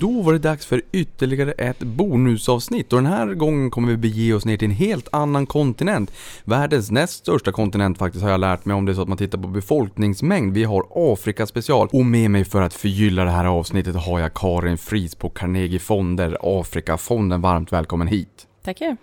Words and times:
Då 0.00 0.22
var 0.22 0.32
det 0.32 0.38
dags 0.38 0.66
för 0.66 0.82
ytterligare 0.92 1.52
ett 1.52 1.78
bonusavsnitt 1.78 2.92
och 2.92 3.02
den 3.02 3.12
här 3.12 3.34
gången 3.34 3.70
kommer 3.70 3.88
vi 3.88 3.96
bege 3.96 4.34
oss 4.34 4.44
ner 4.44 4.56
till 4.56 4.68
en 4.68 4.74
helt 4.74 5.08
annan 5.12 5.46
kontinent. 5.46 6.12
Världens 6.44 6.90
näst 6.90 7.12
största 7.12 7.52
kontinent 7.52 7.98
faktiskt 7.98 8.24
har 8.24 8.30
jag 8.30 8.40
lärt 8.40 8.64
mig 8.64 8.74
om 8.76 8.84
det 8.84 8.92
är 8.92 8.94
så 8.94 9.02
att 9.02 9.08
man 9.08 9.18
tittar 9.18 9.38
på 9.38 9.48
befolkningsmängd. 9.48 10.54
Vi 10.54 10.64
har 10.64 10.84
Afrika 10.94 11.46
special 11.46 11.88
och 11.92 12.04
med 12.04 12.30
mig 12.30 12.44
för 12.44 12.62
att 12.62 12.74
förgylla 12.74 13.24
det 13.24 13.30
här 13.30 13.44
avsnittet 13.44 13.96
har 13.96 14.20
jag 14.20 14.34
Karin 14.34 14.78
Fries 14.78 15.14
på 15.14 15.30
Carnegie 15.30 15.78
Fonder, 15.78 16.60
Afrikafonden. 16.60 17.40
Varmt 17.40 17.72
välkommen 17.72 18.08
hit! 18.08 18.46
Tackar! 18.64 18.96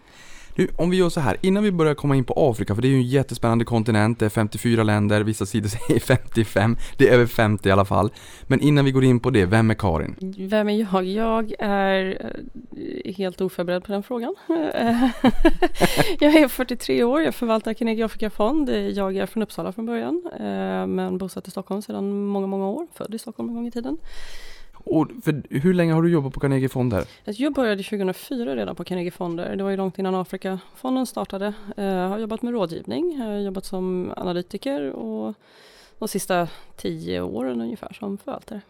Nu, 0.58 0.68
om 0.76 0.90
vi 0.90 0.98
gör 0.98 1.10
så 1.10 1.20
här, 1.20 1.38
innan 1.42 1.64
vi 1.64 1.72
börjar 1.72 1.94
komma 1.94 2.16
in 2.16 2.24
på 2.24 2.34
Afrika, 2.38 2.76
för 2.76 2.82
det 2.82 2.88
är 2.88 2.90
ju 2.90 2.96
en 2.96 3.04
jättespännande 3.04 3.66
kontinent, 3.66 4.20
det 4.20 4.26
är 4.26 4.30
54 4.30 4.84
länder, 4.84 5.22
vissa 5.22 5.46
sidor 5.46 5.70
säger 5.88 6.00
55, 6.00 6.78
det 6.98 7.10
är 7.10 7.14
över 7.14 7.26
50 7.26 7.70
i 7.70 7.72
alla 7.72 7.86
fall. 7.86 8.12
Men 8.44 8.62
innan 8.62 8.86
vi 8.86 8.92
går 8.92 9.04
in 9.04 9.20
på 9.20 9.30
det, 9.30 9.46
vem 9.46 9.70
är 9.70 9.74
Karin? 9.74 10.16
Vem 10.50 10.70
är 10.70 10.80
jag? 10.80 11.06
Jag 11.06 11.54
är 11.60 12.32
eh, 13.06 13.16
helt 13.16 13.42
oförberedd 13.42 13.84
på 13.84 13.92
den 13.92 14.04
frågan. 14.04 14.36
jag 16.20 16.36
är 16.36 16.48
43 16.48 17.04
år, 17.04 17.22
jag 17.22 17.36
förvaltar 17.36 17.74
Carnegie 17.74 18.06
Afrika-fond. 18.06 18.70
Jag 18.70 19.18
är 19.18 19.26
från 19.26 19.44
Uppsala 19.44 19.72
från 19.72 19.86
början, 19.86 20.30
eh, 20.34 20.88
men 20.88 21.18
bosatt 21.18 21.48
i 21.48 21.52
Stockholm 21.52 21.82
sedan 21.82 22.26
många, 22.26 22.48
många 22.48 22.68
år. 22.68 22.88
Född 22.94 23.16
i 23.16 23.20
Stockholm 23.20 23.50
en 23.50 23.56
gång 23.56 23.68
i 23.68 23.72
tiden. 23.72 23.98
Och 24.90 25.08
för, 25.24 25.44
hur 25.50 25.74
länge 25.74 25.94
har 25.94 26.02
du 26.02 26.10
jobbat 26.10 26.34
på 26.34 26.40
Carnegie 26.40 26.70
Fonder? 26.70 27.06
Jag 27.26 27.54
började 27.54 27.84
2004 27.84 28.56
redan 28.56 28.76
på 28.76 28.84
Carnegie 28.84 29.12
Fonder. 29.12 29.56
Det 29.56 29.64
var 29.64 29.70
ju 29.70 29.78
långt 29.78 30.00
innan 30.00 30.16
Afrikafonden 30.16 31.06
startade. 31.06 31.54
Jag 31.76 32.10
har 32.10 32.20
jobbat 32.20 32.42
med 32.42 32.54
rådgivning, 32.54 33.18
jag 33.20 33.26
har 33.26 33.38
jobbat 33.38 33.66
som 33.66 34.14
analytiker 34.18 34.92
och 34.92 35.36
de 36.00 36.08
sista 36.08 36.48
tio 36.76 37.22
åren 37.22 37.62
ungefär 37.62 37.94
som 37.94 38.18
förvaltare. 38.18 38.62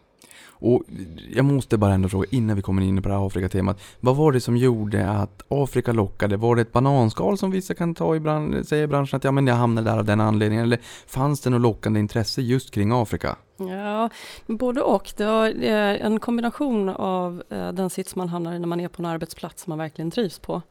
Och 0.59 0.83
jag 1.31 1.45
måste 1.45 1.77
bara 1.77 1.93
ändå 1.93 2.09
fråga 2.09 2.27
innan 2.31 2.55
vi 2.55 2.61
kommer 2.61 2.81
in 2.81 3.01
på 3.01 3.09
det 3.09 3.15
här 3.15 3.27
Afrika-temat. 3.27 3.81
Vad 3.99 4.15
var 4.15 4.31
det 4.31 4.41
som 4.41 4.57
gjorde 4.57 5.09
att 5.09 5.43
Afrika 5.47 5.93
lockade? 5.93 6.37
Var 6.37 6.55
det 6.55 6.61
ett 6.61 6.71
bananskal 6.71 7.37
som 7.37 7.51
vissa 7.51 7.73
kan 7.73 7.95
ta 7.95 8.15
i 8.15 8.19
branschen, 8.19 8.65
säger 8.65 8.87
branschen 8.87 9.17
att 9.17 9.23
ja 9.23 9.31
men 9.31 9.47
jag 9.47 9.55
hamnade 9.55 9.89
där 9.89 9.97
av 9.97 10.05
den 10.05 10.21
anledningen? 10.21 10.65
Eller 10.65 10.79
fanns 11.07 11.41
det 11.41 11.49
något 11.49 11.61
lockande 11.61 11.99
intresse 11.99 12.41
just 12.41 12.71
kring 12.71 12.91
Afrika? 12.91 13.35
Ja, 13.57 14.09
både 14.47 14.81
och. 14.81 15.13
Det 15.17 15.25
var 15.25 15.47
eh, 15.47 16.05
en 16.05 16.19
kombination 16.19 16.89
av 16.89 17.43
eh, 17.49 17.71
den 17.71 17.89
sits 17.89 18.15
man 18.15 18.29
hamnar 18.29 18.53
i 18.53 18.59
när 18.59 18.67
man 18.67 18.79
är 18.79 18.87
på 18.87 19.01
en 19.01 19.05
arbetsplats 19.05 19.63
som 19.63 19.71
man 19.71 19.77
verkligen 19.77 20.11
trivs 20.11 20.39
på. 20.39 20.61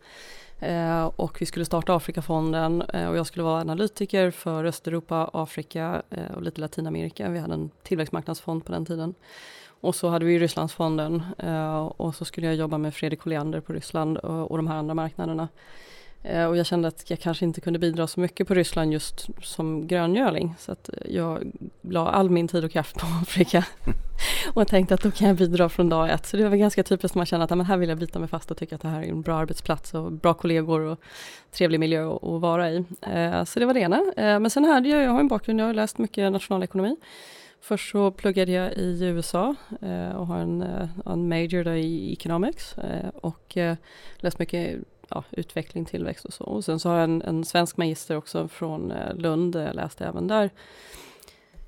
Eh, 0.59 1.05
och 1.05 1.41
vi 1.41 1.47
skulle 1.47 1.65
starta 1.65 1.97
Afrikafonden 1.97 2.83
och 2.83 3.17
jag 3.17 3.27
skulle 3.27 3.43
vara 3.43 3.61
analytiker 3.61 4.31
för 4.31 4.65
Östeuropa, 4.65 5.31
Afrika 5.33 6.03
och 6.35 6.43
lite 6.43 6.61
Latinamerika. 6.61 7.29
Vi 7.29 7.39
hade 7.39 7.55
en 7.55 7.71
tillväxtmarknadsfond 7.83 8.65
på 8.65 8.73
den 8.73 8.87
tiden. 8.87 9.15
Och 9.87 9.95
så 9.95 10.09
hade 10.09 10.25
vi 10.25 10.39
Rysslandsfonden 10.39 11.23
och 11.97 12.15
så 12.15 12.25
skulle 12.25 12.47
jag 12.47 12.57
jobba 12.57 12.79
med 12.79 12.95
Fredrik 12.95 13.21
Colliander 13.21 13.61
på 13.61 13.73
Ryssland 13.73 14.19
och 14.19 14.57
de 14.57 14.67
här 14.67 14.77
andra 14.77 14.95
marknaderna. 14.95 15.49
Eh, 16.29 16.45
och 16.45 16.57
jag 16.57 16.67
kände 16.67 16.89
att 16.89 17.11
jag 17.11 17.21
kanske 17.21 17.45
inte 17.45 17.61
kunde 17.61 17.79
bidra 17.79 18.07
så 18.07 18.21
mycket 18.21 18.49
på 18.49 18.55
Ryssland 18.55 18.93
just 18.93 19.27
som 19.43 19.87
gröngöling. 19.87 20.55
Så 20.59 20.73
att 20.73 20.91
jag 21.09 21.53
la 21.81 22.09
all 22.09 22.31
min 22.31 22.49
tid 22.49 22.65
och 22.65 22.73
kraft 22.73 22.99
på 22.99 23.07
Afrika. 23.23 23.65
och 24.55 24.69
tänkte 24.69 24.95
att 24.95 25.03
då 25.03 25.11
kan 25.11 25.29
jag 25.29 25.37
bidra 25.37 25.69
från 25.69 25.89
dag 25.89 26.11
ett. 26.11 26.27
Så 26.27 26.37
det 26.37 26.49
var 26.49 26.57
ganska 26.57 26.83
typiskt 26.83 27.15
när 27.15 27.21
man 27.21 27.27
känner 27.27 27.45
att 27.45 27.51
men 27.51 27.61
här 27.61 27.77
vill 27.77 27.89
jag 27.89 27.99
bita 27.99 28.19
mig 28.19 28.29
fast 28.29 28.51
och 28.51 28.57
tycka 28.57 28.75
att 28.75 28.83
det 28.83 28.89
här 28.89 29.03
är 29.03 29.09
en 29.09 29.23
bra 29.23 29.37
arbetsplats 29.37 29.95
och 29.95 30.13
bra 30.13 30.35
kollegor 30.35 30.81
och 30.81 31.01
trevlig 31.51 31.81
miljö 31.81 32.11
att 32.15 32.41
vara 32.41 32.71
i. 32.71 32.85
Eh, 33.01 33.45
så 33.45 33.61
det 33.61 33.67
var 33.67 33.75
det 33.75 33.81
ena. 33.81 33.97
Eh, 34.17 34.41
men 34.41 34.51
sen 34.51 34.65
hade 34.65 34.89
jag, 34.89 35.03
jag 35.03 35.11
har 35.11 35.21
en 35.21 35.29
bakgrund, 35.29 35.61
jag 35.61 35.67
har 35.67 35.75
läst 35.75 35.99
mycket 35.99 36.33
nationalekonomi. 36.33 36.97
Först 37.61 37.91
så 37.91 38.11
pluggade 38.11 38.53
jag 38.53 38.73
i 38.73 39.05
USA 39.05 39.55
eh, 39.83 40.17
och 40.17 40.27
har 40.27 40.39
en, 40.39 40.63
eh, 40.63 40.89
en 41.07 41.29
major 41.29 41.69
i 41.69 42.13
economics 42.13 42.79
eh, 42.79 43.09
och 43.09 43.57
läst 44.17 44.39
mycket 44.39 44.79
ja, 45.09 45.25
utveckling, 45.31 45.85
tillväxt 45.85 46.25
och 46.25 46.33
så. 46.33 46.45
Och 46.45 46.65
sen 46.65 46.81
så 46.81 46.89
har 46.89 46.97
jag 46.97 47.05
en, 47.05 47.23
en 47.23 47.45
svensk 47.45 47.77
magister 47.77 48.17
också 48.17 48.49
från 48.49 48.91
eh, 48.91 49.15
Lund, 49.15 49.57
jag 49.57 49.75
läste 49.75 50.07
även 50.07 50.27
där 50.27 50.51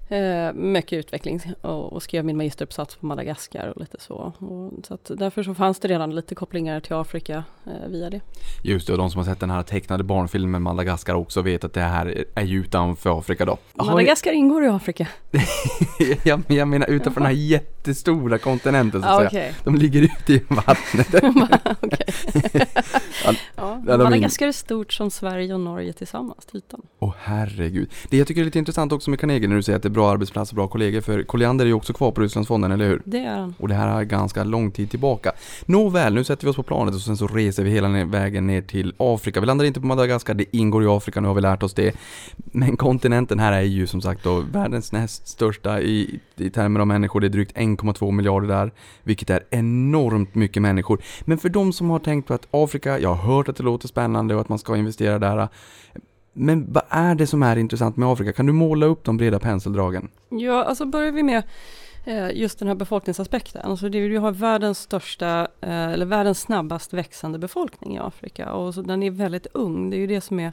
eh, 0.08 0.52
mycket 0.52 0.98
utveckling 0.98 1.40
och, 1.60 1.92
och, 1.92 2.02
skrev 2.02 2.24
min 2.24 2.36
magisteruppsats 2.36 2.96
på 2.96 3.06
Madagaskar 3.06 3.68
och 3.68 3.80
lite 3.80 3.96
så. 4.00 4.32
Och, 4.38 4.86
så 4.86 4.94
att 4.94 5.10
därför 5.16 5.42
så 5.42 5.54
fanns 5.54 5.78
det 5.78 5.88
redan 5.88 6.14
lite 6.14 6.34
kopplingar 6.34 6.80
till 6.80 6.92
Afrika 6.92 7.44
eh, 7.66 7.88
via 7.88 8.10
det. 8.10 8.20
Just 8.62 8.86
det, 8.86 8.92
och 8.92 8.98
de 8.98 9.10
som 9.10 9.18
har 9.18 9.24
sett 9.24 9.40
den 9.40 9.50
här 9.50 9.62
tecknade 9.62 10.04
barnfilmen 10.04 10.62
Madagaskar 10.62 11.14
också 11.14 11.42
vet 11.42 11.64
att 11.64 11.72
det 11.72 11.80
här 11.80 12.24
är 12.34 12.44
ju 12.44 12.60
utanför 12.60 13.18
Afrika 13.18 13.44
då. 13.44 13.58
Madagaskar 13.74 14.32
ingår 14.32 14.64
i 14.64 14.68
Afrika. 14.68 15.08
jag, 16.22 16.42
jag 16.46 16.68
menar 16.68 16.90
utanför 16.90 17.20
den 17.20 17.26
här 17.26 17.36
jättestora 17.36 18.38
kontinenten 18.38 19.02
så 19.02 19.08
att 19.08 19.26
okay. 19.26 19.30
säga. 19.30 19.54
De 19.64 19.74
ligger 19.74 20.02
ute 20.02 20.32
i 20.32 20.42
vattnet. 20.48 21.08
ja, 23.56 23.82
Madagaskar 23.86 24.48
är 24.48 24.52
stort 24.52 24.92
som 24.92 25.10
Sverige 25.10 25.54
och 25.54 25.60
Norge 25.60 25.92
tillsammans, 25.92 26.46
ytan. 26.52 26.82
Åh 26.98 27.08
oh, 27.08 27.14
herregud. 27.18 27.90
Det 28.10 28.16
jag 28.16 28.26
tycker 28.26 28.40
är 28.40 28.44
lite 28.44 28.58
intressant 28.58 28.92
också 28.92 29.10
med 29.10 29.20
Carnegie 29.20 29.48
när 29.48 29.56
du 29.56 29.62
säger 29.62 29.76
att 29.76 29.82
det 29.82 29.88
är 29.88 29.90
bra 29.98 30.10
arbetsplats 30.10 30.50
och 30.50 30.56
bra 30.56 30.68
kollegor. 30.68 31.00
För 31.00 31.22
Colliander 31.22 31.64
är 31.64 31.66
ju 31.66 31.74
också 31.74 31.92
kvar 31.92 32.10
på 32.10 32.20
Rysslandsfonden, 32.20 32.72
eller 32.72 32.88
hur? 32.88 33.02
Det 33.04 33.18
är 33.18 33.36
han. 33.36 33.54
Och 33.58 33.68
det 33.68 33.74
här 33.74 34.00
är 34.00 34.04
ganska 34.04 34.44
lång 34.44 34.70
tid 34.70 34.90
tillbaka. 34.90 35.32
Nåväl, 35.66 36.14
nu 36.14 36.24
sätter 36.24 36.44
vi 36.44 36.50
oss 36.50 36.56
på 36.56 36.62
planet 36.62 36.94
och 36.94 37.00
sen 37.00 37.16
så 37.16 37.26
reser 37.26 37.64
vi 37.64 37.70
hela 37.70 38.04
vägen 38.04 38.46
ner 38.46 38.62
till 38.62 38.94
Afrika. 38.96 39.40
Vi 39.40 39.46
landar 39.46 39.64
inte 39.64 39.80
på 39.80 39.86
Madagaskar, 39.86 40.34
det 40.34 40.56
ingår 40.56 40.84
i 40.84 40.86
Afrika, 40.86 41.20
nu 41.20 41.28
har 41.28 41.34
vi 41.34 41.40
lärt 41.40 41.62
oss 41.62 41.74
det. 41.74 41.96
Men 42.36 42.76
kontinenten 42.76 43.38
här 43.38 43.52
är 43.52 43.60
ju 43.60 43.86
som 43.86 44.00
sagt 44.00 44.24
då 44.24 44.40
världens 44.52 44.92
näst 44.92 45.28
största 45.28 45.80
i, 45.80 46.20
i 46.36 46.50
termer 46.50 46.80
av 46.80 46.86
människor. 46.86 47.20
Det 47.20 47.26
är 47.26 47.28
drygt 47.28 47.56
1,2 47.56 48.12
miljarder 48.12 48.48
där, 48.48 48.72
vilket 49.02 49.30
är 49.30 49.44
enormt 49.50 50.34
mycket 50.34 50.62
människor. 50.62 51.02
Men 51.24 51.38
för 51.38 51.48
de 51.48 51.72
som 51.72 51.90
har 51.90 51.98
tänkt 51.98 52.28
på 52.28 52.34
att 52.34 52.48
Afrika, 52.50 52.98
jag 52.98 53.14
har 53.14 53.34
hört 53.34 53.48
att 53.48 53.56
det 53.56 53.62
låter 53.62 53.88
spännande 53.88 54.34
och 54.34 54.40
att 54.40 54.48
man 54.48 54.58
ska 54.58 54.76
investera 54.76 55.18
där. 55.18 55.48
Men 56.38 56.72
vad 56.72 56.82
är 56.88 57.14
det 57.14 57.26
som 57.26 57.42
är 57.42 57.56
intressant 57.56 57.96
med 57.96 58.08
Afrika? 58.08 58.32
Kan 58.32 58.46
du 58.46 58.52
måla 58.52 58.86
upp 58.86 59.04
de 59.04 59.16
breda 59.16 59.38
penseldragen? 59.38 60.08
Ja, 60.28 60.64
alltså 60.64 60.86
börjar 60.86 61.12
vi 61.12 61.22
med 61.22 61.42
eh, 62.04 62.30
just 62.30 62.58
den 62.58 62.68
här 62.68 62.74
befolkningsaspekten. 62.74 63.62
Alltså 63.64 63.88
det, 63.88 64.08
vi 64.08 64.16
har 64.16 64.32
världens 64.32 64.78
största, 64.78 65.48
eh, 65.60 65.88
eller 65.88 66.06
världens 66.06 66.40
snabbast 66.40 66.92
växande 66.92 67.38
befolkning 67.38 67.96
i 67.96 67.98
Afrika 67.98 68.52
och 68.52 68.74
så 68.74 68.82
den 68.82 69.02
är 69.02 69.10
väldigt 69.10 69.46
ung. 69.54 69.90
Det 69.90 69.96
är 69.96 69.98
ju 69.98 70.06
det 70.06 70.20
som 70.20 70.40
är 70.40 70.52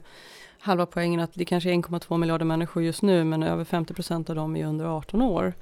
halva 0.60 0.86
poängen 0.86 1.20
att 1.20 1.34
det 1.34 1.46
kanske 1.46 1.70
är 1.70 1.74
1,2 1.74 2.18
miljarder 2.18 2.46
människor 2.46 2.84
just 2.84 3.02
nu 3.02 3.24
men 3.24 3.44
över 3.44 3.64
50 3.64 3.94
procent 3.94 4.30
av 4.30 4.36
dem 4.36 4.56
är 4.56 4.66
under 4.66 4.86
18 4.86 5.22
år. 5.22 5.54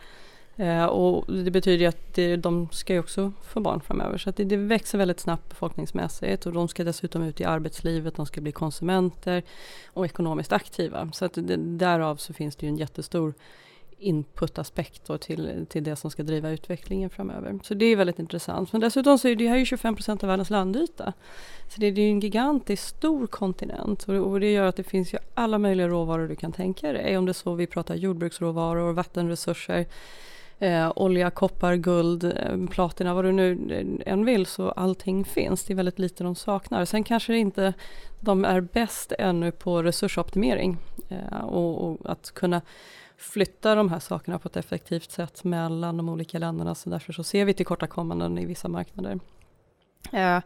Eh, 0.56 0.86
och 0.86 1.34
det 1.34 1.52
betyder 1.52 1.80
ju 1.80 1.86
att 1.86 2.14
det, 2.14 2.36
de 2.36 2.68
ska 2.72 2.94
ju 2.94 3.00
också 3.00 3.31
få 3.44 3.59
barn 3.59 3.81
framöver. 3.81 4.18
Så 4.18 4.31
det, 4.31 4.44
det, 4.44 4.58
växer 4.58 4.97
väldigt 4.97 5.19
snabbt 5.19 5.50
befolkningsmässigt 5.50 6.46
och 6.46 6.53
de 6.53 6.68
ska 6.68 6.84
dessutom 6.84 7.24
ut 7.24 7.41
i 7.41 7.44
arbetslivet, 7.44 8.16
de 8.16 8.25
ska 8.25 8.41
bli 8.41 8.52
konsumenter 8.52 9.44
och 9.88 10.06
ekonomiskt 10.06 10.52
aktiva. 10.52 11.12
Så 11.12 11.25
att 11.25 11.34
det, 11.34 11.58
därav 11.58 12.16
så 12.16 12.34
finns 12.34 12.56
det 12.56 12.66
ju 12.66 12.69
en 12.69 12.78
jättestor 12.78 13.34
inputaspekt 14.03 15.09
till, 15.22 15.66
till 15.69 15.84
det 15.84 15.96
som 15.96 16.12
ska 16.12 16.24
driva 16.24 16.50
utvecklingen 16.50 17.09
framöver. 17.09 17.59
Så 17.64 17.74
det 17.74 17.85
är 17.85 17.96
väldigt 17.96 18.20
intressant. 18.20 18.72
Men 18.72 18.81
dessutom 18.81 19.18
så 19.18 19.28
är 19.28 19.35
det 19.35 19.47
här 19.47 19.58
ju 19.58 19.66
25 19.66 19.96
procent 19.96 20.24
av 20.24 20.28
världens 20.28 20.50
landyta. 20.50 21.14
Så 21.70 21.81
det, 21.81 21.91
det 21.91 22.02
är 22.02 22.09
en 22.09 22.20
gigantiskt 22.20 22.88
stor 22.88 23.28
kontinent 23.28 24.03
och, 24.03 24.16
och, 24.16 24.40
det 24.40 24.52
gör 24.52 24.66
att 24.66 24.75
det 24.75 24.84
finns 24.84 25.14
ju 25.14 25.18
alla 25.34 25.58
möjliga 25.58 25.88
råvaror 25.88 26.28
du 26.28 26.35
kan 26.35 26.52
tänka 26.52 26.94
dig. 26.94 27.18
Om 27.18 27.25
det 27.25 27.31
är 27.31 27.34
så 27.34 27.53
vi 27.53 27.68
pratar 27.68 27.96
jordbruksråvaror, 27.96 28.94
vattenresurser, 28.94 29.85
eh, 30.63 30.91
olja, 30.96 31.29
koppar, 31.29 31.75
guld, 31.75 32.24
eh, 32.24 32.68
platina, 32.69 33.13
vad 33.13 33.25
du 33.25 33.31
nu 33.31 33.51
eh, 33.72 34.13
än 34.13 34.25
vill 34.25 34.46
så 34.46 34.72
allting 34.72 35.25
finns. 35.25 35.63
Det 35.63 35.74
är 35.74 35.75
väldigt 35.75 36.00
lite 36.00 36.23
de 36.23 36.35
saknar. 36.35 36.85
Sen 36.85 37.03
kanske 37.03 37.37
inte 37.37 37.73
de 38.20 38.46
är 38.46 38.61
bäst 38.61 39.11
ännu 39.20 39.52
på 39.52 39.84
resursoptimering 39.84 40.78
eh, 41.09 41.43
och, 41.43 41.87
och, 41.87 41.97
att 42.11 42.32
kunna 42.32 42.61
flytta 43.17 43.76
de 43.76 43.90
här 43.90 43.99
sakerna 43.99 44.40
på 44.40 44.47
ett 44.47 44.58
effektivt 44.58 45.11
sätt 45.11 45.43
mellan 45.43 45.97
de 45.97 46.09
olika 46.09 46.40
länderna. 46.40 46.76
Så 46.76 46.90
därför 46.90 47.14
så 47.14 47.23
ser 47.23 47.46
vi 47.46 47.53
tillkortakommanden 47.53 48.37
i 48.37 48.46
vissa 48.46 48.67
marknader. 48.67 49.20
Eh, 50.11 50.40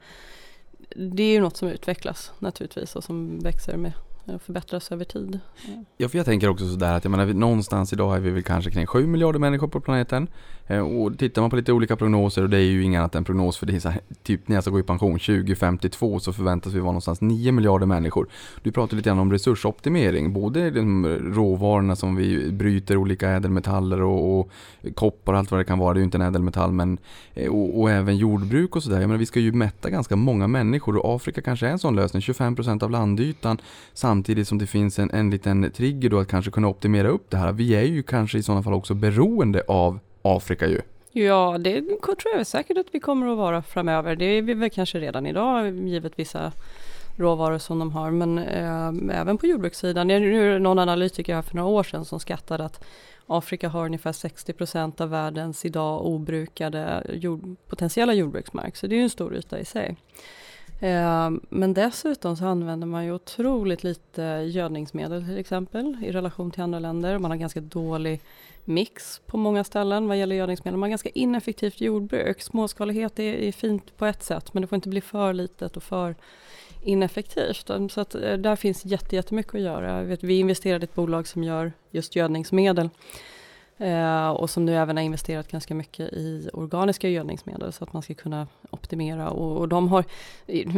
det 0.96 1.24
är 1.24 1.34
ju 1.34 1.42
något 1.42 1.58
som 1.58 1.68
utvecklas 1.68 2.32
naturligtvis 2.40 2.96
och 2.96 3.04
som 3.04 3.40
växer 3.40 3.78
med 3.78 3.94
förbättras 4.46 4.92
över 4.92 5.06
tid. 5.06 5.40
Ja, 5.98 6.10
för 6.10 6.18
jag 6.18 6.26
tänker 6.26 6.50
också 6.50 6.70
sådär 6.70 6.94
att 6.94 7.04
jag 7.04 7.12
menar, 7.12 7.26
någonstans 7.26 7.94
idag 7.94 8.16
är 8.16 8.20
vi 8.20 8.30
väl 8.30 8.44
kanske 8.44 8.72
kring 8.72 8.86
7 8.86 9.08
miljarder 9.08 9.40
människor 9.40 9.68
på 9.68 9.80
planeten. 9.80 10.28
Eh, 10.68 10.80
och 10.80 11.18
tittar 11.18 11.42
man 11.42 11.50
på 11.50 11.56
lite 11.56 11.74
olika 11.74 11.96
prognoser, 11.96 12.44
och 12.44 12.50
det 12.50 12.58
är 12.58 12.62
ju 12.62 12.84
inget 12.84 13.00
annat 13.00 13.16
än 13.16 13.24
prognos 13.24 13.58
för 13.58 13.66
det 13.66 13.76
är 13.76 13.80
så 13.80 13.90
här, 13.90 14.02
typ 14.24 14.48
när 14.48 14.56
jag 14.56 14.64
ska 14.64 14.72
gå 14.72 14.80
i 14.80 14.84
pension 14.84 15.20
2052 15.20 16.20
så 16.20 16.34
förväntas 16.34 16.74
vi 16.74 16.80
vara 16.80 16.92
någonstans 16.92 17.22
9 17.22 17.52
miljarder 17.52 17.86
människor. 17.86 18.28
Du 18.64 18.72
pratar 18.72 18.98
lite 18.98 19.10
grann 19.10 19.20
om 19.20 19.32
resursoptimering, 19.32 20.34
både 20.34 20.72
de 20.72 21.08
råvarorna 21.08 21.96
som 21.96 22.16
vi 22.16 22.52
bryter, 22.52 22.98
olika 22.98 23.30
ädelmetaller 23.30 24.02
och, 24.02 24.40
och 24.40 24.52
koppar 24.96 25.34
och 25.34 25.40
allt 25.40 25.52
vad 25.52 25.60
det 25.60 25.66
kan 25.66 25.80
vara, 25.80 25.94
det 25.94 25.98
är 25.98 26.02
ju 26.02 26.06
inte 26.06 26.18
en 26.18 26.22
ädelmetall, 26.22 26.72
men 26.72 26.98
eh, 27.34 27.52
och, 27.52 27.82
och 27.82 27.92
även 27.92 28.18
jordbruk 28.18 28.76
och 28.76 28.84
sådär. 28.84 29.00
Jag 29.00 29.08
menar, 29.08 29.20
vi 29.20 29.26
ska 29.26 29.40
ju 29.40 29.52
mätta 29.52 29.90
ganska 29.90 30.16
många 30.16 30.48
människor 30.48 30.98
och 30.98 31.16
Afrika 31.16 31.42
kanske 31.42 31.68
är 31.68 31.72
en 31.72 31.80
sån 31.80 31.96
lösning, 31.96 32.22
25% 32.22 32.84
av 32.84 32.92
landytan 32.92 33.58
samtidigt 34.18 34.48
som 34.48 34.58
det 34.58 34.68
finns 34.68 35.00
en, 35.00 35.12
en 35.12 35.30
liten 35.30 35.72
trigger 35.72 36.10
då 36.10 36.20
att 36.20 36.28
kanske 36.28 36.52
kunna 36.52 36.68
optimera 36.68 37.08
upp 37.08 37.30
det 37.30 37.38
här. 37.38 37.52
Vi 37.52 37.76
är 37.76 37.84
ju 37.84 38.04
kanske 38.04 38.38
i 38.38 38.44
sådana 38.44 38.64
fall 38.64 38.74
också 38.74 38.94
beroende 38.94 39.64
av 39.68 40.00
Afrika 40.22 40.68
ju. 40.68 40.82
Ja, 41.12 41.58
det 41.60 41.82
tror 42.02 42.36
jag 42.38 42.48
säkert 42.48 42.78
att 42.78 42.88
vi 42.92 43.00
kommer 43.00 43.28
att 43.28 43.38
vara 43.38 43.62
framöver. 43.62 44.16
Det 44.16 44.26
är 44.26 44.42
vi 44.42 44.54
väl 44.54 44.70
kanske 44.70 45.00
redan 45.00 45.26
idag, 45.26 45.88
givet 45.88 46.14
vissa 46.16 46.52
råvaror 47.18 47.58
som 47.58 47.80
de 47.80 47.92
har, 47.92 48.12
men 48.12 48.38
eh, 48.38 49.20
även 49.22 49.38
på 49.38 49.48
jordbrukssidan. 49.48 50.08
Nu 50.08 50.56
är 50.56 50.60
någon 50.60 50.80
analytiker 50.80 51.36
här 51.36 51.42
för 51.42 51.56
några 51.56 51.70
år 51.70 51.84
sedan 51.84 52.06
som 52.06 52.20
skattade 52.20 52.66
att 52.66 52.84
Afrika 53.28 53.70
har 53.70 53.86
ungefär 53.86 54.12
60 54.12 54.54
procent 54.54 55.02
av 55.02 55.10
världens 55.10 55.66
idag 55.66 56.06
obrukade 56.06 57.04
jord, 57.14 57.56
potentiella 57.68 58.14
jordbruksmark, 58.14 58.76
så 58.76 58.88
det 58.88 58.96
är 58.96 58.98
ju 58.98 59.04
en 59.04 59.10
stor 59.10 59.36
yta 59.36 59.60
i 59.60 59.66
sig. 59.66 59.96
Eh, 60.80 61.32
men 61.50 61.74
dessutom 61.74 62.38
så 62.38 62.46
använder 62.46 62.88
man 62.88 63.06
ju 63.06 63.12
otroligt 63.12 63.84
lite 63.84 64.22
gödningsmedel 64.48 65.26
till 65.26 65.38
exempel 65.38 65.98
i 66.04 66.12
relation 66.12 66.52
till 66.52 66.62
andra 66.62 66.80
länder. 66.80 67.18
Man 67.18 67.32
har 67.32 67.38
ganska 67.38 67.62
dålig 67.62 68.22
mix 68.66 69.22
på 69.26 69.38
många 69.38 69.64
ställen 69.64 70.08
vad 70.08 70.18
gäller 70.18 70.36
gödningsmedel. 70.36 70.78
Man 70.78 70.88
har 70.88 70.90
ganska 70.90 71.10
ineffektivt 71.10 71.82
jordbruk. 71.82 72.42
Småskalighet 72.42 73.20
är, 73.20 73.52
fint 73.52 73.98
på 73.98 74.06
ett 74.06 74.24
sätt 74.24 74.54
men 74.54 74.62
det 74.62 74.68
får 74.68 74.76
inte 74.76 74.90
bli 74.90 75.02
för 75.02 75.34
litet 75.34 75.78
och 75.78 75.84
för 75.84 76.16
ineffektivt. 76.84 77.72
Så 77.90 78.02
att 78.02 78.16
eh, 78.16 78.34
där 78.34 78.56
finns 78.56 78.86
jättemycket 78.86 79.56
att 79.56 79.62
göra. 79.62 80.04
vet, 80.04 80.24
vi 80.24 80.40
investerade 80.40 80.84
i 80.84 80.88
ett 80.88 80.96
bolag 80.96 81.28
som 81.28 81.44
gör 81.44 81.72
just 81.92 82.16
gödningsmedel 82.16 82.90
eh, 83.78 84.30
och 84.30 84.50
som 84.50 84.66
nu 84.66 84.76
även 84.76 84.98
har 84.98 85.04
investerat 85.04 85.52
ganska 85.52 85.76
mycket 85.76 86.14
i 86.14 86.50
organiska 86.54 87.10
gödningsmedel 87.10 87.74
så 87.74 87.84
att 87.84 87.94
man 87.94 88.02
ska 88.02 88.14
kunna 88.14 88.48
optimera. 88.70 89.30
Och, 89.30 89.58
och 89.58 89.68
de 89.68 89.88
har, 89.88 90.06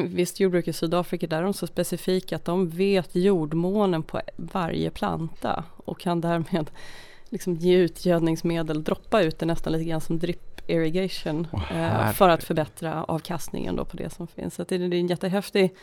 visst 0.08 0.40
jordbruk 0.40 0.68
i 0.68 0.74
Sydafrika 0.74 1.28
där 1.28 1.38
är 1.38 1.44
de 1.44 1.54
så 1.54 1.68
specifika 1.68 2.36
att 2.36 2.46
de 2.46 2.70
vet 2.70 3.16
jordmånen 3.16 4.04
på 4.04 4.22
varje 4.36 4.90
planta 4.90 5.64
och 5.86 6.00
kan 6.00 6.22
därmed 6.22 6.72
liksom 7.30 7.56
ge 7.56 7.78
ut 7.78 8.06
gödningsmedel, 8.06 8.84
droppa 8.84 9.22
ut 9.22 9.40
det 9.40 9.46
nästan 9.46 9.74
lite 9.74 9.86
grann 9.86 10.02
som 10.02 10.20
drip 10.20 10.50
irrigation 10.70 11.48
oh, 11.52 12.12
för 12.12 12.30
att 12.30 12.44
förbättra 12.44 13.04
avkastningen 13.04 13.76
då 13.76 13.86
på 13.86 13.98
det 13.98 14.10
som 14.10 14.28
finns. 14.28 14.56
Så 14.56 14.64
det, 14.64 14.76
är 14.76 14.94
en 14.94 15.08
jättehäftig 15.08 15.76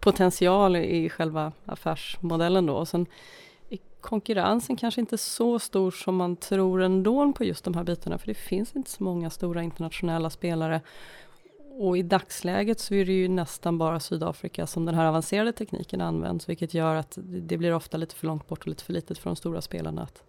potential 0.00 0.76
i 0.76 1.08
själva 1.08 1.52
affärsmodellen 1.66 2.66
då. 2.66 2.74
Och 2.74 2.88
sen 2.88 3.06
konkurrensen 4.00 4.76
kanske 4.76 5.00
inte 5.00 5.18
så 5.18 5.58
stor 5.58 5.90
som 5.90 6.16
man 6.16 6.36
tror 6.36 6.82
ändå 6.82 7.32
på 7.32 7.44
just 7.44 7.64
de 7.64 7.74
här 7.74 7.84
bitarna 7.84 8.18
för 8.18 8.26
det 8.26 8.34
finns 8.34 8.76
inte 8.76 8.90
så 8.90 9.02
många 9.04 9.30
stora 9.30 9.62
internationella 9.62 10.30
spelare. 10.30 10.80
Och 11.80 11.98
i 11.98 12.02
dagsläget 12.02 12.80
så 12.80 12.94
är 12.94 13.04
det 13.04 13.12
ju 13.12 13.28
nästan 13.28 13.78
bara 13.78 14.00
Sydafrika 14.00 14.66
som 14.66 14.84
den 14.84 14.94
här 14.94 15.06
avancerade 15.06 15.52
tekniken 15.52 16.00
används 16.00 16.48
vilket 16.48 16.74
gör 16.74 16.94
att 16.94 17.18
det 17.22 17.56
blir 17.56 17.74
ofta 17.74 17.96
lite 17.96 18.14
för 18.14 18.26
långt 18.26 18.48
bort 18.48 18.60
och 18.60 18.68
lite 18.68 18.84
för 18.84 18.92
litet 18.92 19.18
för 19.18 19.30
de 19.30 19.36
stora 19.36 19.60
spelarna 19.60 20.02
att 20.02 20.22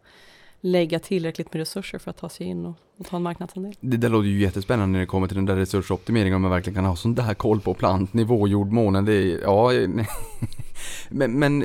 lägga 0.62 1.00
tillräckligt 1.00 1.54
med 1.54 1.60
resurser 1.60 1.98
för 2.00 2.12
att 2.12 2.18
ta 2.18 2.30
sig 2.30 2.48
in 2.48 2.66
och, 2.66 2.76
och 2.98 3.06
ta 3.06 3.16
en 3.16 3.24
marknadsandel. 3.24 3.76
Det 3.80 3.98
där 3.98 4.10
låter 4.10 4.28
ju 4.28 4.42
jättespännande 4.42 4.92
när 4.92 5.00
det 5.00 5.06
kommer 5.06 5.28
till 5.28 5.36
den 5.36 5.46
där 5.46 5.56
resursoptimeringen, 5.56 6.36
om 6.36 6.42
man 6.42 6.52
verkligen 6.52 6.76
kan 6.76 6.86
ha 6.86 6.96
sån 6.96 7.16
där 7.16 7.34
koll 7.34 7.62
på 7.62 7.74
plantnivå, 7.74 8.48
jordmånen, 8.48 9.06
det 9.06 9.14
är, 9.14 9.42
ja, 9.42 9.72
men, 11.10 11.40
men, 11.40 11.60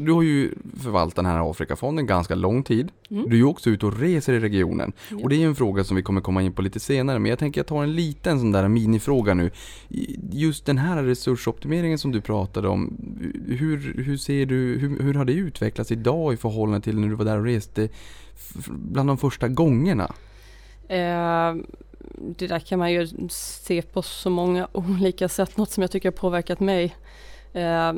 du 0.00 0.12
har 0.12 0.22
ju 0.22 0.50
förvaltat 0.82 1.16
den 1.16 1.26
här 1.26 1.50
Afrikafonden 1.50 2.06
ganska 2.06 2.34
lång 2.34 2.62
tid. 2.62 2.88
Mm. 3.10 3.24
Du 3.24 3.30
är 3.30 3.36
ju 3.36 3.44
också 3.44 3.70
ute 3.70 3.86
och 3.86 4.00
reser 4.00 4.32
i 4.32 4.40
regionen. 4.40 4.92
Ja. 5.10 5.16
Och 5.22 5.28
det 5.28 5.34
är 5.34 5.38
ju 5.38 5.46
en 5.46 5.54
fråga 5.54 5.84
som 5.84 5.96
vi 5.96 6.02
kommer 6.02 6.20
komma 6.20 6.42
in 6.42 6.52
på 6.52 6.62
lite 6.62 6.80
senare, 6.80 7.18
men 7.18 7.30
jag 7.30 7.38
tänker 7.38 7.58
jag 7.60 7.66
tar 7.66 7.82
en 7.82 7.94
liten 7.94 8.40
sån 8.40 8.52
där 8.52 8.68
minifråga 8.68 9.34
nu. 9.34 9.50
Just 10.32 10.66
den 10.66 10.78
här 10.78 11.02
resursoptimeringen 11.02 11.98
som 11.98 12.12
du 12.12 12.20
pratade 12.20 12.68
om, 12.68 12.96
hur, 13.48 14.02
hur 14.04 14.16
ser 14.16 14.46
du, 14.46 14.78
hur, 14.78 15.02
hur 15.02 15.14
har 15.14 15.24
det 15.24 15.32
utvecklats 15.32 15.92
idag 15.92 16.32
i 16.32 16.36
förhållande 16.36 16.80
till 16.84 16.98
när 16.98 17.08
du 17.08 17.14
var 17.14 17.24
där 17.24 17.38
och 17.38 17.44
reste 17.44 17.88
bland 18.68 19.08
de 19.08 19.18
första 19.18 19.48
gångerna? 19.48 20.12
Eh, 20.88 21.54
det 22.38 22.46
där 22.46 22.58
kan 22.58 22.78
man 22.78 22.92
ju 22.92 23.08
se 23.30 23.82
på 23.82 24.02
så 24.02 24.30
många 24.30 24.68
olika 24.72 25.28
sätt. 25.28 25.56
Något 25.56 25.70
som 25.70 25.82
jag 25.82 25.90
tycker 25.90 26.08
har 26.08 26.16
påverkat 26.16 26.60
mig 26.60 26.96
eh, 27.52 27.92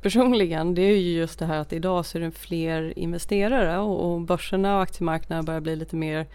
personligen 0.00 0.74
det 0.74 0.82
är 0.82 0.96
ju 0.96 1.12
just 1.12 1.38
det 1.38 1.46
här 1.46 1.58
att 1.58 1.72
idag 1.72 2.06
så 2.06 2.18
är 2.18 2.22
det 2.22 2.30
fler 2.30 2.98
investerare 2.98 3.78
och, 3.78 4.12
och 4.12 4.20
börserna 4.20 4.76
och 4.76 4.82
aktiemarknaden 4.82 5.44
börjar 5.44 5.60
bli 5.60 5.76
lite 5.76 5.96
mer 5.96 6.26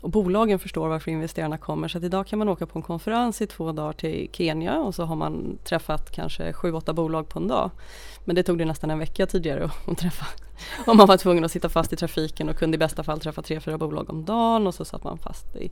och 0.00 0.10
bolagen 0.10 0.58
förstår 0.58 0.88
varför 0.88 1.10
investerarna 1.10 1.58
kommer. 1.58 1.88
Så 1.88 1.98
att 1.98 2.04
idag 2.04 2.26
kan 2.26 2.38
man 2.38 2.48
åka 2.48 2.66
på 2.66 2.78
en 2.78 2.82
konferens 2.82 3.40
i 3.40 3.46
två 3.46 3.72
dagar 3.72 3.92
till 3.92 4.28
Kenya 4.32 4.78
och 4.78 4.94
så 4.94 5.04
har 5.04 5.16
man 5.16 5.58
träffat 5.64 6.10
kanske 6.10 6.52
sju, 6.52 6.72
åtta 6.72 6.92
bolag 6.92 7.28
på 7.28 7.38
en 7.38 7.48
dag. 7.48 7.70
Men 8.24 8.36
det 8.36 8.42
tog 8.42 8.58
det 8.58 8.64
nästan 8.64 8.90
en 8.90 8.98
vecka 8.98 9.26
tidigare 9.26 9.70
att 9.86 9.98
träffa 9.98 10.26
och 10.86 10.96
man 10.96 11.06
var 11.06 11.16
tvungen 11.16 11.44
att 11.44 11.52
sitta 11.52 11.68
fast 11.68 11.92
i 11.92 11.96
trafiken 11.96 12.48
och 12.48 12.56
kunde 12.56 12.74
i 12.74 12.78
bästa 12.78 13.02
fall 13.02 13.20
träffa 13.20 13.42
tre, 13.42 13.60
fyra 13.60 13.78
bolag 13.78 14.10
om 14.10 14.24
dagen 14.24 14.66
och 14.66 14.74
så 14.74 14.84
satt 14.84 15.04
man 15.04 15.18
fast 15.18 15.56
i, 15.56 15.70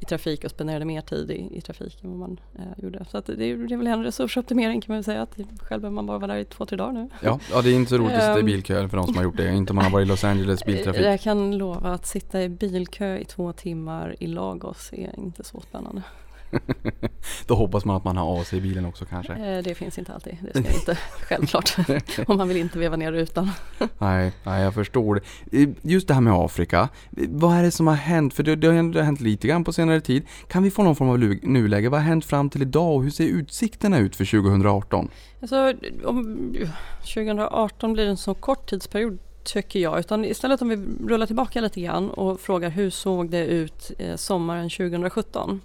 i 0.00 0.04
trafik 0.08 0.44
och 0.44 0.50
spenderade 0.50 0.84
mer 0.84 1.00
tid 1.00 1.30
i, 1.30 1.56
i 1.56 1.60
trafiken 1.60 2.10
än 2.10 2.18
vad 2.18 2.28
man 2.28 2.40
eh, 2.58 2.84
gjorde. 2.84 3.04
Så 3.10 3.18
att 3.18 3.26
det, 3.26 3.34
det 3.36 3.44
är 3.44 3.76
väl 3.76 3.86
en 3.86 4.04
resursoptimering 4.04 4.80
kan 4.80 4.92
man 4.92 4.96
väl 4.96 5.04
säga. 5.04 5.22
Att 5.22 5.34
själv 5.60 5.80
behöver 5.80 5.90
man 5.90 6.06
bara 6.06 6.18
vara 6.18 6.32
där 6.32 6.38
i 6.38 6.44
två, 6.44 6.66
tre 6.66 6.76
dagar 6.76 6.92
nu. 6.92 7.08
Ja, 7.20 7.40
ja 7.52 7.62
det 7.62 7.70
är 7.70 7.74
inte 7.74 7.90
så 7.90 7.98
roligt 7.98 8.14
att 8.14 8.22
sitta 8.22 8.36
i 8.36 8.40
ehm, 8.40 8.46
bilkö 8.46 8.88
för 8.88 8.96
de 8.96 9.06
som 9.06 9.16
har 9.16 9.22
gjort 9.22 9.36
det. 9.36 9.52
Inte 9.52 9.72
om 9.72 9.76
man 9.76 9.84
har 9.84 9.92
varit 9.92 10.06
i 10.06 10.08
Los 10.08 10.24
Angeles 10.24 10.64
biltrafik. 10.64 11.02
Jag 11.04 11.20
kan 11.20 11.58
lova 11.58 11.92
att 11.92 12.06
sitta 12.06 12.42
i 12.42 12.48
bilkö 12.48 13.16
i 13.16 13.24
två 13.24 13.52
timmar 13.52 14.16
i 14.20 14.26
Lagos 14.26 14.92
är 14.92 15.18
inte 15.18 15.44
så 15.44 15.60
spännande. 15.60 16.02
Då 17.46 17.54
hoppas 17.54 17.84
man 17.84 17.96
att 17.96 18.04
man 18.04 18.16
har 18.16 18.40
AC 18.40 18.52
i 18.52 18.60
bilen 18.60 18.84
också 18.84 19.04
kanske? 19.04 19.32
Eh, 19.32 19.62
det 19.62 19.74
finns 19.74 19.98
inte 19.98 20.12
alltid, 20.12 20.36
det 20.40 20.50
ska 20.50 20.74
inte, 20.74 20.98
självklart. 21.20 21.76
Om 22.26 22.36
man 22.36 22.48
vill 22.48 22.56
inte 22.56 22.78
veva 22.78 22.96
ner 22.96 23.12
rutan. 23.12 23.50
nej, 23.98 24.32
nej, 24.44 24.62
jag 24.62 24.74
förstår 24.74 25.14
det. 25.50 25.74
Just 25.82 26.08
det 26.08 26.14
här 26.14 26.20
med 26.20 26.32
Afrika, 26.32 26.88
vad 27.10 27.56
är 27.56 27.62
det 27.62 27.70
som 27.70 27.86
har 27.86 27.94
hänt? 27.94 28.34
För 28.34 28.42
det, 28.42 28.56
det 28.56 28.66
har 28.66 28.74
ändå 28.74 29.00
hänt 29.00 29.20
lite 29.20 29.48
grann 29.48 29.64
på 29.64 29.72
senare 29.72 30.00
tid. 30.00 30.22
Kan 30.48 30.62
vi 30.62 30.70
få 30.70 30.82
någon 30.82 30.96
form 30.96 31.08
av 31.08 31.18
nuläge? 31.42 31.88
Vad 31.88 32.00
har 32.00 32.06
hänt 32.06 32.24
fram 32.24 32.50
till 32.50 32.62
idag 32.62 32.96
och 32.96 33.02
hur 33.02 33.10
ser 33.10 33.24
utsikterna 33.24 33.98
ut 33.98 34.16
för 34.16 34.24
2018? 34.24 35.08
Alltså, 35.40 35.74
om 36.04 36.52
2018 37.00 37.92
blir 37.92 38.06
en 38.06 38.16
så 38.16 38.34
kort 38.34 38.70
tidsperiod 38.70 39.18
tycker 39.44 39.80
jag. 39.80 39.98
Utan 39.98 40.24
istället 40.24 40.62
om 40.62 40.68
vi 40.68 40.76
rullar 41.08 41.26
tillbaka 41.26 41.60
lite 41.60 41.80
grann 41.80 42.10
och 42.10 42.40
frågar 42.40 42.70
hur 42.70 42.90
såg 42.90 43.30
det 43.30 43.46
ut 43.46 43.92
eh, 43.98 44.16
sommaren 44.16 44.70
2017? 44.70 45.60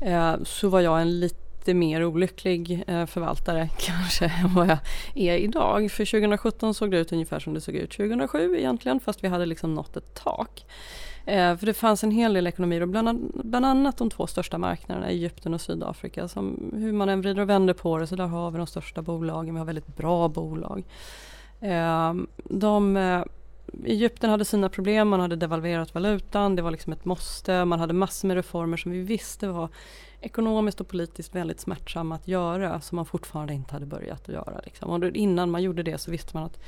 Eh, 0.00 0.34
så 0.44 0.68
var 0.68 0.80
jag 0.80 1.00
en 1.00 1.20
lite 1.20 1.74
mer 1.74 2.04
olycklig 2.04 2.84
eh, 2.86 3.06
förvaltare 3.06 3.68
kanske 3.78 4.24
än 4.24 4.54
vad 4.54 4.68
jag 4.68 4.78
är 5.14 5.36
idag. 5.36 5.90
För 5.90 6.04
2017 6.04 6.74
såg 6.74 6.90
det 6.90 6.98
ut 6.98 7.12
ungefär 7.12 7.38
som 7.38 7.54
det 7.54 7.60
såg 7.60 7.74
ut 7.74 7.90
2007 7.90 8.56
egentligen 8.58 9.00
fast 9.00 9.24
vi 9.24 9.28
hade 9.28 9.46
liksom 9.46 9.74
nått 9.74 9.96
ett 9.96 10.14
tak. 10.14 10.66
Eh, 11.26 11.56
för 11.56 11.66
det 11.66 11.74
fanns 11.74 12.04
en 12.04 12.10
hel 12.10 12.34
del 12.34 12.46
ekonomier 12.46 12.80
och 12.80 12.88
bland, 12.88 13.30
bland 13.44 13.66
annat 13.66 13.96
de 13.96 14.10
två 14.10 14.26
största 14.26 14.58
marknaderna, 14.58 15.08
Egypten 15.08 15.54
och 15.54 15.60
Sydafrika. 15.60 16.28
Som, 16.28 16.72
hur 16.76 16.92
man 16.92 17.08
än 17.08 17.20
vrider 17.20 17.42
och 17.42 17.48
vänder 17.48 17.74
på 17.74 17.98
det 17.98 18.06
så 18.06 18.16
där 18.16 18.26
har 18.26 18.50
vi 18.50 18.58
de 18.58 18.66
största 18.66 19.02
bolagen, 19.02 19.54
vi 19.54 19.58
har 19.58 19.66
väldigt 19.66 19.96
bra 19.96 20.28
bolag. 20.28 20.84
De 22.44 22.96
Egypten 23.84 24.30
hade 24.30 24.44
sina 24.44 24.68
problem, 24.68 25.08
man 25.08 25.20
hade 25.20 25.36
devalverat 25.36 25.94
valutan, 25.94 26.56
det 26.56 26.62
var 26.62 26.70
liksom 26.70 26.92
ett 26.92 27.04
måste, 27.04 27.64
man 27.64 27.80
hade 27.80 27.94
massor 27.94 28.28
med 28.28 28.34
reformer 28.34 28.76
som 28.76 28.92
vi 28.92 29.00
visste 29.00 29.48
var 29.48 29.68
ekonomiskt 30.20 30.80
och 30.80 30.88
politiskt 30.88 31.34
väldigt 31.34 31.60
smärtsamma 31.60 32.14
att 32.14 32.28
göra 32.28 32.80
som 32.80 32.96
man 32.96 33.06
fortfarande 33.06 33.54
inte 33.54 33.74
hade 33.74 33.86
börjat 33.86 34.28
att 34.28 34.34
göra. 34.34 34.60
Liksom. 34.64 34.90
Och 34.90 35.04
innan 35.04 35.50
man 35.50 35.62
gjorde 35.62 35.82
det 35.82 35.98
så 35.98 36.10
visste 36.10 36.36
man 36.36 36.44
att 36.44 36.60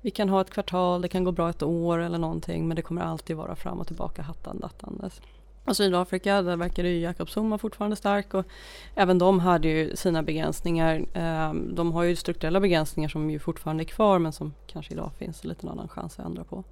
vi 0.00 0.10
kan 0.10 0.28
ha 0.28 0.40
ett 0.40 0.50
kvartal, 0.50 1.02
det 1.02 1.08
kan 1.08 1.24
gå 1.24 1.32
bra 1.32 1.50
ett 1.50 1.62
år 1.62 1.98
eller 1.98 2.18
någonting 2.18 2.68
men 2.68 2.76
det 2.76 2.82
kommer 2.82 3.02
alltid 3.02 3.36
vara 3.36 3.56
fram 3.56 3.80
och 3.80 3.86
tillbaka 3.86 4.22
hattandattandes. 4.22 5.20
Och 5.64 5.76
Sydafrika, 5.76 6.42
där 6.42 6.56
verkade 6.56 6.88
ju 6.88 7.00
Jacob 7.00 7.28
Zuma 7.28 7.58
fortfarande 7.58 7.96
stark 7.96 8.34
och 8.34 8.46
även 8.94 9.18
de 9.18 9.40
hade 9.40 9.68
ju 9.68 9.96
sina 9.96 10.22
begränsningar. 10.22 11.04
Ehm, 11.14 11.74
de 11.74 11.92
har 11.92 12.02
ju 12.02 12.16
strukturella 12.16 12.60
begränsningar 12.60 13.08
som 13.08 13.30
ju 13.30 13.38
fortfarande 13.38 13.82
är 13.82 13.86
kvar 13.86 14.18
men 14.18 14.32
som 14.32 14.54
kanske 14.66 14.92
idag 14.92 15.10
finns 15.18 15.44
en 15.44 15.48
liten 15.48 15.68
annan 15.68 15.88
chans 15.88 16.18
att 16.18 16.26
ändra 16.26 16.44
på. 16.44 16.64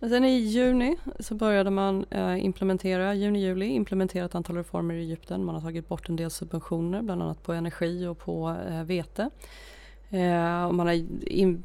Men 0.00 0.10
sen 0.10 0.24
i 0.24 0.38
juni 0.38 0.96
så 1.20 1.34
började 1.34 1.70
man 1.70 2.04
eh, 2.10 2.44
implementera, 2.44 3.14
juni-juli, 3.14 3.66
implementera 3.66 4.24
ett 4.24 4.34
antal 4.34 4.56
reformer 4.56 4.94
i 4.94 4.98
Egypten. 4.98 5.44
Man 5.44 5.54
har 5.54 5.62
tagit 5.62 5.88
bort 5.88 6.08
en 6.08 6.16
del 6.16 6.30
subventioner, 6.30 7.02
bland 7.02 7.22
annat 7.22 7.42
på 7.42 7.52
energi 7.52 8.06
och 8.06 8.18
på 8.18 8.56
eh, 8.68 8.84
vete. 8.84 9.30
Ehm, 10.10 10.66
och 10.66 10.74
man 10.74 10.86
har 10.86 10.94
in, 11.32 11.64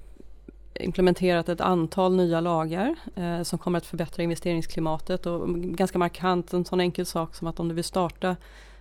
implementerat 0.75 1.50
ett 1.50 1.62
antal 1.62 2.15
nya 2.15 2.42
lagar 2.42 2.96
eh, 3.15 3.44
som 3.44 3.60
kommer 3.60 3.77
att 3.77 3.86
förbättra 3.86 4.24
investeringsklimatet 4.24 5.25
och 5.25 5.50
ganska 5.56 5.98
markant 5.98 6.53
en 6.53 6.65
sån 6.65 6.80
enkel 6.80 7.06
sak 7.06 7.36
som 7.36 7.48
att 7.48 7.60
om 7.60 7.68
du 7.68 7.75
vill 7.75 7.84
starta 7.84 8.36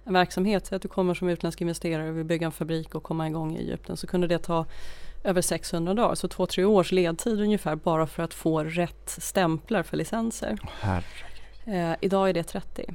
en 0.04 0.12
verksamhet, 0.12 0.66
säg 0.66 0.76
att 0.76 0.82
du 0.82 0.88
kommer 0.88 1.14
som 1.14 1.28
utländsk 1.28 1.61
investerare 1.61 2.11
och 2.11 2.18
vill 2.18 2.25
bygga 2.25 2.46
en 2.46 2.52
fabrik 2.52 2.94
och 2.94 3.02
komma 3.02 3.26
igång 3.26 3.56
i 3.56 3.58
Egypten 3.58 3.96
så 3.96 4.06
kunde 4.06 4.26
det 4.26 4.38
ta 4.38 4.66
över 5.25 5.40
600 5.40 5.94
dagar, 5.94 6.14
så 6.14 6.28
två, 6.28 6.46
tre 6.46 6.64
års 6.64 6.92
ledtid 6.92 7.40
ungefär 7.40 7.75
bara 7.76 8.06
för 8.06 8.22
att 8.22 8.34
få 8.34 8.64
rätt 8.64 9.11
stämplar 9.18 9.82
för 9.82 9.96
licenser. 9.96 10.58
Eh, 11.64 11.92
idag 12.00 12.28
är 12.28 12.32
det 12.32 12.42
30. 12.42 12.94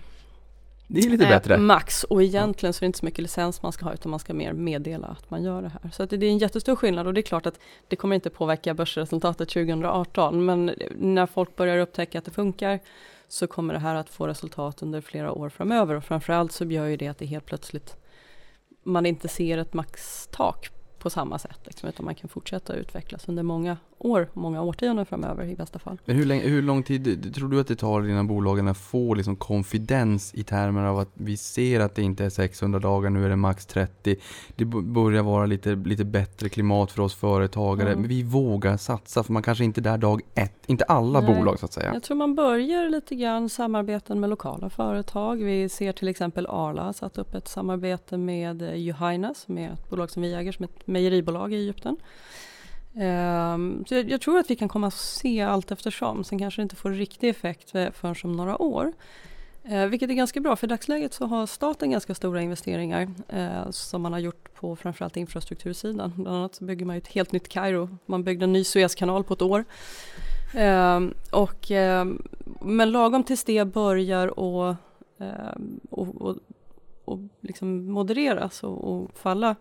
Det 0.87 0.99
är 0.99 1.09
lite 1.09 1.23
eh, 1.23 1.29
bättre. 1.29 1.57
Max 1.57 2.03
och 2.03 2.23
egentligen 2.23 2.73
så 2.73 2.77
är 2.79 2.81
det 2.81 2.85
inte 2.85 2.99
så 2.99 3.05
mycket 3.05 3.21
licens 3.21 3.61
man 3.61 3.71
ska 3.71 3.85
ha 3.85 3.93
utan 3.93 4.09
man 4.09 4.19
ska 4.19 4.33
mer 4.33 4.53
meddela 4.53 5.07
att 5.07 5.29
man 5.29 5.43
gör 5.43 5.61
det 5.61 5.69
här. 5.69 5.91
Så 5.91 6.05
det 6.05 6.25
är 6.25 6.29
en 6.29 6.37
jättestor 6.37 6.75
skillnad 6.75 7.07
och 7.07 7.13
det 7.13 7.19
är 7.19 7.23
klart 7.23 7.45
att 7.45 7.59
det 7.87 7.95
kommer 7.95 8.15
inte 8.15 8.29
påverka 8.29 8.73
börsresultatet 8.73 9.49
2018 9.49 10.45
men 10.45 10.71
när 10.95 11.25
folk 11.25 11.55
börjar 11.55 11.77
upptäcka 11.77 12.19
att 12.19 12.25
det 12.25 12.31
funkar 12.31 12.79
så 13.27 13.47
kommer 13.47 13.73
det 13.73 13.79
här 13.79 13.95
att 13.95 14.09
få 14.09 14.27
resultat 14.27 14.81
under 14.81 15.01
flera 15.01 15.31
år 15.31 15.49
framöver 15.49 15.95
och 15.95 16.03
framförallt 16.03 16.51
så 16.51 16.65
gör 16.65 16.85
ju 16.85 16.97
det 16.97 17.07
att 17.07 17.17
det 17.17 17.25
helt 17.25 17.45
plötsligt 17.45 17.95
man 18.83 19.05
inte 19.05 19.27
ser 19.27 19.57
ett 19.57 19.73
maxtak 19.73 20.69
på 20.97 21.09
samma 21.09 21.39
sätt. 21.39 21.59
Liksom, 21.63 21.89
utan 21.89 22.05
man 22.05 22.15
kan 22.15 22.29
fortsätta 22.29 22.75
utvecklas 22.75 23.29
under 23.29 23.43
många 23.43 23.77
år, 23.99 24.29
många 24.33 24.61
årtionden 24.61 25.05
framöver 25.05 25.45
i 25.45 25.55
bästa 25.55 25.79
fall. 25.79 25.97
Men 26.05 26.15
hur, 26.15 26.25
länge, 26.25 26.47
hur 26.47 26.61
lång 26.61 26.83
tid 26.83 27.35
tror 27.35 27.49
du 27.49 27.59
att 27.59 27.67
det 27.67 27.75
tar 27.75 28.09
innan 28.09 28.27
bolagen 28.27 28.75
får 28.75 29.15
liksom 29.15 29.35
konfidens 29.35 30.33
i 30.35 30.43
termer 30.43 30.83
av 30.83 30.99
att 30.99 31.09
vi 31.13 31.37
ser 31.37 31.79
att 31.79 31.95
det 31.95 32.01
inte 32.01 32.25
är 32.25 32.29
600 32.29 32.79
dagar, 32.79 33.09
nu 33.09 33.25
är 33.25 33.29
det 33.29 33.35
max 33.35 33.65
30. 33.65 34.15
Det 34.55 34.65
börjar 34.65 35.23
vara 35.23 35.45
lite, 35.45 35.75
lite 35.75 36.05
bättre 36.05 36.49
klimat 36.49 36.91
för 36.91 37.01
oss 37.01 37.15
företagare. 37.15 37.89
Mm. 37.89 38.01
Men 38.01 38.09
vi 38.09 38.23
vågar 38.23 38.77
satsa 38.77 39.23
för 39.23 39.33
man 39.33 39.43
kanske 39.43 39.63
inte 39.63 39.81
är 39.81 39.83
där 39.83 39.97
dag 39.97 40.21
ett, 40.35 40.63
inte 40.65 40.83
alla 40.83 41.21
Nej. 41.21 41.35
bolag 41.35 41.59
så 41.59 41.65
att 41.65 41.73
säga. 41.73 41.93
Jag 41.93 42.03
tror 42.03 42.17
man 42.17 42.35
börjar 42.35 42.89
lite 42.89 43.15
grann 43.15 43.49
samarbeten 43.49 44.19
med 44.19 44.29
lokala 44.29 44.69
företag. 44.69 45.43
Vi 45.43 45.69
ser 45.69 45.91
till 45.91 46.07
exempel 46.07 46.47
Arla 46.49 46.93
satt 46.93 47.17
upp 47.17 47.35
ett 47.35 47.47
samarbete 47.47 48.17
med 48.17 48.77
Johaina 48.77 49.33
som 49.33 49.57
är 49.57 49.71
ett 49.71 49.89
bolag 49.89 50.11
som 50.11 50.21
vi 50.21 50.33
äger 50.33 50.51
som 50.51 50.65
ett 50.65 50.87
mejeribolag 50.87 51.53
i 51.53 51.55
Egypten. 51.55 51.97
Ehm, 52.99 53.85
så 53.87 53.95
jag, 53.95 54.09
jag, 54.09 54.21
tror 54.21 54.39
att 54.39 54.51
vi 54.51 54.55
kan 54.55 54.69
komma 54.69 54.87
att 54.87 54.93
se 54.93 55.41
allt 55.41 55.71
eftersom. 55.71 56.23
Sen 56.23 56.39
kanske 56.39 56.61
det 56.61 56.63
inte 56.63 56.75
får 56.75 56.91
riktig 56.91 57.29
effekt 57.29 57.75
eh, 57.75 57.91
förrän 57.91 58.15
om 58.23 58.31
några 58.31 58.61
år. 58.61 58.93
Eh, 59.63 59.85
vilket 59.85 60.09
är 60.09 60.13
ganska 60.13 60.39
bra, 60.39 60.55
för 60.55 60.67
i 60.67 60.69
dagsläget 60.69 61.13
så 61.13 61.25
har 61.25 61.45
staten 61.45 61.91
ganska 61.91 62.15
stora 62.15 62.41
investeringar 62.41 63.07
eh, 63.27 63.69
som 63.69 64.01
man 64.01 64.13
har 64.13 64.19
gjort 64.19 64.53
på 64.53 64.75
framförallt 64.75 65.17
infrastruktursidan. 65.17 66.13
Bland 66.15 66.37
annat 66.37 66.55
så 66.55 66.63
bygger 66.63 66.85
man 66.85 66.95
ett 66.95 67.07
helt 67.07 67.31
nytt 67.31 67.49
Kairo. 67.49 67.89
Man 68.05 68.23
byggde 68.23 68.43
en 68.43 68.53
ny 68.53 68.63
Suezkanal 68.63 69.23
på 69.23 69.33
ett 69.33 69.41
år. 69.41 69.65
Eh, 70.53 71.01
och, 71.31 71.71
ehm, 71.71 72.27
men 72.61 72.91
lagom 72.91 73.23
tills 73.23 73.43
det 73.43 73.65
börjar 73.65 74.27
att 74.27 74.77
ehm, 75.19 75.79
och, 75.89 76.21
och, 76.21 76.37
och 77.05 77.19
liksom 77.41 77.85
modereras 77.85 78.63
och, 78.63 78.91
och 78.91 79.11
falla 79.17 79.55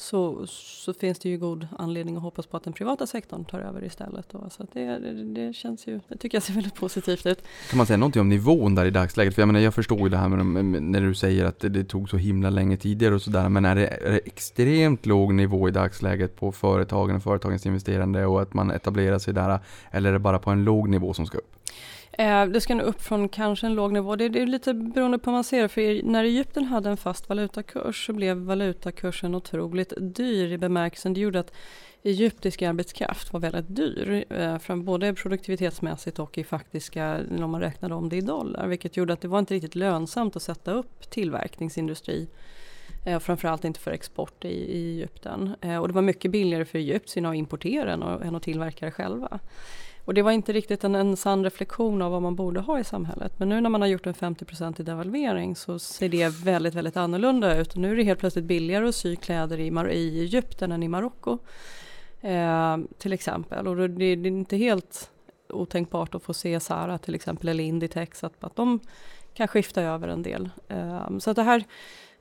så, 0.00 0.46
så 0.46 0.94
finns 0.94 1.18
det 1.18 1.28
ju 1.28 1.38
god 1.38 1.66
anledning 1.78 2.16
att 2.16 2.22
hoppas 2.22 2.46
på 2.46 2.56
att 2.56 2.64
den 2.64 2.72
privata 2.72 3.06
sektorn 3.06 3.44
tar 3.44 3.60
över 3.60 3.84
istället. 3.84 4.26
Då. 4.30 4.50
Så 4.50 4.66
det, 4.72 4.98
det, 4.98 5.24
det, 5.24 5.52
känns 5.52 5.86
ju, 5.86 6.00
det 6.08 6.16
tycker 6.16 6.36
jag 6.36 6.42
ser 6.42 6.52
väldigt 6.52 6.74
positivt 6.74 7.26
ut. 7.26 7.42
Kan 7.70 7.76
man 7.76 7.86
säga 7.86 7.96
någonting 7.96 8.20
om 8.20 8.28
nivån 8.28 8.74
där 8.74 8.84
i 8.84 8.90
dagsläget? 8.90 9.34
För 9.34 9.42
jag 9.42 9.46
menar, 9.46 9.60
jag 9.60 9.74
förstår 9.74 9.98
ju 9.98 10.08
det 10.08 10.16
här 10.16 10.28
med, 10.28 10.64
med 10.64 10.82
när 10.82 11.00
du 11.00 11.14
säger 11.14 11.44
att 11.44 11.60
det, 11.60 11.68
det, 11.68 11.84
tog 11.84 12.10
så 12.10 12.16
himla 12.16 12.50
länge 12.50 12.76
tidigare 12.76 13.14
och 13.14 13.22
sådär. 13.22 13.48
Men 13.48 13.64
är 13.64 13.74
det, 13.74 13.86
är 13.86 14.12
det 14.12 14.18
extremt 14.18 15.06
låg 15.06 15.34
nivå 15.34 15.68
i 15.68 15.70
dagsläget 15.70 16.36
på 16.36 16.52
företagen 16.52 17.16
och 17.16 17.22
företagens 17.22 17.66
investerande 17.66 18.26
och 18.26 18.42
att 18.42 18.54
man 18.54 18.70
etablerar 18.70 19.18
sig 19.18 19.34
där? 19.34 19.60
Eller 19.90 20.08
är 20.08 20.12
det 20.12 20.18
bara 20.18 20.38
på 20.38 20.50
en 20.50 20.64
låg 20.64 20.88
nivå 20.88 21.14
som 21.14 21.26
ska 21.26 21.38
upp? 21.38 21.57
Eh, 22.12 22.46
det 22.46 22.60
ska 22.60 22.74
nog 22.74 22.86
upp 22.86 23.02
från 23.02 23.28
kanske 23.28 23.66
en 23.66 23.74
låg 23.74 23.92
nivå. 23.92 24.16
Det, 24.16 24.28
det 24.28 24.42
är 24.42 24.46
lite 24.46 24.74
beroende 24.74 25.18
på 25.18 25.30
hur 25.30 25.36
man 25.36 25.44
ser 25.44 25.62
det. 25.62 25.68
För 25.68 26.02
när 26.02 26.24
Egypten 26.24 26.64
hade 26.64 26.90
en 26.90 26.96
fast 26.96 27.28
valutakurs 27.28 28.06
så 28.06 28.12
blev 28.12 28.36
valutakursen 28.36 29.34
otroligt 29.34 29.92
dyr 30.00 30.52
i 30.52 30.58
bemärkelsen. 30.58 31.14
Det 31.14 31.20
gjorde 31.20 31.40
att 31.40 31.52
egyptisk 32.02 32.62
arbetskraft 32.62 33.32
var 33.32 33.40
väldigt 33.40 33.76
dyr. 33.76 34.24
Eh, 34.30 34.58
från 34.58 34.84
både 34.84 35.14
produktivitetsmässigt 35.14 36.18
och 36.18 36.38
i 36.38 36.44
faktiska, 36.44 37.20
om 37.30 37.50
man 37.50 37.60
räknade 37.60 37.94
om 37.94 38.08
det 38.08 38.16
i 38.16 38.20
dollar. 38.20 38.66
Vilket 38.66 38.96
gjorde 38.96 39.12
att 39.12 39.20
det 39.20 39.28
var 39.28 39.38
inte 39.38 39.54
riktigt 39.54 39.74
lönsamt 39.74 40.36
att 40.36 40.42
sätta 40.42 40.72
upp 40.72 41.10
tillverkningsindustri. 41.10 42.28
Eh, 43.06 43.18
framförallt 43.18 43.64
inte 43.64 43.80
för 43.80 43.90
export 43.90 44.44
i, 44.44 44.48
i 44.48 44.90
Egypten. 44.90 45.54
Eh, 45.60 45.76
och 45.76 45.88
det 45.88 45.94
var 45.94 46.02
mycket 46.02 46.30
billigare 46.30 46.64
för 46.64 46.78
Egypten 46.78 47.26
att 47.26 47.34
importera 47.34 47.92
än, 47.92 48.02
än 48.02 48.34
att 48.34 48.42
tillverka 48.42 48.86
det 48.86 48.92
själva. 48.92 49.38
Och 50.08 50.14
det 50.14 50.22
var 50.22 50.32
inte 50.32 50.52
riktigt 50.52 50.84
en, 50.84 50.94
en 50.94 51.16
sann 51.16 51.44
reflektion 51.44 52.02
av 52.02 52.12
vad 52.12 52.22
man 52.22 52.36
borde 52.36 52.60
ha 52.60 52.78
i 52.78 52.84
samhället. 52.84 53.32
Men 53.38 53.48
nu 53.48 53.60
när 53.60 53.70
man 53.70 53.80
har 53.80 53.88
gjort 53.88 54.06
en 54.06 54.14
50% 54.14 54.80
i 54.80 54.84
devalvering 54.84 55.56
så 55.56 55.78
ser 55.78 56.08
det 56.08 56.28
väldigt, 56.28 56.74
väldigt 56.74 56.96
annorlunda 56.96 57.60
ut. 57.60 57.76
Nu 57.76 57.92
är 57.92 57.96
det 57.96 58.02
helt 58.02 58.20
plötsligt 58.20 58.44
billigare 58.44 58.88
att 58.88 58.94
sy 58.94 59.16
kläder 59.16 59.60
i, 59.60 59.70
Mar 59.70 59.90
i 59.90 60.20
Egypten 60.20 60.72
än 60.72 60.82
i 60.82 60.88
Marocko. 60.88 61.38
Eh, 62.20 62.76
till 62.98 63.12
exempel. 63.12 63.68
Och 63.68 63.76
det, 63.76 63.88
det, 63.88 64.04
är 64.04 64.26
inte 64.26 64.56
helt 64.56 65.10
otänkbart 65.48 66.14
att 66.14 66.22
få 66.22 66.34
se 66.34 66.60
Zara 66.60 66.98
till 66.98 67.14
exempel 67.14 67.48
eller 67.48 67.64
Inditex 67.64 68.24
att, 68.24 68.44
att 68.44 68.56
de 68.56 68.80
kan 69.34 69.48
skifta 69.48 69.82
över 69.82 70.08
en 70.08 70.22
del. 70.22 70.50
Eh, 70.68 71.18
så 71.18 71.30
att 71.30 71.36
det 71.36 71.42
här 71.42 71.64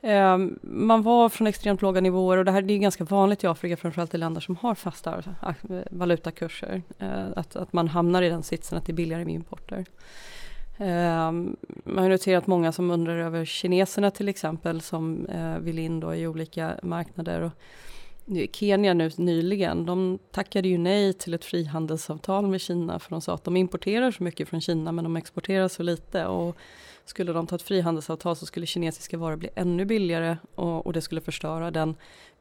Ehm, 0.01 0.59
man 0.61 1.01
var 1.01 1.29
från 1.29 1.47
extremt 1.47 1.81
låga 1.81 2.01
nivåer 2.01 2.37
och 2.37 2.45
det 2.45 2.51
här 2.51 2.61
det 2.61 2.73
är 2.73 2.77
ganska 2.77 3.03
vanligt 3.03 3.43
i 3.43 3.47
Afrika, 3.47 3.77
framförallt 3.77 4.13
i 4.13 4.17
länder 4.17 4.41
som 4.41 4.55
har 4.55 4.75
fasta 4.75 5.23
eh, 5.41 5.53
valutakurser. 5.91 6.81
Eh, 6.99 7.25
att, 7.35 7.55
att 7.55 7.73
man 7.73 7.87
hamnar 7.87 8.21
i 8.21 8.29
den 8.29 8.43
sitsen 8.43 8.77
att 8.77 8.85
det 8.85 8.91
är 8.91 8.95
billigare 8.95 9.25
med 9.25 9.33
importer. 9.33 9.85
Ehm, 10.77 11.55
man 11.83 12.03
har 12.03 12.09
noterat 12.09 12.47
många 12.47 12.71
som 12.71 12.91
undrar 12.91 13.17
över 13.17 13.45
kineserna 13.45 14.11
till 14.11 14.29
exempel 14.29 14.81
som 14.81 15.25
eh, 15.25 15.57
vill 15.57 15.79
in 15.79 15.99
då 15.99 16.15
i 16.15 16.27
olika 16.27 16.75
marknader. 16.83 17.41
Och 17.41 17.51
Kenya 18.51 18.93
nu 18.93 19.11
nyligen, 19.17 19.85
de 19.85 20.19
tackade 20.31 20.67
ju 20.67 20.77
nej 20.77 21.13
till 21.13 21.33
ett 21.33 21.45
frihandelsavtal 21.45 22.47
med 22.47 22.61
Kina 22.61 22.99
för 22.99 23.09
de 23.09 23.21
sa 23.21 23.33
att 23.33 23.43
de 23.43 23.57
importerar 23.57 24.11
så 24.11 24.23
mycket 24.23 24.49
från 24.49 24.61
Kina 24.61 24.91
men 24.91 25.03
de 25.03 25.17
exporterar 25.17 25.67
så 25.67 25.83
lite. 25.83 26.25
Och 26.25 26.57
skulle 27.09 27.33
de 27.33 27.47
ta 27.47 27.55
ett 27.55 27.61
frihandelsavtal 27.61 28.35
så 28.35 28.45
skulle 28.45 28.65
kinesiska 28.65 29.17
varor 29.17 29.35
bli 29.35 29.49
ännu 29.55 29.85
billigare 29.85 30.37
och, 30.55 30.85
och 30.85 30.93
det 30.93 31.01
skulle 31.01 31.21
förstöra 31.21 31.71
den 31.71 31.95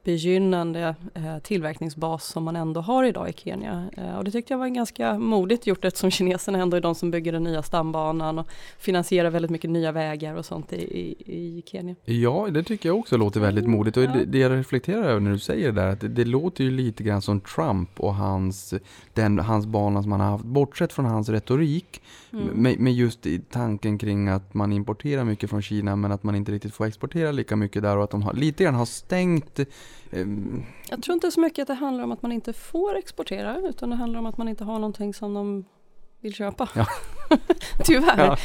begynnande 0.06 0.94
eh, 1.14 1.38
tillverkningsbas 1.38 2.24
som 2.24 2.44
man 2.44 2.56
ändå 2.56 2.80
har 2.80 3.04
idag 3.04 3.28
i 3.28 3.32
Kenya. 3.32 3.90
Eh, 3.96 4.16
och 4.18 4.24
det 4.24 4.30
tyckte 4.30 4.52
jag 4.52 4.58
var 4.58 4.68
ganska 4.68 5.18
modigt 5.18 5.66
gjort 5.66 5.84
eftersom 5.84 6.10
kineserna 6.10 6.58
ändå 6.58 6.76
är 6.76 6.80
de 6.80 6.94
som 6.94 7.10
bygger 7.10 7.32
den 7.32 7.42
nya 7.42 7.62
stambanan 7.62 8.38
och 8.38 8.48
finansierar 8.78 9.30
väldigt 9.30 9.50
mycket 9.50 9.70
nya 9.70 9.92
vägar 9.92 10.34
och 10.34 10.44
sånt 10.44 10.72
i, 10.72 10.76
i, 10.76 11.16
i 11.26 11.62
Kenya. 11.66 11.94
Ja, 12.04 12.48
det 12.50 12.62
tycker 12.62 12.88
jag 12.88 12.98
också 12.98 13.16
låter 13.16 13.40
väldigt 13.40 13.66
modigt 13.66 13.96
och 13.96 14.02
det, 14.02 14.24
det 14.24 14.38
jag 14.38 14.52
reflekterar 14.52 15.02
över 15.02 15.20
när 15.20 15.30
du 15.30 15.38
säger 15.38 15.72
det 15.72 15.80
där 15.80 15.88
att 15.88 16.00
det, 16.00 16.08
det, 16.08 16.24
låter 16.24 16.64
ju 16.64 16.70
lite 16.70 17.02
grann 17.02 17.22
som 17.22 17.40
Trump 17.40 18.00
och 18.00 18.14
hans, 18.14 18.74
den, 19.14 19.38
hans 19.38 19.66
bana 19.66 20.02
som 20.02 20.12
han 20.12 20.20
har 20.20 20.30
haft, 20.30 20.44
bortsett 20.44 20.92
från 20.92 21.04
hans 21.04 21.28
retorik, 21.28 22.02
mm. 22.32 22.46
med, 22.46 22.80
med 22.80 22.92
just 22.92 23.26
tanken 23.50 23.98
kring 23.98 24.28
att 24.28 24.54
man 24.54 24.72
importerar 24.72 25.24
mycket 25.24 25.50
från 25.50 25.62
Kina 25.62 25.96
men 25.96 26.12
att 26.12 26.22
man 26.22 26.34
inte 26.34 26.52
riktigt 26.52 26.74
får 26.74 26.86
exportera 26.86 27.32
lika 27.32 27.56
mycket 27.56 27.82
där 27.82 27.96
och 27.96 28.04
att 28.04 28.10
de 28.10 28.22
har, 28.22 28.32
lite 28.32 28.64
grann 28.64 28.74
har 28.74 28.86
stängt 28.86 29.60
jag 30.90 31.02
tror 31.02 31.14
inte 31.14 31.30
så 31.30 31.40
mycket 31.40 31.62
att 31.62 31.68
det 31.68 31.74
handlar 31.74 32.04
om 32.04 32.12
att 32.12 32.22
man 32.22 32.32
inte 32.32 32.52
får 32.52 32.96
exportera 32.96 33.58
utan 33.58 33.90
det 33.90 33.96
handlar 33.96 34.18
om 34.18 34.26
att 34.26 34.36
man 34.36 34.48
inte 34.48 34.64
har 34.64 34.78
någonting 34.78 35.14
som 35.14 35.34
de 35.34 35.64
vill 36.20 36.34
köpa. 36.34 36.68
Ja. 36.74 36.86
Tyvärr. 37.84 38.18
Ja. 38.18 38.36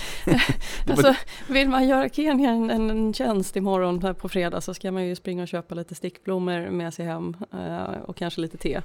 alltså, 0.89 1.15
vill 1.49 1.69
man 1.69 1.87
göra 1.87 2.09
Kenya 2.09 2.49
en, 2.49 2.69
en 2.69 3.13
tjänst 3.13 3.55
imorgon 3.55 4.15
på 4.15 4.29
fredag 4.29 4.61
så 4.61 4.73
ska 4.73 4.91
man 4.91 5.05
ju 5.05 5.15
springa 5.15 5.41
och 5.41 5.47
köpa 5.47 5.75
lite 5.75 5.95
stickblommor 5.95 6.69
med 6.69 6.93
sig 6.93 7.05
hem 7.05 7.35
uh, 7.53 8.01
och 8.05 8.15
kanske 8.15 8.41
lite 8.41 8.57
te. 8.57 8.81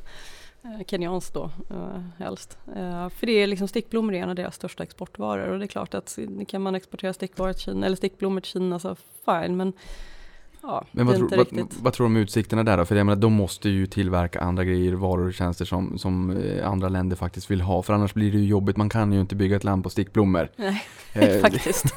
Uh, 0.65 0.85
Kenyanskt 0.87 1.35
då 1.35 1.51
uh, 1.71 2.01
helst. 2.19 2.59
Uh, 2.69 3.09
för 3.09 3.27
det 3.27 3.33
är 3.33 3.47
liksom 3.47 3.69
stickblommor 3.69 4.15
är 4.15 4.23
en 4.23 4.29
av 4.29 4.35
deras 4.35 4.55
största 4.55 4.83
exportvaror 4.83 5.49
och 5.49 5.59
det 5.59 5.65
är 5.65 5.69
klart 5.69 5.95
att 5.95 6.19
kan 6.49 6.63
man 6.63 6.75
exportera 6.75 7.13
stickvaror 7.13 7.53
till 7.53 7.63
Kina 7.63 7.87
eller 7.87 7.97
stickblommor 7.97 8.41
till 8.41 8.51
Kina 8.51 8.79
så 8.79 8.97
fine 9.25 9.57
men 9.57 9.73
ja, 10.67 10.85
Men 10.93 11.07
vad, 11.07 11.17
tro, 11.17 11.29
vad, 11.37 11.47
vad, 11.83 11.93
tror 11.93 12.05
du 12.05 12.07
om 12.07 12.17
utsikterna 12.17 12.65
där 12.65 12.77
då? 12.77 12.85
För 12.85 12.97
jag 12.97 13.07
menar, 13.07 13.21
de 13.21 13.33
måste 13.33 13.69
ju 13.69 13.87
tillverka 13.87 14.41
andra 14.41 14.65
grejer, 14.65 14.93
varor 14.93 15.27
och 15.27 15.35
tjänster 15.35 15.65
som, 15.65 15.99
som 15.99 16.31
eh, 16.31 16.71
andra 16.71 16.89
länder 16.89 17.17
faktiskt 17.17 17.51
vill 17.51 17.61
ha. 17.61 17.83
För 17.83 17.93
annars 17.93 18.15
blir 18.15 18.33
det 18.33 18.39
ju 18.39 18.47
jobbigt. 18.47 18.77
Man 18.77 18.89
kan 18.89 19.13
ju 19.13 19.21
inte 19.21 19.35
bygga 19.35 19.57
ett 19.57 19.65
land 19.65 19.83
på 19.83 19.91
stickblommor. 19.91 20.49
Nej, 20.57 20.83
eh, 21.13 21.41
faktiskt. 21.41 21.97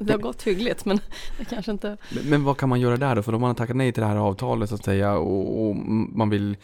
det 0.00 0.12
har 0.12 0.18
gått 0.18 0.42
hyggligt 0.42 0.84
men 0.84 1.00
det 1.38 1.44
kanske 1.44 1.72
inte... 1.72 1.96
Men, 2.14 2.30
men, 2.30 2.44
vad 2.44 2.56
kan 2.56 2.68
man 2.68 2.80
göra 2.80 2.96
där 2.96 3.16
då? 3.16 3.22
För 3.22 3.32
om 3.32 3.40
man 3.40 3.48
har 3.48 3.54
tackat 3.54 3.76
nej 3.76 3.92
till 3.92 4.00
det 4.00 4.06
här 4.06 4.16
avtalet 4.16 4.68
så 4.68 4.74
att 4.74 4.84
säga 4.84 5.16
och, 5.16 5.68
och 5.68 5.76
man 6.16 6.30
vill 6.30 6.56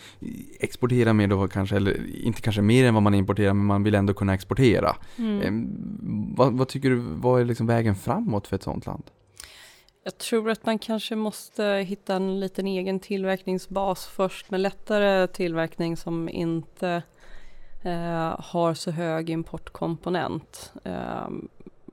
exportera 0.60 1.12
mer 1.12 1.26
då 1.26 1.48
kanske, 1.48 1.76
eller 1.76 2.16
inte 2.24 2.40
kanske 2.40 2.62
mer 2.62 2.84
än 2.84 2.94
vad 2.94 3.02
man 3.02 3.14
importerar 3.14 3.54
men 3.54 3.66
man 3.66 3.82
vill 3.82 3.94
ändå 3.94 4.14
kunna 4.14 4.34
exportera. 4.34 4.96
Mm. 5.16 5.40
Eh, 5.40 5.68
vad, 6.36 6.52
vad, 6.52 6.68
tycker 6.68 6.90
du, 6.90 6.96
vad 6.96 7.40
är 7.40 7.44
liksom 7.44 7.66
vägen 7.66 7.94
framåt 7.94 8.46
för 8.46 8.56
ett 8.56 8.62
sådant 8.62 8.86
land? 8.86 9.02
Jag 10.04 10.18
tror 10.18 10.50
att 10.50 10.66
man 10.66 10.78
kanske 10.78 11.16
måste 11.16 11.64
hitta 11.64 12.16
en 12.16 12.40
liten 12.40 12.66
egen 12.66 13.00
tillverkningsbas 13.00 14.06
först 14.06 14.50
med 14.50 14.60
lättare 14.60 15.26
tillverkning 15.26 15.96
som 15.96 16.28
inte 16.28 17.02
eh, 17.82 18.40
har 18.40 18.74
så 18.74 18.90
hög 18.90 19.30
importkomponent. 19.30 20.72
Eh, 20.84 21.28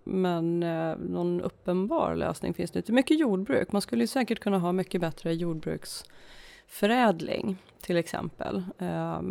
men 0.03 0.63
eh, 0.63 0.97
någon 0.97 1.41
uppenbar 1.41 2.15
lösning 2.15 2.53
finns 2.53 2.71
det 2.71 2.79
inte. 2.79 2.91
Mycket 2.91 3.19
jordbruk, 3.19 3.71
man 3.71 3.81
skulle 3.81 4.07
säkert 4.07 4.39
kunna 4.39 4.59
ha 4.59 4.71
mycket 4.71 5.01
bättre 5.01 5.33
jordbruksförädling 5.33 7.57
till 7.81 7.97
exempel. 7.97 8.63
Eh, 8.77 9.21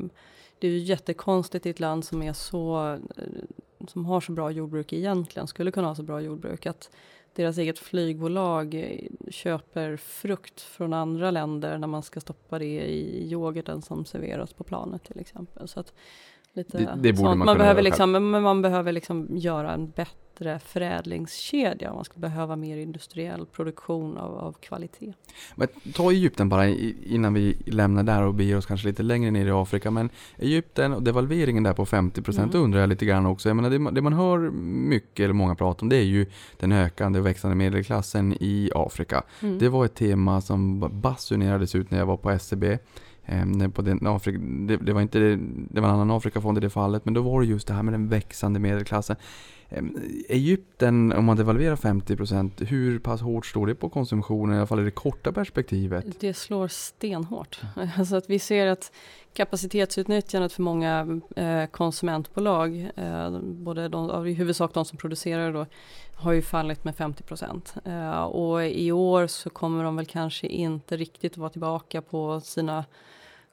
det 0.58 0.66
är 0.66 0.70
ju 0.70 0.78
jättekonstigt 0.78 1.66
i 1.66 1.70
ett 1.70 1.80
land 1.80 2.04
som 2.04 2.23
är 2.23 2.32
så 2.32 2.92
eh, 3.16 3.25
som 3.87 4.06
har 4.06 4.20
så 4.20 4.32
bra 4.32 4.50
jordbruk 4.50 4.92
egentligen, 4.92 5.47
skulle 5.47 5.70
kunna 5.70 5.88
ha 5.88 5.94
så 5.94 6.02
bra 6.02 6.20
jordbruk, 6.20 6.66
att 6.66 6.90
deras 7.38 7.59
eget 7.59 7.78
flygbolag 7.78 8.75
eh, 8.75 9.30
köper 9.30 9.97
frukt 9.97 10.61
från 10.61 10.92
andra 10.92 11.30
länder 11.30 11.78
när 11.78 11.87
man 11.87 12.02
ska 12.02 12.21
stoppa 12.21 12.59
det 12.59 12.87
i 12.87 13.28
yoghurten 13.33 13.83
som 13.83 14.04
serveras 14.04 14.52
på 14.52 14.64
planet 14.64 15.04
till 15.04 15.21
exempel. 15.21 15.68
Så 15.68 15.80
att 15.80 15.95
lite 16.58 16.78
Det- 16.78 16.94
det 17.02 17.12
borde 17.12 17.28
man 17.34 17.46
man 17.46 17.58
behöver 17.58 17.82
liksom, 17.82 18.12
men 18.12 18.42
man 18.42 18.62
behöver 18.62 18.92
liksom 18.92 19.26
göra 19.30 19.72
en 19.74 19.90
bättre 19.90 20.58
förädlingskedja. 20.58 21.94
Man 21.94 22.04
skulle 22.04 22.20
behöva 22.20 22.56
mer 22.56 22.76
industriell 22.76 23.46
produktion 23.46 24.18
av, 24.18 24.34
av 24.38 24.52
kvalitet. 24.52 25.12
Men 25.56 25.68
ta 25.94 26.10
Egypten 26.12 26.48
bara 26.48 26.68
innan 26.68 27.34
vi 27.34 27.56
lämnar 27.66 28.02
där 28.02 28.22
och 28.22 28.34
beger 28.34 28.56
oss 28.56 28.66
kanske 28.66 28.88
lite 28.88 29.02
längre 29.02 29.30
ner 29.30 29.46
i 29.46 29.50
Afrika. 29.50 29.90
Men 29.90 30.10
Egypten 30.38 30.92
och 30.92 31.02
devalveringen 31.02 31.62
där 31.62 31.72
på 31.72 31.86
50% 31.86 32.38
Mm. 32.54 32.64
undrar 32.64 32.80
jag 32.80 32.88
lite 32.88 33.06
grann 33.06 33.26
också. 33.26 33.48
Jag 33.48 33.56
menar, 33.56 33.70
det, 33.70 33.78
man- 33.78 33.94
det 33.94 34.02
man 34.02 34.12
hör 34.12 34.38
mycket, 34.88 35.24
eller 35.24 35.34
många 35.34 35.54
prata 35.54 35.82
om, 35.82 35.88
det 35.88 35.96
är 35.96 36.02
ju 36.04 36.26
den 36.56 36.72
ökande 36.72 37.18
och 37.18 37.26
växande 37.26 37.56
medelklassen 37.56 38.32
i 38.40 38.70
Afrika. 38.74 39.22
Mm. 39.42 39.58
Det 39.58 39.68
var 39.68 39.84
ett 39.84 39.94
tema 39.94 40.40
som 40.40 40.80
basunerades 41.00 41.74
ut 41.74 41.90
när 41.90 41.98
jag 41.98 42.06
var 42.06 42.16
på 42.16 42.30
SCB. 42.30 42.78
Ehm, 43.28 43.73
på 43.73 43.82
den 43.82 44.06
Afrika, 44.06 44.38
det, 44.38 44.76
det, 44.76 44.92
var 44.92 45.00
inte, 45.00 45.18
det 45.70 45.80
var 45.80 45.88
en 45.88 45.94
annan 45.94 46.11
Afrikafond 46.11 46.58
i 46.58 46.61
det 46.61 46.70
fallet, 46.70 47.04
men 47.04 47.14
då 47.14 47.23
var 47.23 47.40
det 47.40 47.47
just 47.47 47.68
det 47.68 47.75
här 47.75 47.82
med 47.82 47.94
den 47.94 48.08
växande 48.08 48.61
medelklassen. 48.61 49.16
Ehm, 49.68 49.97
Egypten, 50.28 51.12
om 51.12 51.25
man 51.25 51.37
devalverar 51.37 51.76
50%, 51.76 52.64
hur 52.64 52.99
pass 52.99 53.20
hårt 53.20 53.47
står 53.47 53.66
det 53.66 53.75
på 53.75 53.88
konsumtionen, 53.88 54.54
i 54.54 54.58
alla 54.58 54.66
fall 54.66 54.80
i 54.80 54.85
det 54.85 54.90
korta 54.90 55.32
perspektivet? 55.32 56.20
Det 56.20 56.35
slår 56.35 56.68
stenhårt. 56.68 57.61
Alltså 57.97 58.16
att 58.16 58.30
vi 58.30 58.38
ser 58.38 58.66
att 58.66 58.92
kapacitetsutnyttjandet 59.35 60.52
för 60.52 60.62
många 60.62 61.20
eh, 61.37 61.66
konsumentbolag, 61.66 62.90
eh, 62.97 63.40
både 63.40 63.88
de, 63.88 64.26
i 64.26 64.32
huvudsak 64.32 64.75
de 64.75 64.85
som 64.85 64.99
producerar 64.99 65.52
då, 65.52 65.66
har 66.14 66.32
ju 66.32 66.42
fallit 66.42 66.85
med 66.85 66.97
50 66.97 67.23
procent. 67.23 67.75
Eh, 67.85 68.23
och 68.23 68.66
i 68.66 68.92
år 68.92 69.26
så 69.26 69.50
kommer 69.50 69.85
de 69.85 69.97
väl 69.97 70.06
kanske 70.06 70.47
inte 70.47 70.97
riktigt 70.97 71.37
vara 71.37 71.50
tillbaka 71.50 72.02
på 72.02 72.40
sina 72.40 72.85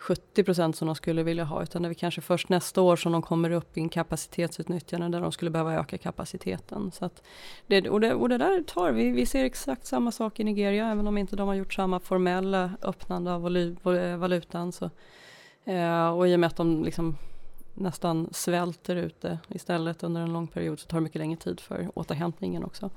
70 0.06 0.44
procent 0.44 0.76
som 0.76 0.86
de 0.86 0.96
skulle 0.96 1.24
vilja 1.24 1.44
ha, 1.44 1.64
utan 1.64 1.82
det 1.82 1.90
är 1.90 1.94
kanske 1.94 2.22
först 2.22 2.50
nästa 2.50 2.82
år 2.82 2.96
som 2.96 3.12
de 3.12 3.22
kommer 3.22 3.52
upp 3.52 3.78
i 3.78 3.82
en 3.82 3.90
kapacitetsutnyttjande 3.90 5.10
där 5.10 5.22
de 5.22 5.32
skulle 5.32 5.52
behöva 5.52 5.74
öka 5.74 5.98
kapaciteten. 5.98 6.92
Så 6.92 7.06
att 7.06 7.24
det, 7.68 7.90
och, 7.90 8.02
det, 8.02 8.14
och 8.14 8.30
det 8.30 8.38
där 8.38 8.64
tar 8.64 8.92
vi. 8.92 9.12
Vi 9.12 9.26
ser 9.26 9.46
exakt 9.46 9.86
samma 9.86 10.12
sak 10.12 10.40
i 10.40 10.44
Nigeria, 10.44 10.92
även 10.92 11.08
om 11.08 11.18
inte 11.18 11.36
de 11.36 11.48
har 11.48 11.56
gjort 11.56 11.74
samma 11.74 12.00
formella 12.00 12.72
öppnande 12.82 13.34
av 13.34 13.58
eh, 13.58 14.18
valutan. 14.18 14.72
Så, 14.72 14.90
eh, 15.64 16.10
och 16.10 16.28
i 16.28 16.36
och 16.36 16.40
med 16.40 16.48
att 16.48 16.58
de 16.58 16.84
liksom 16.84 17.18
nästan 17.74 18.30
svälter 18.32 18.96
ute 18.96 19.40
istället 19.50 20.04
under 20.04 20.22
en 20.22 20.34
lång 20.34 20.48
period 20.48 20.80
så 20.80 20.88
tar 20.88 20.98
det 20.98 21.04
mycket 21.04 21.20
längre 21.20 21.38
tid 21.38 21.60
för 21.60 21.90
återhämtningen 21.96 22.64
också. 22.64 22.90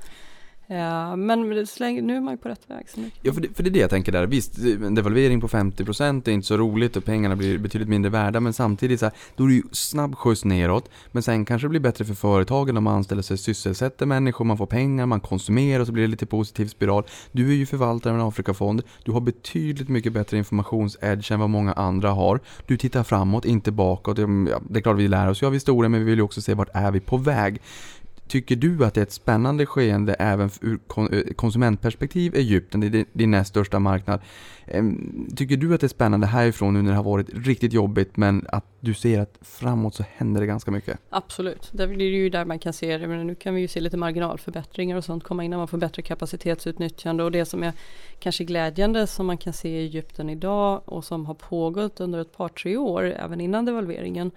Ja, 0.71 1.17
men 1.17 1.67
släng, 1.67 2.07
nu 2.07 2.17
är 2.17 2.21
man 2.21 2.35
ju 2.35 2.39
på 2.39 2.49
rätt 2.49 2.71
väg. 2.71 2.89
Så 2.89 3.01
Ja, 3.23 3.33
för 3.33 3.41
det, 3.41 3.49
för 3.55 3.63
det 3.63 3.69
är 3.69 3.73
det 3.73 3.79
jag 3.79 3.91
tänker 3.91 4.13
där. 4.13 4.27
Visst, 4.27 4.59
en 4.59 4.95
devalvering 4.95 5.41
på 5.41 5.49
50% 5.49 6.29
är 6.29 6.33
inte 6.33 6.47
så 6.47 6.57
roligt 6.57 6.97
och 6.97 7.05
pengarna 7.05 7.37
blir 7.37 7.59
betydligt 7.59 7.89
mindre 7.89 8.11
värda, 8.11 8.41
men 8.41 8.53
samtidigt 8.53 9.01
så 9.01 9.07
här, 9.07 9.15
då 9.37 9.45
är 9.45 9.49
det 9.49 9.55
ju 9.55 9.63
snabb 9.73 10.17
skjuts 10.17 10.45
neråt. 10.45 10.91
Men 11.13 11.23
sen 11.23 11.45
kanske 11.45 11.67
det 11.67 11.71
blir 11.71 11.81
bättre 11.81 12.05
för 12.05 12.15
företagen 12.15 12.77
om 12.77 12.85
man 12.85 12.95
anställer 12.95 13.23
sig, 13.23 13.39
sysselsätter 13.39 14.07
människor, 14.07 14.45
man 14.45 14.59
får 14.59 14.67
pengar, 14.67 15.07
man 15.07 15.21
konsumerar 15.21 15.81
och 15.81 15.87
så 15.87 15.93
blir 15.93 16.03
det 16.03 16.11
lite 16.11 16.27
positiv 16.27 16.67
spiral. 16.67 17.05
Du 17.33 17.51
är 17.51 17.57
ju 17.57 17.67
förvaltare 17.67 18.13
av 18.13 18.21
en 18.21 18.27
Afrikafond, 18.27 18.83
du 19.05 19.13
har 19.13 19.21
betydligt 19.21 19.89
mycket 19.89 20.13
bättre 20.13 20.39
informationsedge 20.39 21.35
än 21.35 21.41
vad 21.41 21.51
många 21.51 21.73
andra 21.73 22.11
har. 22.11 22.41
Du 22.67 22.77
tittar 22.77 23.03
framåt, 23.03 23.45
inte 23.45 23.73
bakåt. 23.73 24.19
Ja, 24.19 24.27
det 24.71 24.79
är 24.79 24.83
klart 24.83 24.97
vi 24.97 25.09
lär 25.09 25.31
oss 25.31 25.43
ju 25.43 25.47
av 25.47 25.53
historien, 25.53 25.93
men 25.93 26.01
vi 26.01 26.07
vill 26.07 26.19
ju 26.19 26.25
också 26.25 26.41
se 26.41 26.55
vart 26.55 26.69
är 26.75 26.91
vi 26.91 27.01
på 27.01 27.17
väg. 27.17 27.61
Tycker 28.29 28.57
du 28.57 28.85
att 28.85 28.95
det 28.95 29.01
är 29.01 29.03
ett 29.03 29.13
spännande 29.13 29.67
skeende 29.67 30.15
även 30.15 30.51
ur 30.61 30.79
eh, 31.13 31.35
konsumentperspektiv 31.35 32.35
Egypten, 32.35 32.81
det 32.81 32.87
är 32.87 33.05
din- 33.13 33.31
näst 33.31 33.51
största 33.51 33.79
marknad. 33.79 34.21
Tycker 35.37 35.57
du 35.57 35.75
att 35.75 35.81
det 35.81 35.87
är 35.87 35.89
spännande 35.89 36.27
härifrån 36.27 36.75
nu 36.75 36.83
när 36.83 36.91
det 36.91 36.97
har 36.97 37.05
varit 37.05 37.47
riktigt 37.47 37.73
jobbigt 37.73 38.17
men 38.17 38.47
att 38.49 38.65
du 38.81 38.95
ser 38.95 39.21
att 39.21 39.39
framåt 39.41 39.95
så 39.95 40.05
händer 40.17 40.41
det 40.41 40.47
ganska 40.47 40.71
mycket? 40.71 40.99
Absolut, 41.11 41.71
det 41.73 41.83
är 41.83 41.89
ju 42.01 42.31
där 42.31 42.45
man 42.45 42.59
kan 42.59 42.73
se 42.73 42.99
det. 42.99 43.07
Men 43.07 43.27
nu 43.27 43.35
kan 43.35 43.55
vi 43.55 43.61
ju 43.61 43.69
se 43.69 43.81
lite 43.81 43.97
marginalförbättringar 43.97 44.97
och 44.97 45.05
sånt 45.05 45.25
komma 45.25 45.45
in 45.45 45.51
när 45.51 45.59
man 45.59 45.69
får 45.69 45.79
bättre 45.79 46.03
kapacitetsutnyttjande. 46.03 47.25
Och 47.25 47.33
det 47.33 47.45
som 47.45 47.63
är 47.63 47.73
kanske 48.19 48.45
glädjande 48.45 49.07
som 49.07 49.27
man 49.27 49.39
kan 49.39 49.53
se 49.53 49.69
i 49.69 49.85
Egypten 49.85 50.31
idag 50.31 50.83
och 50.85 51.05
som 51.05 51.27
har 51.27 51.35
pågått 51.35 52.01
under 52.01 52.19
ett 52.19 52.37
par 52.37 52.49
tre 52.49 52.77
år, 52.77 53.05
även 53.05 53.41
innan 53.41 53.65
devalveringen 53.65 54.31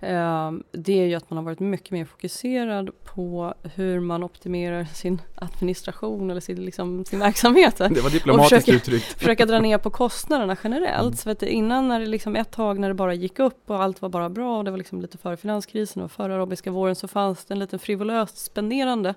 eh, 0.00 0.52
Det 0.72 1.00
är 1.00 1.06
ju 1.06 1.14
att 1.14 1.30
man 1.30 1.36
har 1.36 1.44
varit 1.44 1.60
mycket 1.60 1.90
mer 1.90 2.04
fokuserad 2.04 2.90
på 3.04 3.54
hur 3.74 4.00
man 4.00 4.24
optimerar 4.24 4.84
sin 4.84 5.20
administration 5.34 6.30
eller 6.30 6.40
sin, 6.40 6.64
liksom, 6.64 7.04
sin 7.04 7.18
verksamhet. 7.18 7.76
Det 7.76 8.00
var 8.00 8.10
diplomatiskt 8.10 8.50
försöker- 8.64 8.72
uttryckt. 8.76 9.04
försöka 9.18 9.46
dra 9.46 9.58
ner 9.58 9.78
på 9.78 9.90
kostnaderna 9.90 10.56
generellt. 10.64 11.02
Mm. 11.04 11.16
Så 11.16 11.30
att 11.30 11.42
innan 11.42 11.88
när 11.88 12.00
det 12.00 12.06
liksom 12.06 12.36
ett 12.36 12.50
tag 12.50 12.78
när 12.78 12.88
det 12.88 12.94
bara 12.94 13.14
gick 13.14 13.38
upp 13.38 13.70
och 13.70 13.82
allt 13.82 14.02
var 14.02 14.08
bara 14.08 14.28
bra 14.28 14.58
och 14.58 14.64
det 14.64 14.70
var 14.70 14.78
liksom 14.78 15.00
lite 15.00 15.18
före 15.18 15.36
finanskrisen 15.36 16.02
och 16.02 16.12
före 16.12 16.34
arabiska 16.34 16.70
våren 16.70 16.94
så 16.94 17.08
fanns 17.08 17.44
det 17.44 17.54
en 17.54 17.58
liten 17.58 17.78
frivolöst 17.78 18.38
spenderande. 18.38 19.14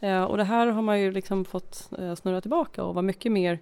Eh, 0.00 0.24
och 0.24 0.36
det 0.36 0.44
här 0.44 0.66
har 0.66 0.82
man 0.82 1.00
ju 1.00 1.12
liksom 1.12 1.44
fått 1.44 1.88
eh, 1.98 2.14
snurra 2.14 2.40
tillbaka 2.40 2.84
och 2.84 2.94
vara 2.94 3.02
mycket 3.02 3.32
mer 3.32 3.58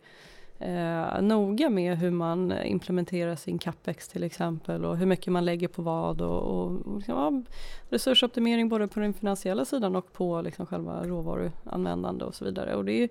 eh, 0.62 1.22
noga 1.22 1.70
med 1.70 1.98
hur 1.98 2.10
man 2.10 2.54
implementerar 2.64 3.36
sin 3.36 3.58
capex 3.58 4.08
till 4.08 4.22
exempel 4.22 4.84
och 4.84 4.96
hur 4.96 5.06
mycket 5.06 5.32
man 5.32 5.44
lägger 5.44 5.68
på 5.68 5.82
vad 5.82 6.20
och, 6.20 6.42
och, 6.42 6.86
och 6.86 6.96
liksom, 6.96 7.16
ja, 7.16 7.42
resursoptimering 7.88 8.68
både 8.68 8.88
på 8.88 9.00
den 9.00 9.14
finansiella 9.14 9.64
sidan 9.64 9.96
och 9.96 10.12
på 10.12 10.42
liksom 10.42 10.66
själva 10.66 11.06
råvaruanvändande 11.06 12.24
och 12.24 12.34
så 12.34 12.44
vidare. 12.44 12.74
Och 12.74 12.84
det, 12.84 13.08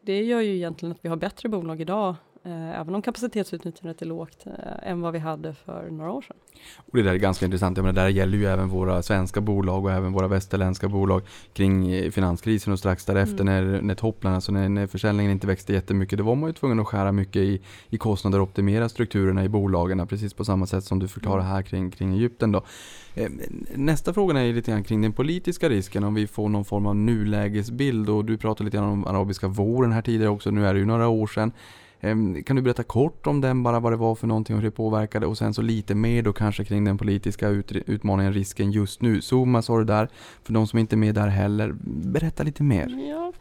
det 0.00 0.22
gör 0.22 0.40
ju 0.40 0.56
egentligen 0.56 0.92
att 0.92 1.04
vi 1.04 1.08
har 1.08 1.16
bättre 1.16 1.48
bolag 1.48 1.80
idag 1.80 2.14
även 2.52 2.94
om 2.94 3.02
kapacitetsutnyttjandet 3.02 4.02
är 4.02 4.06
lågt 4.06 4.46
eh, 4.46 4.90
än 4.90 5.00
vad 5.00 5.12
vi 5.12 5.18
hade 5.18 5.54
för 5.54 5.90
några 5.90 6.10
år 6.12 6.22
sedan. 6.22 6.36
Och 6.76 6.96
det 6.96 7.02
där 7.02 7.12
är 7.12 7.16
ganska 7.16 7.44
intressant. 7.44 7.76
Jag 7.76 7.84
menar, 7.84 7.94
det 7.94 8.00
där 8.00 8.08
gäller 8.08 8.38
ju 8.38 8.46
även 8.46 8.68
våra 8.68 9.02
svenska 9.02 9.40
bolag 9.40 9.84
och 9.84 9.92
även 9.92 10.12
våra 10.12 10.28
västerländska 10.28 10.88
bolag 10.88 11.22
kring 11.52 11.92
eh, 11.92 12.10
finanskrisen 12.10 12.72
och 12.72 12.78
strax 12.78 13.04
därefter 13.04 13.40
Mm. 13.40 13.70
när, 13.70 13.82
när 13.82 13.94
topplen, 13.94 14.32
alltså 14.34 14.52
när, 14.52 14.68
när 14.68 14.86
försäljningen 14.86 15.32
inte 15.32 15.46
växte 15.46 15.72
jättemycket, 15.72 16.18
då 16.18 16.24
var 16.24 16.34
man 16.34 16.48
ju 16.48 16.52
tvungen 16.52 16.80
att 16.80 16.86
skära 16.86 17.12
mycket 17.12 17.36
i, 17.42 17.60
i 17.88 17.98
kostnader 17.98 18.38
och 18.40 18.48
optimera 18.48 18.88
strukturerna 18.88 19.44
i 19.44 19.48
bolagen, 19.48 20.06
precis 20.06 20.34
på 20.34 20.44
samma 20.44 20.66
sätt 20.66 20.84
som 20.84 20.98
du 20.98 21.08
förklarar 21.08 21.40
Mm. 21.40 21.52
här 21.52 21.62
kring, 21.62 21.90
kring 21.90 22.14
Egypten 22.14 22.52
då. 22.52 22.62
Eh, 23.14 23.28
Nästa 23.74 24.12
fråga 24.14 24.40
är 24.40 24.52
lite 24.52 24.70
grann 24.70 24.84
kring 24.84 25.02
den 25.02 25.12
politiska 25.12 25.68
risken, 25.68 26.04
om 26.04 26.14
vi 26.14 26.26
får 26.26 26.48
någon 26.48 26.64
form 26.64 26.86
av 26.86 26.96
nulägesbild 26.96 28.08
och 28.10 28.24
du 28.24 28.38
pratade 28.38 28.64
lite 28.64 28.76
grann 28.76 28.88
om 28.90 29.06
arabiska 29.06 29.48
våren 29.48 29.92
här 29.92 30.02
tidigare 30.02 30.30
också, 30.30 30.50
nu 30.50 30.66
är 30.66 30.74
det 30.74 30.80
ju 30.80 30.86
några 30.86 31.08
år 31.08 31.26
sedan. 31.26 31.52
Ehm, 32.00 32.42
kan 32.42 32.56
du 32.56 32.62
berätta 32.62 32.82
kort 32.82 33.26
om 33.26 33.40
den, 33.40 33.62
bara 33.62 33.80
vad 33.80 33.92
det 33.92 33.96
var 33.96 34.14
för 34.14 34.26
någonting 34.26 34.56
och 34.56 34.62
hur 34.62 34.68
det 34.68 34.76
påverkade 34.76 35.26
och 35.26 35.38
sen 35.38 35.54
så 35.54 35.62
lite 35.62 35.94
mer 35.94 36.22
då 36.22 36.32
kanske 36.32 36.64
kring 36.64 36.84
den 36.84 36.98
politiska 36.98 37.48
utmaningen, 37.48 38.32
risken 38.32 38.72
just 38.72 39.02
nu. 39.02 39.20
Zuma 39.20 39.62
sa 39.62 39.78
du 39.78 39.84
där, 39.84 40.08
för 40.42 40.52
de 40.52 40.66
som 40.66 40.78
inte 40.78 40.94
är 40.94 40.98
med 40.98 41.14
där 41.14 41.26
heller. 41.26 41.74
Berätta 41.84 42.42
lite 42.42 42.62
mer. 42.62 43.08
Ja. 43.10 43.32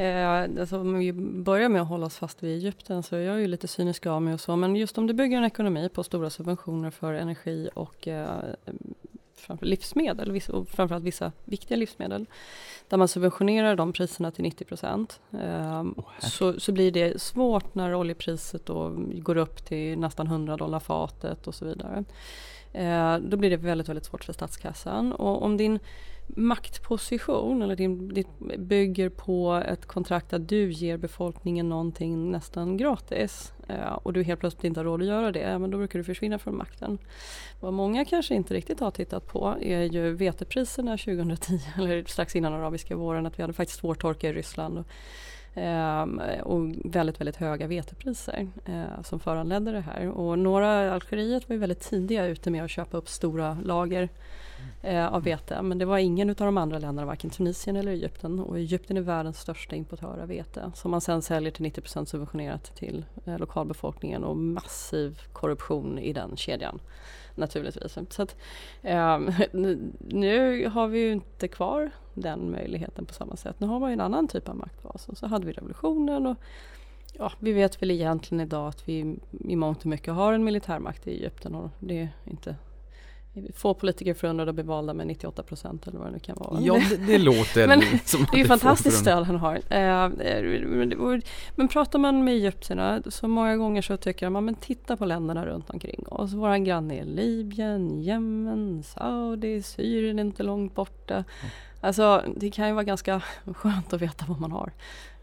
Eh, 0.00 0.60
alltså 0.60 0.80
om 0.80 0.98
vi 0.98 1.12
börjar 1.12 1.68
med 1.68 1.82
att 1.82 1.88
hålla 1.88 2.06
oss 2.06 2.16
fast 2.16 2.42
vid 2.42 2.56
Egypten 2.56 3.02
så 3.02 3.16
är 3.16 3.20
jag 3.20 3.40
ju 3.40 3.46
lite 3.46 3.68
cynisk 3.68 4.06
av 4.06 4.22
mig 4.22 4.34
och 4.34 4.40
så 4.40 4.56
men 4.56 4.76
just 4.76 4.98
om 4.98 5.06
du 5.06 5.14
bygger 5.14 5.38
en 5.38 5.44
ekonomi 5.44 5.88
på 5.88 6.02
stora 6.02 6.30
subventioner 6.30 6.90
för 6.90 7.14
energi 7.14 7.68
och 7.74 8.08
eh, 8.08 8.40
livsmedel 9.60 10.40
och 10.48 10.68
framförallt 10.68 11.04
vissa 11.04 11.32
viktiga 11.44 11.76
livsmedel 11.76 12.26
där 12.88 12.96
man 12.96 13.08
subventionerar 13.08 13.76
de 13.76 13.92
priserna 13.92 14.30
till 14.30 14.42
90 14.42 14.64
procent. 14.64 15.20
Eh, 15.32 15.84
så, 16.18 16.60
så 16.60 16.72
blir 16.72 16.92
det 16.92 17.22
svårt 17.22 17.74
när 17.74 17.94
oljepriset 17.94 18.66
då 18.66 18.94
går 18.98 19.36
upp 19.36 19.64
till 19.64 19.98
nästan 19.98 20.26
100 20.26 20.56
dollar 20.56 20.80
fatet 20.80 21.46
och 21.46 21.54
så 21.54 21.64
vidare. 21.64 22.04
Eh, 22.72 23.18
då 23.18 23.36
blir 23.36 23.50
det 23.50 23.56
väldigt, 23.56 23.88
väldigt 23.88 24.04
svårt 24.04 24.24
för 24.24 24.32
statskassan. 24.32 25.12
Och 25.12 25.42
om 25.42 25.56
din 25.56 25.78
maktposition 26.26 27.62
eller 27.62 27.76
din, 27.76 28.08
ditt 28.08 28.28
bygger 28.58 29.08
på 29.08 29.62
ett 29.66 29.86
kontrakt 29.86 30.32
att 30.32 30.48
du 30.48 30.72
ger 30.72 30.96
befolkningen 30.96 31.68
någonting 31.68 32.30
nästan 32.30 32.76
gratis 32.76 33.52
eh, 33.68 33.92
och 33.92 34.12
du 34.12 34.22
helt 34.22 34.40
plötsligt 34.40 34.64
inte 34.64 34.80
har 34.80 34.84
råd 34.84 35.02
att 35.02 35.08
göra 35.08 35.32
det, 35.32 35.58
men 35.58 35.70
då 35.70 35.78
brukar 35.78 35.98
du 35.98 36.04
försvinna 36.04 36.38
från 36.38 36.56
makten. 36.56 36.98
Vad 37.60 37.72
många 37.72 38.04
kanske 38.04 38.34
inte 38.34 38.54
riktigt 38.54 38.80
har 38.80 38.90
tittat 38.90 39.26
på 39.26 39.56
är 39.60 39.82
ju 39.82 40.12
vetepriserna 40.12 40.96
2010 40.96 41.60
eller 41.76 42.04
strax 42.04 42.36
innan 42.36 42.52
arabiska 42.52 42.96
våren 42.96 43.26
att 43.26 43.38
vi 43.38 43.42
hade 43.42 43.54
faktiskt 43.54 43.80
svår 43.80 43.94
torka 43.94 44.28
i 44.28 44.32
Ryssland. 44.32 44.78
Och, 44.78 44.86
ehm, 45.54 46.20
och 46.42 46.74
väldigt, 46.84 47.20
väldigt 47.20 47.36
höga 47.36 47.66
vetepriser 47.66 48.48
eh, 48.64 49.02
som 49.02 49.20
föranledde 49.20 49.72
det 49.72 49.80
här. 49.80 50.08
Och 50.08 50.38
några, 50.38 50.92
Algeriet 50.92 51.48
var 51.48 51.54
ju 51.54 51.60
väldigt 51.60 51.80
tidiga 51.80 52.26
ute 52.26 52.50
med 52.50 52.64
att 52.64 52.70
köpa 52.70 52.96
upp 52.96 53.08
stora 53.08 53.58
lager 53.64 54.08
eh, 54.82 55.06
av 55.06 55.22
vete. 55.22 55.62
Men 55.62 55.78
det 55.78 55.84
var 55.84 55.98
ingen 55.98 56.30
av 56.30 56.36
de 56.36 56.58
andra 56.58 56.78
länderna, 56.78 57.06
varken 57.06 57.30
Tunisien 57.30 57.76
eller 57.76 57.92
Egypten. 57.92 58.40
Och 58.40 58.58
Egypten 58.58 58.96
är 58.96 59.00
världens 59.00 59.40
största 59.40 59.76
importör 59.76 60.18
av 60.22 60.28
vete 60.28 60.72
som 60.74 60.90
man 60.90 61.00
sen 61.00 61.22
säljer 61.22 61.50
till 61.50 61.66
90% 61.66 62.04
subventionerat 62.04 62.76
till 62.76 63.04
eh, 63.24 63.38
lokalbefolkningen 63.38 64.24
och 64.24 64.36
massiv 64.36 65.20
korruption 65.32 65.98
i 65.98 66.12
den 66.12 66.36
kedjan 66.36 66.80
naturligtvis. 67.34 67.98
Så 68.10 68.22
att, 68.22 68.36
eh, 68.82 69.18
nu 69.98 70.68
har 70.68 70.88
vi 70.88 70.98
ju 70.98 71.12
inte 71.12 71.48
kvar 71.48 71.90
den 72.14 72.50
möjligheten 72.50 73.06
på 73.06 73.14
samma 73.14 73.36
sätt. 73.36 73.60
Nu 73.60 73.66
har 73.66 73.80
man 73.80 73.90
ju 73.90 73.92
en 73.92 74.00
annan 74.00 74.28
typ 74.28 74.48
av 74.48 74.56
maktbas 74.56 75.08
och 75.08 75.18
så 75.18 75.26
hade 75.26 75.46
vi 75.46 75.52
revolutionen 75.52 76.26
och 76.26 76.36
ja, 77.12 77.32
vi 77.38 77.52
vet 77.52 77.82
väl 77.82 77.90
egentligen 77.90 78.40
idag 78.40 78.68
att 78.68 78.88
vi 78.88 79.16
i 79.30 79.56
mångt 79.56 79.80
och 79.80 79.86
mycket 79.86 80.14
har 80.14 80.32
en 80.32 80.44
militärmakt 80.44 81.06
i 81.06 81.10
Egypten 81.10 81.54
och 81.54 81.70
det 81.78 81.98
är 81.98 82.08
inte 82.24 82.56
Få 83.54 83.74
politiker 83.74 84.14
förundrade 84.14 84.50
att 84.50 84.54
bli 84.54 84.64
valda 84.64 84.94
med 84.94 85.06
98 85.06 85.42
procent 85.42 85.86
eller 85.86 85.98
vad 85.98 86.08
det 86.08 86.12
nu 86.12 86.18
kan 86.18 86.36
vara. 86.38 86.60
Ja, 86.60 86.80
det, 86.90 86.96
det 86.96 87.18
låter 87.18 87.66
men, 87.66 87.82
som 88.04 88.26
Det 88.32 88.36
är 88.36 88.38
ju 88.38 88.44
fantastiskt 88.44 88.98
stöd 88.98 89.24
han 89.24 89.36
har. 89.36 89.54
Eh, 89.54 90.08
men, 91.54 91.68
pratar 91.68 91.98
man 91.98 92.24
med 92.24 92.34
egyptierna 92.34 93.02
så 93.06 93.28
många 93.28 93.56
gånger 93.56 93.82
så 93.82 93.96
tycker 93.96 94.30
man 94.30 94.44
men 94.44 94.54
titta 94.54 94.96
på 94.96 95.04
länderna 95.04 95.46
runt 95.46 95.70
omkring 95.70 96.06
oss. 96.06 96.32
Våra 96.32 96.58
granne 96.58 97.04
Libyen, 97.04 98.02
Jemen, 98.02 98.82
Saudi, 98.82 99.62
Syrien 99.62 100.18
är 100.18 100.22
inte 100.22 100.42
långt 100.42 100.74
borta. 100.74 101.24
Alltså 101.86 102.24
det 102.36 102.50
kan 102.50 102.68
ju 102.68 102.72
vara 102.72 102.84
ganska 102.84 103.22
skönt 103.44 103.92
att 103.92 104.02
veta 104.02 104.24
vad 104.28 104.40
man 104.40 104.52
har 104.52 104.72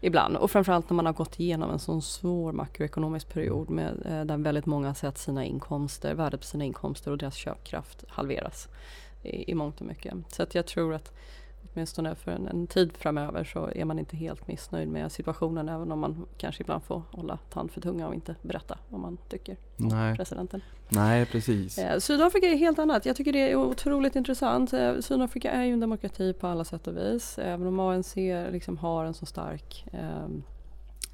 ibland. 0.00 0.36
Och 0.36 0.50
framförallt 0.50 0.90
när 0.90 0.94
man 0.94 1.06
har 1.06 1.12
gått 1.12 1.40
igenom 1.40 1.70
en 1.70 1.78
sån 1.78 2.02
svår 2.02 2.52
makroekonomisk 2.52 3.28
period 3.28 3.70
med, 3.70 4.02
eh, 4.04 4.24
där 4.24 4.36
väldigt 4.36 4.66
många 4.66 4.86
har 4.86 4.94
sett 4.94 5.18
sina 5.18 5.44
inkomster, 5.44 6.14
värdet 6.14 6.40
på 6.40 6.46
sina 6.46 6.64
inkomster 6.64 7.10
och 7.10 7.18
deras 7.18 7.34
köpkraft 7.34 8.04
halveras 8.08 8.68
i, 9.22 9.50
i 9.50 9.54
mångt 9.54 9.80
och 9.80 9.86
mycket. 9.86 10.14
Så 10.28 10.42
att 10.42 10.54
jag 10.54 10.66
tror 10.66 10.94
att 10.94 11.12
åtminstone 11.74 12.14
för 12.14 12.30
en, 12.30 12.48
en, 12.48 12.66
tid 12.66 12.92
framöver 12.96 13.44
så 13.44 13.70
är 13.74 13.84
man 13.84 13.98
inte 13.98 14.16
helt 14.16 14.48
missnöjd 14.48 14.88
med 14.88 15.12
situationen 15.12 15.68
även 15.68 15.92
om 15.92 15.98
man 15.98 16.26
kanske 16.38 16.62
ibland 16.62 16.82
får 16.82 17.02
hålla 17.10 17.36
tand 17.36 17.70
för 17.70 17.80
tunga 17.80 18.08
och 18.08 18.14
inte 18.14 18.34
berätta 18.42 18.78
vad 18.88 19.00
man 19.00 19.18
tycker 19.28 19.56
Nej. 19.76 20.16
presidenten. 20.16 20.60
Nej, 20.88 21.26
precis. 21.26 21.78
Eh, 21.78 21.98
Sydafrika 21.98 22.46
är 22.46 22.56
helt 22.56 22.78
annat. 22.78 23.06
Jag 23.06 23.16
tycker 23.16 23.32
det 23.32 23.50
är 23.50 23.56
otroligt 23.56 24.16
intressant. 24.16 24.72
Eh, 24.72 25.00
Sydafrika 25.00 25.50
är 25.50 25.64
ju 25.64 25.72
en 25.72 25.80
demokrati 25.80 26.32
på 26.32 26.46
alla 26.46 26.64
sätt 26.64 26.86
och 26.86 26.96
vis. 26.96 27.38
Även 27.38 27.66
om 27.66 27.80
ANC 27.80 28.16
liksom 28.50 28.78
har 28.78 29.04
en 29.04 29.14
så 29.14 29.26
stark 29.26 29.86
eh, 29.92 30.28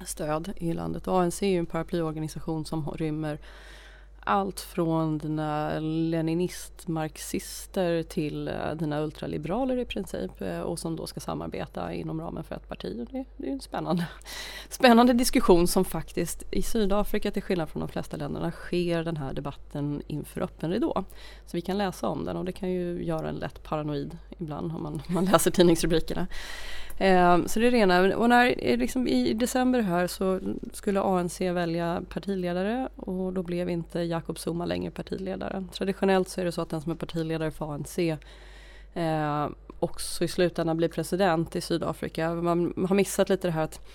stöd 0.05 0.53
i 0.55 0.73
landet. 0.73 1.07
ANC 1.07 1.43
är 1.43 1.47
ju 1.47 1.57
en 1.57 1.65
paraplyorganisation 1.65 2.65
som 2.65 2.91
rymmer 2.91 3.39
allt 4.23 4.59
från 4.59 5.17
dina 5.17 5.79
leninist-marxister 5.79 8.03
till 8.03 8.47
eh, 8.47 8.71
dina 8.75 9.01
ultraliberaler 9.01 9.77
i 9.77 9.85
princip 9.85 10.41
eh, 10.41 10.59
och 10.59 10.79
som 10.79 10.95
då 10.95 11.07
ska 11.07 11.19
samarbeta 11.19 11.93
inom 11.93 12.21
ramen 12.21 12.43
för 12.43 12.55
ett 12.55 12.67
parti. 12.67 13.07
Det, 13.11 13.25
det, 13.37 13.47
är 13.47 13.53
en 13.53 13.61
spännande, 13.61 14.07
spännande 14.69 15.13
diskussion 15.13 15.67
som 15.67 15.85
faktiskt 15.85 16.43
i 16.51 16.61
Sydafrika 16.61 17.31
till 17.31 17.43
skillnad 17.43 17.69
från 17.69 17.79
de 17.79 17.89
flesta 17.89 18.17
länderna 18.17 18.51
sker 18.51 19.03
den 19.03 19.17
här 19.17 19.33
debatten 19.33 20.01
inför 20.07 20.41
öppen 20.41 20.71
ridå. 20.71 21.03
Så 21.45 21.57
vi 21.57 21.61
kan 21.61 21.77
läsa 21.77 22.07
om 22.07 22.25
den 22.25 22.37
och 22.37 22.45
det 22.45 22.51
kan 22.51 22.71
ju 22.71 23.03
göra 23.03 23.29
en 23.29 23.35
lätt 23.35 23.63
paranoid 23.63 24.17
ibland 24.39 24.71
om 24.71 24.83
man, 24.83 25.01
man 25.07 25.25
läser 25.25 25.51
tidningsrubrikerna. 25.51 26.27
Ehm, 27.03 27.47
så 27.47 27.59
det 27.59 27.67
är 27.67 27.71
det 27.71 27.77
ena. 27.77 28.17
Och 28.17 28.29
när, 28.29 28.55
eh, 28.57 28.77
liksom, 28.77 29.07
i 29.07 29.33
december 29.33 29.81
här 29.81 30.07
så 30.07 30.39
skulle 30.73 31.01
ANC 31.01 31.41
välja 31.41 32.01
partiledare 32.09 32.89
och 32.95 33.33
då 33.33 33.43
blev 33.43 33.69
inte 33.69 33.99
Jacob 33.99 34.37
Zuma 34.37 34.65
längre 34.65 34.91
partiledare. 34.91 35.65
Traditionellt 35.73 36.29
så 36.29 36.41
är 36.41 36.45
det 36.45 36.51
så 36.51 36.61
att 36.61 36.69
den 36.69 36.81
som 36.81 36.91
är 36.91 36.95
partiledare 36.95 37.51
för 37.51 37.73
ANC 37.73 37.99
eh, 38.93 39.49
också 39.79 40.23
i 40.23 40.27
slutändan 40.27 40.77
blir 40.77 40.87
president 40.87 41.55
i 41.55 41.61
Sydafrika. 41.61 42.33
Man 42.33 42.85
har 42.89 42.95
missat 42.95 43.29
lite 43.29 43.47
det 43.47 43.51
här 43.51 43.63
att 43.63 43.87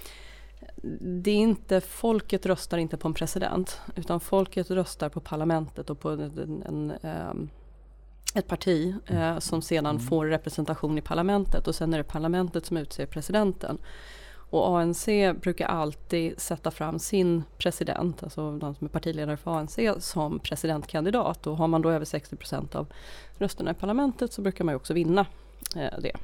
det 1.00 1.30
är 1.30 1.36
inte, 1.36 1.80
folket 1.80 2.46
röstar 2.46 2.78
inte 2.78 2.96
på 2.96 3.08
en 3.08 3.14
president 3.14 3.80
utan 3.96 4.20
folket 4.20 4.70
röstar 4.70 5.08
på 5.08 5.20
parlamentet 5.20 5.90
och 5.90 6.00
på 6.00 6.10
en, 6.10 6.20
en, 6.20 6.62
en 6.66 6.92
ehm, 7.02 7.50
ett 8.38 8.48
parti 8.48 8.94
eh, 9.06 9.38
som 9.38 9.62
sedan 9.62 9.86
mm. 9.86 10.02
får 10.02 10.26
representation 10.26 10.98
i 10.98 11.00
parlamentet 11.00 11.68
och 11.68 11.74
sen 11.74 11.94
är 11.94 11.98
det 11.98 12.04
parlamentet 12.04 12.66
som 12.66 12.76
utser 12.76 13.06
presidenten. 13.06 13.78
Och 14.50 14.78
ANC 14.78 15.08
brukar 15.40 15.66
alltid 15.66 16.40
sätta 16.40 16.70
fram 16.70 16.98
sin 16.98 17.42
president, 17.58 18.22
alltså 18.22 18.58
de 18.58 18.74
som 18.74 18.84
är 18.84 18.88
partiledare 18.88 19.36
för 19.36 19.50
ANC, 19.50 19.78
som 19.98 20.38
presidentkandidat. 20.38 21.46
Och 21.46 21.56
har 21.56 21.68
man 21.68 21.82
då 21.82 21.90
över 21.90 22.04
60% 22.04 22.76
av 22.76 22.86
rösterna 23.38 23.70
i 23.70 23.74
parlamentet 23.74 24.32
så 24.32 24.42
brukar 24.42 24.64
man 24.64 24.72
ju 24.72 24.76
också 24.76 24.94
vinna 24.94 25.26
eh, 25.76 25.98
det. 25.98 26.16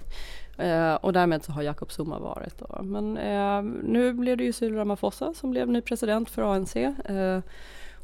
Eh, 0.64 0.94
och 0.94 1.12
därmed 1.12 1.44
så 1.44 1.52
har 1.52 1.62
Jacob 1.62 1.88
Zuma 1.90 2.18
varit. 2.18 2.58
Då. 2.58 2.82
Men 2.82 3.18
eh, 3.18 3.62
nu 3.82 4.12
blev 4.12 4.36
det 4.36 4.44
ju 4.44 4.52
Cyril 4.52 4.76
Ramaphosa 4.76 5.34
som 5.34 5.50
blev 5.50 5.68
ny 5.68 5.80
president 5.80 6.30
för 6.30 6.42
ANC. 6.42 6.76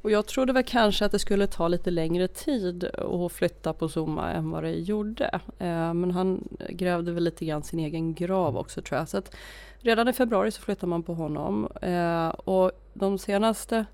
Och 0.02 0.10
jag 0.10 0.26
trodde 0.26 0.52
väl 0.52 0.64
kanske 0.64 1.04
att 1.04 1.12
det 1.12 1.18
skulle 1.18 1.46
ta 1.46 1.68
lite 1.68 1.90
längre 1.90 2.28
tid 2.28 2.84
att 2.84 3.32
flytta 3.32 3.72
på 3.72 3.88
Zuma 3.88 4.32
än 4.32 4.50
vad 4.50 4.62
det 4.62 4.70
gjorde. 4.70 5.40
Eh, 5.58 5.94
men 5.94 6.10
han 6.10 6.48
grävde 6.68 7.12
väl 7.12 7.24
lite 7.24 7.44
grann 7.44 7.62
sin 7.62 7.78
egen 7.78 8.14
grav 8.14 8.56
också 8.56 8.82
tror 8.82 8.98
jag. 8.98 9.08
Så 9.08 9.18
att 9.18 9.34
redan 9.78 10.08
i 10.08 10.12
februari 10.12 10.50
så 10.50 10.62
flyttade 10.62 10.90
man 10.90 11.02
på 11.02 11.14
honom. 11.14 11.68
Eh, 11.82 12.28
och 12.28 12.72
de 12.92 13.18
senaste 13.18 13.84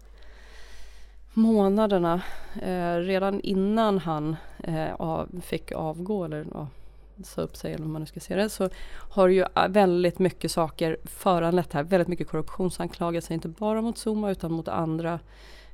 månaderna, 1.34 2.22
eh, 2.62 2.96
redan 2.96 3.40
innan 3.40 3.98
han 3.98 4.36
fick 5.42 5.72
avgå 5.72 6.24
eller 6.24 6.46
sa 7.24 7.42
upp 7.42 7.56
sig 7.56 7.72
eller 7.72 7.84
hur 7.84 7.92
man 7.92 8.00
nu 8.02 8.06
ska 8.06 8.20
se 8.20 8.36
det, 8.36 8.48
så 8.48 8.68
har 9.10 9.28
ju 9.28 9.44
väldigt 9.68 10.18
mycket 10.18 10.50
saker 10.50 10.96
föranlett 11.04 11.72
här. 11.72 11.82
Väldigt 11.82 12.08
mycket 12.08 12.28
korruptionsanklagelser, 12.28 13.34
inte 13.34 13.48
bara 13.48 13.82
mot 13.82 13.98
Zuma 14.06 14.30
utan 14.30 14.52
mot 14.52 14.68
andra 14.68 15.20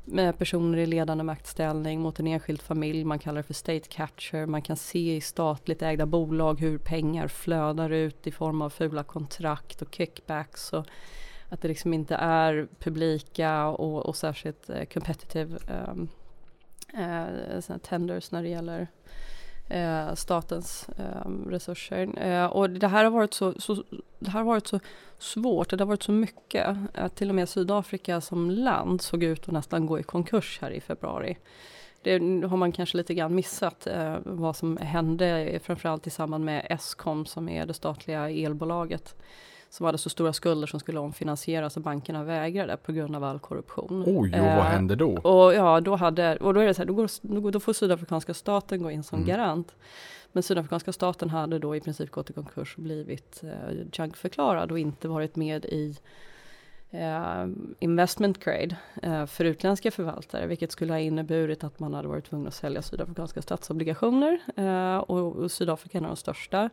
med 0.05 0.39
personer 0.39 0.79
i 0.79 0.87
ledande 0.87 1.25
maktställning 1.25 2.01
mot 2.01 2.21
en 2.21 2.27
enskild 2.27 2.63
familj. 2.63 3.05
Man 3.05 3.19
kallar 3.19 3.37
det 3.37 3.43
för 3.43 3.55
state 3.55 3.89
capture. 3.89 4.47
Man 4.47 4.63
kan 4.63 4.77
se 4.77 5.17
i 5.17 5.21
statligt 5.21 5.83
ägda 5.83 6.07
bolag 6.07 6.61
hur 6.61 6.79
pengar 6.79 7.29
flödar 7.29 7.91
ut 7.91 8.27
i 8.27 8.31
form 8.31 8.63
av 8.63 8.71
fula 8.71 9.03
kontrakt 9.03 9.83
och 9.83 9.95
kickbacks. 9.95 10.73
Och 10.73 10.87
att 11.49 11.63
det 11.63 11.69
liksom 11.69 11.95
inte 11.95 12.15
är 12.15 12.69
publika 12.79 13.67
och, 13.67 14.07
och 14.07 14.17
särskilt 14.17 14.71
eh, 14.71 14.85
competitive 14.85 15.59
um, 15.89 16.09
uh, 16.99 17.79
tenders 17.79 18.31
när 18.31 18.43
det 18.43 18.49
gäller 18.49 18.89
eh, 19.71 20.15
statens 20.15 20.89
eh, 20.99 21.31
resurser. 21.47 22.29
Eh, 22.29 22.47
och 22.47 22.71
det 22.71 22.89
här 22.89 23.05
har 23.05 23.11
varit 23.11 23.35
så, 23.35 23.55
så, 23.61 23.85
det 24.19 24.31
har 24.31 24.45
varit 24.45 24.67
så 24.67 24.81
svårt, 25.19 25.71
det 25.71 25.79
har 25.79 25.87
varit 25.87 26.03
så 26.03 26.13
mycket 26.13 26.77
att 26.95 27.17
till 27.17 27.29
och 27.29 27.35
med 27.35 27.49
Sydafrika 27.49 28.21
som 28.21 28.51
land 28.51 29.03
såg 29.03 29.23
ut 29.23 29.49
att 29.49 29.53
nästan 29.53 29.87
gå 29.87 29.99
i 29.99 30.03
konkurs 30.03 30.59
här 30.63 30.71
i 30.71 30.81
februari. 30.81 31.37
Det 32.03 32.13
har 32.47 32.57
man 32.57 32.73
kanske 32.73 32.97
lite 32.97 33.15
grann 33.15 33.35
missat 33.35 33.87
eh, 33.87 34.17
vad 34.25 34.57
som 34.57 34.77
hände 34.77 35.61
framförallt 35.63 36.07
i 36.07 36.11
samband 36.11 36.45
med 36.45 36.67
Eskom 36.71 37.27
som 37.27 37.49
är 37.49 37.67
det 37.67 37.75
statliga 37.75 38.31
elbolaget 38.31 39.15
som 39.71 39.87
hade 39.87 39.99
så 39.99 40.11
stora 40.11 40.33
skulder 40.33 40.67
som 40.67 40.81
skulle 40.81 40.99
omfinansieras 40.99 41.77
och 41.77 41.83
bankerna 41.83 42.25
vägrade 42.25 42.77
på 42.77 42.93
grund 42.93 43.17
av 43.17 43.25
all 43.25 43.39
korruption. 43.39 44.05
Oj, 44.07 44.33
och 44.33 44.39
vad 44.39 44.57
eh, 44.57 44.63
hände 44.63 44.97
då? 44.97 45.11
Och 45.11 45.55
ja, 45.55 45.81
då, 45.81 45.97
hade, 45.97 46.37
och 46.37 46.55
då 46.55 46.61
är 46.61 46.67
det 46.67 46.75
så 46.75 46.83
här, 46.83 46.87
då, 46.87 46.95
går, 46.95 47.51
då 47.51 47.61
får 47.61 47.73
sydafrikanska 47.73 48.35
staten 48.35 48.83
gå 48.83 48.91
in 48.91 49.03
som 49.03 49.19
mm. 49.19 49.29
garant. 49.29 49.75
Men 50.33 50.43
sydafrikanska 50.43 50.93
staten 50.93 51.31
hade 51.31 51.59
då 51.59 51.77
i 51.77 51.81
princip 51.81 52.11
gått 52.11 52.31
i 52.31 52.33
konkurs 52.33 52.75
och 52.77 52.83
blivit 52.83 53.43
eh, 53.45 53.77
junkförklarad 53.93 54.73
och 54.73 54.79
inte 54.79 55.09
varit 55.09 55.37
med 55.37 55.65
i 55.65 55.97
eh, 56.91 57.47
investment 57.79 58.45
grade 58.45 58.77
eh, 59.03 59.27
för 59.27 59.45
utländska 59.45 59.91
förvaltare, 59.91 60.47
vilket 60.47 60.73
skulle 60.73 60.93
ha 60.93 61.01
inneburit 61.01 61.65
att 61.65 61.81
man 61.81 61.95
hade 61.95 62.09
varit 62.09 62.25
tvungen 62.25 62.47
att 62.47 62.55
sälja 62.55 62.83
sydafrikanska 62.83 63.43
statsobligationer. 63.43 64.39
Eh, 64.57 64.97
och, 64.97 65.37
och 65.37 65.51
Sydafrika 65.51 65.99
är 65.99 66.01
en 66.01 66.05
av 66.05 66.11
de 66.11 66.17
största 66.17 66.71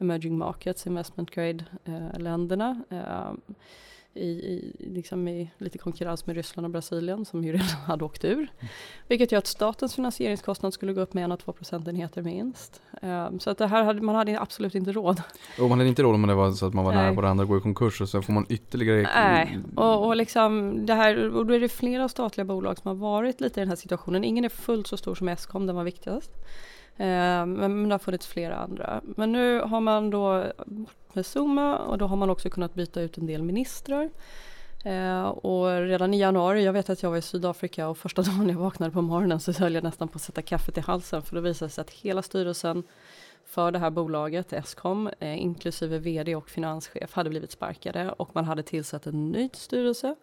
emerging 0.00 0.38
markets, 0.38 0.86
investment 0.86 1.30
grade-länderna. 1.30 2.82
Eh, 2.90 3.32
i, 4.18 4.28
i, 4.28 4.74
liksom 4.78 5.28
i 5.28 5.50
lite 5.58 5.78
konkurrens 5.78 6.26
med 6.26 6.36
Ryssland 6.36 6.66
och 6.66 6.70
Brasilien 6.70 7.24
som 7.24 7.44
ju 7.44 7.52
redan 7.52 7.66
hade 7.86 8.04
åkt 8.04 8.24
ur. 8.24 8.36
Mm. 8.36 8.48
Vilket 9.08 9.32
gör 9.32 9.38
att 9.38 9.46
statens 9.46 9.94
finansieringskostnad 9.94 10.74
skulle 10.74 10.92
gå 10.92 11.00
upp 11.00 11.14
med 11.14 11.24
en 11.24 11.32
och 11.32 11.40
två 11.40 11.52
procentenheter 11.52 12.22
minst. 12.22 12.82
Um, 13.02 13.40
så 13.40 13.50
att 13.50 13.58
det 13.58 13.66
här 13.66 13.84
hade, 13.84 14.00
man 14.00 14.14
hade 14.14 14.40
absolut 14.40 14.74
inte 14.74 14.92
råd. 14.92 15.22
Och 15.60 15.68
man 15.68 15.78
hade 15.78 15.88
inte 15.88 16.02
råd 16.02 16.14
om 16.14 16.26
det 16.26 16.34
var 16.34 16.52
så 16.52 16.66
att 16.66 16.74
man 16.74 16.84
var 16.84 16.92
Nej. 16.92 17.02
nära 17.02 17.12
varandra 17.12 17.42
att 17.42 17.48
gå 17.48 17.58
i 17.58 17.60
konkurs 17.60 18.00
och 18.00 18.08
så 18.08 18.22
får 18.22 18.32
man 18.32 18.46
ytterligare... 18.48 19.02
Nej, 19.14 19.58
och, 19.76 20.06
och, 20.06 20.16
liksom 20.16 20.80
det 20.86 20.94
här, 20.94 21.34
och 21.34 21.46
då 21.46 21.54
är 21.54 21.60
det 21.60 21.68
flera 21.68 22.08
statliga 22.08 22.44
bolag 22.44 22.78
som 22.78 22.88
har 22.88 22.94
varit 22.94 23.40
lite 23.40 23.60
i 23.60 23.62
den 23.62 23.68
här 23.68 23.76
situationen. 23.76 24.24
Ingen 24.24 24.44
är 24.44 24.48
fullt 24.48 24.86
så 24.86 24.96
stor 24.96 25.14
som 25.14 25.28
Eskom, 25.28 25.66
den 25.66 25.76
var 25.76 25.84
viktigast. 25.84 26.30
Eh, 26.98 27.46
men 27.46 27.88
det 27.88 27.94
har 27.94 27.98
funnits 27.98 28.26
flera 28.26 28.56
andra. 28.56 29.00
Men 29.04 29.32
nu 29.32 29.60
har 29.60 29.80
man 29.80 30.10
då 30.10 30.44
med 31.12 31.26
Zuma 31.26 31.78
och 31.78 31.98
då 31.98 32.06
har 32.06 32.16
man 32.16 32.30
också 32.30 32.50
kunnat 32.50 32.74
byta 32.74 33.00
ut 33.00 33.18
en 33.18 33.26
del 33.26 33.42
ministrar. 33.42 34.10
Eh, 34.84 35.22
och 35.22 35.82
redan 35.82 36.14
i 36.14 36.18
januari, 36.20 36.64
jag 36.64 36.72
vet 36.72 36.90
att 36.90 37.02
jag 37.02 37.10
var 37.10 37.16
i 37.16 37.22
Sydafrika 37.22 37.88
och 37.88 37.98
första 37.98 38.22
dagen 38.28 38.48
jag 38.48 38.58
vaknade 38.58 38.92
på 38.92 39.02
morgonen 39.02 39.40
så 39.40 39.52
höll 39.52 39.74
jag 39.74 39.84
nästan 39.84 40.08
på 40.08 40.16
att 40.16 40.22
sätta 40.22 40.42
kaffet 40.42 40.78
i 40.78 40.80
halsen 40.80 41.22
för 41.22 41.34
då 41.34 41.40
visade 41.40 41.66
det 41.68 41.72
sig 41.72 41.82
att 41.82 41.90
hela 41.90 42.22
styrelsen 42.22 42.82
för 43.44 43.70
det 43.70 43.78
här 43.78 43.90
bolaget, 43.90 44.52
Eskom, 44.52 45.10
eh, 45.20 45.42
inklusive 45.42 45.98
vd 45.98 46.36
och 46.36 46.48
finanschef, 46.48 47.12
hade 47.12 47.30
blivit 47.30 47.50
sparkade 47.50 48.12
och 48.12 48.30
man 48.34 48.44
hade 48.44 48.62
tillsatt 48.62 49.06
en 49.06 49.30
ny 49.30 49.50
styrelse. 49.52 50.14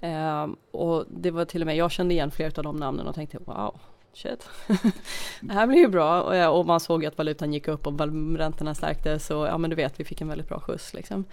Eh, 0.00 0.46
och 0.70 1.04
det 1.10 1.30
var 1.30 1.44
till 1.44 1.62
och 1.62 1.66
med, 1.66 1.76
jag 1.76 1.90
kände 1.90 2.14
igen 2.14 2.30
flera 2.30 2.52
av 2.56 2.64
de 2.64 2.76
namnen 2.76 3.06
och 3.06 3.14
tänkte 3.14 3.38
wow, 3.38 3.80
shit. 4.18 4.48
det 5.40 5.52
här 5.52 5.66
blir 5.66 5.78
ju 5.78 5.88
bra 5.88 6.48
och, 6.50 6.66
man 6.66 6.80
såg 6.80 7.06
att 7.06 7.18
valutan 7.18 7.52
gick 7.52 7.68
upp 7.68 7.86
och 7.86 8.00
räntorna 8.38 8.74
stärktes 8.74 9.26
så 9.26 9.46
ja 9.46 9.58
men 9.58 9.70
du 9.70 9.76
vet 9.76 10.00
vi 10.00 10.04
fick 10.04 10.20
en 10.20 10.28
väldigt 10.28 10.48
bra 10.48 10.60
skjuts 10.60 10.94
liksom. 10.94 11.24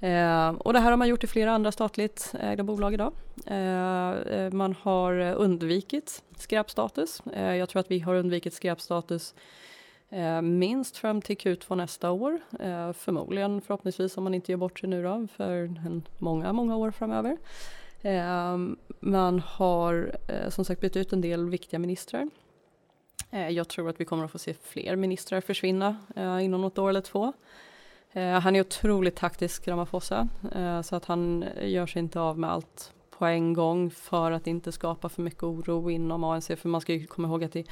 Eh, 0.00 0.48
och 0.48 0.72
det 0.72 0.78
här 0.78 0.90
har 0.90 0.96
man 0.96 1.08
gjort 1.08 1.24
i 1.24 1.26
flera 1.26 1.52
andra 1.52 1.72
statligt 1.72 2.34
ägda 2.40 2.62
bolag 2.62 2.94
idag. 2.94 3.12
Eh, 3.46 4.10
eh 4.10 4.52
man 4.52 4.74
har 4.80 5.20
undvikit 5.20 6.22
skräpstatus. 6.36 7.22
Eh, 7.32 7.54
jag 7.54 7.68
tror 7.68 7.80
att 7.80 7.90
vi 7.90 7.98
har 7.98 8.14
undvikit 8.14 8.54
skräpstatus 8.54 9.34
eh, 10.10 10.42
minst 10.42 10.96
fram 10.96 11.22
till 11.22 11.36
Q2 11.36 11.74
nästa 11.74 12.10
år. 12.10 12.40
Eh, 12.60 12.92
förmodligen 12.92 13.60
förhoppningsvis 13.60 14.16
om 14.16 14.24
man 14.24 14.34
inte 14.34 14.52
gör 14.52 14.56
bort 14.56 14.78
sig 14.78 14.88
nu 14.88 15.02
då 15.02 15.26
för 15.36 15.50
en, 15.64 16.02
många, 16.18 16.52
många 16.52 16.76
år 16.76 16.90
framöver 16.90 17.36
man 19.00 19.38
har 19.46 20.16
som 20.50 20.64
sagt 20.64 20.80
bytt 20.80 20.96
ut 20.96 21.12
en 21.12 21.20
del 21.20 21.48
viktiga 21.48 21.78
ministrar. 21.78 22.28
jag 23.50 23.68
tror 23.68 23.88
att 23.88 24.00
vi 24.00 24.04
kommer 24.04 24.24
att 24.24 24.30
få 24.30 24.38
se 24.38 24.54
fler 24.62 24.96
ministrar 24.96 25.40
försvinna 25.40 25.96
inom 26.42 26.60
något 26.60 26.78
år 26.78 26.90
eller 26.90 27.00
två. 27.00 27.32
Eh, 28.14 28.40
han 28.40 28.56
är 28.56 28.60
otroligt 28.60 29.16
taktisk, 29.16 29.68
Ramaphosa, 29.68 30.28
eh, 30.54 30.82
så 30.82 30.96
att 30.96 31.04
han 31.04 31.44
gör 31.62 31.86
sig 31.86 32.00
inte 32.00 32.20
av 32.20 32.38
med 32.38 32.50
allt 32.50 32.92
på 33.10 33.26
en 33.26 33.52
gång 33.52 33.90
för 33.90 34.32
att 34.32 34.46
inte 34.46 34.72
skapa 34.72 35.08
för 35.08 35.22
mycket 35.22 35.42
oro 35.42 35.90
inom 35.90 36.24
ANC. 36.24 36.46
För 36.46 36.68
man 36.68 36.80
ska 36.80 36.92
ju 36.92 37.06
komma 37.06 37.28
ihåg 37.28 37.44
att 37.44 37.52
det 37.52 37.60
är 37.60 37.66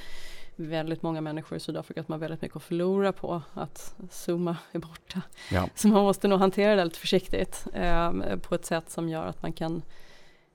väldigt 0.56 1.02
många 1.02 1.20
människor 1.20 1.56
i 1.56 1.60
Sydafrika 1.60 2.00
att 2.00 2.08
man 2.08 2.14
har 2.14 2.20
väldigt 2.20 2.42
mycket 2.42 2.56
att 2.56 2.62
förlora 2.62 3.12
på 3.12 3.42
att 3.54 3.94
Zuma 4.10 4.56
är 4.72 4.78
borta. 4.78 5.22
Ja. 5.50 5.68
Så 5.74 5.88
man 5.88 6.04
måste 6.04 6.28
nog 6.28 6.38
hantera 6.38 6.76
det 6.76 6.84
lite 6.84 6.98
försiktigt 6.98 7.66
eh, 7.72 8.12
på 8.42 8.54
ett 8.54 8.64
sätt 8.64 8.90
som 8.90 9.08
gör 9.08 9.26
att 9.26 9.42
man 9.42 9.52
kan 9.52 9.82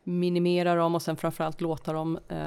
minimera 0.08 0.76
dem 0.76 0.96
och 0.96 1.02
sen 1.02 1.18
framförallt 1.18 1.62
låta 1.62 1.94
dem 1.94 2.20
eh, 2.28 2.38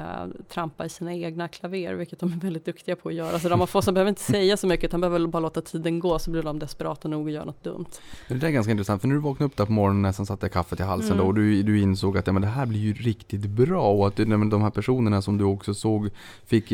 trampa 0.49 0.85
i 0.85 0.89
sina 0.89 1.13
egna 1.13 1.47
klaver, 1.47 1.93
vilket 1.93 2.19
de 2.19 2.33
är 2.33 2.37
väldigt 2.37 2.65
duktiga 2.65 2.95
på 2.95 3.09
att 3.09 3.15
göra. 3.15 3.39
Så 3.39 3.49
Ramaphosa 3.49 3.91
behöver 3.91 4.09
inte 4.09 4.21
säga 4.21 4.57
så 4.57 4.67
mycket, 4.67 4.91
han 4.91 5.01
behöver 5.01 5.27
bara 5.27 5.39
låta 5.39 5.61
tiden 5.61 5.99
gå 5.99 6.19
så 6.19 6.31
blir 6.31 6.43
de 6.43 6.59
desperata 6.59 7.07
nog 7.07 7.27
att 7.27 7.33
göra 7.33 7.45
något 7.45 7.63
dumt. 7.63 7.85
Det 8.27 8.33
där 8.33 8.47
är 8.47 8.51
ganska 8.51 8.71
intressant, 8.71 9.01
för 9.01 9.07
när 9.07 9.15
du 9.15 9.21
vaknade 9.21 9.45
upp 9.45 9.57
där 9.57 9.65
på 9.65 9.71
morgonen 9.71 10.01
nästan 10.01 10.25
satte 10.25 10.49
kaffet 10.49 10.79
i 10.79 10.83
halsen 10.83 11.11
mm. 11.11 11.17
då 11.17 11.27
och 11.27 11.33
du, 11.33 11.63
du 11.63 11.79
insåg 11.79 12.17
att 12.17 12.27
ja, 12.27 12.33
men 12.33 12.41
det 12.41 12.47
här 12.47 12.65
blir 12.65 12.79
ju 12.79 12.93
riktigt 12.93 13.45
bra 13.45 13.91
och 13.91 14.07
att 14.07 14.17
nej, 14.17 14.49
de 14.49 14.61
här 14.61 14.69
personerna 14.69 15.21
som 15.21 15.37
du 15.37 15.43
också 15.43 15.73
såg 15.73 16.09
fick 16.45 16.73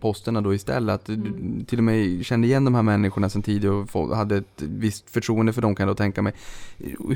posterna 0.00 0.40
då 0.40 0.54
istället, 0.54 0.94
att 0.94 1.08
mm. 1.08 1.58
du 1.58 1.64
till 1.64 1.78
och 1.78 1.84
med 1.84 2.26
kände 2.26 2.46
igen 2.46 2.64
de 2.64 2.74
här 2.74 2.82
människorna 2.82 3.28
sedan 3.28 3.42
tidigare 3.42 3.86
och 3.92 4.16
hade 4.16 4.36
ett 4.36 4.62
visst 4.62 5.10
förtroende 5.10 5.52
för 5.52 5.62
dem 5.62 5.74
kan 5.74 5.86
jag 5.86 5.96
då 5.96 5.98
tänka 5.98 6.22
mig. 6.22 6.32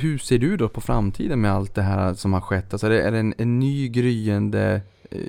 Hur 0.01 0.19
ser 0.19 0.39
du 0.39 0.57
då 0.57 0.69
på 0.69 0.81
framtiden 0.81 1.41
med 1.41 1.53
allt 1.53 1.75
det 1.75 1.83
här 1.83 2.15
som 2.15 2.33
har 2.33 2.41
skett? 2.41 2.75
Alltså, 2.75 3.00
är 3.01 3.11
det 3.11 3.19
en, 3.19 3.35
en 3.39 3.59
ny 3.59 3.89
gryende 3.89 4.81
eh, 5.11 5.21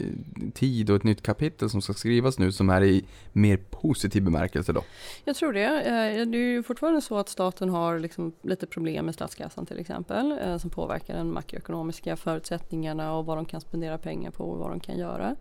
tid 0.53 0.89
och 0.89 0.95
ett 0.95 1.03
nytt 1.03 1.23
kapitel 1.23 1.69
som 1.69 1.81
ska 1.81 1.93
skrivas 1.93 2.39
nu 2.39 2.51
som 2.51 2.69
är 2.69 2.83
i 2.83 3.05
mer 3.31 3.57
positiv 3.57 4.23
bemärkelse 4.23 4.73
då? 4.73 4.83
Jag 5.25 5.35
tror 5.35 5.53
det. 5.53 5.65
Eh, 5.65 6.27
det 6.27 6.37
är 6.37 6.51
ju 6.51 6.63
fortfarande 6.63 7.01
så 7.01 7.17
att 7.17 7.29
staten 7.29 7.69
har 7.69 7.99
liksom 7.99 8.33
lite 8.41 8.67
problem 8.67 9.05
med 9.05 9.15
statskassan 9.15 9.65
till 9.65 9.79
exempel 9.79 10.39
eh, 10.45 10.57
som 10.57 10.69
påverkar 10.69 11.13
den 11.13 11.33
makroekonomiska 11.33 12.15
förutsättningarna 12.15 13.13
och 13.13 13.25
vad 13.25 13.37
de 13.37 13.45
kan 13.45 13.61
spendera 13.61 13.97
pengar 13.97 14.31
på 14.31 14.43
och 14.43 14.59
vad 14.59 14.69
de 14.69 14.79
kan 14.79 14.97
göra. 14.99 15.35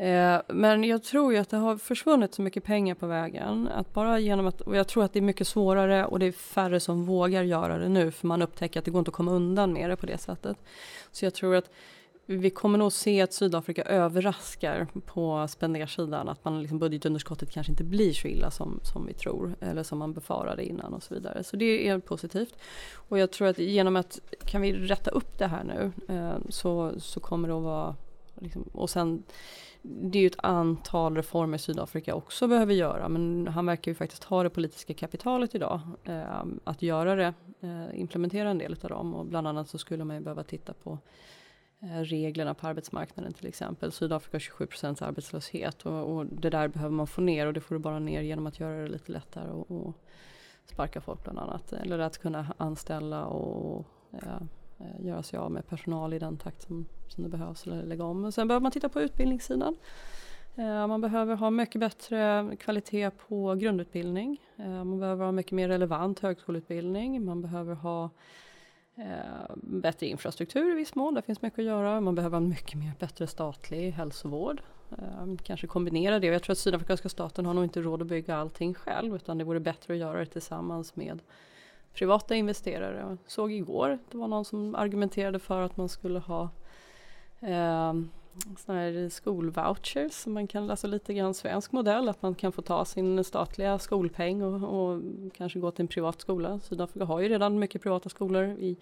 Eh, 0.00 0.40
men 0.48 0.84
jag 0.84 1.02
tror 1.02 1.32
ju 1.32 1.38
att 1.38 1.48
det 1.48 1.56
har 1.56 1.76
försvunnit 1.76 2.34
så 2.34 2.42
mycket 2.42 2.64
pengar 2.64 2.94
på 2.94 3.06
vägen. 3.06 3.68
Att 3.68 3.94
bara 3.94 4.18
genom 4.18 4.46
att, 4.46 4.60
och 4.60 4.76
jag 4.76 4.88
tror 4.88 5.04
att 5.04 5.12
det 5.12 5.18
är 5.18 5.22
mycket 5.22 5.48
svårare 5.48 6.04
och 6.04 6.18
det 6.18 6.26
är 6.26 6.32
färre 6.32 6.80
som 6.80 7.04
vågar 7.04 7.42
göra 7.42 7.78
det 7.78 7.88
nu 7.88 8.10
för 8.10 8.26
man 8.26 8.42
upptäcker 8.42 8.78
att 8.78 8.84
det 8.84 8.90
går 8.90 8.98
inte 8.98 9.08
att 9.08 9.14
komma 9.14 9.32
undan 9.32 9.72
med 9.72 9.90
det 9.90 9.96
på 9.96 10.06
det 10.06 10.18
sättet. 10.18 10.56
Så 11.12 11.24
jag 11.24 11.34
tror 11.34 11.56
att 11.56 11.70
vi 12.26 12.50
kommer 12.50 12.78
nog 12.78 12.92
se 12.92 13.20
att 13.20 13.32
Sydafrika 13.32 13.82
överraskar 13.82 14.86
på 15.06 15.46
spendersidan. 15.48 16.28
Att 16.28 16.44
man 16.44 16.62
liksom 16.62 16.78
budgetunderskottet 16.78 17.50
kanske 17.50 17.72
inte 17.72 17.84
blir 17.84 18.12
så 18.12 18.28
illa 18.28 18.50
som, 18.50 18.80
som 18.82 19.06
vi 19.06 19.12
tror. 19.12 19.54
Eller 19.60 19.82
som 19.82 19.98
man 19.98 20.12
befarade 20.12 20.64
innan 20.64 20.94
och 20.94 21.02
så 21.02 21.14
vidare. 21.14 21.44
Så 21.44 21.56
det 21.56 21.88
är 21.88 21.98
positivt. 21.98 22.54
Och 22.94 23.18
jag 23.18 23.30
tror 23.30 23.48
att 23.48 23.58
genom 23.58 23.96
att 23.96 24.20
kan 24.44 24.62
vi 24.62 24.72
rätta 24.72 25.10
upp 25.10 25.38
det 25.38 25.46
här 25.46 25.64
nu 25.64 25.92
eh, 26.14 26.38
så, 26.48 26.92
så 26.98 27.20
kommer 27.20 27.48
det 27.48 27.54
att 27.54 27.62
vara 27.62 27.96
liksom, 28.40 28.62
och 28.72 28.90
sen 28.90 29.22
det 29.82 30.18
är 30.18 30.20
ju 30.20 30.26
ett 30.26 30.44
antal 30.44 31.16
reformer 31.16 31.58
Sydafrika 31.58 32.14
också 32.14 32.48
behöver 32.48 32.74
göra 32.74 33.08
men 33.08 33.48
han 33.48 33.66
verkar 33.66 33.90
ju 33.90 33.94
faktiskt 33.94 34.24
ha 34.24 34.42
det 34.42 34.50
politiska 34.50 34.94
kapitalet 34.94 35.54
idag 35.54 35.80
eh, 36.04 36.44
att 36.64 36.82
göra 36.82 37.14
det, 37.14 37.34
eh, 37.60 38.00
implementera 38.00 38.50
en 38.50 38.58
del 38.58 38.76
av 38.82 38.88
dem 38.90 39.14
och 39.14 39.26
bland 39.26 39.48
annat 39.48 39.68
så 39.68 39.78
skulle 39.78 40.04
man 40.04 40.16
ju 40.16 40.22
behöva 40.22 40.42
titta 40.42 40.72
på 40.72 40.98
eh, 41.82 42.00
reglerna 42.00 42.54
på 42.54 42.66
arbetsmarknaden 42.66 43.32
till 43.32 43.46
exempel. 43.46 43.92
Sydafrika 43.92 44.34
har 44.34 44.40
27 44.40 44.66
procents 44.66 45.02
arbetslöshet 45.02 45.82
och, 45.82 46.16
och, 46.16 46.26
det 46.26 46.50
där 46.50 46.68
behöver 46.68 46.94
man 46.94 47.06
få 47.06 47.20
ner 47.20 47.46
och 47.46 47.52
det 47.52 47.60
får 47.60 47.74
du 47.74 47.78
bara 47.78 47.98
ner 47.98 48.22
genom 48.22 48.46
att 48.46 48.60
göra 48.60 48.82
det 48.82 48.88
lite 48.88 49.12
lättare 49.12 49.50
och, 49.50 49.70
och 49.70 49.94
sparka 50.64 51.00
folk 51.00 51.24
bland 51.24 51.38
annat 51.38 51.72
eller 51.72 51.98
att 51.98 52.18
kunna 52.18 52.54
anställa 52.56 53.24
och 53.24 53.86
eh, 54.12 54.42
Eh, 54.80 55.06
göra 55.06 55.22
sig 55.22 55.38
av 55.38 55.50
med 55.50 55.68
personal 55.68 56.12
i 56.12 56.18
den 56.18 56.36
takt 56.36 56.62
som, 56.62 56.86
som 57.08 57.22
det 57.24 57.30
behövs 57.30 57.66
eller 57.66 57.82
lägga 57.82 58.04
om. 58.04 58.24
Och 58.24 58.34
sen 58.34 58.48
behöver 58.48 58.62
man 58.62 58.72
titta 58.72 58.88
på 58.88 59.00
utbildningssidan. 59.00 59.76
Eh, 60.56 60.86
man 60.86 61.00
behöver 61.00 61.36
ha 61.36 61.50
mycket 61.50 61.80
bättre 61.80 62.50
kvalitet 62.60 63.10
på 63.10 63.54
grundutbildning. 63.54 64.40
Eh, 64.56 64.84
man 64.84 64.98
behöver 64.98 65.24
ha 65.24 65.32
mycket 65.32 65.52
mer 65.52 65.68
relevant 65.68 66.20
högskoleutbildning. 66.20 67.24
Man 67.24 67.42
behöver 67.42 67.74
ha 67.74 68.10
bättre 69.54 70.06
infrastruktur 70.06 70.72
i 70.72 70.74
viss 70.74 70.94
mån. 70.94 71.14
Där 71.14 71.22
finns 71.22 71.42
mycket 71.42 71.58
att 71.58 71.64
göra. 71.64 72.00
Man 72.00 72.14
behöver 72.14 72.36
en 72.36 72.48
mycket 72.48 72.74
mer 72.74 72.92
bättre 72.98 73.26
statlig 73.26 73.90
hälsovård. 73.90 74.62
Kanske 75.42 75.66
kombinera 75.66 76.18
det. 76.18 76.26
Jag 76.26 76.42
tror 76.42 76.52
att 76.52 76.58
sydafrikanska 76.58 77.08
staten 77.08 77.46
har 77.46 77.54
nog 77.54 77.64
inte 77.64 77.80
råd 77.80 78.02
att 78.02 78.08
bygga 78.08 78.36
allting 78.36 78.74
själv 78.74 79.16
utan 79.16 79.38
det 79.38 79.44
vore 79.44 79.60
bättre 79.60 79.94
att 79.94 80.00
göra 80.00 80.18
det 80.18 80.26
tillsammans 80.26 80.96
med 80.96 81.22
privata 81.94 82.34
investerare. 82.34 82.98
Jag 82.98 83.18
såg 83.26 83.52
igår, 83.52 83.98
det 84.10 84.18
var 84.18 84.28
någon 84.28 84.44
som 84.44 84.74
argumenterade 84.74 85.38
för 85.38 85.62
att 85.62 85.76
man 85.76 85.88
skulle 85.88 86.18
ha 86.18 86.42
eh, 87.40 87.94
sådana 88.58 88.80
här 88.80 89.08
skolvouchers 89.08 90.12
som 90.12 90.32
man 90.32 90.46
kan, 90.46 90.70
alltså 90.70 90.86
lite 90.86 91.14
grann 91.14 91.34
svensk 91.34 91.72
modell, 91.72 92.08
att 92.08 92.22
man 92.22 92.34
kan 92.34 92.52
få 92.52 92.62
ta 92.62 92.84
sin 92.84 93.24
statliga 93.24 93.78
skolpeng 93.78 94.42
och, 94.42 94.90
och 94.92 95.02
kanske 95.34 95.58
gå 95.58 95.70
till 95.70 95.82
en 95.82 95.88
privat 95.88 96.20
skola. 96.20 96.60
Sydafrika 96.60 97.04
har 97.04 97.20
ju 97.20 97.28
redan 97.28 97.58
mycket 97.58 97.82
privata 97.82 98.08
skolor 98.08 98.44
i 98.44 98.76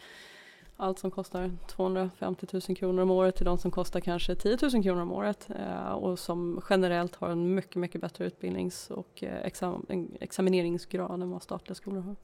allt 0.80 0.98
som 0.98 1.10
kostar 1.10 1.50
250 1.66 2.46
000 2.52 2.76
kronor 2.76 3.02
om 3.02 3.10
året 3.10 3.36
till 3.36 3.44
de 3.44 3.58
som 3.58 3.70
kostar 3.70 4.00
kanske 4.00 4.34
10 4.34 4.58
000 4.72 4.82
kronor 4.82 5.02
om 5.02 5.12
året 5.12 5.48
eh, 5.50 5.92
och 5.92 6.18
som 6.18 6.60
generellt 6.70 7.16
har 7.16 7.28
en 7.28 7.54
mycket, 7.54 7.76
mycket 7.76 8.00
bättre 8.00 8.24
utbildnings 8.24 8.90
och 8.90 9.24
eh, 9.24 9.46
exam 9.46 9.86
examineringsgrad 10.20 11.22
än 11.22 11.30
vad 11.30 11.42
statliga 11.42 11.74
skolor 11.74 12.00
har. 12.00 12.16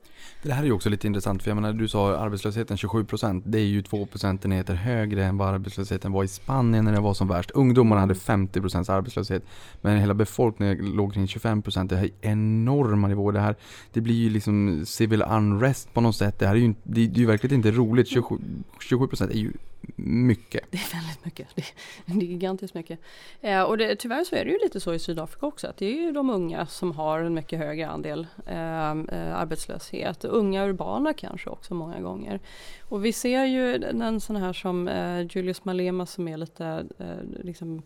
Det 0.43 0.53
här 0.53 0.63
är 0.63 0.67
ju 0.67 0.73
också 0.73 0.89
lite 0.89 1.07
intressant 1.07 1.43
för 1.43 1.51
jag 1.51 1.55
menar 1.57 1.73
du 1.73 1.89
sa 1.89 2.17
arbetslösheten 2.17 2.77
27 2.77 3.05
procent. 3.05 3.45
Det 3.47 3.59
är 3.59 3.67
ju 3.67 3.83
2 3.83 4.07
procentenheter 4.07 4.75
högre 4.75 5.25
än 5.25 5.37
vad 5.37 5.49
arbetslösheten 5.49 6.13
var 6.13 6.25
i 6.25 6.29
Spanien 6.29 6.85
när 6.85 6.93
det 6.93 7.01
var 7.01 7.15
som 7.15 7.29
värst. 7.29 7.51
Ungdomarna 7.51 8.01
hade 8.01 8.15
50 8.15 8.61
procents 8.61 8.91
arbetslöshet 8.91 9.43
men 9.81 9.99
hela 9.99 10.15
befolkningen 10.15 10.77
låg 10.77 11.15
kring 11.15 11.27
25 11.27 11.63
procent. 11.63 11.91
Det 11.91 11.97
här 11.97 12.05
är 12.05 12.31
enorma 12.31 13.09
nivåer. 13.09 13.33
Det 13.33 13.41
här 13.41 13.57
det 13.93 14.01
blir 14.01 14.15
ju 14.15 14.31
liksom 14.31 14.87
civil 14.87 15.23
unrest 15.23 15.95
på 15.95 16.01
något 16.01 16.17
sätt. 16.17 16.39
Det 16.39 16.47
här 16.47 16.55
är 16.55 16.59
ju, 16.59 16.75
det, 16.83 17.07
det 17.07 17.17
är 17.17 17.21
ju 17.21 17.27
verkligen 17.27 17.57
inte 17.57 17.71
roligt. 17.71 18.09
27, 18.09 18.39
27 18.81 19.07
procent 19.07 19.31
är 19.31 19.35
ju 19.35 19.53
mycket. 19.97 20.65
Det 20.71 20.79
är 20.79 20.97
väldigt 20.97 21.25
mycket. 21.25 21.49
Det 21.55 21.63
är, 21.63 22.15
det 22.19 22.27
är 22.27 22.29
gigantiskt 22.29 22.75
mycket. 22.75 22.99
Eh, 23.41 23.63
och 23.63 23.79
det, 23.79 23.97
tyvärr 23.97 24.25
så 24.25 24.37
är 24.37 24.45
det 24.45 24.51
ju 24.51 24.59
lite 24.63 24.81
så 24.81 24.95
i 24.95 24.99
Sydafrika 24.99 25.47
också 25.47 25.67
att 25.67 25.77
det 25.77 25.87
är 25.87 26.01
ju 26.01 26.13
de 26.13 26.31
unga 26.31 26.67
som 26.67 26.93
har 26.93 27.21
en 27.21 27.35
mycket 27.35 27.59
högre 27.59 27.89
andel 27.89 28.27
ehm, 28.47 29.09
eh, 29.09 29.37
arbetslöshet. 29.37 30.25
Unga 30.25 30.67
urbana 30.67 31.13
kanske 31.13 31.51
också 31.51 31.75
många 31.75 32.01
gånger. 32.01 32.41
Och 32.89 33.05
vi 33.05 33.13
ser 33.13 33.45
ju 33.45 33.85
en 33.85 34.21
sån 34.21 34.37
här 34.37 34.53
som 34.53 34.89
eh, 34.89 35.27
Julius 35.31 35.65
Malema 35.65 36.07
som 36.07 36.29
är 36.29 36.37
lite 36.37 36.87
eh, 36.99 37.45
liksom 37.45 37.83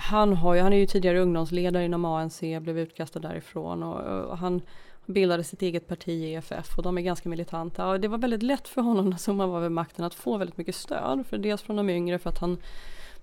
han, 0.00 0.32
har 0.32 0.54
ju, 0.54 0.60
han 0.60 0.72
är 0.72 0.76
ju 0.76 0.86
tidigare 0.86 1.20
ungdomsledare 1.20 1.84
inom 1.84 2.04
ANC, 2.04 2.40
blev 2.40 2.78
utkastad 2.78 3.20
därifrån 3.20 3.82
och, 3.82 4.26
och 4.30 4.38
han 4.38 4.62
bildade 5.08 5.44
sitt 5.44 5.62
eget 5.62 5.86
parti 5.86 6.24
EFF 6.24 6.78
och 6.78 6.82
de 6.82 6.98
är 6.98 7.02
ganska 7.02 7.28
militanta. 7.28 7.88
Och 7.88 8.00
det 8.00 8.08
var 8.08 8.18
väldigt 8.18 8.42
lätt 8.42 8.68
för 8.68 8.82
honom 8.82 9.10
när 9.10 9.16
Zuma 9.16 9.46
var 9.46 9.60
vid 9.60 9.72
makten 9.72 10.04
att 10.04 10.14
få 10.14 10.36
väldigt 10.36 10.56
mycket 10.56 10.74
stöd. 10.74 11.26
För 11.26 11.38
dels 11.38 11.62
från 11.62 11.76
de 11.76 11.90
yngre 11.90 12.18
för 12.18 12.30
att 12.30 12.38
han 12.38 12.58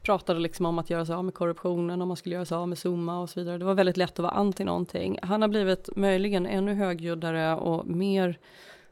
pratade 0.02 0.40
liksom 0.40 0.66
om 0.66 0.80
att 0.80 0.90
göra 0.90 1.06
sig 1.06 1.16
av 1.16 1.26
med 1.26 1.34
korruptionen, 1.34 2.02
om 2.02 2.08
man 2.08 2.18
skulle 2.18 2.36
göra 2.36 2.46
sig 2.46 2.58
av 2.58 2.70
med 2.70 2.78
Zuma 2.78 3.20
och 3.20 3.30
så 3.30 3.40
vidare. 3.40 3.58
Det 3.58 3.66
var 3.66 3.74
väldigt 3.74 3.98
lätt 3.98 4.12
att 4.12 4.20
vara 4.20 4.34
anti 4.34 4.64
någonting. 4.64 5.20
Han 5.22 5.42
har 5.42 5.50
blivit 5.50 5.96
möjligen 5.96 6.46
ännu 6.46 6.74
högljuddare 6.74 7.56
och 7.56 7.88
mer 7.88 8.40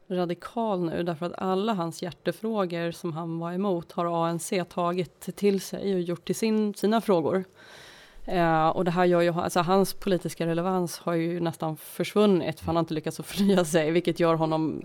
radikal 0.08 0.84
nu 0.84 1.02
därför 1.02 1.26
att 1.26 1.38
alla 1.38 1.74
hans 1.74 2.02
hjärtefrågor 2.02 2.90
som 2.90 3.12
han 3.12 3.38
var 3.38 3.52
emot 3.52 3.92
har 3.92 4.26
ANC 4.26 4.52
tagit 4.68 5.36
till 5.36 5.60
sig 5.60 5.94
och 5.94 6.00
gjort 6.00 6.24
till 6.24 6.34
sin, 6.34 6.74
sina 6.74 7.00
frågor. 7.00 7.44
Eh, 8.26 8.68
och 8.68 8.84
det 8.84 8.90
här 8.90 9.04
gör 9.04 9.20
ju, 9.20 9.32
alltså 9.32 9.60
hans 9.60 9.94
politiska 9.94 10.46
relevans 10.46 10.98
har 10.98 11.14
ju 11.14 11.40
nästan 11.40 11.76
försvunnit 11.76 12.60
för 12.60 12.66
han 12.66 12.76
har 12.76 12.80
inte 12.80 12.94
lyckats 12.94 13.20
att 13.20 13.26
förnya 13.36 13.64
sig 13.64 13.90
vilket 13.90 14.20
gör 14.20 14.34
honom 14.34 14.82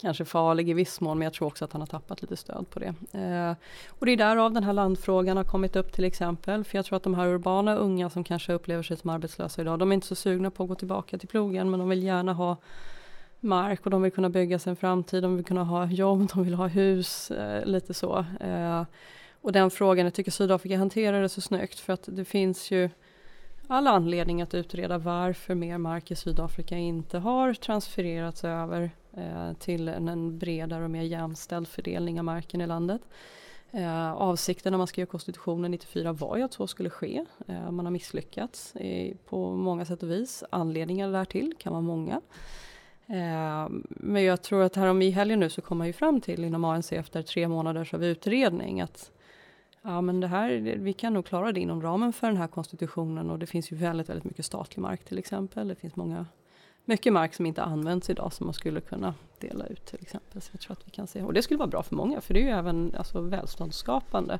kanske 0.00 0.24
farlig 0.24 0.70
i 0.70 0.72
viss 0.72 1.00
mån 1.00 1.18
men 1.18 1.24
jag 1.26 1.32
tror 1.32 1.48
också 1.48 1.64
att 1.64 1.72
han 1.72 1.82
har 1.82 1.86
tappat 1.86 2.22
lite 2.22 2.36
stöd 2.36 2.70
på 2.70 2.78
det. 2.78 2.94
Eh, 3.18 3.56
och 3.88 4.06
det 4.06 4.12
är 4.12 4.16
därav 4.16 4.52
den 4.52 4.64
här 4.64 4.72
landfrågan 4.72 5.36
har 5.36 5.44
kommit 5.44 5.76
upp 5.76 5.92
till 5.92 6.04
exempel 6.04 6.64
för 6.64 6.78
jag 6.78 6.84
tror 6.84 6.96
att 6.96 7.02
de 7.02 7.14
här 7.14 7.26
urbana 7.26 7.74
unga 7.74 8.10
som 8.10 8.24
kanske 8.24 8.52
upplever 8.52 8.82
sig 8.82 8.96
som 8.96 9.10
arbetslösa 9.10 9.60
idag 9.60 9.78
de 9.78 9.92
är 9.92 9.94
inte 9.94 10.06
så 10.06 10.14
sugna 10.14 10.50
på 10.50 10.62
att 10.62 10.68
gå 10.68 10.74
tillbaka 10.74 11.18
till 11.18 11.28
plogen 11.28 11.70
men 11.70 11.80
de 11.80 11.88
vill 11.88 12.02
gärna 12.02 12.32
ha 12.32 12.56
mark 13.40 13.84
och 13.84 13.90
de 13.90 14.02
vill 14.02 14.12
kunna 14.12 14.28
bygga 14.28 14.58
sig 14.58 14.70
en 14.70 14.76
framtid, 14.76 15.22
de 15.22 15.36
vill 15.36 15.44
kunna 15.44 15.64
ha 15.64 15.86
jobb, 15.86 16.28
de 16.34 16.44
vill 16.44 16.54
ha 16.54 16.66
hus, 16.66 17.30
eh, 17.30 17.66
lite 17.66 17.94
så. 17.94 18.24
Eh, 18.40 18.82
och 19.42 19.52
den 19.52 19.70
frågan, 19.70 20.04
jag 20.06 20.14
tycker 20.14 20.30
Sydafrika 20.30 20.78
hanterar 20.78 21.22
det 21.22 21.28
så 21.28 21.40
snyggt 21.40 21.80
för 21.80 21.92
att 21.92 22.08
det 22.12 22.24
finns 22.24 22.70
ju 22.70 22.90
all 23.66 23.86
anledning 23.86 24.42
att 24.42 24.54
utreda 24.54 24.98
varför 24.98 25.54
mer 25.54 25.78
mark 25.78 26.10
i 26.10 26.16
Sydafrika 26.16 26.76
inte 26.76 27.18
har 27.18 27.54
transfererats 27.54 28.44
över 28.44 28.90
eh, 29.16 29.52
till 29.52 29.88
en, 29.88 30.08
en, 30.08 30.38
bredare 30.38 30.84
och 30.84 30.90
mer 30.90 31.02
jämställd 31.02 31.68
fördelning 31.68 32.18
av 32.18 32.24
marken 32.24 32.60
i 32.60 32.66
landet. 32.66 33.02
Eh, 33.70 34.12
avsikten 34.12 34.72
när 34.72 34.78
man 34.78 34.86
skrev 34.86 35.06
konstitutionen 35.06 35.70
94 35.70 36.12
var 36.12 36.36
ju 36.36 36.42
att 36.42 36.52
så 36.52 36.66
skulle 36.66 36.90
ske. 36.90 37.24
Eh, 37.48 37.70
man 37.70 37.86
har 37.86 37.92
misslyckats 37.92 38.76
i, 38.76 39.16
på 39.28 39.50
många 39.50 39.84
sätt 39.84 40.02
och 40.02 40.10
vis. 40.10 40.44
Anledningar 40.50 41.12
därtill 41.12 41.54
kan 41.58 41.72
vara 41.72 41.82
många. 41.82 42.20
Eh, 43.06 43.68
men 43.88 44.22
jag 44.22 44.42
tror 44.42 44.62
att 44.62 44.76
härom 44.76 45.02
i 45.02 45.10
helgen 45.10 45.40
nu 45.40 45.50
så 45.50 45.60
kommer 45.60 45.78
man 45.78 45.86
ju 45.86 45.92
fram 45.92 46.20
till 46.20 46.44
inom 46.44 46.64
ANC 46.64 46.92
efter 46.92 47.22
tre 47.22 47.48
månaders 47.48 47.94
av 47.94 48.04
utredning 48.04 48.80
att 48.80 49.10
ja 49.82 50.00
men 50.00 50.20
det 50.20 50.26
här, 50.26 50.48
vi 50.78 50.92
kan 50.92 51.12
nog 51.12 51.26
klara 51.26 51.52
det 51.52 51.60
inom 51.60 51.82
ramen 51.82 52.12
för 52.12 52.26
den 52.26 52.36
här 52.36 52.46
konstitutionen 52.46 53.30
och 53.30 53.38
det 53.38 53.46
finns 53.46 53.72
ju 53.72 53.76
väldigt, 53.76 54.08
väldigt 54.08 54.24
mycket 54.24 54.44
statlig 54.44 54.82
mark 54.82 55.04
till 55.04 55.18
exempel. 55.18 55.68
Det 55.68 55.74
finns 55.74 55.96
många, 55.96 56.26
mycket 56.84 57.12
mark 57.12 57.34
som 57.34 57.46
inte 57.46 57.62
används 57.62 58.10
idag 58.10 58.32
som 58.32 58.46
man 58.46 58.54
skulle 58.54 58.80
kunna 58.80 59.14
dela 59.38 59.66
ut 59.66 59.84
till 59.84 59.98
exempel. 60.02 60.42
Så 60.42 60.50
jag 60.52 60.60
tror 60.60 60.72
att 60.72 60.86
vi 60.86 60.90
kan 60.90 61.06
se, 61.06 61.22
och 61.22 61.32
det 61.32 61.42
skulle 61.42 61.58
vara 61.58 61.68
bra 61.68 61.82
för 61.82 61.96
många 61.96 62.20
för 62.20 62.34
det 62.34 62.40
är 62.40 62.44
ju 62.44 62.50
även 62.50 62.94
alltså, 62.98 63.20
välståndsskapande. 63.20 64.38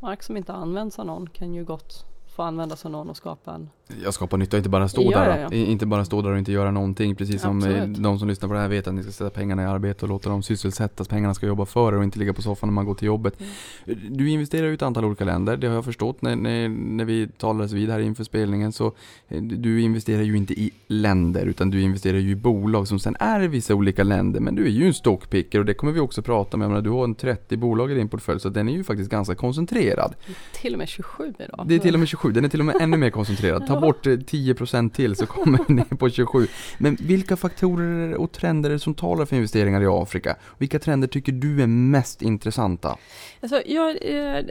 Mark 0.00 0.22
som 0.22 0.36
inte 0.36 0.52
används 0.52 0.98
av 0.98 1.06
någon 1.06 1.30
kan 1.30 1.54
ju 1.54 1.64
gott 1.64 2.04
få 2.38 2.42
användas 2.42 2.84
av 2.84 2.90
någon 2.90 3.10
och 3.10 3.16
skapa 3.16 3.54
en 3.54 3.70
jag 4.04 4.14
skapar 4.14 4.36
nytta, 4.36 4.56
inte 4.56 4.68
bara 4.68 4.88
stå 4.88 5.12
Ja, 5.12 5.18
där. 5.18 5.38
ja, 5.38 5.48
ja. 5.50 5.56
Inte 5.56 5.86
bara 5.86 6.04
stå 6.04 6.22
där 6.22 6.30
och 6.30 6.38
inte 6.38 6.52
göra 6.52 6.70
någonting. 6.70 7.16
Precis 7.16 7.42
som 7.42 7.62
eh, 7.62 7.68
Absolut. 7.68 8.02
de 8.02 8.18
som 8.18 8.28
lyssnar 8.28 8.48
på 8.48 8.54
det 8.54 8.60
här 8.60 8.68
vet 8.68 8.86
att 8.86 8.94
ni 8.94 9.02
ska 9.02 9.12
sätta 9.12 9.30
pengarna 9.30 9.62
i 9.62 9.66
arbete 9.66 10.04
och 10.04 10.08
låta 10.08 10.30
dem 10.30 10.42
sysselsättas. 10.42 11.08
Pengarna 11.08 11.34
ska 11.34 11.46
jobba 11.46 11.66
för 11.66 11.92
er 11.92 11.96
och 11.96 12.04
inte 12.04 12.18
ligga 12.18 12.32
på 12.32 12.42
soffan 12.42 12.68
när 12.68 12.74
man 12.74 12.84
går 12.84 12.94
till 12.94 13.06
jobbet. 13.06 13.40
Mm. 13.86 14.16
Du 14.16 14.30
investerar 14.30 14.70
i 14.70 14.74
ett 14.74 14.82
antal 14.82 15.04
olika 15.04 15.24
länder, 15.24 15.56
det 15.56 15.66
har 15.66 15.74
jag 15.74 15.84
förstått 15.84 16.22
när, 16.22 16.36
när, 16.36 16.68
när 16.68 17.04
vi 17.04 17.28
talades 17.28 17.72
vid 17.72 17.90
här 17.90 18.00
inför 18.00 18.24
spelningen. 18.24 18.72
Så 18.72 18.86
eh, 19.28 19.42
du 19.42 19.80
investerar 19.80 20.22
ju 20.22 20.36
inte 20.36 20.52
i 20.60 20.70
länder 20.86 21.46
utan 21.46 21.70
du 21.70 21.82
investerar 21.82 22.18
ju 22.18 22.30
i 22.30 22.36
bolag 22.36 22.88
som 22.88 22.98
sen 22.98 23.16
är 23.20 23.42
i 23.42 23.48
vissa 23.48 23.74
olika 23.74 24.02
länder. 24.04 24.40
Men 24.40 24.54
du 24.54 24.64
är 24.64 24.70
ju 24.70 24.86
en 24.86 24.94
stockpicker 24.94 25.58
och 25.58 25.64
det 25.64 25.74
kommer 25.74 25.92
vi 25.92 26.00
också 26.00 26.22
prata 26.22 26.56
om. 26.56 26.60
Jag 26.60 26.68
menar, 26.68 26.82
du 26.82 26.90
har 26.90 27.04
en 27.04 27.14
30 27.14 27.56
bolag 27.56 27.92
i 27.92 27.94
din 27.94 28.08
portfölj 28.08 28.40
så 28.40 28.48
den 28.48 28.68
är 28.68 28.72
ju 28.72 28.84
faktiskt 28.84 29.10
ganska 29.10 29.34
koncentrerad. 29.34 30.14
till 30.54 30.72
och 30.72 30.78
med 30.78 30.88
27 30.88 31.34
idag. 31.38 31.64
Det 31.68 31.74
är 31.74 31.78
till 31.78 31.94
och 31.94 32.00
med 32.00 32.08
27, 32.08 32.27
den 32.32 32.44
är 32.44 32.48
till 32.48 32.60
och 32.60 32.66
med 32.66 32.76
ännu 32.80 32.96
mer 32.96 33.10
koncentrerad. 33.10 33.66
Ta 33.66 33.80
bort 33.80 34.06
eh, 34.06 34.10
10% 34.10 34.90
till 34.90 35.16
så 35.16 35.26
kommer 35.26 35.58
vi 35.68 35.74
ner 35.74 35.84
på 35.84 36.10
27. 36.10 36.46
Men 36.78 36.96
vilka 37.00 37.36
faktorer 37.36 38.14
och 38.14 38.32
trender 38.32 38.78
som 38.78 38.94
talar 38.94 39.24
för 39.24 39.36
investeringar 39.36 39.82
i 39.82 39.86
Afrika? 39.86 40.36
Vilka 40.58 40.78
trender 40.78 41.08
tycker 41.08 41.32
du 41.32 41.62
är 41.62 41.66
mest 41.66 42.22
intressanta? 42.22 42.96
Alltså, 43.40 43.62
jag 43.66 43.88
eh, 43.90 44.44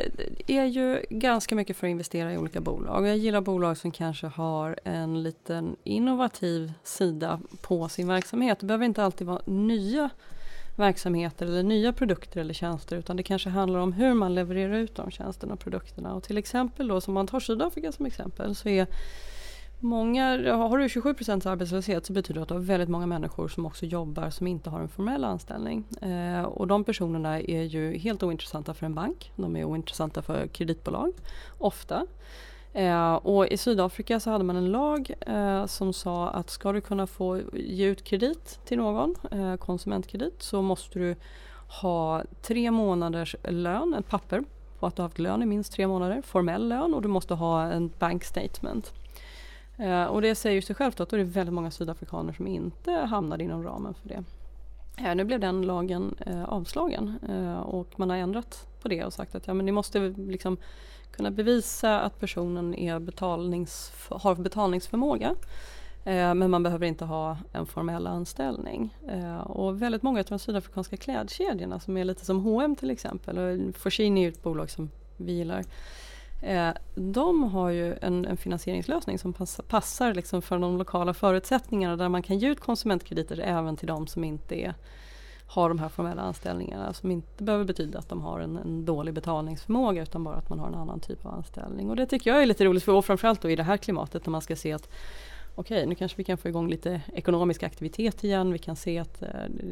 är 0.47 0.65
ju 0.65 1.05
ganska 1.09 1.55
mycket 1.55 1.77
för 1.77 1.87
att 1.87 1.91
investera 1.91 2.33
i 2.33 2.37
olika 2.37 2.61
bolag. 2.61 3.07
Jag 3.07 3.17
gillar 3.17 3.41
bolag 3.41 3.77
som 3.77 3.91
kanske 3.91 4.27
har 4.27 4.79
en 4.83 5.23
liten 5.23 5.75
innovativ 5.83 6.73
sida 6.83 7.39
på 7.61 7.89
sin 7.89 8.07
verksamhet. 8.07 8.59
Det 8.59 8.65
behöver 8.65 8.85
inte 8.85 9.03
alltid 9.03 9.27
vara 9.27 9.41
nya 9.45 10.09
verksamheter 10.77 11.45
eller 11.45 11.63
nya 11.63 11.93
produkter 11.93 12.41
eller 12.41 12.53
tjänster 12.53 12.97
utan 12.97 13.17
det 13.17 13.23
kanske 13.23 13.49
handlar 13.49 13.79
om 13.79 13.93
hur 13.93 14.13
man 14.13 14.35
levererar 14.35 14.73
ut 14.73 14.95
de 14.95 15.11
tjänsterna 15.11 15.53
och 15.53 15.59
produkterna. 15.59 16.13
Och 16.13 16.23
till 16.23 16.37
exempel 16.37 16.87
då, 16.87 17.01
som 17.01 17.13
man 17.13 17.27
tar 17.27 17.39
Sydafrika 17.39 17.91
som 17.91 18.05
exempel, 18.05 18.55
så 18.55 18.69
är 18.69 18.87
Många, 19.79 20.53
har 20.53 20.77
du 20.77 20.87
27% 20.87 21.49
arbetslöshet 21.49 22.05
så 22.05 22.13
betyder 22.13 22.39
det 22.39 22.41
att 22.41 22.47
du 22.47 22.53
har 22.53 22.61
väldigt 22.61 22.89
många 22.89 23.05
människor 23.05 23.47
som 23.47 23.65
också 23.65 23.85
jobbar 23.85 24.29
som 24.29 24.47
inte 24.47 24.69
har 24.69 24.79
en 24.79 24.87
formell 24.87 25.23
anställning. 25.23 25.85
Eh, 26.01 26.43
och 26.43 26.67
de 26.67 26.83
personerna 26.83 27.41
är 27.41 27.63
ju 27.63 27.97
helt 27.97 28.23
ointressanta 28.23 28.73
för 28.73 28.85
en 28.85 28.93
bank. 28.93 29.31
De 29.35 29.55
är 29.55 29.63
ointressanta 29.63 30.21
för 30.21 30.47
kreditbolag, 30.47 31.13
ofta. 31.57 32.05
Eh, 32.77 33.13
och 33.13 33.47
i 33.47 33.57
Sydafrika 33.57 34.19
så 34.19 34.29
hade 34.29 34.43
man 34.43 34.55
en 34.55 34.71
lag 34.71 35.11
eh, 35.21 35.65
som 35.65 35.93
sa 35.93 36.29
att 36.29 36.49
ska 36.49 36.71
du 36.71 36.81
kunna 36.81 37.07
få 37.07 37.41
ge 37.53 37.85
ut 37.85 38.03
kredit 38.03 38.59
till 38.65 38.77
någon, 38.77 39.15
eh, 39.31 39.55
konsumentkredit, 39.55 40.43
så 40.43 40.61
måste 40.61 40.99
du 40.99 41.15
ha 41.81 42.23
tre 42.41 42.71
månaders 42.71 43.35
lön, 43.43 43.93
ett 43.93 44.09
papper 44.09 44.43
på 44.79 44.87
att 44.87 44.95
du 44.95 45.01
har 45.01 45.09
haft 45.09 45.19
lön 45.19 45.43
i 45.43 45.45
minst 45.45 45.73
tre 45.73 45.87
månader, 45.87 46.21
formell 46.21 46.67
lön 46.67 46.93
och 46.93 47.01
du 47.01 47.07
måste 47.07 47.33
ha 47.33 47.63
en 47.63 47.91
bank 47.99 48.23
statement. 48.23 48.93
Eh, 49.77 50.03
och 50.03 50.21
det 50.21 50.35
säger 50.35 50.55
ju 50.55 50.61
sig 50.61 50.75
självt 50.75 50.99
att 50.99 51.09
då 51.09 51.15
är 51.15 51.17
det 51.17 51.25
väldigt 51.25 51.53
många 51.53 51.71
sydafrikaner 51.71 52.33
som 52.33 52.47
inte 52.47 52.91
hamnade 52.91 53.43
inom 53.43 53.63
ramen 53.63 53.93
för 53.93 54.09
det. 54.09 54.23
Eh, 54.97 55.15
nu 55.15 55.23
blev 55.23 55.39
den 55.39 55.61
lagen 55.61 56.15
eh, 56.25 56.43
avslagen 56.43 57.19
eh, 57.29 57.59
och 57.59 57.99
man 57.99 58.09
har 58.09 58.17
ändrat 58.17 58.67
på 58.81 58.87
det 58.87 59.05
och 59.05 59.13
sagt 59.13 59.35
att 59.35 59.47
ja, 59.47 59.53
men 59.53 59.65
ni 59.65 59.71
måste 59.71 59.99
liksom 60.17 60.57
kunna 61.11 61.31
bevisa 61.31 61.99
att 61.99 62.19
personen 62.19 62.75
är 62.75 62.99
betalnings, 62.99 63.91
har 64.09 64.35
betalningsförmåga. 64.35 65.35
Eh, 66.07 66.33
men 66.33 66.51
man 66.51 66.63
behöver 66.63 66.85
inte 66.85 67.05
ha 67.05 67.37
en 67.53 67.65
formell 67.65 68.07
anställning. 68.07 68.97
Eh, 69.07 69.37
och 69.37 69.81
väldigt 69.81 70.03
många 70.03 70.19
av 70.19 70.25
de 70.25 70.39
sydafrikanska 70.39 70.97
klädkedjorna 70.97 71.79
som 71.79 71.97
är 71.97 72.05
lite 72.05 72.25
som 72.25 72.39
H&M 72.39 72.75
till 72.75 72.91
exempel 72.91 73.37
och 73.37 73.75
Foschini 73.75 74.25
är 74.25 74.29
ett 74.29 74.43
bolag 74.43 74.69
som 74.69 74.89
vi 75.17 75.33
gillar. 75.33 75.63
Eh, 76.41 76.69
de 76.95 77.43
har 77.43 77.69
ju 77.69 77.95
en, 78.01 78.25
en 78.25 78.37
finansieringslösning 78.37 79.19
som 79.19 79.33
pass, 79.33 79.61
passar 79.67 80.13
liksom 80.13 80.41
för 80.41 80.59
de 80.59 80.77
lokala 80.77 81.13
förutsättningarna 81.13 81.95
där 81.95 82.09
man 82.09 82.23
kan 82.23 82.37
ge 82.39 82.49
ut 82.49 82.59
konsumentkrediter 82.59 83.39
även 83.39 83.75
till 83.75 83.87
de 83.87 84.07
som 84.07 84.23
inte 84.23 84.55
är, 84.55 84.73
har 85.47 85.69
de 85.69 85.79
här 85.79 85.89
formella 85.89 86.21
anställningarna 86.21 86.93
som 86.93 87.11
inte 87.11 87.43
behöver 87.43 87.65
betyda 87.65 87.99
att 87.99 88.09
de 88.09 88.21
har 88.21 88.39
en, 88.39 88.57
en 88.57 88.85
dålig 88.85 89.13
betalningsförmåga 89.13 90.01
utan 90.03 90.23
bara 90.23 90.35
att 90.35 90.49
man 90.49 90.59
har 90.59 90.67
en 90.67 90.75
annan 90.75 90.99
typ 90.99 91.25
av 91.25 91.33
anställning. 91.33 91.89
Och 91.89 91.95
det 91.95 92.05
tycker 92.05 92.31
jag 92.31 92.41
är 92.41 92.45
lite 92.45 92.65
roligt 92.65 92.83
för 92.83 92.93
och 92.93 93.05
framförallt 93.05 93.41
då 93.41 93.49
i 93.49 93.55
det 93.55 93.63
här 93.63 93.77
klimatet 93.77 94.25
när 94.25 94.31
man 94.31 94.41
ska 94.41 94.55
se 94.55 94.73
att 94.73 94.89
okej, 95.55 95.85
nu 95.85 95.95
kanske 95.95 96.17
vi 96.17 96.23
kan 96.23 96.37
få 96.37 96.47
igång 96.47 96.69
lite 96.69 97.01
ekonomisk 97.13 97.63
aktivitet 97.63 98.23
igen. 98.23 98.51
Vi 98.51 98.59
kan 98.59 98.75
se 98.75 98.99
att 98.99 99.21
eh, 99.21 99.29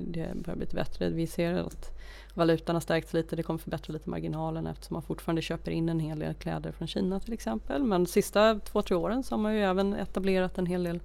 det 0.07 0.31
börjar 0.35 0.55
bli 0.55 0.65
lite 0.65 0.75
bättre. 0.75 1.09
Vi 1.09 1.27
ser 1.27 1.53
att 1.53 1.91
valutan 2.33 2.75
har 2.75 2.81
stärkts 2.81 3.13
lite. 3.13 3.35
Det 3.35 3.43
kommer 3.43 3.57
förbättra 3.57 3.93
lite 3.93 4.09
marginalen 4.09 4.67
eftersom 4.67 4.93
man 4.93 5.03
fortfarande 5.03 5.41
köper 5.41 5.71
in 5.71 5.89
en 5.89 5.99
hel 5.99 6.19
del 6.19 6.33
kläder 6.33 6.71
från 6.71 6.87
Kina 6.87 7.19
till 7.19 7.33
exempel. 7.33 7.83
Men 7.83 8.03
de 8.03 8.09
sista 8.09 8.59
två, 8.59 8.81
tre 8.81 8.95
åren 8.95 9.23
så 9.23 9.35
har 9.35 9.39
man 9.39 9.53
ju 9.53 9.61
även 9.61 9.93
etablerat 9.93 10.57
en 10.57 10.65
hel 10.65 10.83
del 10.83 10.99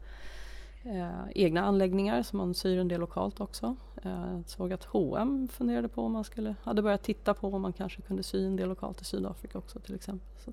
eh, 0.85 1.09
egna 1.35 1.61
anläggningar 1.61 2.23
som 2.23 2.37
man 2.37 2.55
syr 2.55 2.79
en 2.79 2.89
del 2.89 3.01
lokalt 3.01 3.41
också. 3.41 3.77
Eh, 4.03 4.41
såg 4.47 4.73
att 4.73 4.85
H&M 4.85 5.49
funderade 5.53 5.89
på 5.89 6.03
om 6.03 6.13
man 6.13 6.25
skulle, 6.25 6.55
hade 6.63 6.83
börjat 6.83 7.03
titta 7.03 7.35
på 7.35 7.49
om 7.49 7.63
man 7.63 7.73
kanske 7.73 8.03
kunde 8.03 8.23
sy 8.23 8.47
en 8.47 8.57
del 8.57 8.69
lokalt 8.69 9.03
i 9.03 9.05
Sydafrika 9.05 9.59
också 9.59 9.81
till 9.81 9.95
exempel. 9.95 10.29
Så 10.45 10.53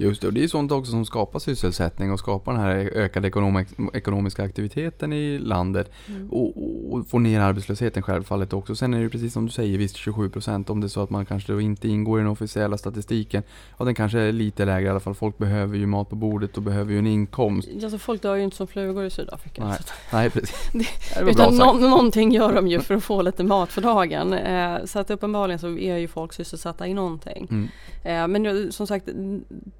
Just 0.00 0.20
det, 0.20 0.26
och 0.26 0.32
det 0.32 0.44
är 0.44 0.48
sånt 0.48 0.72
också 0.72 0.90
som 0.90 1.04
skapar 1.04 1.38
sysselsättning 1.38 2.12
och 2.12 2.18
skapar 2.18 2.52
den 2.52 2.60
här 2.60 2.76
ökade 2.76 3.28
ekonomi- 3.28 3.90
ekonomiska 3.94 4.42
aktiviteten 4.44 5.12
i 5.12 5.38
landet. 5.38 5.90
mm. 6.08 6.30
Och, 6.30 6.52
och 6.92 7.06
få 7.08 7.18
ner 7.18 7.40
arbetslösheten 7.40 8.02
självfallet 8.02 8.52
också. 8.52 8.76
Sen 8.76 8.94
är 8.94 9.02
det 9.02 9.08
precis 9.08 9.32
som 9.32 9.46
du 9.46 9.52
säger, 9.52 9.78
visst 9.78 9.96
27% 9.96 10.70
om 10.70 10.80
det 10.80 10.86
är 10.86 10.88
så 10.88 11.02
att 11.02 11.10
man 11.10 11.26
kanske 11.26 11.62
inte 11.62 11.88
ingår 11.88 12.18
i 12.18 12.22
den 12.22 12.30
officiella 12.30 12.78
statistiken. 12.78 13.42
Ja, 13.78 13.84
den 13.84 13.94
kanske 13.94 14.18
är 14.20 14.32
lite 14.32 14.64
lägre 14.64 14.86
i 14.86 14.90
alla 14.90 15.00
fall. 15.00 15.14
Folk 15.14 15.38
behöver 15.38 15.76
ju 15.76 15.86
mat 15.86 16.10
på 16.10 16.16
bordet 16.16 16.56
och 16.56 16.62
behöver 16.62 16.92
ju 16.92 16.98
en 16.98 17.06
inkomst. 17.06 17.68
Alltså 17.82 17.98
folk 17.98 18.22
dör 18.22 18.36
ju 18.36 18.44
inte 18.44 18.56
som 18.56 18.66
flugor 18.66 19.04
i 19.04 19.10
Sydafrika. 19.10 19.57
Nej, 19.60 19.68
så 19.76 19.80
att- 19.82 19.92
Nej, 20.12 20.30
precis. 20.30 20.70
Det- 20.72 21.24
Det 21.24 21.30
Utan 21.30 21.56
nå- 21.56 21.72
någonting 21.72 22.32
gör 22.32 22.52
de 22.54 22.68
ju 22.68 22.80
för 22.80 22.94
att 22.94 23.04
få 23.04 23.22
lite 23.22 23.44
mat 23.44 23.72
för 23.72 23.80
dagen. 23.82 24.32
Eh, 24.32 24.84
så 24.84 24.98
att 24.98 25.10
uppenbarligen 25.10 25.58
så 25.58 25.78
är 25.78 25.96
ju 25.96 26.08
folk 26.08 26.32
sysselsatta 26.32 26.86
i 26.86 26.94
någonting. 26.94 27.46
Mm. 27.50 27.68
Eh, 28.04 28.28
men 28.28 28.42
nu, 28.42 28.72
som 28.72 28.86
sagt, 28.86 29.08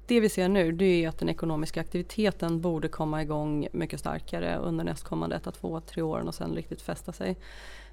det 0.07 0.19
vi 0.19 0.29
ser 0.29 0.47
nu 0.49 0.71
det 0.71 1.03
är 1.03 1.09
att 1.09 1.19
den 1.19 1.29
ekonomiska 1.29 1.81
aktiviteten 1.81 2.61
borde 2.61 2.87
komma 2.87 3.21
igång 3.21 3.67
mycket 3.71 3.99
starkare 3.99 4.57
under 4.57 4.83
nästkommande 4.83 5.35
ett, 5.35 5.47
två, 5.61 5.79
tre 5.79 6.01
åren 6.03 6.27
och 6.27 6.35
sen 6.35 6.55
riktigt 6.55 6.81
fästa 6.81 7.11
sig. 7.11 7.37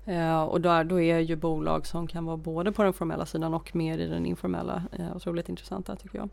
Eh, 0.08 0.42
och 0.42 0.60
där, 0.60 0.84
då 0.84 1.00
är 1.00 1.18
ju 1.18 1.36
bolag 1.36 1.86
som 1.86 2.06
kan 2.06 2.24
vara 2.24 2.36
både 2.36 2.72
på 2.72 2.82
den 2.82 2.92
formella 2.92 3.26
sidan 3.26 3.54
och 3.54 3.76
mer 3.76 3.98
i 3.98 4.06
den 4.06 4.26
informella 4.26 4.82
eh, 4.98 5.16
otroligt 5.16 5.48
intressanta 5.48 5.96
tycker 5.96 6.18
jag. 6.18 6.28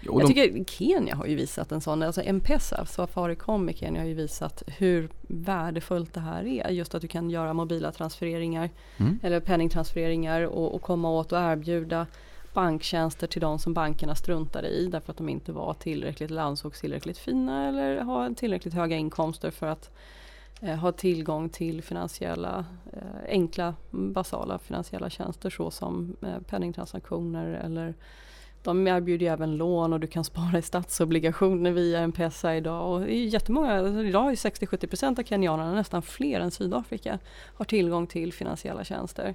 Jo, 0.00 0.20
jag 0.20 0.28
de- 0.28 0.34
tycker 0.34 0.64
Kenya 0.64 1.16
har 1.16 1.26
ju 1.26 1.34
visat 1.34 1.72
en 1.72 1.80
sån, 1.80 2.02
alltså 2.02 2.22
M-Pesa, 2.24 2.86
Safaricom 2.86 3.68
i 3.68 3.74
Kenya 3.74 4.00
har 4.00 4.06
ju 4.08 4.14
visat 4.14 4.62
hur 4.66 5.08
värdefullt 5.28 6.14
det 6.14 6.20
här 6.20 6.46
är. 6.46 6.68
Just 6.70 6.94
att 6.94 7.02
du 7.02 7.08
kan 7.08 7.30
göra 7.30 7.52
mobila 7.52 7.92
transfereringar 7.92 8.70
Mm. 8.96 9.18
eller 9.22 9.40
penningtransfereringar 9.40 10.42
och, 10.42 10.74
och 10.74 10.82
komma 10.82 11.10
åt 11.10 11.32
och 11.32 11.38
erbjuda 11.38 12.06
banktjänster 12.54 13.26
till 13.26 13.40
de 13.40 13.58
som 13.58 13.74
bankerna 13.74 14.14
struntade 14.14 14.68
i 14.68 14.86
därför 14.86 15.10
att 15.12 15.16
de 15.18 15.28
inte 15.28 15.52
var 15.52 15.74
tillräckligt 15.74 16.30
eller 16.30 16.42
ansågs 16.42 16.80
tillräckligt 16.80 17.18
fina 17.18 17.68
eller 17.68 18.00
ha 18.00 18.34
tillräckligt 18.34 18.74
höga 18.74 18.96
inkomster 18.96 19.50
för 19.50 19.66
att 19.66 19.90
Eh, 20.64 20.76
ha 20.76 20.92
tillgång 20.92 21.48
till 21.48 21.82
finansiella, 21.82 22.64
eh, 22.92 23.28
enkla 23.28 23.74
basala 23.90 24.58
finansiella 24.58 25.10
tjänster 25.10 25.50
såsom 25.50 26.16
eh, 26.22 26.38
penningtransaktioner 26.38 27.46
eller 27.46 27.94
de 28.62 28.88
erbjuder 28.88 29.26
även 29.26 29.56
lån 29.56 29.92
och 29.92 30.00
du 30.00 30.06
kan 30.06 30.24
spara 30.32 30.58
i 30.58 30.62
statsobligationer 30.62 31.70
via 31.70 32.00
M-Pesa 32.00 32.56
idag. 32.56 32.92
Och 32.92 33.00
det 33.00 33.14
är 33.14 33.24
jättemånga, 33.24 33.72
alltså 33.72 34.04
idag 34.04 34.30
är 34.30 34.34
60-70% 34.34 35.20
av 35.20 35.24
kenyanerna, 35.24 35.74
nästan 35.74 36.02
fler 36.02 36.40
än 36.40 36.50
Sydafrika, 36.50 37.18
har 37.54 37.64
tillgång 37.64 38.06
till 38.06 38.32
finansiella 38.32 38.84
tjänster. 38.84 39.34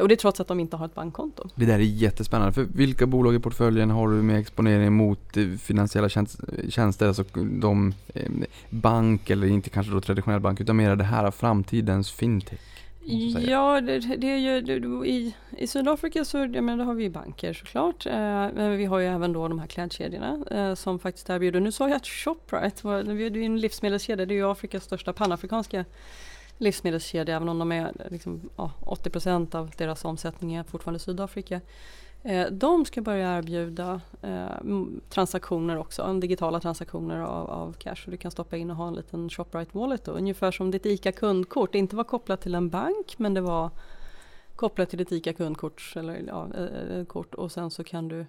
Och 0.00 0.08
det 0.08 0.14
är 0.14 0.16
trots 0.16 0.40
att 0.40 0.48
de 0.48 0.60
inte 0.60 0.76
har 0.76 0.86
ett 0.86 0.94
bankkonto. 0.94 1.48
Det 1.54 1.66
där 1.66 1.74
är 1.74 1.78
jättespännande. 1.78 2.52
För 2.52 2.62
vilka 2.74 3.06
bolag 3.06 3.34
i 3.34 3.38
portföljen 3.38 3.90
har 3.90 4.08
du 4.08 4.14
med 4.14 4.38
exponering 4.40 4.92
mot 4.92 5.36
eh, 5.36 5.46
finansiella 5.48 6.08
tjänst- 6.08 6.40
tjänster? 6.68 7.06
Alltså 7.08 7.24
de 7.60 7.94
eh, 8.14 8.30
bank 8.70 9.30
eller 9.30 9.46
inte 9.46 9.70
kanske 9.70 9.92
då 9.92 10.00
traditionell 10.00 10.40
bank 10.40 10.60
utan 10.60 10.76
mer 10.76 10.96
det 10.96 11.04
här 11.04 11.30
framtidens 11.30 12.10
fintech. 12.12 12.60
Ja, 13.46 13.80
det, 13.80 13.98
det 13.98 14.26
är 14.30 14.36
ju 14.38 14.60
det- 14.60 15.06
i, 15.08 15.34
i 15.58 15.66
Sydafrika 15.66 16.24
så 16.24 16.38
jag 16.38 16.64
menar, 16.64 16.84
har 16.84 16.94
vi 16.94 17.02
ju 17.02 17.10
banker 17.10 17.52
såklart. 17.52 18.06
Eh, 18.06 18.12
men 18.14 18.76
vi 18.76 18.84
har 18.84 18.98
ju 18.98 19.06
även 19.06 19.32
då 19.32 19.48
de 19.48 19.58
här 19.58 19.66
klädkedjorna 19.66 20.38
eh, 20.50 20.74
som 20.74 20.98
faktiskt 20.98 21.30
erbjuder. 21.30 21.60
Nu 21.60 21.72
sa 21.72 21.88
jag 21.88 21.96
att 21.96 22.06
Shoprite, 22.06 22.86
var, 22.86 23.02
det 23.02 23.12
är 23.12 23.30
ju 23.36 23.44
en 23.44 23.60
livsmedelskedja, 23.60 24.26
det 24.26 24.34
är 24.34 24.36
ju 24.36 24.50
Afrikas 24.50 24.84
största 24.84 25.12
panafrikanska 25.12 25.84
livsmedelskedja 26.58 27.36
även 27.36 27.48
om 27.48 27.58
de 27.58 27.72
är 27.72 27.92
liksom, 28.10 28.50
ja, 28.56 28.72
80% 28.80 29.54
av 29.54 29.70
deras 29.76 30.04
omsättning 30.04 30.54
är 30.54 30.62
fortfarande 30.62 30.98
Sydafrika. 30.98 31.60
Eh, 32.22 32.46
de 32.46 32.84
ska 32.84 33.00
börja 33.00 33.38
erbjuda 33.38 34.00
eh, 34.22 34.70
transaktioner 35.08 35.78
också, 35.78 36.12
digitala 36.12 36.60
transaktioner 36.60 37.20
av, 37.20 37.50
av 37.50 37.72
cash. 37.72 37.96
Så 38.04 38.10
du 38.10 38.16
kan 38.16 38.30
stoppa 38.30 38.56
in 38.56 38.70
och 38.70 38.76
ha 38.76 38.88
en 38.88 38.94
liten 38.94 39.30
Shoprite 39.30 39.78
Wallet 39.78 40.04
då, 40.04 40.12
ungefär 40.12 40.50
som 40.50 40.70
ditt 40.70 40.86
ICA 40.86 41.12
kundkort. 41.12 41.72
Det 41.72 41.78
inte 41.78 41.96
var 41.96 42.04
kopplat 42.04 42.40
till 42.40 42.54
en 42.54 42.68
bank 42.68 43.14
men 43.18 43.34
det 43.34 43.40
var 43.40 43.70
kopplat 44.56 44.90
till 44.90 44.98
ditt 44.98 45.12
ICA 45.12 45.32
kundkort 45.32 45.92
eller 45.96 46.22
ja, 46.26 46.48
eh, 46.56 46.98
eh, 46.98 47.04
kort 47.04 47.34
och 47.34 47.52
sen 47.52 47.70
så 47.70 47.84
kan 47.84 48.08
du 48.08 48.26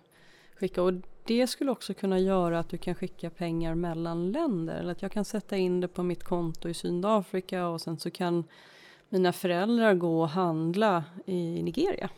skicka. 0.60 0.84
Och 0.84 0.93
det 1.26 1.47
skulle 1.47 1.72
också 1.72 1.93
kunna 1.93 2.20
göra 2.20 2.60
att 2.60 2.70
du 2.70 2.78
kan 2.78 2.95
skicka 2.95 3.30
pengar 3.30 3.76
mellan 3.76 4.32
länder. 4.32 4.76
Eller 4.76 4.91
att 4.91 5.01
jag 5.01 5.12
kan 5.12 5.26
sätta 5.26 5.58
in 5.58 5.82
det 5.82 5.88
på 5.88 6.03
mitt 6.03 6.24
konto 6.24 6.70
i 6.70 6.74
Sydafrika 6.74 7.68
och 7.68 7.82
sen 7.82 7.99
så 7.99 8.12
kan 8.12 8.43
mina 9.10 9.34
föräldrar 9.34 9.93
gå 9.93 10.22
och 10.22 10.30
handla 10.30 11.03
i 11.26 11.64
Nigeria. 11.64 12.10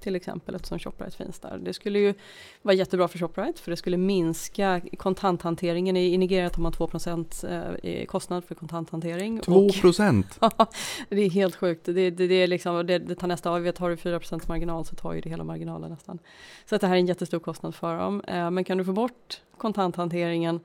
Till 0.00 0.16
exempel 0.16 0.54
eftersom 0.54 0.78
Shoprite 0.78 1.16
finns 1.16 1.38
där. 1.38 1.58
Det 1.58 1.72
skulle 1.72 1.98
ju 1.98 2.14
vara 2.62 2.74
jättebra 2.74 3.08
för 3.08 3.18
Shoprite 3.18 3.62
för 3.62 3.70
det 3.70 3.76
skulle 3.76 3.96
minska 3.96 4.80
kontanthanteringen. 4.98 5.96
I, 5.96 6.18
Nigeria 6.18 6.50
tar 6.50 6.62
man 6.62 6.72
2 6.72 6.90
eh, 7.48 7.90
i 7.90 8.06
kostnad 8.06 8.44
för 8.44 8.54
kontanthantering. 8.54 9.40
2 9.40 9.52
Och- 9.52 9.74
procent! 9.80 10.38
det 11.08 11.22
är 11.22 11.30
helt 11.30 11.56
sjukt. 11.56 11.84
Det, 11.84 12.10
det, 12.10 12.26
det, 12.26 12.34
är 12.34 12.46
liksom, 12.46 12.86
det, 12.86 12.98
det 12.98 13.14
tar 13.14 13.28
nästa 13.28 13.50
av. 13.50 13.72
Tar 13.72 13.90
du 13.90 13.96
4% 13.96 14.48
marginal 14.48 14.84
så 14.84 14.94
tar 14.94 15.12
ju 15.12 15.20
det 15.20 15.30
hela 15.30 15.44
marginalen 15.44 15.90
nästan. 15.90 16.18
Så 16.64 16.74
att 16.74 16.80
det 16.80 16.86
här 16.86 16.94
är 16.94 17.00
en 17.00 17.06
jättestor 17.06 17.38
kostnad 17.38 17.74
för 17.74 17.98
dem. 17.98 18.22
Eh, 18.28 18.50
men 18.50 18.64
kan 18.64 18.78
du 18.78 18.84
få 18.84 18.92
bort 18.92 19.40
kontanthanteringen 19.58 20.60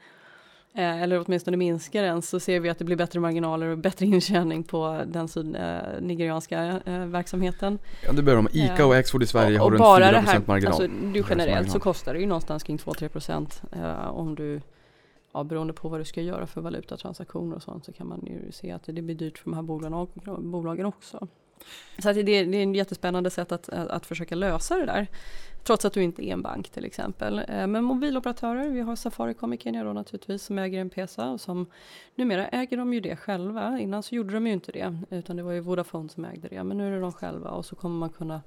eller 0.73 1.23
åtminstone 1.25 1.57
minska 1.57 2.01
den 2.01 2.21
så 2.21 2.39
ser 2.39 2.59
vi 2.59 2.69
att 2.69 2.77
det 2.79 2.85
blir 2.85 2.95
bättre 2.95 3.19
marginaler 3.19 3.67
och 3.67 3.77
bättre 3.77 4.05
intjäning 4.05 4.63
på 4.63 5.03
den 5.07 5.27
syd, 5.27 5.55
eh, 5.55 6.01
nigerianska 6.01 6.79
eh, 6.85 7.05
verksamheten. 7.05 7.79
Ja, 8.05 8.11
det 8.11 8.23
börjar 8.23 8.39
om 8.39 8.47
ICA 8.51 8.75
Ja. 8.77 8.85
och 8.85 8.95
Axfood 8.95 9.23
i 9.23 9.27
Sverige 9.27 9.59
och, 9.59 9.63
har 9.63 9.71
runt 9.71 9.79
bara 9.79 10.03
4 10.05 10.11
det 10.11 10.17
här, 10.19 10.41
marginal. 10.45 10.73
alltså, 10.73 10.87
du 11.13 11.23
generellt 11.29 11.71
så 11.71 11.79
kostar 11.79 12.13
det 12.13 12.19
ju 12.19 12.25
någonstans 12.25 12.63
kring 12.63 12.77
2-3 12.77 13.07
procent 13.07 13.61
eh, 13.71 14.09
om 14.09 14.35
du 14.35 14.61
Ja, 15.33 15.43
beroende 15.43 15.73
på 15.73 15.89
vad 15.89 15.99
du 15.99 16.05
ska 16.05 16.21
göra 16.21 16.47
för 16.47 16.61
valutatransaktioner 16.61 17.55
och 17.55 17.63
sånt 17.63 17.85
så 17.85 17.93
kan 17.93 18.07
man 18.07 18.25
ju 18.25 18.51
se 18.51 18.71
att 18.71 18.83
det 18.83 19.01
blir 19.01 19.15
dyrt 19.15 19.37
för 19.37 19.49
de 19.49 19.55
här 19.55 20.41
bolagen 20.41 20.85
också. 20.85 21.27
Så 21.99 22.09
att 22.09 22.15
det, 22.15 22.23
det 22.23 22.57
är 22.57 22.69
ett 22.69 22.75
jättespännande 22.75 23.29
sätt 23.29 23.51
att, 23.51 23.69
att, 23.69 23.87
att 23.87 24.05
försöka 24.05 24.35
lösa 24.35 24.75
det 24.75 24.85
där. 24.85 25.07
Trots 25.63 25.85
att 25.85 25.93
du 25.93 26.03
inte 26.03 26.27
är 26.27 26.33
en 26.33 26.41
bank 26.41 26.69
till 26.69 26.85
exempel. 26.85 27.39
Eh, 27.39 27.67
men 27.67 27.83
mobiloperatörer, 27.83 28.69
vi 28.69 28.81
har 28.81 28.95
Safaricom 28.95 29.53
i 29.53 29.57
Kenya 29.57 29.83
då 29.83 29.93
naturligtvis 29.93 30.43
som 30.43 30.57
äger 30.57 30.79
M-Pesa 30.79 31.29
och 31.29 31.41
som 31.41 31.65
numera 32.15 32.47
äger 32.47 32.77
de 32.77 32.93
ju 32.93 32.99
det 32.99 33.15
själva. 33.15 33.79
Innan 33.79 34.03
så 34.03 34.15
gjorde 34.15 34.33
de 34.33 34.47
ju 34.47 34.53
inte 34.53 34.71
det 34.71 34.97
utan 35.09 35.35
det 35.35 35.43
var 35.43 35.51
ju 35.51 35.59
Vodafone 35.59 36.09
som 36.09 36.25
ägde 36.25 36.47
det. 36.47 36.63
Men 36.63 36.77
nu 36.77 36.87
är 36.87 36.91
det 36.91 36.99
de 36.99 37.13
själva 37.13 37.49
och 37.49 37.65
så 37.65 37.75
kommer 37.75 37.99
man 37.99 38.09
kunna 38.09 38.41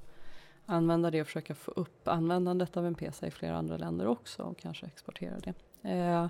använda 0.65 1.11
det 1.11 1.21
och 1.21 1.27
försöka 1.27 1.55
få 1.55 1.71
upp 1.71 2.07
användandet 2.07 2.77
av 2.77 2.85
M-Pesa 2.85 3.27
i 3.27 3.31
flera 3.31 3.57
andra 3.57 3.77
länder 3.77 4.07
också 4.07 4.43
och 4.43 4.57
kanske 4.57 4.85
exportera 4.85 5.35
det. 5.39 5.53
Eh, 5.89 6.27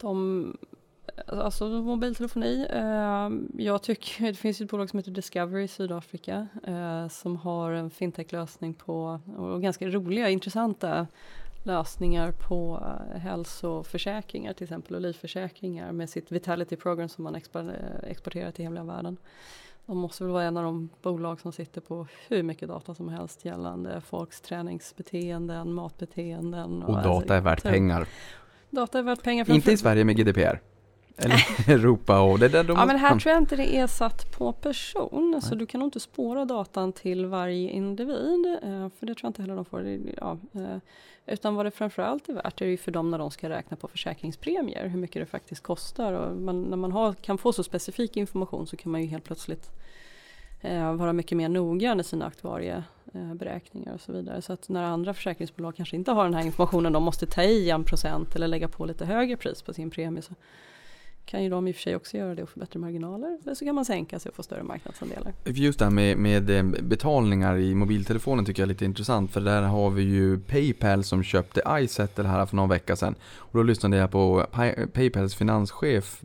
de, 0.00 0.56
alltså 1.26 1.68
mobiltelefoni, 1.68 2.66
eh, 2.70 3.62
jag 3.64 3.82
tycker 3.82 4.26
det 4.26 4.34
finns 4.34 4.60
ett 4.60 4.70
bolag 4.70 4.90
som 4.90 4.98
heter 4.98 5.10
Discovery 5.10 5.62
i 5.64 5.68
Sydafrika 5.68 6.46
eh, 6.66 7.08
som 7.08 7.36
har 7.36 7.70
en 7.70 7.90
fintech-lösning 7.90 8.74
på, 8.74 9.20
och 9.36 9.62
ganska 9.62 9.88
roliga, 9.88 10.28
intressanta 10.30 11.06
lösningar 11.62 12.32
på 12.48 12.82
eh, 13.14 13.20
hälsoförsäkringar 13.20 14.52
till 14.52 14.64
exempel 14.64 14.94
och 14.94 15.00
livförsäkringar 15.00 15.92
med 15.92 16.10
sitt 16.10 16.32
Vitality 16.32 16.76
Program 16.76 17.08
som 17.08 17.24
man 17.24 17.36
expor- 17.36 18.04
exporterar 18.04 18.50
till 18.50 18.64
hela 18.64 18.84
världen. 18.84 19.16
De 19.86 19.98
måste 19.98 20.24
väl 20.24 20.32
vara 20.32 20.44
en 20.44 20.56
av 20.56 20.64
de 20.64 20.88
bolag 21.02 21.40
som 21.40 21.52
sitter 21.52 21.80
på 21.80 22.06
hur 22.28 22.42
mycket 22.42 22.68
data 22.68 22.94
som 22.94 23.08
helst 23.08 23.44
gällande 23.44 24.00
folks 24.00 24.40
träningsbeteenden, 24.40 25.72
matbeteenden. 25.72 26.82
Och 26.82 26.96
alltså, 26.96 27.10
data 27.10 27.36
är 27.36 27.40
värt 27.40 27.60
så- 27.60 27.68
pengar. 27.68 28.08
Data 28.70 28.98
är 28.98 29.02
värt 29.02 29.22
pengar. 29.22 29.50
Inte 29.50 29.72
i 29.72 29.76
Sverige 29.76 30.04
med 30.04 30.16
GDPR. 30.16 30.60
Eller 31.18 31.36
Europa 31.70 32.20
och 32.20 32.38
det 32.38 32.48
där 32.48 32.64
de 32.64 32.76
Ja 32.76 32.86
men 32.86 32.96
här 32.98 33.18
tror 33.18 33.32
jag 33.32 33.42
inte 33.42 33.56
det 33.56 33.76
är 33.76 33.86
satt 33.86 34.38
på 34.38 34.52
person. 34.52 35.40
Så 35.42 35.48
Nej. 35.50 35.58
du 35.58 35.66
kan 35.66 35.78
nog 35.78 35.86
inte 35.86 36.00
spåra 36.00 36.44
datan 36.44 36.92
till 36.92 37.26
varje 37.26 37.70
individ. 37.70 38.58
eh, 38.62 38.88
För 38.98 39.06
det 39.06 39.14
tror 39.14 39.18
jag 39.22 39.28
inte 39.28 39.42
heller 39.42 39.56
de 39.56 39.64
får. 39.64 39.98
Ja, 40.16 40.38
eh, 40.54 40.76
utan 41.26 41.54
vad 41.54 41.66
det 41.66 41.70
framförallt 41.70 42.28
är 42.28 42.32
värt 42.32 42.60
är 42.60 42.66
ju 42.66 42.76
för 42.76 42.92
dem 42.92 43.10
när 43.10 43.18
de 43.18 43.30
ska 43.30 43.48
räkna 43.48 43.76
på 43.76 43.88
försäkringspremier. 43.88 44.86
Hur 44.88 44.98
mycket 44.98 45.22
det 45.22 45.26
faktiskt 45.26 45.62
kostar. 45.62 46.12
Och 46.12 46.36
man, 46.36 46.62
när 46.62 46.76
man 46.76 46.92
har, 46.92 47.12
kan 47.12 47.38
få 47.38 47.52
så 47.52 47.62
specifik 47.62 48.16
information 48.16 48.66
så 48.66 48.76
kan 48.76 48.92
man 48.92 49.00
ju 49.02 49.06
helt 49.06 49.24
plötsligt 49.24 49.70
eh, 50.60 50.92
vara 50.94 51.12
mycket 51.12 51.38
mer 51.38 51.48
noggrann 51.48 52.00
i 52.00 52.04
sina 52.04 52.26
aktuarieberäkningar 52.26 53.94
och 53.94 54.00
så 54.00 54.12
vidare. 54.12 54.42
Så 54.42 54.52
att 54.52 54.68
när 54.68 54.82
andra 54.82 55.14
försäkringsbolag 55.14 55.76
kanske 55.76 55.96
inte 55.96 56.10
har 56.12 56.24
den 56.24 56.34
här 56.34 56.46
informationen, 56.46 56.92
de 56.92 57.02
måste 57.02 57.26
ta 57.26 57.42
i 57.42 57.70
en 57.70 57.84
procent 57.84 58.36
eller 58.36 58.48
lägga 58.48 58.68
på 58.68 58.84
lite 58.84 59.04
högre 59.04 59.36
pris 59.36 59.62
på 59.62 59.72
sin 59.74 59.90
premie. 59.90 60.22
Så 60.22 60.34
kan 61.26 61.42
ju 61.44 61.50
de 61.50 61.68
i 61.68 61.70
och 61.72 61.74
för 61.74 61.82
sig 61.82 61.96
också 61.96 62.16
göra 62.16 62.34
det 62.34 62.42
och 62.42 62.48
få 62.48 62.60
bättre 62.60 62.78
marginaler. 62.78 63.38
Eller 63.42 63.54
så 63.54 63.64
kan 63.64 63.74
man 63.74 63.84
sänka 63.84 64.18
sig 64.18 64.30
och 64.30 64.36
få 64.36 64.42
större 64.42 64.62
marknadsandelar. 64.62 65.32
Just 65.44 65.78
det 65.78 65.84
här 65.84 65.92
med, 65.92 66.18
med 66.18 66.50
eh, 66.50 66.62
betalningar 66.82 67.56
i 67.56 67.74
mobiltelefonen 67.74 68.44
tycker 68.44 68.62
jag 68.62 68.66
är 68.66 68.68
lite 68.68 68.84
intressant 68.84 69.30
för 69.30 69.40
där 69.40 69.62
har 69.62 69.90
vi 69.90 70.02
ju 70.02 70.38
Paypal 70.40 71.04
som 71.04 71.22
köpte 71.22 71.62
iSettle 71.80 72.24
här 72.28 72.46
för 72.46 72.56
någon 72.56 72.68
vecka 72.68 72.96
sedan. 72.96 73.14
Och 73.36 73.58
då 73.58 73.62
lyssnade 73.62 73.96
jag 73.96 74.10
på 74.10 74.46
Pay- 74.52 74.86
Paypals 74.86 75.34
finanschef 75.34 76.22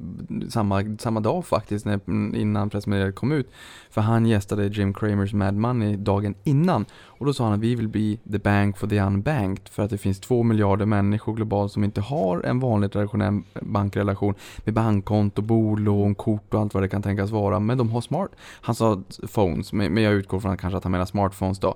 samma, 0.49 0.97
samma 0.99 1.19
dag 1.19 1.45
faktiskt 1.45 1.85
när, 1.85 1.99
innan 2.35 2.69
pressmeddelandet 2.69 3.15
kom 3.15 3.31
ut. 3.31 3.51
För 3.89 4.01
han 4.01 4.25
gästade 4.25 4.67
Jim 4.67 4.93
Cramers 4.93 5.33
Mad 5.33 5.53
Money 5.55 5.95
dagen 5.95 6.35
innan. 6.43 6.85
Och 7.21 7.27
då 7.27 7.33
sa 7.33 7.43
han 7.43 7.53
att 7.53 7.59
vi 7.59 7.75
vill 7.75 7.87
bli 7.87 8.19
the 8.31 8.39
bank 8.39 8.77
for 8.77 8.87
the 8.87 9.01
unbanked 9.01 9.69
för 9.69 9.83
att 9.83 9.89
det 9.89 9.97
finns 9.97 10.19
två 10.19 10.43
miljarder 10.43 10.85
människor 10.85 11.33
globalt 11.33 11.71
som 11.71 11.83
inte 11.83 12.01
har 12.01 12.41
en 12.43 12.59
vanlig 12.59 12.91
traditionell 12.91 13.41
bankrelation 13.61 14.33
med 14.57 14.73
bankkonto, 14.73 15.41
bolån, 15.41 16.15
kort 16.15 16.53
och 16.53 16.61
allt 16.61 16.73
vad 16.73 16.83
det 16.83 16.87
kan 16.87 17.01
tänkas 17.01 17.29
vara. 17.31 17.59
Men 17.59 17.77
de 17.77 17.89
har 17.89 18.01
smart. 18.01 18.31
Han 18.61 18.75
sa 18.75 19.01
phones, 19.33 19.73
men 19.73 19.97
jag 19.97 20.13
utgår 20.13 20.39
från 20.39 20.51
att 20.51 20.59
kanske 20.59 20.77
att 20.77 20.83
han 20.83 20.91
menar 20.91 21.05
smartphones 21.05 21.59
då. 21.59 21.75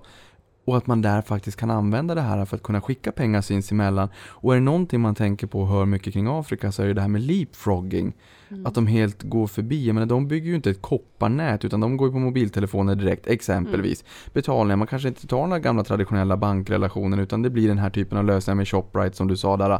Och 0.66 0.78
att 0.78 0.88
man 0.88 1.02
där 1.02 1.22
faktiskt 1.22 1.58
kan 1.58 1.72
använda 1.72 2.16
det 2.16 2.22
här 2.22 2.46
för 2.46 2.56
att 2.56 2.64
kunna 2.64 2.82
skicka 2.82 3.12
pengar 3.12 3.42
sinsemellan. 3.42 4.10
Och 4.18 4.52
är 4.52 4.56
det 4.56 4.64
någonting 4.64 5.02
man 5.02 5.16
tänker 5.16 5.48
på 5.48 5.62
och 5.62 5.68
hör 5.68 5.86
mycket 5.86 6.14
kring 6.14 6.28
Afrika 6.28 6.72
så 6.72 6.84
är 6.84 6.88
det 6.88 6.94
det 6.94 7.02
här 7.02 7.08
med 7.08 7.22
leapfrogging. 7.22 8.14
Mm. 8.50 8.66
Att 8.66 8.76
de 8.76 8.88
helt 8.88 9.24
går 9.24 9.48
förbi. 9.48 9.86
Jag 9.86 9.94
menar, 9.94 10.08
de 10.08 10.28
bygger 10.28 10.50
ju 10.50 10.56
inte 10.56 10.70
ett 10.70 10.82
kopparnät 10.82 11.66
utan 11.66 11.80
de 11.80 11.98
går 11.98 12.12
på 12.12 12.20
mobiltelefoner 12.20 12.96
direkt, 12.96 13.28
exempelvis. 13.28 14.04
Betalningar, 14.34 14.76
man 14.76 14.88
kanske 14.88 15.08
inte 15.08 15.28
tar 15.28 15.42
den 15.42 15.52
här 15.52 15.60
gamla 15.60 15.84
traditionella 15.84 16.38
bankrelationen 16.38 17.20
utan 17.20 17.42
det 17.42 17.50
blir 17.50 17.68
den 17.68 17.78
här 17.78 17.90
typen 17.90 18.18
av 18.18 18.26
lösningar 18.26 18.56
med 18.56 18.68
Shoprite 18.68 19.16
som 19.16 19.28
du 19.28 19.38
sa 19.38 19.58
där. 19.58 19.80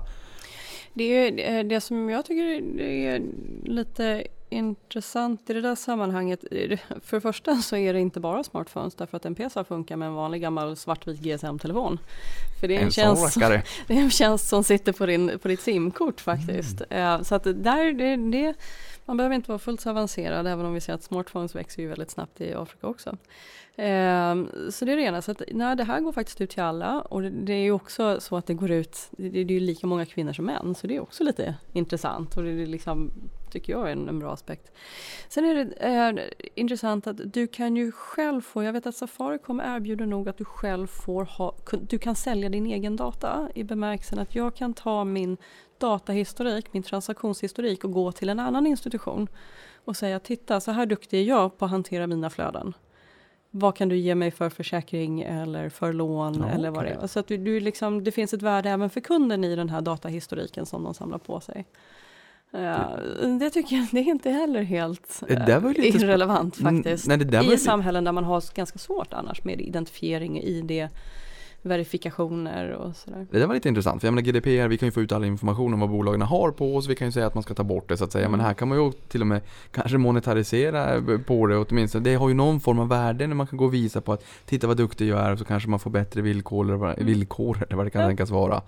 Det, 0.94 1.04
är, 1.04 1.58
eh, 1.58 1.64
det 1.64 1.82
som 1.82 2.10
jag 2.10 2.26
tycker 2.26 2.80
är 2.82 3.22
lite 3.64 4.28
intressant 4.50 5.50
i 5.50 5.54
det 5.54 5.62
där 5.62 5.76
sammanhanget, 5.76 6.40
för 7.04 7.18
det 7.18 7.22
första 7.22 7.56
så 7.56 7.76
är 7.76 7.94
det 7.94 8.00
inte 8.00 8.20
bara 8.20 8.44
smartphones 8.44 8.96
därför 8.96 9.18
att 9.18 9.26
en 9.26 9.36
PC 9.36 9.64
funkar 9.64 9.96
med 9.96 10.08
en 10.08 10.14
vanlig 10.14 10.42
gammal 10.42 10.76
svartvit 10.76 11.20
GSM-telefon. 11.20 12.00
För 12.60 12.68
det 12.68 12.76
är 12.76 12.80
en, 12.80 12.86
en 12.86 12.92
tjänst, 12.92 13.40
det 13.88 13.94
är 13.94 14.02
en 14.02 14.12
tjänst 14.12 14.48
som 14.48 14.64
sitter 14.64 14.92
på, 14.92 15.06
din, 15.06 15.40
på 15.40 15.48
ditt 15.48 15.62
simkort 15.62 16.22
faktiskt. 16.22 16.82
Mm. 16.90 17.24
Så 17.24 17.36
att 17.36 17.44
där, 17.44 17.94
det, 17.94 18.16
det, 18.16 18.54
man 19.06 19.18
behöver 19.18 19.36
inte 19.36 19.50
vara 19.50 19.60
fullt 19.60 19.82
så 19.82 19.90
avancerad 19.90 20.48
även 20.48 20.66
om 20.66 20.74
vi 20.74 20.82
ser 20.82 20.94
att 20.94 21.04
smartphones 21.04 21.56
växer 21.56 21.82
ju 21.82 21.88
väldigt 21.88 22.12
snabbt 22.12 22.42
i 22.42 22.54
Afrika 22.54 22.88
också. 22.88 23.18
Ehm, 23.78 24.50
så 24.72 24.86
det 24.86 24.92
är 24.92 24.96
det 24.96 25.02
ena. 25.02 25.22
Så 25.22 25.32
att, 25.32 25.42
nej, 25.52 25.76
det 25.76 25.84
här 25.84 26.00
går 26.00 26.12
faktiskt 26.12 26.42
ut 26.42 26.50
till 26.50 26.64
alla 26.64 27.02
och 27.02 27.22
det, 27.22 27.30
det 27.30 27.54
är 27.54 27.64
ju 27.64 27.72
också 27.72 28.22
så 28.22 28.38
att 28.38 28.46
det 28.46 28.54
går 28.54 28.72
ut, 28.72 28.98
det, 29.12 29.30
det 29.30 29.40
är 29.40 29.52
ju 29.52 29.60
lika 29.60 29.88
många 29.88 30.06
kvinnor 30.06 30.34
som 30.34 30.46
män 30.46 30.76
så 30.76 30.88
det 30.88 30.96
är 30.96 31.00
också 31.00 31.24
lite 31.24 31.56
intressant 31.74 32.38
och 32.38 32.44
det 32.44 32.50
är 32.50 32.66
liksom, 32.66 33.12
tycker 33.52 33.74
jag 33.74 33.88
är 33.88 33.92
en, 33.92 34.10
en 34.10 34.20
bra 34.20 34.34
aspekt. 34.34 34.72
Sen 35.30 35.46
är 35.46 35.56
det 35.56 35.74
eh, 35.74 36.26
intressant 36.56 37.08
att 37.08 37.34
du 37.34 37.48
kan 37.48 37.76
ju 37.76 37.92
själv 37.92 38.42
få, 38.42 38.64
jag 38.64 38.74
vet 38.74 38.86
att 38.88 38.96
Safaricom 38.96 39.60
erbjuder 39.60 40.06
nog 40.06 40.30
att 40.30 40.38
du 40.38 40.46
själv 40.46 40.88
får 40.88 41.26
ha, 41.26 41.56
du 41.82 42.00
kan 42.00 42.16
sälja 42.16 42.50
din 42.50 42.66
egen 42.66 42.96
data 42.96 43.50
i 43.56 43.64
bemärkelsen 43.64 44.20
att 44.20 44.36
jag 44.36 44.56
kan 44.56 44.74
ta 44.74 45.04
min 45.04 45.38
datahistorik, 45.78 46.74
min 46.74 46.84
transaktionshistorik 46.84 47.84
och 47.84 47.92
gå 47.92 48.12
till 48.12 48.30
en 48.30 48.40
annan 48.40 48.68
institution 48.68 49.28
och 49.86 49.98
säga 49.98 50.20
titta 50.20 50.60
så 50.60 50.72
här 50.72 50.86
duktig 50.86 51.20
är 51.20 51.24
jag 51.24 51.58
på 51.58 51.66
att 51.66 51.72
hantera 51.72 52.08
mina 52.08 52.30
flöden 52.30 52.74
vad 53.58 53.76
kan 53.76 53.90
du 53.90 53.98
ge 53.98 54.16
mig 54.16 54.32
för 54.32 54.50
försäkring 54.50 55.22
eller 55.22 55.70
för 55.70 55.94
lån 55.94 56.36
ja, 56.40 56.48
eller 56.48 56.70
vad 56.70 56.84
okay. 56.84 56.96
det 56.96 57.04
är. 57.04 57.08
Så 57.08 57.20
att 57.20 57.28
du, 57.28 57.38
du 57.38 57.60
liksom, 57.60 58.04
det 58.04 58.12
finns 58.12 58.34
ett 58.34 58.42
värde 58.42 58.70
även 58.70 58.90
för 58.90 59.02
kunden 59.02 59.44
i 59.44 59.56
den 59.56 59.70
här 59.70 59.82
datahistoriken 59.82 60.66
som 60.66 60.84
de 60.84 60.94
samlar 60.94 61.18
på 61.18 61.40
sig. 61.40 61.66
Ja, 62.52 63.00
det 63.40 63.50
tycker 63.50 63.76
jag 63.76 63.88
det 63.92 64.00
är 64.00 64.04
inte 64.04 64.30
heller 64.30 64.62
helt 64.64 65.24
uh, 65.30 65.38
irrelevant 65.78 66.56
faktiskt. 66.56 67.08
Nej, 67.08 67.54
I 67.54 67.58
samhällen 67.58 68.04
där 68.04 68.12
man 68.12 68.24
har 68.24 68.56
ganska 68.56 68.80
svårt 68.80 69.14
annars 69.14 69.44
med 69.44 69.62
identifiering, 69.62 70.42
ID, 70.42 70.88
verifikationer 71.66 72.72
och 72.72 72.96
sådär. 72.96 73.28
Det 73.32 73.40
där 73.40 73.48
var 73.48 73.54
lite 73.54 73.70
intressant, 73.70 74.02
för 74.02 74.08
jag 74.08 74.14
menar 74.14 74.26
GDPR, 74.26 74.68
vi 74.68 74.78
kan 74.78 74.88
ju 74.88 74.92
få 74.92 75.02
ut 75.02 75.12
all 75.12 75.26
information 75.26 75.74
om 75.74 75.80
vad 75.80 75.90
bolagen 75.90 76.22
har 76.22 76.52
på 76.52 76.76
oss, 76.76 76.88
vi 76.88 76.96
kan 76.96 77.08
ju 77.08 77.12
säga 77.12 77.28
att 77.28 77.34
man 77.34 77.44
ska 77.44 77.54
ta 77.54 77.64
bort 77.64 77.90
det 77.90 77.98
så 77.98 78.04
att 78.04 78.12
säga, 78.12 78.26
mm. 78.26 78.38
men 78.38 78.46
här 78.46 78.54
kan 78.54 78.68
man 78.68 78.78
ju 78.78 78.92
till 78.92 79.22
och 79.22 79.28
med 79.28 79.42
kanske 79.72 79.98
monetarisera 79.98 81.02
på 81.28 81.48
det 81.48 81.58
åtminstone. 81.58 82.04
Det 82.04 82.16
har 82.16 82.28
ju 82.30 82.34
någon 82.34 82.60
form 82.60 82.80
av 82.80 82.90
värde 82.90 83.28
när 83.28 83.36
man 83.36 83.48
kan 83.48 83.58
gå 83.58 83.66
och 83.66 83.74
visa 83.74 84.02
på 84.02 84.14
att 84.14 84.26
titta 84.46 84.68
vad 84.68 84.78
duktig 84.78 85.08
jag 85.08 85.20
är 85.20 85.32
och 85.32 85.40
så 85.40 85.46
kanske 85.46 85.70
man 85.70 85.80
får 85.80 85.90
bättre 85.90 86.22
villkor 86.22 86.66
eller 86.66 86.94
mm. 86.94 87.06
villkor, 87.06 87.64
eller 87.64 87.76
vad 87.76 87.86
det 87.86 87.90
kan 87.90 88.02
ja. 88.02 88.08
tänkas 88.08 88.30
vara. 88.30 88.62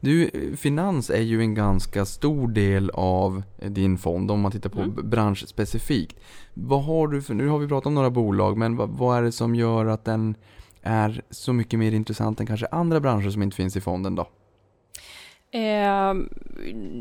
Du, 0.00 0.30
finans 0.56 1.10
är 1.10 1.22
ju 1.22 1.40
en 1.40 1.54
ganska 1.54 2.04
stor 2.04 2.48
del 2.48 2.90
av 2.94 3.42
din 3.66 3.98
fond 3.98 4.30
om 4.30 4.40
man 4.40 4.52
tittar 4.52 4.70
på 4.70 4.80
mm. 4.80 5.10
branschspecifikt. 5.10 6.20
Vad 6.54 6.84
har 6.84 7.08
du 7.08 7.22
för, 7.22 7.34
nu 7.34 7.48
har 7.48 7.58
vi 7.58 7.68
pratat 7.68 7.86
om 7.86 7.94
några 7.94 8.10
bolag, 8.10 8.56
men 8.56 8.76
vad, 8.76 8.88
vad 8.88 9.18
är 9.18 9.22
det 9.22 9.32
som 9.32 9.54
gör 9.54 9.86
att 9.86 10.04
den 10.04 10.34
är 10.82 11.22
så 11.30 11.52
mycket 11.52 11.78
mer 11.78 11.92
intressant 11.92 12.40
än 12.40 12.46
kanske 12.46 12.66
andra 12.66 13.00
branscher 13.00 13.30
som 13.30 13.42
inte 13.42 13.56
finns 13.56 13.76
i 13.76 13.80
fonden 13.80 14.14
då? 14.14 14.28
Ehm, 15.54 16.28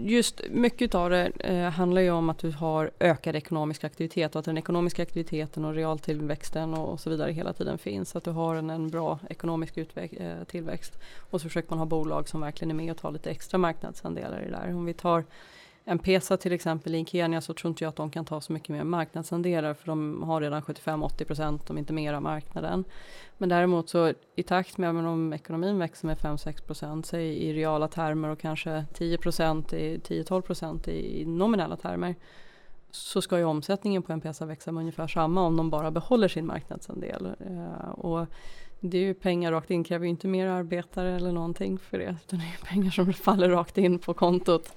just 0.05 0.41
mycket 0.49 0.95
av 0.95 1.09
det 1.09 1.31
eh, 1.39 1.69
handlar 1.69 2.01
ju 2.01 2.11
om 2.11 2.29
att 2.29 2.37
du 2.37 2.51
har 2.51 2.91
ökad 2.99 3.35
ekonomisk 3.35 3.83
aktivitet 3.83 4.35
och 4.35 4.39
att 4.39 4.45
den 4.45 4.57
ekonomiska 4.57 5.03
aktiviteten 5.03 5.65
och 5.65 5.73
realtillväxten 5.73 6.73
och, 6.73 6.99
så 6.99 7.09
vidare 7.09 7.31
hela 7.31 7.53
tiden 7.53 7.77
finns. 7.77 8.15
Att 8.15 8.23
du 8.23 8.31
har 8.31 8.55
en, 8.55 8.69
en 8.69 8.89
bra 8.89 9.19
ekonomisk 9.29 9.77
eh, 9.77 10.43
tillväxt. 10.47 10.99
Och 11.31 11.41
så 11.41 11.47
försöker 11.47 11.69
man 11.69 11.79
ha 11.79 11.85
bolag 11.85 12.29
som 12.29 12.41
verkligen 12.41 12.71
är 12.71 12.75
med 12.75 12.91
och 12.91 12.97
tar 12.97 13.11
lite 13.11 13.31
extra 13.31 13.57
marknadsandelar 13.57 14.41
i 14.41 14.45
det 14.45 14.51
där. 14.51 14.75
Om 14.75 14.85
vi 14.85 14.93
tar 14.93 15.23
en 15.85 15.99
PESA 15.99 16.37
till 16.37 16.53
exempel 16.53 16.95
i 16.95 17.05
Kenya 17.05 17.41
så 17.41 17.53
tror 17.53 17.69
inte 17.69 17.83
jag 17.83 17.89
att 17.89 17.95
de 17.95 18.09
kan 18.11 18.25
ta 18.25 18.41
så 18.41 18.53
mycket 18.53 18.69
mer 18.69 18.83
marknadsandelar 18.83 19.73
för 19.73 19.87
de 19.87 20.23
har 20.23 20.41
redan 20.41 20.61
75-80 20.61 21.25
procent 21.25 21.69
om 21.69 21.77
inte 21.77 21.93
mer 21.93 22.13
av 22.13 22.21
marknaden. 22.21 22.83
Men 23.37 23.49
däremot 23.49 23.89
så 23.89 24.13
i 24.35 24.43
takt 24.43 24.77
med 24.77 24.89
om 24.89 25.33
ekonomin 25.33 25.79
växer 25.79 26.07
med 26.07 26.17
5-6 26.17 26.61
procent, 26.61 27.05
säg 27.05 27.27
i 27.27 27.53
reala 27.53 27.87
termer 27.87 28.29
och 28.29 28.39
kanske 28.39 28.85
10 28.93 29.17
procent, 29.17 29.73
10-12 29.73 30.41
procent 30.41 30.87
i 30.87 31.25
nominella 31.25 31.75
termer 31.75 32.15
så 32.91 33.21
ska 33.21 33.37
ju 33.37 33.43
omsättningen 33.43 34.01
på 34.01 34.13
en 34.13 34.21
PESA 34.21 34.45
växa 34.45 34.71
med 34.71 34.81
ungefär 34.81 35.07
samma 35.07 35.41
om 35.41 35.57
de 35.57 35.69
bara 35.69 35.91
behåller 35.91 36.27
sin 36.27 36.45
marknadsandel. 36.45 37.35
Eh, 37.39 37.89
och 37.89 38.27
det 38.83 38.97
är 38.97 39.01
ju 39.01 39.13
pengar 39.13 39.51
rakt 39.51 39.71
in, 39.71 39.83
kräver 39.83 40.05
ju 40.05 40.09
inte 40.09 40.27
mer 40.27 40.47
arbetare 40.47 41.15
eller 41.15 41.31
någonting 41.31 41.77
för 41.77 41.97
det. 41.97 42.17
Utan 42.25 42.39
det 42.39 42.45
är 42.45 42.65
pengar 42.65 42.91
som 42.91 43.13
faller 43.13 43.49
rakt 43.49 43.77
in 43.77 43.99
på 43.99 44.13
kontot. 44.13 44.73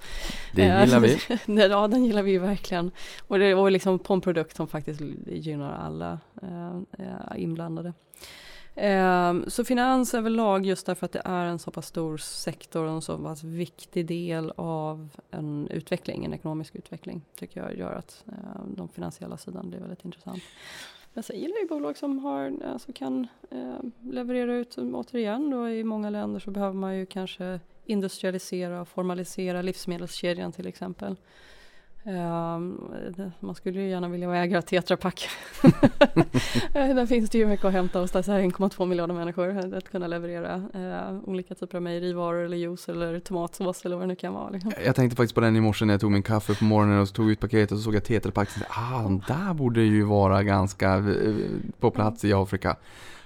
Det 0.53 0.61
gillar 0.61 0.99
vi. 0.99 1.17
ja, 1.69 1.87
den 1.87 2.05
gillar 2.05 2.23
vi 2.23 2.37
verkligen. 2.37 2.91
Och 3.27 3.39
det 3.39 3.45
är 3.45 3.69
liksom 3.69 3.99
på 3.99 4.13
en 4.13 4.21
produkt 4.21 4.55
som 4.55 4.67
faktiskt 4.67 5.01
gynnar 5.27 5.73
alla 5.73 6.19
eh, 6.41 7.41
inblandade. 7.43 7.93
Eh, 8.75 9.33
så 9.47 9.65
finans 9.65 10.13
överlag 10.13 10.65
just 10.65 10.85
därför 10.85 11.05
att 11.05 11.11
det 11.11 11.21
är 11.25 11.45
en 11.45 11.59
så 11.59 11.71
pass 11.71 11.87
stor 11.87 12.17
sektor 12.17 12.83
och 12.83 12.91
en 12.91 13.01
så 13.01 13.17
pass 13.17 13.43
viktig 13.43 14.05
del 14.05 14.53
av 14.55 15.09
en 15.31 15.67
utveckling, 15.67 16.25
en 16.25 16.33
ekonomisk 16.33 16.75
utveckling, 16.75 17.21
tycker 17.35 17.61
jag 17.61 17.77
gör 17.77 17.93
att 17.93 18.23
eh, 18.27 18.65
de 18.75 18.89
finansiella 18.89 19.37
sidan 19.37 19.69
blir 19.69 19.79
väldigt 19.79 20.05
intressant. 20.05 20.43
Alltså, 21.15 21.33
Men 21.33 21.39
sen 21.39 21.39
gillar 21.41 21.57
jag 21.59 21.67
bolag 21.67 21.97
som 21.97 22.19
har, 22.19 22.53
alltså 22.65 22.93
kan 22.93 23.27
eh, 23.51 23.79
leverera 24.01 24.55
ut, 24.55 24.77
återigen 24.77 25.49
då 25.49 25.69
i 25.69 25.83
många 25.83 26.09
länder 26.09 26.39
så 26.39 26.51
behöver 26.51 26.73
man 26.73 26.97
ju 26.97 27.05
kanske 27.05 27.59
industrialisera 27.85 28.81
och 28.81 28.87
formalisera 28.87 29.61
livsmedelskedjan 29.61 30.51
till 30.51 30.67
exempel. 30.67 31.15
Um, 32.07 32.91
man 33.39 33.55
skulle 33.55 33.81
ju 33.81 33.89
gärna 33.89 34.09
vilja 34.09 34.27
vara 34.27 34.37
ägare 34.37 34.57
av 34.57 34.61
Tetra 34.61 34.97
Pak. 34.97 35.29
Där 36.73 37.05
finns 37.05 37.29
det 37.29 37.37
ju 37.37 37.45
mycket 37.45 37.65
att 37.65 37.73
hämta 37.73 37.99
hos 37.99 38.11
dessa 38.11 38.39
1,2 38.39 38.85
miljarder 38.85 39.13
människor. 39.13 39.75
Att 39.77 39.89
kunna 39.89 40.07
leverera 40.07 40.55
uh, 40.55 41.29
olika 41.29 41.55
typer 41.55 41.77
av 41.77 41.81
mejerivaror 41.81 42.45
eller 42.45 42.57
juice 42.57 42.89
eller 42.89 43.19
tomatsås 43.19 43.85
eller 43.85 43.95
vad 43.95 44.03
det 44.03 44.07
nu 44.07 44.15
kan 44.15 44.33
vara. 44.33 44.49
Liksom. 44.49 44.71
Jag 44.85 44.95
tänkte 44.95 45.15
faktiskt 45.15 45.35
på 45.35 45.41
den 45.41 45.55
i 45.55 45.61
morse 45.61 45.85
när 45.85 45.93
jag 45.93 46.01
tog 46.01 46.11
min 46.11 46.23
kaffe 46.23 46.55
på 46.55 46.63
morgonen 46.63 46.99
och 46.99 47.13
tog 47.13 47.31
ut 47.31 47.39
paketet 47.39 47.71
och 47.71 47.77
så 47.77 47.83
såg 47.83 47.95
jag 47.95 48.03
Tetra 48.03 48.31
Pak. 48.31 48.49
Ah, 48.69 49.03
de 49.03 49.23
där 49.27 49.53
borde 49.53 49.81
ju 49.81 50.03
vara 50.03 50.43
ganska 50.43 50.97
uh, 50.97 51.47
på 51.79 51.91
plats 51.91 52.25
i 52.25 52.33
Afrika. 52.33 52.75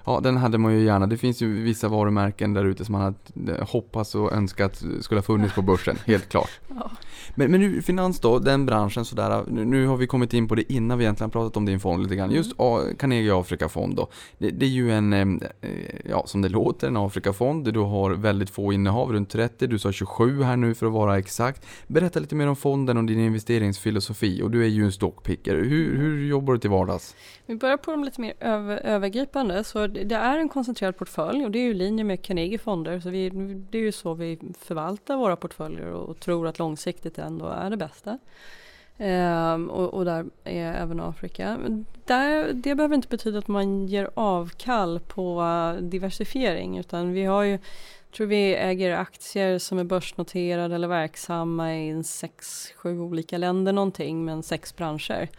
Ja, 0.09 0.19
den 0.19 0.37
hade 0.37 0.57
man 0.57 0.73
ju 0.73 0.83
gärna. 0.83 1.07
Det 1.07 1.17
finns 1.17 1.41
ju 1.41 1.63
vissa 1.63 1.87
varumärken 1.87 2.53
där 2.53 2.65
ute 2.65 2.85
som 2.85 2.93
man 2.93 3.01
hade 3.01 3.63
hoppats 3.63 4.15
och 4.15 4.33
önskat 4.33 4.83
skulle 5.01 5.17
ha 5.17 5.23
funnits 5.23 5.55
på 5.55 5.61
börsen, 5.61 5.97
helt 6.05 6.29
klart. 6.29 6.49
Ja. 6.67 6.91
Men, 7.35 7.51
men 7.51 7.59
nu, 7.59 7.81
finans 7.81 8.19
då, 8.19 8.39
den 8.39 8.65
branschen 8.65 9.05
sådär, 9.05 9.43
nu, 9.47 9.65
nu, 9.65 9.87
har 9.87 9.97
vi 9.97 10.07
kommit 10.07 10.33
in 10.33 10.47
på 10.47 10.55
det 10.55 10.73
innan 10.73 10.97
vi 10.97 11.03
egentligen 11.03 11.29
pratat 11.29 11.57
om 11.57 11.65
din 11.65 11.79
fond 11.79 12.03
lite 12.03 12.15
grann. 12.15 12.31
Just 12.31 12.59
mm. 12.59 12.95
Carnegie 12.95 13.39
Afrika-fond 13.39 13.95
då. 13.95 14.07
Det, 14.37 14.49
det, 14.49 14.65
är 14.65 14.69
ju 14.69 14.91
en, 14.91 15.13
eh, 15.13 15.27
ja 16.05 16.23
som 16.25 16.41
det 16.41 16.49
låter, 16.49 16.87
en 16.87 16.97
Afrikafond. 16.97 17.73
Du 17.73 17.79
har 17.79 18.11
väldigt 18.11 18.49
få 18.49 18.73
innehav, 18.73 19.11
runt 19.13 19.29
30. 19.29 19.67
Du 19.67 19.79
sa 19.79 19.91
27 19.91 20.43
här 20.43 20.57
nu 20.57 20.73
för 20.73 20.85
att 20.85 20.93
vara 20.93 21.17
exakt. 21.17 21.65
Berätta 21.87 22.19
lite 22.19 22.35
mer 22.35 22.47
om 22.47 22.55
fonden 22.55 22.97
och 22.97 23.03
din 23.03 23.19
investeringsfilosofi. 23.19 24.41
Och 24.41 24.51
du 24.51 24.63
är 24.63 24.67
ju 24.67 24.83
en 24.83 24.91
stockpicker. 24.91 25.55
Hur, 25.55 25.97
hur 25.97 26.27
jobbar 26.27 26.53
du 26.53 26.59
till 26.59 26.69
vardags? 26.69 27.15
Vi 27.45 27.55
börjar 27.55 27.77
på 27.77 27.91
de 27.91 28.03
lite 28.03 28.21
mer 28.21 28.33
över, 28.39 28.77
övergripande. 28.77 29.63
Så 29.63 29.87
det 30.03 30.15
är 30.15 30.37
en 30.37 30.49
koncentrerad 30.49 30.97
portfölj 30.97 31.45
och 31.45 31.51
det 31.51 31.59
är 31.59 31.63
ju 31.63 31.71
i 31.71 31.73
linje 31.73 32.03
med 32.03 32.21
Carnegie 32.21 32.57
fonder. 32.57 32.99
Så 32.99 33.09
vi, 33.09 33.29
det 33.69 33.77
är 33.77 33.81
ju 33.81 33.91
så 33.91 34.13
vi 34.13 34.39
förvaltar 34.59 35.17
våra 35.17 35.35
portföljer 35.35 35.87
och, 35.87 36.09
och 36.09 36.19
tror 36.19 36.47
att 36.47 36.59
långsiktigt 36.59 37.17
ändå 37.17 37.47
är 37.47 37.69
det 37.69 37.77
bästa. 37.77 38.19
Ehm, 38.97 39.69
och, 39.69 39.93
och, 39.93 40.05
där 40.05 40.25
är 40.43 40.73
även 40.73 40.99
Afrika. 40.99 41.57
Där, 42.05 42.53
det 42.53 42.75
behöver 42.75 42.95
inte 42.95 43.07
betyda 43.07 43.39
att 43.39 43.47
man 43.47 43.87
ger 43.87 44.09
avkall 44.13 44.99
på 44.99 45.41
eh, 45.41 45.83
diversifiering 45.83 46.77
utan 46.77 47.11
vi 47.11 47.25
har 47.25 47.43
ju 47.43 47.59
tror 48.11 48.27
vi 48.27 48.55
äger 48.55 48.91
aktier 48.91 49.59
som 49.59 49.79
är 49.79 49.83
börsnoterade 49.83 50.75
eller 50.75 50.87
verksamma 50.87 51.75
i 51.75 52.03
sex, 52.03 52.67
sju 52.75 52.99
olika 52.99 53.37
länder 53.37 53.73
någonting 53.73 54.25
men 54.25 54.43
sex 54.43 54.75
branscher. 54.75 55.29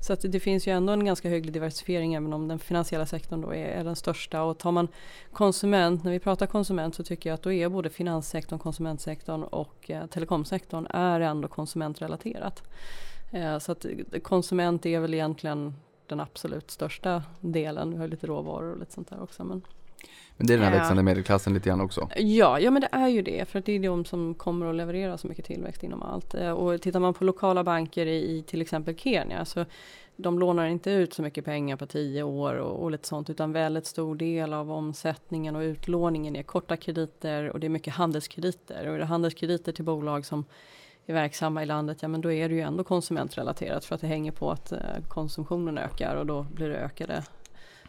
Så 0.00 0.12
att 0.12 0.20
det 0.22 0.40
finns 0.40 0.68
ju 0.68 0.72
ändå 0.72 0.92
en 0.92 1.04
ganska 1.04 1.28
hög 1.28 1.52
diversifiering 1.52 2.14
även 2.14 2.32
om 2.32 2.48
den 2.48 2.58
finansiella 2.58 3.06
sektorn 3.06 3.40
då 3.40 3.54
är, 3.54 3.66
är, 3.66 3.84
den 3.84 3.96
största. 3.96 4.42
Och 4.42 4.58
tar 4.58 4.72
man 4.72 4.88
konsument, 5.32 6.04
när 6.04 6.12
vi 6.12 6.18
pratar 6.18 6.46
konsument 6.46 6.94
så 6.94 7.04
tycker 7.04 7.30
jag 7.30 7.34
att 7.34 7.42
då 7.42 7.52
är 7.52 7.68
både 7.68 7.90
finanssektorn, 7.90 8.58
konsumentsektorn 8.58 9.42
och 9.42 9.90
eh, 9.90 10.06
telekomsektorn 10.06 10.86
är 10.90 11.20
ändå 11.20 11.48
konsumentrelaterat. 11.48 12.62
Eh, 13.32 13.58
så 13.58 13.72
att 13.72 13.86
konsument 14.22 14.86
är 14.86 15.00
väl 15.00 15.14
egentligen 15.14 15.74
den 16.06 16.20
absolut 16.20 16.70
största 16.70 17.22
delen. 17.40 17.90
Vi 17.90 17.96
har 17.96 18.08
lite 18.08 18.26
råvaror 18.26 18.72
och 18.72 18.78
lite 18.78 18.92
sånt 18.92 19.08
där 19.08 19.22
också. 19.22 19.44
Men 19.44 19.62
men 20.36 20.46
det 20.46 20.54
är 20.54 20.58
den 20.58 20.66
här 20.66 20.78
växande 20.78 21.02
medelklassen 21.02 21.54
lite 21.54 21.68
grann 21.68 21.80
också? 21.80 22.08
Ja, 22.16 22.60
ja 22.60 22.70
men 22.70 22.80
det 22.82 22.88
är 22.92 23.08
ju 23.08 23.22
det. 23.22 23.48
För 23.48 23.58
att 23.58 23.64
det 23.64 23.72
är 23.72 23.80
de 23.80 24.04
som 24.04 24.34
kommer 24.34 24.66
att 24.66 24.74
leverera 24.74 25.18
så 25.18 25.26
mycket 25.26 25.44
tillväxt 25.44 25.82
inom 25.82 26.02
allt. 26.02 26.34
Eh, 26.34 26.50
och 26.50 26.82
tittar 26.82 27.00
man 27.00 27.14
på 27.14 27.24
lokala 27.24 27.64
banker 27.64 28.06
i, 28.06 28.36
i 28.36 28.42
till 28.42 28.60
exempel 28.60 28.96
Kenya 28.96 29.44
så 29.44 29.64
de 30.16 30.38
lånar 30.38 30.66
inte 30.66 30.90
ut 30.90 31.14
så 31.14 31.22
mycket 31.22 31.44
pengar 31.44 31.76
på 31.76 31.86
tio 31.86 32.22
år 32.22 32.54
och, 32.54 32.82
och 32.82 32.90
lite 32.90 33.08
sånt 33.08 33.30
utan 33.30 33.52
väldigt 33.52 33.86
stor 33.86 34.14
del 34.14 34.52
av 34.52 34.72
omsättningen 34.72 35.56
och 35.56 35.60
utlåningen 35.60 36.36
är 36.36 36.42
korta 36.42 36.76
krediter 36.76 37.50
och 37.50 37.60
det 37.60 37.66
är 37.66 37.68
mycket 37.68 37.94
handelskrediter. 37.94 38.88
Och 38.88 38.96
det 38.96 39.02
är 39.02 39.06
handelskrediter 39.06 39.72
till 39.72 39.84
bolag 39.84 40.26
som 40.26 40.44
är 41.06 41.14
verksamma 41.14 41.62
i 41.62 41.66
landet, 41.66 41.98
ja 42.00 42.08
men 42.08 42.20
då 42.20 42.32
är 42.32 42.48
det 42.48 42.54
ju 42.54 42.60
ändå 42.60 42.84
konsumentrelaterat 42.84 43.84
för 43.84 43.94
att 43.94 44.00
det 44.00 44.06
hänger 44.06 44.32
på 44.32 44.50
att 44.50 44.72
konsumtionen 45.08 45.78
ökar 45.78 46.16
och 46.16 46.26
då 46.26 46.46
blir 46.54 46.68
det 46.68 46.76
ökade 46.76 47.22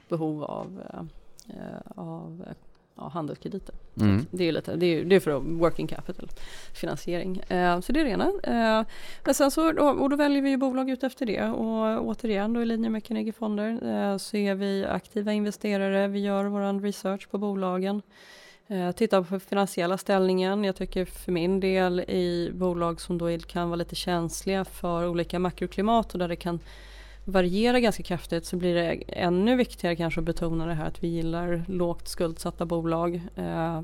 behov 0.10 0.44
av, 0.44 0.82
av 1.86 2.46
ja, 2.98 3.08
handelskrediter. 3.08 3.76
Mm. 4.00 4.26
Det, 4.32 4.44
är 4.44 4.52
lite, 4.52 4.76
det, 4.76 4.86
är, 4.86 5.06
det 5.06 5.16
är 5.16 5.20
för 5.20 5.40
working 5.40 5.88
capital 5.88 6.30
finansiering. 6.74 7.38
Eh, 7.38 7.80
så 7.80 7.92
det 7.92 8.00
är 8.00 8.04
det 8.04 8.10
ena. 8.10 8.32
Eh, 8.44 8.86
men 9.26 9.34
sen 9.34 9.52
så, 9.52 9.82
och 9.92 10.10
då 10.10 10.16
väljer 10.16 10.42
vi 10.42 10.50
ju 10.50 10.58
bolag 10.58 10.90
ut 10.90 11.04
efter 11.04 11.26
det 11.26 11.44
och 11.44 12.08
återigen 12.08 12.54
då 12.54 12.62
i 12.62 12.66
linje 12.66 12.90
med 12.90 13.04
Carnegie 13.04 13.34
Fonder 13.34 13.72
eh, 13.72 14.18
så 14.18 14.38
är 14.38 14.56
vi 14.56 14.86
aktiva 14.86 15.34
investerare. 15.34 16.08
Vi 16.08 16.20
gör 16.20 16.46
vår 16.46 16.82
research 16.82 17.30
på 17.30 17.38
bolagen. 17.38 18.02
Eh, 18.68 18.92
tittar 18.92 19.22
på 19.22 19.40
finansiella 19.40 19.98
ställningen. 19.98 20.64
Jag 20.64 20.76
tycker 20.76 21.06
för 21.06 21.32
min 21.32 21.60
del 21.60 22.00
i 22.00 22.52
bolag 22.54 23.02
som 23.02 23.18
då 23.18 23.38
kan 23.38 23.70
vara 23.70 23.76
lite 23.76 23.96
känsliga 23.96 24.66
för 24.66 25.08
olika 25.08 25.40
makroklimat 25.40 26.14
och 26.14 26.20
där 26.20 26.28
det 26.28 26.36
kan 26.36 26.60
varierar 27.28 27.80
ganska 27.80 28.04
kraftigt 28.04 28.46
så 28.46 28.56
blir 28.56 28.76
det 28.76 29.04
ännu 29.08 29.56
viktigare 29.56 29.96
kanske 29.96 30.20
att 30.20 30.26
betona 30.26 30.66
det 30.66 30.74
här 30.74 30.86
att 30.86 31.04
vi 31.04 31.08
gillar 31.08 31.64
lågt 31.68 32.08
skuldsatta 32.08 32.66
bolag. 32.66 33.22
Eh, 33.36 33.82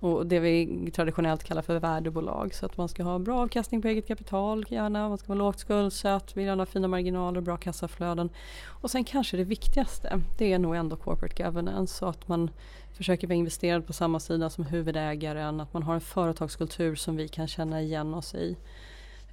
och 0.00 0.26
det 0.26 0.40
vi 0.40 0.90
traditionellt 0.94 1.44
kallar 1.44 1.62
för 1.62 1.78
värdebolag. 1.78 2.54
Så 2.54 2.66
att 2.66 2.76
man 2.76 2.88
ska 2.88 3.02
ha 3.02 3.18
bra 3.18 3.40
avkastning 3.40 3.82
på 3.82 3.88
eget 3.88 4.08
kapital 4.08 4.64
gärna, 4.68 5.08
man 5.08 5.18
ska 5.18 5.28
vara 5.28 5.38
lågt 5.38 5.58
skuldsatt, 5.58 6.36
vill 6.36 6.44
gärna 6.44 6.60
ha 6.60 6.66
fina 6.66 6.88
marginaler, 6.88 7.40
bra 7.40 7.56
kassaflöden. 7.56 8.30
Och 8.66 8.90
sen 8.90 9.04
kanske 9.04 9.36
det 9.36 9.44
viktigaste, 9.44 10.20
det 10.38 10.52
är 10.52 10.58
nog 10.58 10.76
ändå 10.76 10.96
corporate 10.96 11.42
governance. 11.42 11.94
Så 11.94 12.06
att 12.06 12.28
man 12.28 12.50
försöker 12.92 13.26
vara 13.26 13.34
investerad 13.34 13.86
på 13.86 13.92
samma 13.92 14.20
sida 14.20 14.50
som 14.50 14.64
huvudägaren, 14.64 15.60
att 15.60 15.72
man 15.72 15.82
har 15.82 15.94
en 15.94 16.00
företagskultur 16.00 16.94
som 16.94 17.16
vi 17.16 17.28
kan 17.28 17.48
känna 17.48 17.82
igen 17.82 18.14
oss 18.14 18.34
i. 18.34 18.56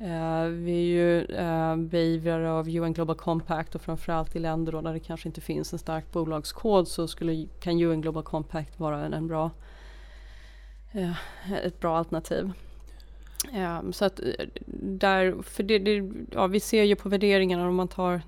Uh, 0.01 0.45
vi 0.45 0.71
är 0.71 0.85
ju 0.85 1.25
uh, 1.39 1.75
beivrare 1.75 2.51
av 2.51 2.69
UN 2.69 2.93
Global 2.93 3.15
Compact 3.15 3.75
och 3.75 3.81
framförallt 3.81 4.35
i 4.35 4.39
länder 4.39 4.71
då 4.71 4.81
där 4.81 4.93
det 4.93 4.99
kanske 4.99 5.29
inte 5.29 5.41
finns 5.41 5.73
en 5.73 5.79
stark 5.79 6.11
bolagskod 6.11 6.87
så 6.87 7.07
skulle, 7.07 7.47
kan 7.59 7.81
UN 7.81 8.01
Global 8.01 8.23
Compact 8.23 8.79
vara 8.79 9.05
en, 9.05 9.13
en 9.13 9.27
bra, 9.27 9.51
uh, 10.95 11.53
ett 11.63 11.79
bra 11.79 11.97
alternativ. 11.97 12.51
så 13.91 14.05
att 14.05 14.19
där, 14.83 15.41
för 15.41 15.63
det, 15.63 15.79
det, 15.79 16.11
ja, 16.31 16.47
vi 16.47 16.59
ser 16.59 16.83
ju 16.83 16.95
på 16.95 17.09
värderingarna 17.09 17.67
om 17.67 17.75
man 17.75 17.87
tar 17.87 18.21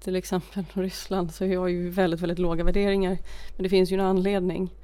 till 0.00 0.16
exempel 0.16 0.64
Ryssland 0.72 1.34
så 1.34 1.46
har 1.56 1.68
ju 1.68 1.90
väldigt, 1.90 2.20
väldigt 2.20 2.38
låga 2.38 2.64
värderingar. 2.64 3.18
Men 3.56 3.62
det 3.62 3.68
finns 3.68 3.92
ju 3.92 3.94
en 3.94 4.00
anledning. 4.06 4.74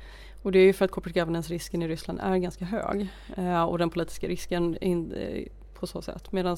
Och 0.43 0.53
det 0.53 0.59
är 0.59 0.65
ju 0.65 0.73
för 0.73 0.85
att 0.85 0.91
corporate 0.91 1.21
governance-risken 1.21 1.83
i 1.83 1.89
Ryssland 1.89 2.21
är 2.23 2.37
ganska 2.37 2.65
hög. 2.65 3.09
och 3.69 3.79
den 3.79 3.91
politiska 3.91 4.29
risken 4.29 4.77
in, 4.81 5.15
på 5.81 5.87
så 5.87 6.03
sätt. 6.03 6.33
Medan 6.33 6.57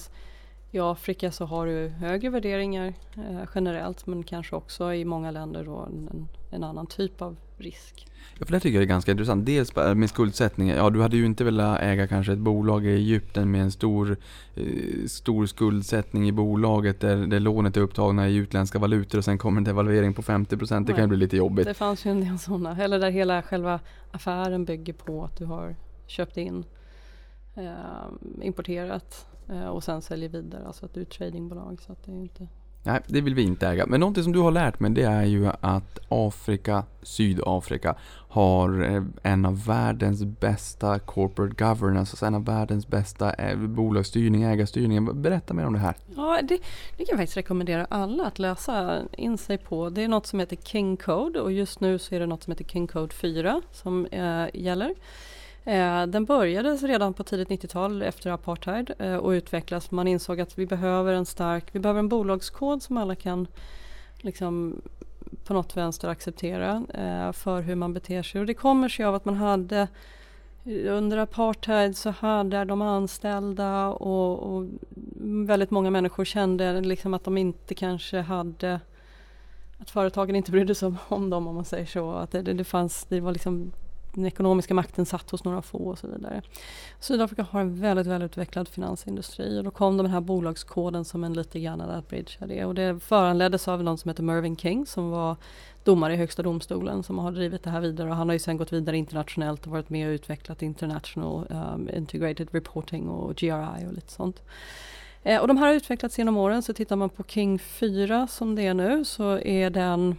i 0.71 0.79
Afrika 0.81 1.31
så 1.31 1.45
har 1.45 1.67
du 1.67 1.89
högre 1.89 2.31
värderingar 2.31 2.95
eh, 3.17 3.49
generellt 3.55 4.07
men 4.07 4.23
kanske 4.23 4.57
också 4.57 4.95
i 4.95 5.05
många 5.05 5.31
länder 5.31 5.65
då 5.65 5.77
en, 5.77 6.29
en 6.51 6.65
annan 6.65 6.87
typ 6.87 7.23
av 7.23 7.37
risk. 7.57 8.07
Ja, 8.39 8.47
för 8.47 8.53
det 8.53 8.61
tycker 8.61 8.75
jag 8.75 8.83
är 8.83 8.89
ganska 8.89 9.11
intressant. 9.11 9.47
Dels 9.47 9.77
med 9.77 10.09
skuldsättning. 10.09 10.69
Ja, 10.69 10.91
du 10.91 11.03
hade 11.03 11.17
ju 11.17 11.27
inte 11.27 11.45
velat 11.45 11.81
äga 11.81 12.07
kanske 12.07 12.33
ett 12.33 12.39
bolag 12.39 12.87
i 12.87 12.89
Egypten 12.89 13.51
med 13.51 13.63
en 13.63 13.71
stor, 13.71 14.17
eh, 14.55 15.07
stor 15.07 15.47
skuldsättning 15.47 16.29
i 16.29 16.33
bolaget 16.33 17.01
där, 17.01 17.17
där 17.17 17.41
lånet 17.41 17.77
är 17.77 17.81
upptagna 17.81 18.29
i 18.29 18.37
utländska 18.37 18.79
valutor 18.79 19.19
och 19.19 19.25
sen 19.25 19.39
kommer 19.39 19.59
en 19.59 19.65
devalvering 19.65 20.15
på 20.15 20.23
50%. 20.23 20.87
Det 20.87 20.93
kan 20.93 21.05
ju 21.05 21.09
bli 21.09 21.19
lite 21.19 21.37
jobbigt. 21.37 21.67
Det 21.67 21.75
fanns 21.75 22.07
ju 22.07 22.11
en 22.11 22.21
del 22.21 22.39
sådana. 22.39 22.83
Eller 22.83 22.99
där 22.99 23.11
hela 23.11 23.43
själva 23.43 23.81
affären 24.11 24.65
bygger 24.65 24.93
på 24.93 25.25
att 25.25 25.37
du 25.37 25.45
har 25.45 25.77
köpt 26.07 26.37
in 26.37 26.65
importerat 28.43 29.27
eh, 29.49 29.67
och 29.67 29.85
sen 29.85 30.03
säljer 30.03 30.29
vidare. 30.29 30.67
Alltså 30.67 30.85
att 30.85 30.95
du 30.95 31.01
är 31.01 31.05
ett 31.05 31.11
tradingbolag. 31.11 31.81
Så 31.87 31.93
att 31.93 32.05
det 32.05 32.13
är 32.13 32.21
inte... 32.21 32.49
Nej, 32.83 33.01
det 33.07 33.21
vill 33.21 33.35
vi 33.35 33.43
inte 33.43 33.69
äga. 33.69 33.87
Men 33.87 34.01
någonting 34.01 34.25
som 34.25 34.33
du 34.33 34.39
har 34.39 34.51
lärt 34.51 34.81
mig 34.81 34.91
det 34.91 35.03
är 35.03 35.25
ju 35.25 35.51
att 35.61 35.99
Afrika, 36.09 36.85
Sydafrika, 37.03 37.97
har 38.29 38.83
eh, 38.83 39.03
en 39.23 39.47
av 39.47 39.65
världens 39.67 40.25
bästa 40.25 40.99
corporate 40.99 41.65
governance, 41.65 42.13
alltså 42.13 42.27
en 42.27 42.35
av 42.35 42.45
världens 42.45 42.89
bästa 42.89 43.33
eh, 43.33 43.57
bolagsstyrning, 43.57 44.43
ägarstyrning. 44.43 45.23
Berätta 45.23 45.55
mer 45.55 45.67
om 45.67 45.73
det 45.73 45.79
här. 45.79 45.95
Ja, 46.17 46.41
det, 46.43 46.59
det 46.97 47.05
kan 47.05 47.07
jag 47.09 47.19
faktiskt 47.19 47.37
rekommendera 47.37 47.85
alla 47.85 48.27
att 48.27 48.39
läsa 48.39 49.03
in 49.13 49.39
sig 49.39 49.59
på. 49.59 49.91
Det 49.91 50.03
är 50.03 50.09
något 50.09 50.27
som 50.27 50.41
heter 50.41 50.57
King 50.57 50.97
Code 50.97 51.41
och 51.41 51.53
just 51.53 51.81
nu 51.81 51.99
så 51.99 52.15
är 52.15 52.21
det 52.21 52.27
något 52.27 52.43
som 52.43 52.51
heter 52.51 52.65
King 52.65 52.87
Code 52.87 53.15
4 53.15 53.63
som 53.73 54.07
eh, 54.07 54.47
gäller. 54.55 54.95
Eh, 55.69 56.07
den 56.07 56.25
började 56.25 56.75
redan 56.75 57.15
på 57.15 57.25
tidigt 57.25 57.49
90-tal 57.49 58.03
efter 58.03 58.31
apartheid 58.31 58.91
eh, 58.99 59.17
och 59.17 59.31
utvecklas. 59.31 59.91
Man 59.91 60.09
insåg 60.09 60.41
att 60.41 60.59
vi 60.59 60.67
behöver 60.67 61.13
en 61.13 61.27
stark, 61.27 61.65
vi 61.73 61.81
behöver 61.81 61.99
en 61.99 62.09
bolagskod 62.09 62.83
som 62.83 62.97
alla 62.97 63.15
kan 63.15 63.47
liksom 64.17 64.83
på 65.45 65.55
något 65.55 65.77
vänster 65.77 66.09
acceptera 66.09 66.85
eh, 66.95 67.33
för 67.33 67.61
hur 67.61 67.75
man 67.75 67.95
beter 67.95 68.23
sig. 68.23 68.41
Och 68.41 68.47
det 68.47 68.55
kommer 68.55 68.89
sig 68.89 69.05
av 69.05 69.15
att 69.15 69.25
man 69.25 69.35
hade 69.35 69.89
under 70.65 71.19
apartheid 71.19 71.97
så 71.97 72.11
hade 72.11 72.65
de 72.65 72.83
anställda 72.83 73.87
och, 73.89 74.39
och 74.39 74.67
väldigt 75.47 75.71
många 75.71 75.91
människor 75.91 76.25
kände 76.25 76.81
liksom 76.81 77.15
att 77.15 77.25
de 77.25 77.39
inte 77.39 77.75
kanske 77.75 78.21
hade 78.21 78.81
att 79.79 79.91
företagen 79.91 80.37
inte 80.37 80.51
brydde 80.51 80.75
sig 80.75 80.93
om 81.09 81.31
dem 81.31 81.47
om 81.47 81.55
man 81.55 81.65
säger 81.65 81.87
så. 81.87 82.13
Att 82.13 82.31
det, 82.31 82.43
det 82.43 82.65
fanns, 82.65 83.07
det 83.09 83.21
var 83.21 83.33
liksom 83.33 83.73
den 84.15 84.27
ekonomiska 84.27 84.75
makten 84.75 85.07
satt 85.07 85.31
hos 85.31 85.45
några 85.45 85.63
få 85.63 85.79
och 85.79 85.99
så 85.99 86.07
vidare. 86.07 86.43
Sydafrika 87.01 87.43
har 87.43 87.61
en 87.61 87.81
väldigt 87.81 88.07
välutvecklad 88.07 88.69
finansindustri 88.69 89.59
och 89.59 89.65
då 89.65 89.71
kom 89.71 89.97
den 89.97 90.07
här 90.07 90.21
bolagskoden 90.21 91.05
som 91.05 91.25
en 91.25 91.33
lite 91.33 91.61
grann 91.61 91.81
att 91.81 92.09
bridgea 92.09 92.47
det. 92.47 92.65
Och 92.65 92.75
det 92.75 93.01
föranleddes 93.01 93.69
av 93.69 93.83
någon 93.83 93.99
som 93.99 94.09
heter 94.09 94.23
Mervyn 94.23 94.57
King 94.57 94.87
som 94.87 95.11
var 95.11 95.37
domare 95.85 96.15
i 96.15 96.17
Högsta 96.17 96.43
domstolen 96.43 97.03
som 97.03 97.19
har 97.19 97.33
drivit 97.33 97.63
det 97.63 97.71
här 97.71 97.81
vidare 97.81 98.11
och 98.11 98.17
han 98.17 98.29
har 98.29 98.33
ju 98.33 98.39
sen 98.39 98.57
gått 98.57 98.73
vidare 98.73 98.97
internationellt 98.97 99.67
och 99.67 99.73
varit 99.73 99.91
med 99.91 100.09
och 100.09 100.13
utvecklat 100.13 100.63
International 100.63 101.47
um, 101.51 101.91
Integrated 101.95 102.49
Reporting 102.53 103.09
och 103.09 103.37
GRI 103.37 103.87
och 103.89 103.93
lite 103.93 104.13
sånt. 104.13 104.43
Eh, 105.23 105.41
och 105.41 105.49
de 105.49 105.57
här 105.57 105.67
har 105.67 105.75
utvecklats 105.75 106.19
genom 106.19 106.37
åren 106.37 106.63
så 106.63 106.73
tittar 106.73 106.97
man 106.97 107.11
på 107.11 107.23
King 107.23 107.59
4 107.59 108.27
som 108.27 108.55
det 108.55 108.67
är 108.67 108.75
nu 108.75 109.05
så 109.05 109.39
är 109.39 109.71
den 109.71 110.17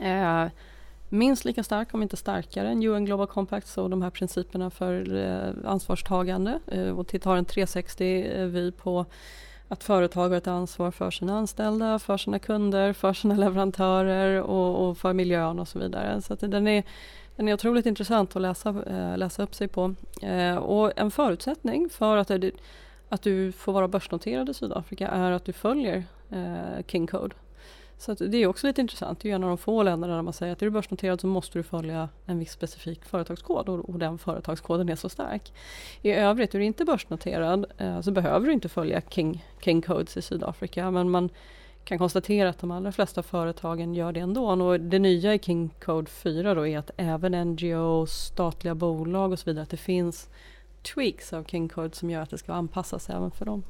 eh, 0.00 0.46
minst 1.10 1.44
lika 1.44 1.62
stark, 1.62 1.94
om 1.94 2.02
inte 2.02 2.16
starkare, 2.16 2.68
än 2.68 2.82
UN 2.82 3.04
Global 3.04 3.26
Compact 3.26 3.78
och 3.78 3.90
de 3.90 4.02
här 4.02 4.10
principerna 4.10 4.70
för 4.70 5.16
eh, 5.16 5.70
ansvarstagande. 5.70 6.60
Eh, 6.66 6.98
och 6.98 7.24
har 7.24 7.36
en 7.36 7.46
360-vy 7.46 8.66
eh, 8.66 8.72
på 8.72 9.06
att 9.68 9.84
företag 9.84 10.28
har 10.28 10.36
ett 10.36 10.46
ansvar 10.46 10.90
för 10.90 11.10
sina 11.10 11.38
anställda, 11.38 11.98
för 11.98 12.16
sina 12.16 12.38
kunder, 12.38 12.92
för 12.92 13.12
sina 13.12 13.34
leverantörer 13.44 14.42
och, 14.42 14.88
och 14.88 14.98
för 14.98 15.12
miljön 15.12 15.58
och 15.58 15.68
så 15.68 15.78
vidare. 15.78 16.22
Så 16.22 16.34
den, 16.34 16.68
är, 16.68 16.82
den 17.36 17.48
är 17.48 17.54
otroligt 17.54 17.86
intressant 17.86 18.36
att 18.36 18.42
läsa, 18.42 18.68
eh, 18.68 19.18
läsa 19.18 19.42
upp 19.42 19.54
sig 19.54 19.68
på. 19.68 19.94
Eh, 20.22 20.56
och 20.56 20.92
en 20.96 21.10
förutsättning 21.10 21.90
för 21.90 22.16
att, 22.16 22.30
att 23.08 23.22
du 23.22 23.52
får 23.52 23.72
vara 23.72 23.88
börsnoterad 23.88 24.48
i 24.48 24.54
Sydafrika 24.54 25.08
är 25.08 25.30
att 25.32 25.44
du 25.44 25.52
följer 25.52 26.04
King 26.86 27.06
Code. 27.06 27.34
Så 28.00 28.14
det 28.14 28.36
är 28.36 28.46
också 28.46 28.66
lite 28.66 28.80
intressant. 28.80 29.20
Det 29.20 29.28
är 29.28 29.30
ju 29.30 29.34
en 29.34 29.42
av 29.44 29.48
de 29.48 29.58
få 29.58 29.82
länderna 29.82 30.14
där 30.14 30.22
man 30.22 30.32
säger 30.32 30.52
att 30.52 30.62
är 30.62 30.66
du 30.66 30.70
börsnoterad 30.70 31.20
så 31.20 31.26
måste 31.26 31.58
du 31.58 31.62
följa 31.62 32.08
en 32.26 32.38
viss 32.38 32.52
specifik 32.52 33.04
företagskod 33.04 33.68
och, 33.68 33.88
och 33.88 33.98
den 33.98 34.18
företagskoden 34.18 34.88
är 34.88 34.96
så 34.96 35.08
stark. 35.08 35.52
I 36.02 36.10
övrigt, 36.10 36.54
är 36.54 36.58
du 36.58 36.64
inte 36.64 36.84
börsnoterad 36.84 37.66
eh, 37.78 38.00
så 38.00 38.10
behöver 38.10 38.46
du 38.46 38.52
inte 38.52 38.68
följa 38.68 39.00
King, 39.00 39.44
King 39.64 39.82
Codes 39.82 40.16
i 40.16 40.22
Sydafrika 40.22 40.90
men 40.90 41.10
man 41.10 41.30
kan 41.84 41.98
konstatera 41.98 42.48
att 42.48 42.58
de 42.58 42.70
allra 42.70 42.92
flesta 42.92 43.22
företagen 43.22 43.94
gör 43.94 44.12
det 44.12 44.20
ändå. 44.20 44.44
Och 44.44 44.80
det 44.80 44.98
nya 44.98 45.34
i 45.34 45.38
King 45.38 45.70
Code 45.80 46.10
4 46.10 46.54
då 46.54 46.66
är 46.66 46.78
att 46.78 46.90
även 46.96 47.50
NGOs, 47.50 48.12
statliga 48.12 48.74
bolag 48.74 49.32
och 49.32 49.38
så 49.38 49.50
vidare, 49.50 49.62
att 49.62 49.70
det 49.70 49.76
finns 49.76 50.28
tweaks 50.82 51.32
av 51.32 51.44
King 51.44 51.68
Code 51.68 51.94
som 51.94 52.10
gör 52.10 52.22
att 52.22 52.30
det 52.30 52.38
ska 52.38 52.52
anpassas 52.52 53.10
även 53.10 53.30
för 53.30 53.44
dem. 53.44 53.62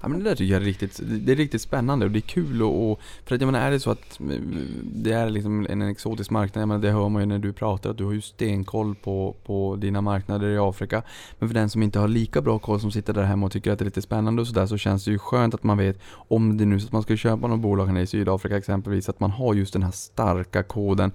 Ja 0.00 0.08
men 0.08 0.18
det 0.18 0.24
där 0.24 0.34
tycker 0.34 0.52
jag 0.52 0.62
är 0.62 0.66
riktigt, 0.66 1.00
det 1.02 1.32
är 1.32 1.36
riktigt 1.36 1.62
spännande 1.62 2.06
och 2.06 2.12
det 2.12 2.18
är 2.18 2.20
kul 2.20 2.62
och, 2.62 2.90
och 2.90 3.00
för 3.24 3.34
att 3.34 3.40
jag 3.40 3.52
menar 3.52 3.66
är 3.66 3.70
det 3.70 3.80
så 3.80 3.90
att 3.90 4.20
mm, 4.20 4.66
det 4.82 5.12
är 5.12 5.30
liksom 5.30 5.66
en 5.70 5.82
exotisk 5.82 6.30
marknad, 6.30 6.62
jag 6.62 6.68
menar 6.68 6.80
det 6.80 6.90
hör 6.90 7.08
man 7.08 7.22
ju 7.22 7.26
när 7.26 7.38
du 7.38 7.52
pratar 7.52 7.90
att 7.90 7.98
du 7.98 8.04
har 8.04 8.12
ju 8.12 8.20
stenkoll 8.20 8.94
på, 8.94 9.36
på 9.44 9.76
dina 9.76 10.00
marknader 10.00 10.48
i 10.48 10.58
Afrika. 10.58 11.02
Men 11.38 11.48
för 11.48 11.54
den 11.54 11.70
som 11.70 11.82
inte 11.82 11.98
har 11.98 12.08
lika 12.08 12.40
bra 12.40 12.58
koll 12.58 12.80
som 12.80 12.90
sitter 12.90 13.12
där 13.12 13.22
hemma 13.22 13.46
och 13.46 13.52
tycker 13.52 13.72
att 13.72 13.78
det 13.78 13.82
är 13.82 13.86
lite 13.86 14.02
spännande 14.02 14.42
och 14.42 14.48
sådär 14.48 14.66
så 14.66 14.76
känns 14.76 15.04
det 15.04 15.10
ju 15.10 15.18
skönt 15.18 15.54
att 15.54 15.62
man 15.62 15.78
vet 15.78 15.98
om 16.10 16.56
det 16.56 16.64
nu 16.64 16.80
så 16.80 16.86
att 16.86 16.92
man 16.92 17.02
ska 17.02 17.16
köpa 17.16 17.46
något 17.46 17.60
bolag 17.60 17.86
här 17.86 18.00
i 18.00 18.06
Sydafrika 18.06 18.56
exempelvis 18.56 19.08
att 19.08 19.20
man 19.20 19.30
har 19.30 19.54
just 19.54 19.72
den 19.72 19.82
här 19.82 19.90
starka 19.90 20.62
koden. 20.62 21.12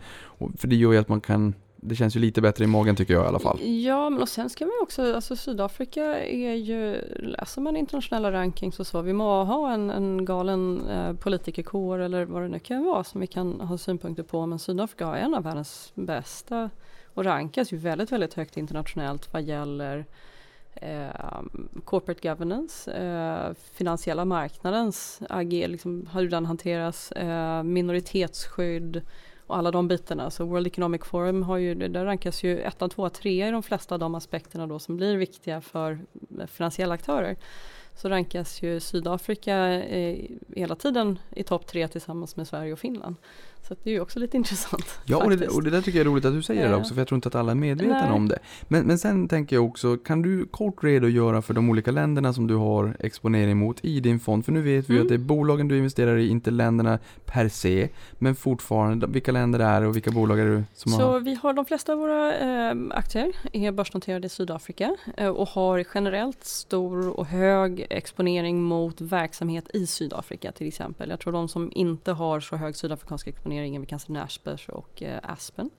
För 0.58 0.68
det 0.68 0.76
gör 0.76 0.91
ju 0.91 0.97
att 0.97 1.10
man 1.10 1.22
kan 1.22 1.54
det 1.86 1.95
känns 1.95 2.15
ju 2.15 2.19
lite 2.19 2.41
bättre 2.41 2.63
i 2.63 2.67
magen 2.67 2.95
tycker 2.95 3.13
jag 3.13 3.23
i 3.23 3.27
alla 3.27 3.39
fall. 3.39 3.61
Ja, 3.61 4.09
men 4.09 4.21
och 4.21 4.29
sen 4.29 4.49
ska 4.49 4.65
man 4.65 4.73
också, 4.81 5.15
alltså 5.15 5.36
Sydafrika 5.36 6.19
är 6.27 6.53
ju, 6.53 7.01
läser 7.19 7.61
man 7.61 7.77
internationella 7.77 8.31
rankings 8.31 8.79
och 8.79 8.88
så, 8.88 9.01
vi 9.01 9.13
må 9.13 9.43
ha 9.43 9.73
en, 9.73 9.89
en 9.89 10.25
galen 10.25 10.89
eh, 10.89 11.13
politikerkår 11.13 11.99
eller 11.99 12.25
vad 12.25 12.41
det 12.41 12.47
nu 12.47 12.59
kan 12.59 12.84
vara 12.84 13.03
som 13.03 13.21
vi 13.21 13.27
kan 13.27 13.61
ha 13.61 13.77
synpunkter 13.77 14.23
på, 14.23 14.45
men 14.45 14.59
Sydafrika 14.59 15.05
har 15.05 15.15
en 15.15 15.34
av 15.34 15.43
världens 15.43 15.91
bästa 15.95 16.69
och 17.13 17.23
rankas 17.23 17.73
ju 17.73 17.77
väldigt, 17.77 18.11
väldigt 18.11 18.34
högt 18.34 18.57
internationellt 18.57 19.34
vad 19.34 19.43
gäller 19.43 20.05
eh, 20.75 21.41
corporate 21.86 22.29
governance, 22.29 22.91
eh, 22.91 23.53
finansiella 23.73 24.25
marknadens 24.25 25.21
AG, 25.29 25.51
liksom, 25.51 26.09
hur 26.13 26.29
den 26.29 26.45
hanteras, 26.45 27.11
eh, 27.11 27.63
minoritetsskydd 27.63 29.01
och 29.54 29.60
alla 29.60 29.72
de 29.72 29.88
bitarna. 29.88 30.30
Så 30.30 30.45
World 30.45 30.68
Economic 30.68 31.01
Forum 31.04 31.43
har 31.43 31.58
ju, 31.58 31.76
där 31.76 32.06
rankas 32.06 32.43
ju 32.43 32.60
ettan, 32.60 32.89
tvåa, 32.89 33.10
trea 33.10 33.47
i 33.47 33.51
de 33.51 33.64
flesta 33.64 33.95
av 33.95 33.99
de 33.99 34.16
aspekterna 34.16 34.68
då 34.68 34.80
som 34.80 34.97
blir 34.97 35.18
viktiga 35.18 35.62
för 35.62 35.99
finansiella 36.47 36.93
aktörer 36.93 37.38
så 37.95 38.10
rankas 38.10 38.62
ju 38.62 38.80
Sydafrika 38.80 39.58
eh, 39.84 40.30
hela 40.56 40.76
tiden 40.76 41.20
i 41.36 41.43
topp 41.43 41.68
tre 41.68 41.88
tillsammans 41.88 42.36
med 42.36 42.47
Sverige 42.47 42.74
och 42.74 42.80
Finland. 42.80 43.16
Så 43.68 43.76
det 43.84 43.89
är 43.89 43.93
ju 43.93 43.99
också 43.99 44.20
lite 44.20 44.38
intressant. 44.43 44.99
Ja, 45.05 45.24
och 45.24 45.30
det, 45.30 45.47
och 45.47 45.64
det, 45.64 45.70
där 45.70 45.82
tycker 45.82 45.99
jag 45.99 46.07
är 46.07 46.11
roligt 46.11 46.26
att 46.26 46.34
du 46.34 46.41
säger 46.41 46.70
det 46.70 46.76
också, 46.76 46.93
för 46.93 47.01
jag 47.01 47.07
tror 47.07 47.16
inte 47.18 47.28
att 47.28 47.36
alla 47.36 47.51
är 47.51 47.55
medvetna 47.55 48.14
om 48.14 48.28
det. 48.28 48.39
Men, 48.68 48.86
men 48.86 48.97
sen 48.97 49.28
tänker 49.28 49.55
jag 49.55 49.66
också, 49.66 49.97
kan 49.97 50.22
du 50.22 50.45
kort 50.45 50.84
redogöra 50.84 51.41
för 51.41 51.53
de 51.53 51.70
olika 51.70 51.91
länderna 51.91 52.34
som 52.34 52.47
du 52.47 52.55
har 52.55 52.97
exponering 52.99 53.57
mot 53.57 53.86
i 53.86 53.99
din 53.99 54.20
fond? 54.20 54.45
För 54.45 54.51
nu 54.51 54.61
vet 54.61 54.89
vi 54.89 54.93
mm. 54.93 55.01
att 55.01 55.09
det 55.09 55.16
är 55.16 55.20
bolagen 55.20 55.68
du 55.68 55.78
investerar 55.78 56.18
i, 56.18 56.28
inte 56.28 56.51
länderna 56.51 56.99
per 57.26 57.49
se, 57.49 57.89
men 58.20 58.36
fortfarande, 58.36 59.07
vilka 59.07 59.32
länder 59.32 59.59
det 59.59 59.66
är 59.66 59.84
och 59.86 59.95
vilka 59.95 60.11
bolag 60.11 60.39
är 60.39 60.45
det 60.45 60.64
som 60.74 60.91
Så 60.91 61.01
har? 61.01 61.20
vi 61.20 61.36
har 61.36 61.53
de 61.53 61.66
flesta 61.66 61.93
av 61.93 61.99
våra 61.99 62.38
eh, 62.38 62.76
aktier 62.91 63.34
är 63.53 63.72
börsnoterade 63.72 64.26
i 64.26 64.30
Sydafrika 64.30 64.95
eh, 65.18 65.28
och 65.28 65.49
har 65.49 65.86
generellt 65.93 66.43
stor 66.43 67.09
och 67.09 67.26
hög 67.26 67.88
exponering 67.89 68.64
mot 68.64 69.01
verksamhet 69.01 69.70
i 69.74 69.88
Sydafrika 69.88 70.51
till 70.51 70.68
exempel. 70.68 71.09
Jag 71.09 71.20
tror 71.20 71.34
de 71.34 71.47
som 71.47 71.72
inte 71.76 72.11
har 72.11 72.39
så 72.39 72.55
hög 72.55 72.76
sydafrikansk 72.76 73.28
exponering 73.28 73.53
exponeringen. 73.54 73.82
Vi 73.82 73.88
kan 73.88 73.99
se 73.99 74.72
och 74.72 75.04
eh, 75.04 75.20
Aspen. 75.24 75.70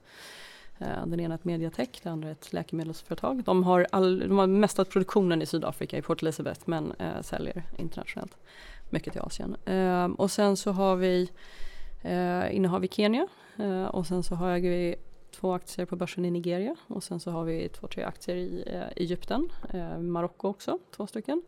Eh, 0.79 1.05
den 1.05 1.19
ena 1.19 1.33
är 1.33 1.37
ett 1.37 1.45
Mediatech, 1.45 2.01
den 2.03 2.13
andra 2.13 2.27
är 2.27 2.31
ett 2.31 2.53
läkemedelsföretag. 2.53 3.43
De 3.43 3.63
har, 3.63 3.87
all, 3.91 4.19
de 4.19 4.37
har 4.37 4.47
mestat 4.47 4.89
produktionen 4.89 5.41
i 5.41 5.45
Sydafrika, 5.45 5.97
i 5.97 6.01
Port 6.01 6.21
Elizabeth, 6.21 6.61
men 6.65 6.91
eh, 6.99 7.21
säljer 7.21 7.63
internationellt. 7.77 8.37
Mycket 8.89 9.13
till 9.13 9.21
Asien. 9.21 9.55
Eh, 9.65 10.05
och 10.05 10.31
sen 10.31 10.57
så 10.57 10.71
har 10.71 10.95
vi 10.95 11.29
eh, 12.01 12.55
innehar 12.55 12.79
vi 12.79 12.87
Kenya 12.87 13.27
eh, 13.57 13.85
och 13.85 14.07
sen 14.07 14.23
så 14.23 14.35
har 14.35 14.59
vi 14.59 14.95
två 15.31 15.53
aktier 15.53 15.85
på 15.85 15.95
börsen 15.95 16.25
i 16.25 16.31
Nigeria 16.31 16.75
och 16.87 17.03
sen 17.03 17.19
så 17.19 17.31
har 17.31 17.43
vi 17.43 17.69
två, 17.69 17.87
tre 17.87 18.03
aktier 18.03 18.35
i 18.35 18.63
eh, 18.67 19.03
Egypten, 19.03 19.49
eh, 19.73 19.99
Marocko 19.99 20.47
också, 20.47 20.79
två 20.95 21.07
stycken. 21.07 21.41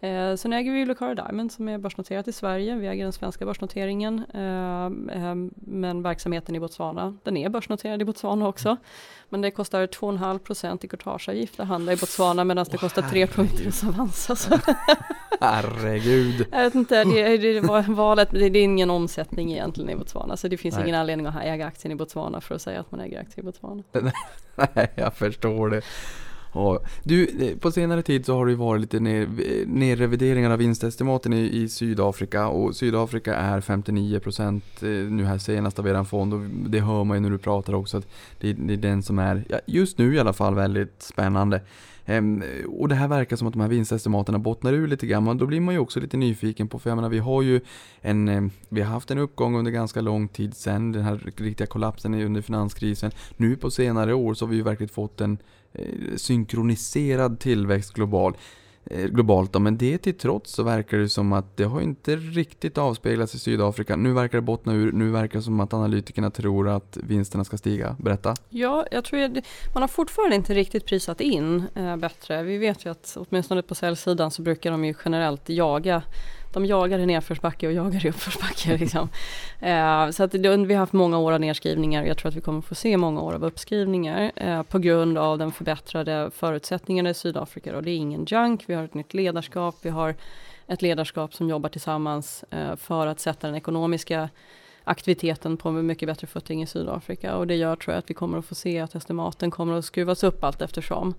Eh, 0.00 0.34
sen 0.34 0.52
äger 0.52 0.72
vi 0.72 0.84
Lucara 0.84 1.14
Diamond 1.14 1.52
som 1.52 1.68
är 1.68 1.78
börsnoterat 1.78 2.28
i 2.28 2.32
Sverige. 2.32 2.74
Vi 2.74 2.86
äger 2.86 3.04
den 3.04 3.12
svenska 3.12 3.46
börsnoteringen. 3.46 4.24
Eh, 4.34 4.86
eh, 5.16 5.34
men 5.56 6.02
verksamheten 6.02 6.54
i 6.54 6.60
Botswana, 6.60 7.16
den 7.22 7.36
är 7.36 7.48
börsnoterad 7.48 8.02
i 8.02 8.04
Botswana 8.04 8.48
också. 8.48 8.76
Men 9.28 9.40
det 9.40 9.50
kostar 9.50 9.86
2,5% 9.86 10.84
i 10.84 10.88
courtageavgift 10.88 11.60
att 11.60 11.68
handla 11.68 11.92
i 11.92 11.96
Botswana 11.96 12.44
medan 12.44 12.66
det 12.70 12.78
kostar 12.78 13.02
3 13.02 13.26
punkter 13.26 13.64
hos 13.64 13.84
Avanza. 13.84 14.36
herregud. 15.40 16.46
Jag 16.52 16.64
vet 16.64 16.74
inte, 16.74 17.04
det, 17.04 17.36
det 17.36 17.60
var 17.60 17.82
valet, 17.82 18.30
det 18.30 18.44
är 18.44 18.56
ingen 18.56 18.90
omsättning 18.90 19.52
egentligen 19.52 19.90
i 19.90 19.96
Botswana. 19.96 20.36
Så 20.36 20.48
det 20.48 20.56
finns 20.56 20.74
Nej. 20.74 20.84
ingen 20.84 21.00
anledning 21.00 21.26
att 21.26 21.42
äga 21.42 21.66
aktien 21.66 21.92
i 21.92 21.94
Botswana 21.94 22.40
för 22.40 22.54
att 22.54 22.62
säga 22.62 22.80
att 22.80 22.90
man 22.90 23.00
äger 23.00 23.20
aktier 23.20 23.42
i 23.42 23.46
Botswana. 23.46 23.82
Nej, 24.74 24.92
jag 24.94 25.14
förstår 25.14 25.70
det. 25.70 25.82
Ja. 26.56 26.80
Du, 27.02 27.46
eh, 27.48 27.58
på 27.58 27.72
senare 27.72 28.02
tid 28.02 28.26
så 28.26 28.34
har 28.34 28.46
det 28.46 28.52
ju 28.52 28.56
varit 28.56 28.80
lite 28.80 29.00
ner, 29.00 29.22
eh, 29.22 29.66
nerrevideringar 29.66 30.50
av 30.50 30.58
vinstestimaten 30.58 31.32
i, 31.32 31.62
i 31.62 31.68
Sydafrika 31.68 32.48
och 32.48 32.76
Sydafrika 32.76 33.34
är 33.34 33.60
59% 33.60 34.62
eh, 34.80 34.88
nu 35.12 35.24
här 35.24 35.38
senast 35.38 35.78
av 35.78 35.88
eran 35.88 36.06
fond 36.06 36.34
och 36.34 36.40
det 36.40 36.80
hör 36.80 37.04
man 37.04 37.16
ju 37.16 37.20
när 37.20 37.30
du 37.30 37.38
pratar 37.38 37.74
också 37.74 37.96
att 37.96 38.06
det, 38.40 38.52
det 38.52 38.72
är 38.72 38.76
den 38.76 39.02
som 39.02 39.18
är, 39.18 39.44
ja, 39.48 39.58
just 39.66 39.98
nu 39.98 40.14
i 40.14 40.18
alla 40.18 40.32
fall, 40.32 40.54
väldigt 40.54 41.02
spännande. 41.02 41.60
Ehm, 42.06 42.42
och 42.68 42.88
det 42.88 42.94
här 42.94 43.08
verkar 43.08 43.36
som 43.36 43.48
att 43.48 43.54
de 43.54 43.60
här 43.60 43.68
vinstestimaterna 43.68 44.38
bottnar 44.38 44.72
ur 44.72 44.86
lite 44.86 45.06
grann, 45.06 45.28
och 45.28 45.36
då 45.36 45.46
blir 45.46 45.60
man 45.60 45.74
ju 45.74 45.80
också 45.80 46.00
lite 46.00 46.16
nyfiken 46.16 46.68
på, 46.68 46.78
för 46.78 46.90
jag 46.90 46.96
menar 46.96 47.08
vi 47.08 47.18
har 47.18 47.42
ju 47.42 47.60
en, 48.00 48.50
vi 48.68 48.80
har 48.80 48.92
haft 48.92 49.10
en 49.10 49.18
uppgång 49.18 49.56
under 49.56 49.72
ganska 49.72 50.00
lång 50.00 50.28
tid 50.28 50.56
sedan 50.56 50.92
den 50.92 51.02
här 51.02 51.32
riktiga 51.36 51.66
kollapsen 51.66 52.14
under 52.14 52.42
finanskrisen. 52.42 53.10
Nu 53.36 53.56
på 53.56 53.70
senare 53.70 54.14
år 54.14 54.34
så 54.34 54.44
har 54.44 54.50
vi 54.50 54.56
ju 54.56 54.62
verkligen 54.62 54.88
fått 54.88 55.20
en 55.20 55.38
Eh, 55.72 56.16
synkroniserad 56.16 57.40
tillväxt 57.40 57.92
global, 57.92 58.36
eh, 58.84 59.04
globalt. 59.04 59.52
Då. 59.52 59.58
Men 59.58 59.78
det 59.78 59.98
till 59.98 60.18
trots 60.18 60.52
så 60.52 60.62
verkar 60.62 60.98
det 60.98 61.08
som 61.08 61.32
att 61.32 61.56
det 61.56 61.64
har 61.64 61.80
inte 61.80 62.16
riktigt 62.16 62.78
avspeglats 62.78 63.34
i 63.34 63.38
Sydafrika. 63.38 63.96
Nu 63.96 64.12
verkar 64.12 64.38
det 64.38 64.42
bottna 64.42 64.74
ur, 64.74 64.92
nu 64.92 65.10
verkar 65.10 65.38
det 65.38 65.42
som 65.42 65.60
att 65.60 65.74
analytikerna 65.74 66.30
tror 66.30 66.68
att 66.68 66.98
vinsterna 67.02 67.44
ska 67.44 67.56
stiga. 67.56 67.96
Berätta. 67.98 68.34
Ja, 68.48 68.86
jag 68.90 69.04
tror 69.04 69.20
att 69.20 69.32
man 69.74 69.82
har 69.82 69.88
fortfarande 69.88 70.36
inte 70.36 70.54
riktigt 70.54 70.84
prisat 70.84 71.20
in 71.20 71.64
eh, 71.74 71.96
bättre. 71.96 72.42
Vi 72.42 72.58
vet 72.58 72.86
ju 72.86 72.90
att 72.90 73.16
åtminstone 73.20 73.62
på 73.62 73.74
säljsidan 73.74 74.30
så 74.30 74.42
brukar 74.42 74.70
de 74.70 74.84
ju 74.84 74.94
generellt 75.04 75.48
jaga 75.48 76.02
de 76.52 76.66
jagar 76.66 76.98
i 76.98 77.06
nedförsbacke 77.06 77.66
och 77.66 77.72
jagar 77.72 78.06
i 78.06 78.08
uppförsbacke. 78.08 78.76
Liksom. 78.80 79.08
eh, 79.60 80.10
så 80.10 80.22
att 80.22 80.32
det, 80.32 80.56
vi 80.56 80.74
har 80.74 80.80
haft 80.80 80.92
många 80.92 81.18
år 81.18 81.32
av 81.32 81.40
nedskrivningar 81.40 82.02
och 82.02 82.08
jag 82.08 82.18
tror 82.18 82.28
att 82.28 82.36
vi 82.36 82.40
kommer 82.40 82.60
få 82.60 82.74
se 82.74 82.96
många 82.96 83.20
år 83.20 83.34
av 83.34 83.44
uppskrivningar 83.44 84.32
eh, 84.36 84.62
på 84.62 84.78
grund 84.78 85.18
av 85.18 85.38
den 85.38 85.52
förbättrade 85.52 86.30
förutsättningarna 86.34 87.10
i 87.10 87.14
Sydafrika. 87.14 87.76
Och 87.76 87.82
det 87.82 87.90
är 87.90 87.96
ingen 87.96 88.24
junk, 88.24 88.64
vi 88.66 88.74
har 88.74 88.84
ett 88.84 88.94
nytt 88.94 89.14
ledarskap, 89.14 89.76
vi 89.82 89.90
har 89.90 90.14
ett 90.66 90.82
ledarskap 90.82 91.34
som 91.34 91.48
jobbar 91.48 91.68
tillsammans 91.68 92.44
eh, 92.50 92.76
för 92.76 93.06
att 93.06 93.20
sätta 93.20 93.46
den 93.46 93.56
ekonomiska 93.56 94.28
aktiviteten 94.84 95.56
på 95.56 95.70
mycket 95.70 96.08
bättre 96.08 96.26
footing 96.26 96.62
i 96.62 96.66
Sydafrika 96.66 97.36
och 97.36 97.46
det 97.46 97.54
gör 97.54 97.76
tror 97.76 97.94
jag 97.94 97.98
att 97.98 98.10
vi 98.10 98.14
kommer 98.14 98.38
att 98.38 98.46
få 98.46 98.54
se 98.54 98.80
att 98.80 98.94
estimaten 98.94 99.50
kommer 99.50 99.78
att 99.78 99.84
skruvas 99.84 100.24
upp 100.24 100.44
allt 100.44 100.62
eftersom. 100.62 101.14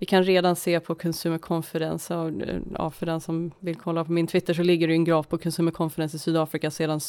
Vi 0.00 0.06
kan 0.06 0.24
redan 0.24 0.56
se 0.56 0.80
på 0.80 0.94
Consumer 0.94 1.38
Confidence, 1.38 2.14
och, 2.14 2.32
ja, 2.78 2.90
för 2.90 3.06
den 3.06 3.20
som 3.20 3.50
vill 3.58 3.76
kolla 3.76 4.04
på 4.04 4.12
min 4.12 4.26
Twitter 4.26 4.54
så 4.54 4.62
ligger 4.62 4.88
det 4.88 4.94
en 4.94 5.04
graf 5.04 5.28
på 5.28 5.38
Consumer 5.38 5.72
Confidence 5.72 6.16
i 6.16 6.20
Sydafrika 6.20 6.70
sedan 6.70 7.00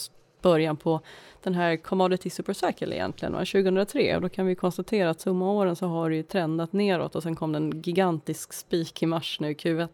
början 0.42 0.78
på 0.78 1.02
den 1.44 1.54
här 1.54 1.78
Commodity 1.78 2.30
Supercycle 2.30 2.96
egentligen, 2.96 3.34
2003. 3.34 4.16
Och 4.16 4.22
då 4.22 4.30
kan 4.30 4.46
vi 4.46 4.56
konstatera 4.56 5.10
att 5.10 5.22
summa 5.22 5.52
åren 5.52 5.76
så 5.76 5.88
har 5.88 6.10
det 6.10 6.16
ju 6.16 6.24
trendat 6.24 6.74
neråt 6.74 7.16
och 7.16 7.24
sen 7.24 7.36
kom 7.36 7.52
den 7.52 7.82
gigantisk 7.82 8.54
spik 8.54 9.04
i 9.04 9.06
mars 9.06 9.38
nu, 9.39 9.54
Q1. 9.54 9.89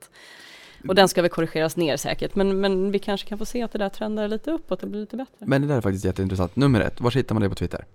Och 0.88 0.96
den 0.96 1.08
ska 1.08 1.22
väl 1.22 1.32
korrigeras 1.32 1.78
ner 1.78 1.98
säkert, 1.98 2.36
men, 2.36 2.62
men 2.62 2.92
vi 2.92 3.00
kanske 3.00 3.28
kan 3.28 3.38
få 3.38 3.46
se 3.46 3.62
att 3.62 3.72
det 3.72 3.80
där 3.80 3.90
trendar 3.90 4.28
lite 4.28 4.52
uppåt, 4.52 4.80
det 4.80 4.88
blir 4.88 5.00
lite 5.00 5.18
bättre. 5.18 5.46
Men 5.46 5.62
det 5.62 5.68
där 5.68 5.78
är 5.78 5.82
faktiskt 5.82 6.06
jätteintressant. 6.06 6.56
Nummer 6.56 6.82
ett, 6.82 7.02
var 7.02 7.12
hittar 7.12 7.36
man 7.36 7.42
det 7.42 7.50
på 7.50 7.56
Twitter? 7.56 7.86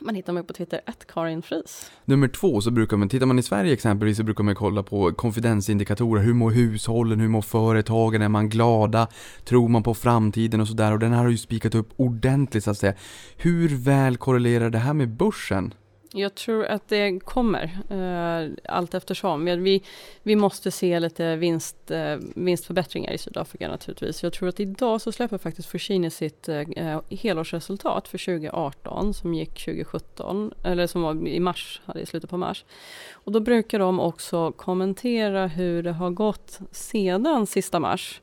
Man 0.00 0.14
hittar 0.14 0.32
mig 0.32 0.42
på 0.42 0.52
Twitter, 0.52 0.80
Karin 1.08 1.42
Fries. 1.42 1.90
Nummer 2.04 2.28
två, 2.28 2.60
så 2.60 2.70
brukar 2.70 2.96
man, 2.96 3.08
tittar 3.08 3.26
man 3.26 3.38
i 3.38 3.42
Sverige 3.42 3.72
exempelvis, 3.72 4.16
så 4.16 4.22
brukar 4.22 4.44
man 4.44 4.54
kolla 4.54 4.82
på 4.82 5.12
konfidensindikatorer. 5.12 6.22
Hur 6.22 6.34
mår 6.34 6.50
hushållen? 6.50 7.20
Hur 7.20 7.28
mår 7.28 7.42
företagen? 7.42 8.22
Är 8.22 8.28
man 8.28 8.48
glada? 8.48 9.08
Tror 9.44 9.68
man 9.68 9.82
på 9.82 9.94
framtiden 9.94 10.60
och 10.60 10.68
sådär? 10.68 10.92
Och 10.92 10.98
den 10.98 11.12
här 11.12 11.22
har 11.22 11.30
ju 11.30 11.36
spikat 11.36 11.74
upp 11.74 11.88
ordentligt 11.96 12.64
så 12.64 12.70
att 12.70 12.78
säga. 12.78 12.94
Hur 13.36 13.68
väl 13.68 14.16
korrelerar 14.16 14.70
det 14.70 14.78
här 14.78 14.94
med 14.94 15.16
börsen? 15.16 15.74
Jag 16.16 16.34
tror 16.34 16.64
att 16.64 16.88
det 16.88 17.20
kommer 17.24 17.78
eh, 17.90 18.74
allt 18.74 18.94
eftersom. 18.94 19.44
Vi, 19.44 19.82
vi 20.22 20.36
måste 20.36 20.70
se 20.70 21.00
lite 21.00 21.36
vinst, 21.36 21.90
eh, 21.90 22.16
vinstförbättringar 22.34 23.12
i 23.12 23.18
Sydafrika 23.18 23.68
naturligtvis. 23.68 24.22
Jag 24.22 24.32
tror 24.32 24.48
att 24.48 24.60
idag 24.60 25.00
så 25.00 25.12
släpper 25.12 25.38
faktiskt 25.38 25.68
Fushini 25.68 26.10
sitt 26.10 26.48
eh, 26.48 26.60
eh, 26.60 27.00
helårsresultat 27.10 28.08
för 28.08 28.18
2018 28.18 29.14
som 29.14 29.34
gick 29.34 29.64
2017, 29.64 30.52
eller 30.64 30.86
som 30.86 31.02
var 31.02 31.28
i 31.28 31.40
mars, 31.40 31.80
i 31.94 32.06
slutet 32.06 32.30
på 32.30 32.36
mars. 32.36 32.64
Och 33.12 33.32
då 33.32 33.40
brukar 33.40 33.78
de 33.78 34.00
också 34.00 34.52
kommentera 34.52 35.46
hur 35.46 35.82
det 35.82 35.92
har 35.92 36.10
gått 36.10 36.60
sedan 36.70 37.46
sista 37.46 37.80
mars. 37.80 38.20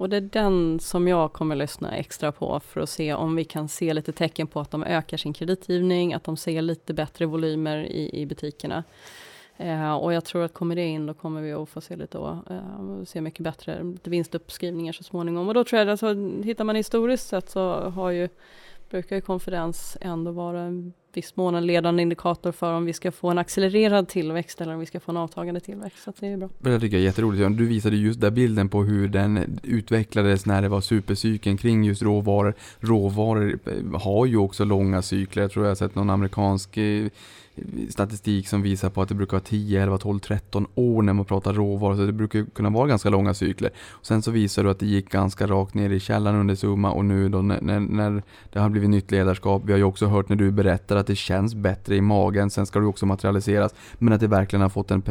Och 0.00 0.08
det 0.08 0.16
är 0.16 0.20
den 0.20 0.80
som 0.80 1.08
jag 1.08 1.32
kommer 1.32 1.56
lyssna 1.56 1.96
extra 1.96 2.32
på 2.32 2.60
för 2.60 2.80
att 2.80 2.88
se 2.88 3.14
om 3.14 3.36
vi 3.36 3.44
kan 3.44 3.68
se 3.68 3.94
lite 3.94 4.12
tecken 4.12 4.46
på 4.46 4.60
att 4.60 4.70
de 4.70 4.84
ökar 4.84 5.16
sin 5.16 5.32
kreditgivning, 5.32 6.14
att 6.14 6.24
de 6.24 6.36
ser 6.36 6.62
lite 6.62 6.94
bättre 6.94 7.26
volymer 7.26 7.78
i, 7.78 8.20
i 8.20 8.26
butikerna. 8.26 8.84
Eh, 9.56 9.92
och 9.92 10.12
jag 10.12 10.24
tror 10.24 10.42
att 10.42 10.54
kommer 10.54 10.76
det 10.76 10.86
in 10.86 11.06
då 11.06 11.14
kommer 11.14 11.42
vi 11.42 11.52
att 11.52 11.68
få 11.68 11.80
se 11.80 11.96
lite 11.96 12.18
då, 12.18 12.38
eh, 12.50 13.04
se 13.04 13.20
mycket 13.20 13.40
bättre 13.40 13.82
lite 13.82 14.10
vinstuppskrivningar 14.10 14.92
så 14.92 15.02
småningom. 15.02 15.48
Och 15.48 15.54
då 15.54 15.64
tror 15.64 15.78
jag 15.78 15.88
att 15.88 16.02
alltså, 16.02 16.42
hittar 16.42 16.64
man 16.64 16.76
historiskt 16.76 17.28
sett 17.28 17.50
så 17.50 17.74
har 17.80 18.10
ju 18.10 18.28
brukar 18.90 19.16
ju 19.16 19.22
konferens 19.22 19.96
ändå 20.00 20.30
vara 20.30 20.60
en 20.60 20.92
viss 21.12 21.36
mån 21.36 21.54
en 21.54 21.66
ledande 21.66 22.02
indikator 22.02 22.52
för 22.52 22.72
om 22.72 22.84
vi 22.84 22.92
ska 22.92 23.12
få 23.12 23.30
en 23.30 23.38
accelererad 23.38 24.08
tillväxt 24.08 24.60
eller 24.60 24.74
om 24.74 24.80
vi 24.80 24.86
ska 24.86 25.00
få 25.00 25.12
en 25.12 25.16
avtagande 25.16 25.60
tillväxt. 25.60 26.04
Så 26.04 26.12
det 26.20 26.26
är 26.26 26.36
bra. 26.36 26.48
Det 26.58 26.80
tycker 26.80 26.96
jag 26.96 27.02
är 27.02 27.06
jätteroligt. 27.06 27.58
Du 27.58 27.66
visade 27.66 27.96
just 27.96 28.20
där 28.20 28.30
bilden 28.30 28.68
på 28.68 28.82
hur 28.82 29.08
den 29.08 29.60
utvecklades 29.62 30.46
när 30.46 30.62
det 30.62 30.68
var 30.68 30.80
supercykeln 30.80 31.56
kring 31.56 31.84
just 31.84 32.02
råvaror. 32.02 32.54
Råvaror 32.80 33.58
eh, 33.66 34.00
har 34.00 34.26
ju 34.26 34.36
också 34.36 34.64
långa 34.64 35.02
cykler. 35.02 35.42
Jag 35.42 35.50
tror 35.52 35.64
jag 35.64 35.70
har 35.70 35.76
sett 35.76 35.94
någon 35.94 36.10
amerikansk 36.10 36.76
eh, 36.76 37.06
statistik 37.88 38.48
som 38.48 38.62
visar 38.62 38.90
på 38.90 39.02
att 39.02 39.08
det 39.08 39.14
brukar 39.14 39.32
vara 39.32 39.44
10, 39.44 39.82
11, 39.82 39.98
12, 39.98 40.18
13 40.18 40.66
år 40.74 41.02
när 41.02 41.12
man 41.12 41.24
pratar 41.24 41.52
råvaror, 41.52 41.96
så 41.96 42.06
det 42.06 42.12
brukar 42.12 42.44
kunna 42.54 42.70
vara 42.70 42.88
ganska 42.88 43.10
långa 43.10 43.34
cykler. 43.34 43.70
Och 43.90 44.06
sen 44.06 44.22
så 44.22 44.30
visar 44.30 44.64
du 44.64 44.70
att 44.70 44.78
det 44.78 44.86
gick 44.86 45.10
ganska 45.10 45.46
rakt 45.46 45.74
ner 45.74 45.90
i 45.90 46.00
källaren 46.00 46.40
under 46.40 46.54
Summa 46.54 46.90
och 46.92 47.04
nu 47.04 47.28
då 47.28 47.42
när, 47.42 47.60
när, 47.60 47.80
när, 47.80 48.22
det 48.52 48.58
har 48.58 48.68
blivit 48.68 48.90
nytt 48.90 49.10
ledarskap, 49.10 49.62
vi 49.64 49.72
har 49.72 49.78
ju 49.78 49.84
också 49.84 50.06
hört 50.06 50.28
när 50.28 50.36
du 50.36 50.50
berättar 50.50 50.96
att 50.96 51.06
det 51.06 51.16
känns 51.16 51.54
bättre 51.54 51.96
i 51.96 52.00
magen, 52.00 52.50
sen 52.50 52.66
ska 52.66 52.78
det 52.78 52.86
också 52.86 53.06
materialiseras, 53.06 53.74
men 53.98 54.12
att 54.12 54.20
det 54.20 54.26
verkligen 54.26 54.62
har 54.62 54.68
fått 54.68 54.90
en, 54.90 55.02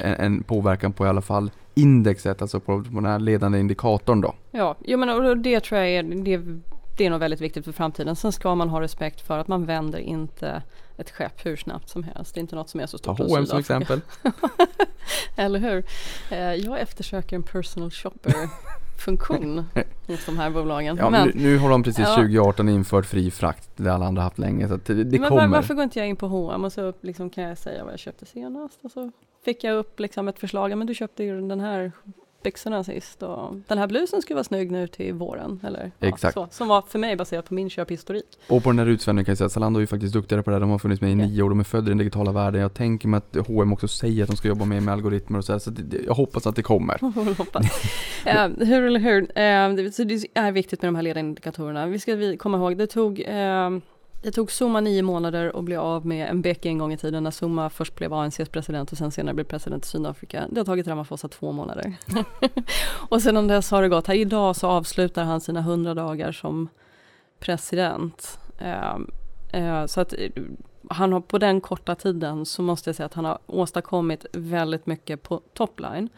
en, 0.00 0.14
en 0.14 0.42
påverkan 0.42 0.92
på 0.92 1.06
i 1.06 1.08
alla 1.08 1.22
fall 1.22 1.50
indexet, 1.74 2.42
alltså 2.42 2.60
på, 2.60 2.84
på 2.84 2.94
den 2.94 3.06
här 3.06 3.18
ledande 3.18 3.60
indikatorn 3.60 4.20
då. 4.20 4.34
Ja, 4.50 4.76
jag 4.84 5.00
menar, 5.00 5.30
och 5.30 5.38
det 5.38 5.60
tror 5.60 5.80
jag 5.80 5.90
är, 5.90 6.02
det, 6.02 6.62
det 7.00 7.06
är 7.06 7.10
nog 7.10 7.20
väldigt 7.20 7.40
viktigt 7.40 7.64
för 7.64 7.72
framtiden. 7.72 8.16
Sen 8.16 8.32
ska 8.32 8.54
man 8.54 8.68
ha 8.68 8.80
respekt 8.80 9.20
för 9.20 9.38
att 9.38 9.48
man 9.48 9.66
vänder 9.66 9.98
inte 9.98 10.62
ett 11.00 11.10
skepp 11.10 11.46
hur 11.46 11.56
snabbt 11.56 11.88
som 11.88 12.02
helst. 12.02 12.34
Det 12.34 12.38
är 12.38 12.42
inte 12.42 12.56
något 12.56 12.68
som 12.68 12.80
är 12.80 12.86
så 12.86 12.98
Ta 12.98 13.14
stort 13.14 13.28
H&M 13.28 13.46
som 13.46 13.58
exempel. 13.58 14.00
Eller 15.36 15.58
hur? 15.58 15.84
Eh, 16.30 16.38
Jag 16.54 16.80
eftersöker 16.80 17.36
en 17.36 17.42
personal 17.42 17.90
shopper 17.90 18.34
funktion 19.04 19.64
hos 20.06 20.26
de 20.26 20.38
här 20.38 20.50
bolagen. 20.50 20.96
Ja, 20.96 21.10
men, 21.10 21.28
nu, 21.28 21.32
nu 21.34 21.58
har 21.58 21.70
de 21.70 21.82
precis 21.82 22.04
Ja. 22.08 22.14
2018 22.16 22.68
infört 22.68 23.06
fri 23.06 23.30
frakt, 23.30 23.70
det 23.76 23.92
alla 23.92 24.06
andra 24.06 24.22
haft 24.22 24.38
länge, 24.38 24.68
så 24.68 24.76
det, 24.86 25.04
det 25.04 25.18
men 25.20 25.28
kommer. 25.28 25.48
varför 25.48 25.74
går 25.74 25.84
inte 25.84 25.98
jag 25.98 26.08
in 26.08 26.16
på 26.16 26.26
H&M 26.28 26.64
och 26.64 26.72
så 26.72 26.92
liksom 27.00 27.30
kan 27.30 27.44
jag 27.44 27.58
säga 27.58 27.84
vad 27.84 27.92
jag 27.92 28.00
köpte 28.00 28.26
senast 28.26 28.78
och 28.82 28.90
så 28.90 29.10
fick 29.44 29.64
jag 29.64 29.76
upp 29.76 30.00
liksom 30.00 30.28
ett 30.28 30.38
förslag, 30.38 30.78
men 30.78 30.86
du 30.86 30.94
köpte 30.94 31.24
ju 31.24 31.48
den 31.48 31.60
här 31.60 31.92
byxorna 32.42 32.84
sist 32.84 33.22
och 33.22 33.54
den 33.68 33.78
här 33.78 33.86
blusen 33.86 34.22
skulle 34.22 34.34
vara 34.34 34.44
snygg 34.44 34.70
nu 34.70 34.86
till 34.86 35.14
våren 35.14 35.60
eller 35.64 35.90
ja, 35.98 36.08
Exakt. 36.08 36.34
så, 36.34 36.48
som 36.50 36.68
var 36.68 36.82
för 36.82 36.98
mig 36.98 37.16
baserat 37.16 37.48
på 37.48 37.54
min 37.54 37.70
köphistorik. 37.70 38.38
Och 38.48 38.62
på 38.62 38.70
den 38.70 38.78
här 38.78 38.86
utsvävningen 38.86 39.24
kan 39.24 39.30
jag 39.30 39.38
säga 39.38 39.46
att 39.46 39.52
Zalando 39.52 39.78
är 39.78 39.80
ju 39.80 39.86
faktiskt 39.86 40.12
duktigare 40.12 40.42
på 40.42 40.50
det 40.50 40.56
här. 40.56 40.60
De 40.60 40.70
har 40.70 40.78
funnits 40.78 41.00
med 41.00 41.10
i 41.12 41.14
nio 41.14 41.42
år, 41.42 41.48
de 41.48 41.60
är 41.60 41.64
födda 41.64 41.86
i 41.86 41.88
den 41.88 41.98
digitala 41.98 42.32
världen. 42.32 42.60
Jag 42.60 42.74
tänker 42.74 43.08
mig 43.08 43.18
att 43.18 43.46
H&M 43.46 43.72
också 43.72 43.88
säger 43.88 44.22
att 44.22 44.30
de 44.30 44.36
ska 44.36 44.48
jobba 44.48 44.64
mer 44.64 44.80
med 44.80 44.94
algoritmer 44.94 45.38
och 45.38 45.44
så 45.44 45.52
här, 45.52 45.58
så 45.58 45.70
det, 45.70 45.98
jag 46.06 46.14
hoppas 46.14 46.46
att 46.46 46.56
det 46.56 46.62
kommer. 46.62 47.00
Eh, 48.24 48.48
hur 48.58 48.82
eller 48.82 49.00
hur, 49.00 49.20
Eh, 49.38 49.74
det, 49.74 49.92
så 49.92 50.04
det 50.04 50.24
är 50.34 50.52
viktigt 50.52 50.82
med 50.82 50.88
de 50.88 50.94
här 50.94 51.02
ledindikatorerna. 51.02 51.86
Vi 51.86 51.98
ska 51.98 52.14
vi 52.14 52.36
komma 52.36 52.56
ihåg, 52.58 52.78
det 52.78 52.86
tog 52.86 53.20
eh, 53.20 53.70
det 54.22 54.30
tog 54.30 54.50
Zuma 54.50 54.80
nio 54.80 55.02
månader 55.02 55.52
att 55.58 55.64
bli 55.64 55.76
av 55.76 56.06
med 56.06 56.36
Mbeki 56.36 56.68
en 56.68 56.78
gång 56.78 56.92
i 56.92 56.96
tiden 56.96 57.24
när 57.24 57.30
Zuma 57.30 57.70
först 57.70 57.94
blev 57.94 58.12
ANCs 58.12 58.48
president 58.48 58.92
och 58.92 58.98
sen 58.98 59.10
senare 59.10 59.34
blev 59.34 59.44
president 59.44 59.84
i 59.84 59.88
Sydafrika. 59.88 60.46
Det 60.50 60.60
har 60.60 60.64
tagit 60.64 60.86
Ramaphosa 60.86 61.28
två 61.28 61.52
månader. 61.52 61.96
och 63.08 63.22
sedan 63.22 63.48
dess 63.48 63.70
har 63.70 63.82
det 63.82 63.88
gått, 63.88 64.06
här 64.06 64.14
idag 64.14 64.56
så 64.56 64.66
avslutar 64.66 65.24
han 65.24 65.40
sina 65.40 65.60
hundra 65.60 65.94
dagar 65.94 66.32
som 66.32 66.68
president. 67.38 68.38
Eh, 68.58 68.96
eh, 69.52 69.86
så 69.86 70.00
att 70.00 70.12
eh, 70.12 70.30
han 70.90 71.12
har 71.12 71.20
på 71.20 71.38
den 71.38 71.60
korta 71.60 71.94
tiden 71.94 72.46
så 72.46 72.62
måste 72.62 72.90
jag 72.90 72.96
säga 72.96 73.06
att 73.06 73.14
han 73.14 73.24
har 73.24 73.38
åstadkommit 73.46 74.26
väldigt 74.32 74.86
mycket 74.86 75.22
på 75.22 75.40
topline. 75.54 76.08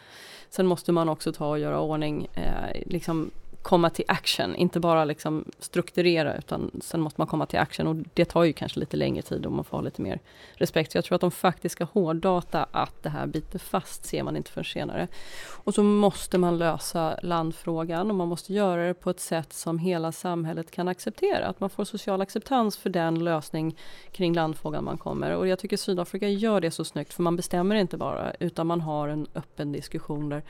Sen 0.51 0.67
måste 0.67 0.93
man 0.93 1.09
också 1.09 1.33
ta 1.33 1.49
och 1.49 1.59
göra 1.59 1.81
ordning, 1.81 2.29
eh, 2.35 2.83
liksom 2.87 3.31
komma 3.63 3.91
till 3.91 4.05
action, 4.09 4.55
inte 4.55 4.81
bara 4.81 5.05
liksom 5.05 5.45
strukturera 5.59 6.37
utan 6.37 6.71
sen 6.81 7.01
måste 7.01 7.21
man 7.21 7.27
komma 7.27 7.47
till 7.47 7.59
action 7.59 7.87
och 7.87 7.97
det 8.15 8.25
tar 8.25 8.45
ju 8.45 8.53
kanske 8.53 8.81
lite 8.81 8.97
längre 8.97 9.23
tid 9.23 9.47
och 9.47 9.53
man 9.53 9.65
får 9.65 9.77
ha 9.77 9.83
lite 9.83 10.03
mer 10.03 10.19
respekt. 10.55 10.93
Så 10.93 10.99
jag 10.99 11.05
tror 11.05 11.15
att 11.15 11.21
de 11.21 11.31
faktiska 11.31 11.85
hårddata 11.93 12.67
att 12.71 13.03
det 13.03 13.09
här 13.09 13.27
biter 13.27 13.59
fast 13.59 14.05
ser 14.05 14.23
man 14.23 14.37
inte 14.37 14.51
förrän 14.51 14.65
senare. 14.65 15.09
Och 15.49 15.75
så 15.75 15.83
måste 15.83 16.39
man 16.39 16.59
lösa 16.59 17.19
landfrågan 17.23 18.11
och 18.11 18.17
man 18.17 18.29
måste 18.29 18.53
göra 18.53 18.87
det 18.87 18.95
på 18.95 19.11
ett 19.11 19.21
sätt 19.21 19.53
som 19.53 19.79
hela 19.79 20.13
samhället 20.13 20.71
kan 20.71 20.89
acceptera. 20.89 21.47
Att 21.47 21.61
man 21.61 21.71
får 21.71 21.85
social 21.85 22.21
acceptans 22.21 22.77
för 22.77 22.91
den 22.91 23.25
lösning 23.25 23.77
kring 24.13 24.35
landfrågan 24.35 24.85
man 24.85 24.99
kommer. 24.99 25.31
Och 25.31 25.49
jag 25.49 25.59
tycker 25.59 25.77
Sydafrika 25.77 26.29
gör 26.29 26.61
det 26.61 26.71
så 26.71 26.85
snyggt 26.85 27.13
för 27.13 27.23
man 27.23 27.37
bestämmer 27.37 27.75
inte 27.75 27.97
bara 27.97 28.33
utan 28.41 28.67
man 28.67 28.81
har 28.81 29.09
en 29.09 29.27
öppen 29.35 29.73
diskussion 29.73 30.29
där 30.29 30.43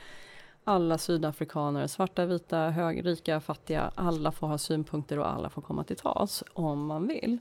alla 0.63 0.97
sydafrikaner, 0.97 1.87
svarta, 1.87 2.25
vita, 2.25 2.57
hög, 2.57 3.05
rika, 3.05 3.39
fattiga, 3.39 3.91
alla 3.95 4.31
får 4.31 4.47
ha 4.47 4.57
synpunkter 4.57 5.19
och 5.19 5.27
alla 5.27 5.49
får 5.49 5.61
komma 5.61 5.83
till 5.83 5.97
tals 5.97 6.43
om 6.53 6.85
man 6.85 7.07
vill. 7.07 7.39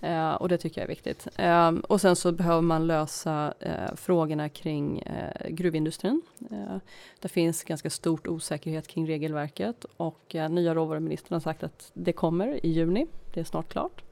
Eh, 0.00 0.34
och 0.34 0.48
det 0.48 0.58
tycker 0.58 0.80
jag 0.80 0.84
är 0.84 0.88
viktigt. 0.88 1.28
Eh, 1.36 1.70
och 1.70 2.00
sen 2.00 2.16
så 2.16 2.32
behöver 2.32 2.62
man 2.62 2.86
lösa 2.86 3.54
eh, 3.60 3.94
frågorna 3.96 4.48
kring 4.48 4.98
eh, 4.98 5.48
gruvindustrin. 5.48 6.22
Eh, 6.50 6.76
det 7.20 7.28
finns 7.28 7.64
ganska 7.64 7.90
stort 7.90 8.26
osäkerhet 8.26 8.88
kring 8.88 9.08
regelverket 9.08 9.86
och 9.96 10.34
eh, 10.34 10.48
nya 10.48 10.74
råvaruministern 10.74 11.32
har 11.32 11.40
sagt 11.40 11.62
att 11.62 11.90
det 11.94 12.12
kommer 12.12 12.66
i 12.66 12.68
juni. 12.68 13.06
Det 13.34 13.40
är 13.40 13.44
snart 13.44 13.68
klart. 13.68 14.02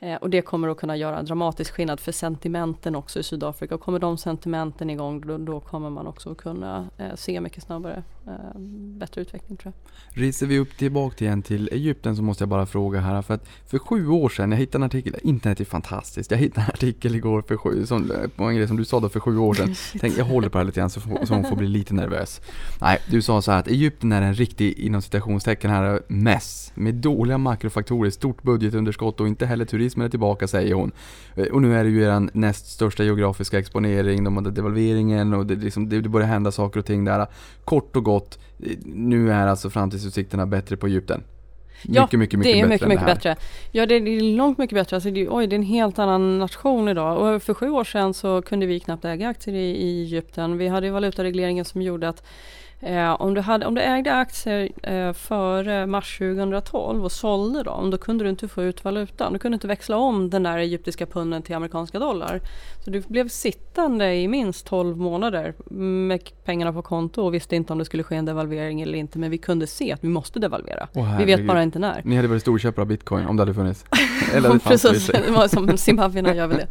Eh, 0.00 0.16
och 0.16 0.30
det 0.30 0.42
kommer 0.42 0.68
att 0.68 0.76
kunna 0.76 0.96
göra 0.96 1.18
en 1.18 1.24
dramatisk 1.24 1.74
skillnad 1.74 2.00
för 2.00 2.12
sentimenten 2.12 2.96
också 2.96 3.20
i 3.20 3.22
Sydafrika. 3.22 3.74
Och 3.74 3.80
kommer 3.80 3.98
de 3.98 4.18
sentimenten 4.18 4.90
igång 4.90 5.20
då, 5.20 5.38
då 5.38 5.60
kommer 5.60 5.90
man 5.90 6.06
också 6.06 6.34
kunna 6.34 6.88
eh, 6.98 7.14
se 7.14 7.40
mycket 7.40 7.62
snabbare 7.62 8.02
eh, 8.26 8.58
bättre 8.98 9.20
utveckling 9.20 9.56
tror 9.56 9.72
jag. 9.74 10.22
Reser 10.22 10.46
vi 10.46 10.58
upp 10.58 10.76
tillbaka 10.76 11.24
igen 11.24 11.42
till 11.42 11.68
Egypten 11.72 12.16
så 12.16 12.22
måste 12.22 12.42
jag 12.42 12.48
bara 12.48 12.66
fråga 12.66 13.00
här 13.00 13.22
för 13.22 13.34
att 13.34 13.48
för 13.66 13.78
sju 13.78 14.08
år 14.08 14.28
sedan, 14.28 14.52
jag 14.52 14.58
hittade 14.58 14.82
en 14.84 14.86
artikel, 14.86 15.14
internet 15.22 15.60
är 15.60 15.64
fantastiskt, 15.64 16.30
jag 16.30 16.38
hittade 16.38 16.66
en 16.66 16.70
artikel 16.72 17.14
igår 17.14 17.42
för 17.42 17.56
sju, 17.56 17.86
som, 17.86 18.12
på 18.36 18.44
en 18.44 18.56
grej 18.56 18.68
som 18.68 18.76
du 18.76 18.84
sa 18.84 19.00
då 19.00 19.08
för 19.08 19.20
sju 19.20 19.38
år 19.38 19.54
sedan. 19.54 19.74
Tänk, 20.00 20.18
jag 20.18 20.24
håller 20.24 20.48
på 20.48 20.58
det 20.58 20.58
här 20.58 20.66
lite 20.66 20.80
grann 20.80 20.90
så, 20.90 21.00
så 21.00 21.34
hon 21.34 21.44
får 21.44 21.56
bli 21.56 21.68
lite 21.68 21.94
nervös. 21.94 22.40
Nej, 22.80 22.98
du 23.10 23.22
sa 23.22 23.42
så 23.42 23.52
här 23.52 23.58
att 23.58 23.68
Egypten 23.68 24.12
är 24.12 24.22
en 24.22 24.34
riktig, 24.34 24.78
inom 24.78 25.02
citationstecken 25.02 25.70
här, 25.70 26.02
mess. 26.08 26.72
Med 26.74 26.94
dåliga 26.94 27.38
makrofaktorer, 27.38 28.10
stort 28.10 28.42
budgetunderskott 28.42 29.20
och 29.20 29.28
inte 29.28 29.46
heller 29.46 29.64
turismen 29.86 30.06
är 30.06 30.10
tillbaka 30.10 30.48
säger 30.48 30.74
hon. 30.74 30.92
Eh, 31.36 31.46
Och 31.46 31.62
nu 31.62 31.74
är 31.74 31.84
det 31.84 31.90
ju 31.90 32.02
er 32.02 32.30
näst 32.32 32.66
största 32.66 33.04
geografiska 33.04 33.58
exponering, 33.58 34.24
de 34.24 34.36
hade 34.36 34.50
devalveringen 34.50 35.34
och 35.34 35.46
det, 35.46 35.54
liksom, 35.54 35.88
det, 35.88 36.00
börjar 36.08 36.28
hända 36.28 36.52
saker 36.52 36.80
och 36.80 36.86
ting 36.86 37.04
där. 37.04 37.26
Kort 37.64 37.96
och 37.96 38.04
gott, 38.04 38.38
eh, 38.62 38.76
nu 38.84 39.32
är 39.32 39.46
alltså 39.46 39.70
framtidsutsikterna 39.70 40.46
bättre 40.46 40.76
på 40.76 40.86
Egypten. 40.86 41.22
Ja, 41.82 42.02
mycket, 42.02 42.18
mycket, 42.18 42.38
mycket 42.38 42.54
det 42.54 42.60
är 42.60 42.68
mycket, 42.68 42.88
mycket 42.88 43.06
bättre. 43.06 43.36
Ja, 43.72 43.86
det 43.86 43.94
är 43.94 44.36
långt 44.36 44.58
mycket 44.58 44.74
bättre. 44.74 44.96
Alltså, 44.96 45.10
det, 45.10 45.28
oj, 45.28 45.46
det 45.46 45.54
är 45.54 45.58
en 45.58 45.66
helt 45.66 45.98
annan 45.98 46.38
nation 46.38 46.88
idag. 46.88 47.18
Och 47.18 47.42
för 47.42 47.54
sju 47.54 47.70
år 47.70 47.84
sedan 47.84 48.14
så 48.14 48.42
kunde 48.42 48.66
vi 48.66 48.80
knappt 48.80 49.04
äga 49.04 49.28
aktier 49.28 49.54
i, 49.54 49.70
i 49.70 50.02
Egypten. 50.02 50.58
Vi 50.58 50.68
hade 50.68 50.90
valutaregleringen 50.90 51.64
som 51.64 51.82
gjorde 51.82 52.08
att 52.08 52.22
eh, 52.80 53.20
om, 53.22 53.34
du 53.34 53.40
hade, 53.40 53.66
om 53.66 53.74
du 53.74 53.80
ägde 53.80 54.14
aktier 54.14 54.68
eh, 54.82 55.12
före 55.12 55.86
mars 55.86 56.18
2012 56.18 57.04
och 57.04 57.12
sålde 57.12 57.62
dem, 57.62 57.90
då 57.90 57.98
kunde 57.98 58.24
du 58.24 58.30
inte 58.30 58.48
få 58.48 58.62
ut 58.62 58.84
valutan. 58.84 59.32
Du 59.32 59.38
kunde 59.38 59.54
inte 59.54 59.66
växla 59.66 59.96
om 59.96 60.30
den 60.30 60.42
där 60.42 60.58
egyptiska 60.58 61.06
punden 61.06 61.42
till 61.42 61.54
amerikanska 61.54 61.98
dollar. 61.98 62.40
Så 62.84 62.90
du 62.90 63.00
blev 63.00 63.28
sittande 63.28 64.14
i 64.14 64.28
minst 64.28 64.66
12 64.66 64.96
månader 64.96 65.54
med 65.70 66.20
pengarna 66.44 66.72
på 66.72 66.82
konto 66.82 67.22
och 67.22 67.34
visste 67.34 67.56
inte 67.56 67.72
om 67.72 67.78
det 67.78 67.84
skulle 67.84 68.02
ske 68.02 68.16
en 68.16 68.24
devalvering 68.24 68.82
eller 68.82 68.98
inte. 68.98 69.18
Men 69.18 69.30
vi 69.30 69.38
kunde 69.38 69.66
se 69.66 69.92
att 69.92 70.04
vi 70.04 70.08
måste 70.08 70.38
devalvera. 70.38 70.88
Åh, 70.94 71.18
vi 71.18 71.24
vet 71.24 71.46
bara 71.46 71.62
inte 71.62 71.78
när. 71.78 72.02
Ni 72.04 72.16
hade 72.16 72.28
varit 72.28 72.42
storköpare 72.42 72.82
av 72.82 72.88
bitcoin 72.88 73.26
om 73.26 73.36
det 73.36 73.40
hade 73.40 73.54
funnits. 73.54 73.84
Eller 74.34 74.52
det 74.52 74.58
Precis, 74.58 75.06
det 75.06 75.30
var 75.30 75.48
som 75.48 75.76
zimbabwierna 75.76 76.34
gör 76.34 76.46
väl 76.46 76.58
det. 76.58 76.68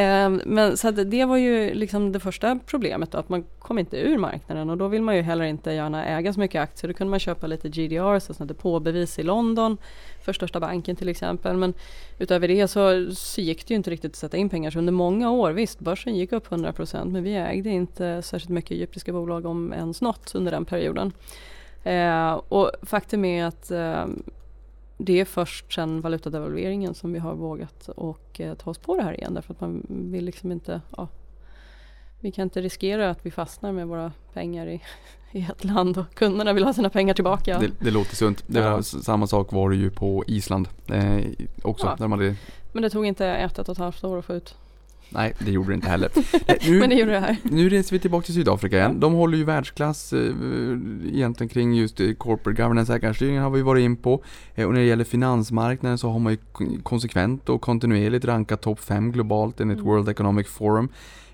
Ehm, 0.00 0.40
men 0.46 0.76
så 0.76 0.90
det 0.90 1.24
var 1.24 1.36
ju 1.36 1.74
liksom 1.74 2.12
det 2.12 2.20
första 2.20 2.58
problemet 2.66 3.12
då, 3.12 3.18
att 3.18 3.28
man 3.28 3.44
kom 3.58 3.78
inte 3.78 3.96
ur 3.96 4.18
marknaden 4.18 4.70
och 4.70 4.76
då 4.76 4.88
vill 4.88 5.02
man 5.02 5.16
ju 5.16 5.22
heller 5.40 5.50
inte 5.50 5.72
gärna 5.72 6.04
äga 6.04 6.32
så 6.32 6.40
mycket 6.40 6.62
aktier. 6.62 6.88
Då 6.88 6.94
kunde 6.94 7.10
man 7.10 7.20
köpa 7.20 7.46
lite 7.46 7.68
GDR, 7.68 8.18
så 8.18 8.44
depåbevis 8.44 9.18
i 9.18 9.22
London 9.22 9.76
för 10.24 10.32
största 10.32 10.60
banken 10.60 10.96
till 10.96 11.08
exempel. 11.08 11.56
Men 11.56 11.74
utöver 12.18 12.48
det 12.48 12.68
så, 12.68 13.14
så 13.14 13.40
gick 13.40 13.66
det 13.66 13.74
ju 13.74 13.76
inte 13.76 13.90
riktigt 13.90 14.12
att 14.12 14.16
sätta 14.16 14.36
in 14.36 14.48
pengar. 14.48 14.70
Så 14.70 14.78
under 14.78 14.92
många 14.92 15.30
år, 15.30 15.52
visst 15.52 15.80
börsen 15.80 16.16
gick 16.16 16.32
upp 16.32 16.48
100% 16.48 17.10
men 17.10 17.22
vi 17.22 17.34
ägde 17.34 17.70
inte 17.70 18.22
särskilt 18.22 18.50
mycket 18.50 18.70
egyptiska 18.70 19.12
bolag 19.12 19.46
om 19.46 19.72
ens 19.72 20.00
något 20.00 20.34
under 20.34 20.52
den 20.52 20.64
perioden. 20.64 21.12
Eh, 21.84 22.32
och 22.32 22.70
faktum 22.82 23.24
är 23.24 23.44
att 23.44 23.70
eh, 23.70 24.06
det 24.98 25.20
är 25.20 25.24
först 25.24 25.72
sedan 25.72 26.00
valutadevalveringen 26.00 26.94
som 26.94 27.12
vi 27.12 27.18
har 27.18 27.34
vågat 27.34 27.88
och 27.88 28.40
eh, 28.40 28.54
ta 28.54 28.70
oss 28.70 28.78
på 28.78 28.96
det 28.96 29.02
här 29.02 29.14
igen 29.14 29.34
därför 29.34 29.54
att 29.54 29.60
man 29.60 29.86
vill 29.88 30.24
liksom 30.24 30.52
inte, 30.52 30.80
ja, 30.96 31.08
vi 32.20 32.32
kan 32.32 32.42
inte 32.42 32.60
riskera 32.60 33.10
att 33.10 33.26
vi 33.26 33.30
fastnar 33.30 33.72
med 33.72 33.86
våra 33.86 34.12
pengar 34.32 34.66
i, 34.66 34.82
i 35.32 35.42
ett 35.50 35.64
land 35.64 35.98
och 35.98 36.14
kunderna 36.14 36.52
vill 36.52 36.64
ha 36.64 36.72
sina 36.72 36.90
pengar 36.90 37.14
tillbaka. 37.14 37.58
Det, 37.58 37.70
det 37.80 37.90
låter 37.90 38.16
sunt. 38.16 38.44
Det 38.46 38.60
var, 38.60 38.78
s- 38.78 39.04
Samma 39.04 39.26
sak 39.26 39.52
var 39.52 39.70
det 39.70 39.76
ju 39.76 39.90
på 39.90 40.24
Island 40.26 40.68
eh, 40.86 41.16
också. 41.62 41.86
Ja. 41.86 41.90
Där 41.90 42.04
de 42.04 42.12
hade, 42.12 42.34
Men 42.72 42.82
det 42.82 42.90
tog 42.90 43.06
inte 43.06 43.26
ett, 43.26 43.58
ett 43.58 43.68
och 43.68 43.72
ett 43.72 43.78
halvt 43.78 44.04
år 44.04 44.18
att 44.18 44.24
få 44.24 44.34
ut. 44.34 44.54
nej, 45.08 45.34
det 45.38 45.50
gjorde 45.50 45.68
det 45.68 45.74
inte 45.74 45.88
heller. 45.88 46.10
Eh, 46.46 46.56
nu, 46.70 46.80
Men 46.80 46.88
det 46.90 46.94
gjorde 46.96 47.12
det 47.12 47.20
här. 47.20 47.36
Nu 47.42 47.68
reser 47.68 47.92
vi 47.92 47.98
tillbaka 47.98 48.24
till 48.24 48.34
Sydafrika 48.34 48.76
igen. 48.76 49.00
De 49.00 49.12
håller 49.12 49.38
ju 49.38 49.44
världsklass 49.44 50.12
eh, 50.12 50.18
egentligen 51.12 51.48
kring 51.48 51.74
just 51.74 52.00
eh, 52.00 52.12
corporate 52.12 52.62
governance, 52.62 52.94
ägarstyrningen 52.94 53.42
har 53.42 53.50
vi 53.50 53.62
varit 53.62 53.82
in 53.84 53.96
på. 53.96 54.22
Eh, 54.54 54.66
och 54.66 54.72
när 54.74 54.80
det 54.80 54.86
gäller 54.86 55.04
finansmarknaden 55.04 55.98
så 55.98 56.10
har 56.10 56.18
man 56.18 56.32
ju 56.32 56.38
kon- 56.52 56.80
konsekvent 56.82 57.48
och 57.48 57.60
kontinuerligt 57.60 58.24
rankat 58.24 58.60
topp 58.62 58.80
5 58.80 59.12
globalt 59.12 59.60
enligt 59.60 59.78
Mm. 59.78 59.88
World 59.90 60.08
Economic 60.08 60.46
Forum. 60.48 60.88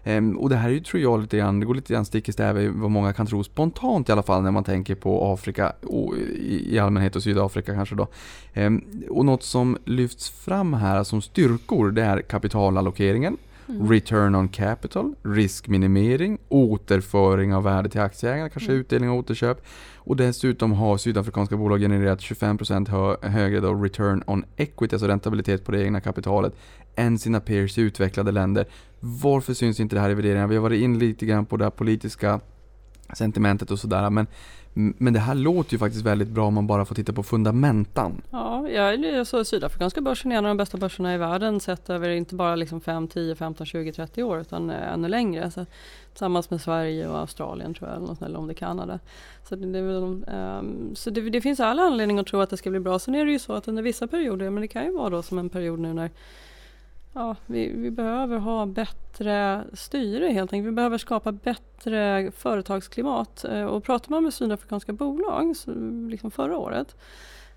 Ehm, 0.06 0.38
och 0.38 0.48
det 0.48 0.56
här 0.56 0.68
är 0.68 0.72
ju, 0.72 0.80
tror 0.80 1.02
jag, 1.02 1.20
lite 1.20 1.36
grann, 1.36 1.60
det 1.60 1.66
går 1.66 1.74
lite 1.74 1.92
grann 1.92 2.04
stick 2.04 2.28
i 2.28 2.32
stäv 2.32 2.58
i 2.58 2.68
vad 2.68 2.90
många 2.90 3.12
kan 3.12 3.26
tro 3.26 3.44
spontant 3.44 4.08
i 4.08 4.12
alla 4.12 4.22
fall 4.22 4.42
när 4.42 4.50
man 4.50 4.64
tänker 4.64 4.94
på 4.94 5.32
Afrika 5.32 5.72
och 5.82 6.14
i, 6.16 6.78
allmänhet 6.78 7.16
och 7.16 7.22
Sydafrika 7.22 7.74
kanske 7.74 7.94
då. 7.94 8.06
Ehm, 8.54 8.84
och 9.10 9.24
något 9.24 9.42
som 9.42 9.78
lyfts 9.84 10.30
fram 10.30 10.74
här 10.74 11.04
som 11.04 11.22
styrkor 11.22 11.90
det 11.90 12.02
är 12.02 12.22
kapitalallokeringen, 12.22 13.36
Mm. 13.68 13.88
return 13.90 14.34
on 14.34 14.48
capital, 14.48 15.14
riskminimering, 15.22 16.38
återföring 16.48 17.54
av 17.54 17.62
värde 17.62 17.88
till 17.88 18.00
aktieägarna, 18.00 18.48
kanske 18.48 18.70
Mm. 18.72 18.80
utdelning 18.80 19.10
och 19.10 19.16
återköp. 19.16 19.64
Och 19.96 20.16
dessutom 20.16 20.72
har 20.72 20.96
sydafrikanska 20.96 21.56
bolag 21.56 21.80
genererat 21.80 22.20
25% 22.20 22.88
hö- 22.88 23.16
högre 23.28 23.60
då 23.60 23.74
return 23.74 24.22
on 24.26 24.44
equity, 24.56 24.94
alltså 24.94 25.08
räntabilitet 25.08 25.64
på 25.64 25.72
det 25.72 25.82
egna 25.84 26.00
kapitalet, 26.00 26.52
än 26.96 27.18
sina 27.18 27.40
peers 27.40 27.78
i 27.78 27.80
utvecklade 27.80 28.32
länder. 28.32 28.66
Varför 29.00 29.54
syns 29.54 29.80
inte 29.80 29.96
det 29.96 30.00
här 30.00 30.10
i 30.10 30.14
värderingarna? 30.14 30.46
Vi 30.46 30.54
har 30.56 30.62
varit 30.62 30.82
in 30.82 30.98
lite 30.98 31.26
grann 31.26 31.46
på 31.46 31.56
det 31.56 31.70
politiska 31.70 32.40
sentimentet 33.14 33.70
och 33.70 33.78
sådär. 33.78 34.10
Men, 34.10 34.26
men 34.78 35.12
det 35.12 35.18
här 35.18 35.34
låter 35.34 35.72
ju 35.72 35.78
faktiskt 35.78 36.04
väldigt 36.04 36.28
bra 36.28 36.46
om 36.46 36.54
man 36.54 36.66
bara 36.66 36.84
får 36.84 36.94
titta 36.94 37.12
på 37.12 37.22
fundamentan. 37.22 38.22
Ja, 38.30 38.68
jag 38.68 39.00
så 39.12 39.18
alltså 39.18 39.44
sydafrikanska 39.44 40.00
börsen 40.00 40.32
är 40.32 40.36
en 40.36 40.44
av 40.44 40.48
de 40.48 40.56
bästa 40.56 40.78
börserna 40.78 41.14
i 41.14 41.18
världen 41.18 41.60
sett 41.60 41.90
över 41.90 42.08
inte 42.08 42.34
bara 42.34 42.56
liksom 42.56 42.80
5, 42.80 43.08
10, 43.08 43.34
15, 43.34 43.66
20, 43.66 43.92
30 43.92 44.22
år 44.22 44.40
utan 44.40 44.70
eh, 44.70 44.92
ännu 44.92 45.08
längre. 45.08 45.50
Så, 45.50 45.66
tillsammans 46.10 46.50
med 46.50 46.60
Sverige 46.60 47.08
och 47.08 47.18
Australien 47.18 47.74
tror 47.74 47.88
jag, 47.88 47.96
eller, 47.96 48.06
något, 48.06 48.22
eller 48.22 48.38
om 48.38 48.46
det 48.46 48.52
är 48.52 48.54
Kanada. 48.54 48.98
Så, 49.48 49.56
det, 49.56 49.66
det, 49.66 49.80
um, 49.80 50.94
så 50.94 51.10
det, 51.10 51.30
det, 51.30 51.40
finns 51.40 51.60
alla 51.60 51.82
anledningar 51.82 52.20
att 52.20 52.26
tro 52.26 52.40
att 52.40 52.50
det 52.50 52.56
ska 52.56 52.70
bli 52.70 52.80
bra. 52.80 52.98
Sen 52.98 53.14
är 53.14 53.24
det 53.24 53.32
ju 53.32 53.38
så 53.38 53.52
att 53.52 53.68
under 53.68 53.82
vissa 53.82 54.06
perioder, 54.06 54.50
men 54.50 54.60
det 54.60 54.68
kan 54.68 54.84
ju 54.84 54.92
vara 54.92 55.10
då 55.10 55.22
som 55.22 55.38
en 55.38 55.48
period 55.48 55.78
nu 55.78 55.92
när 55.92 56.10
ja, 57.16 57.36
vi, 57.46 57.68
vi 57.68 57.90
behöver 57.90 58.38
ha 58.38 58.66
bättre 58.66 59.64
styre 59.72 60.26
helt 60.26 60.52
enkelt. 60.52 60.68
Vi 60.68 60.72
behöver 60.72 60.98
skapa 60.98 61.32
bättre 61.32 62.30
företagsklimat. 62.30 63.44
Eh, 63.44 63.64
och 63.64 63.84
pratar 63.84 64.10
man 64.10 64.22
med 64.22 64.34
sydafrikanska 64.34 64.92
bolag, 64.92 65.56
så, 65.56 65.70
liksom 66.10 66.30
förra 66.30 66.58
året, 66.58 66.96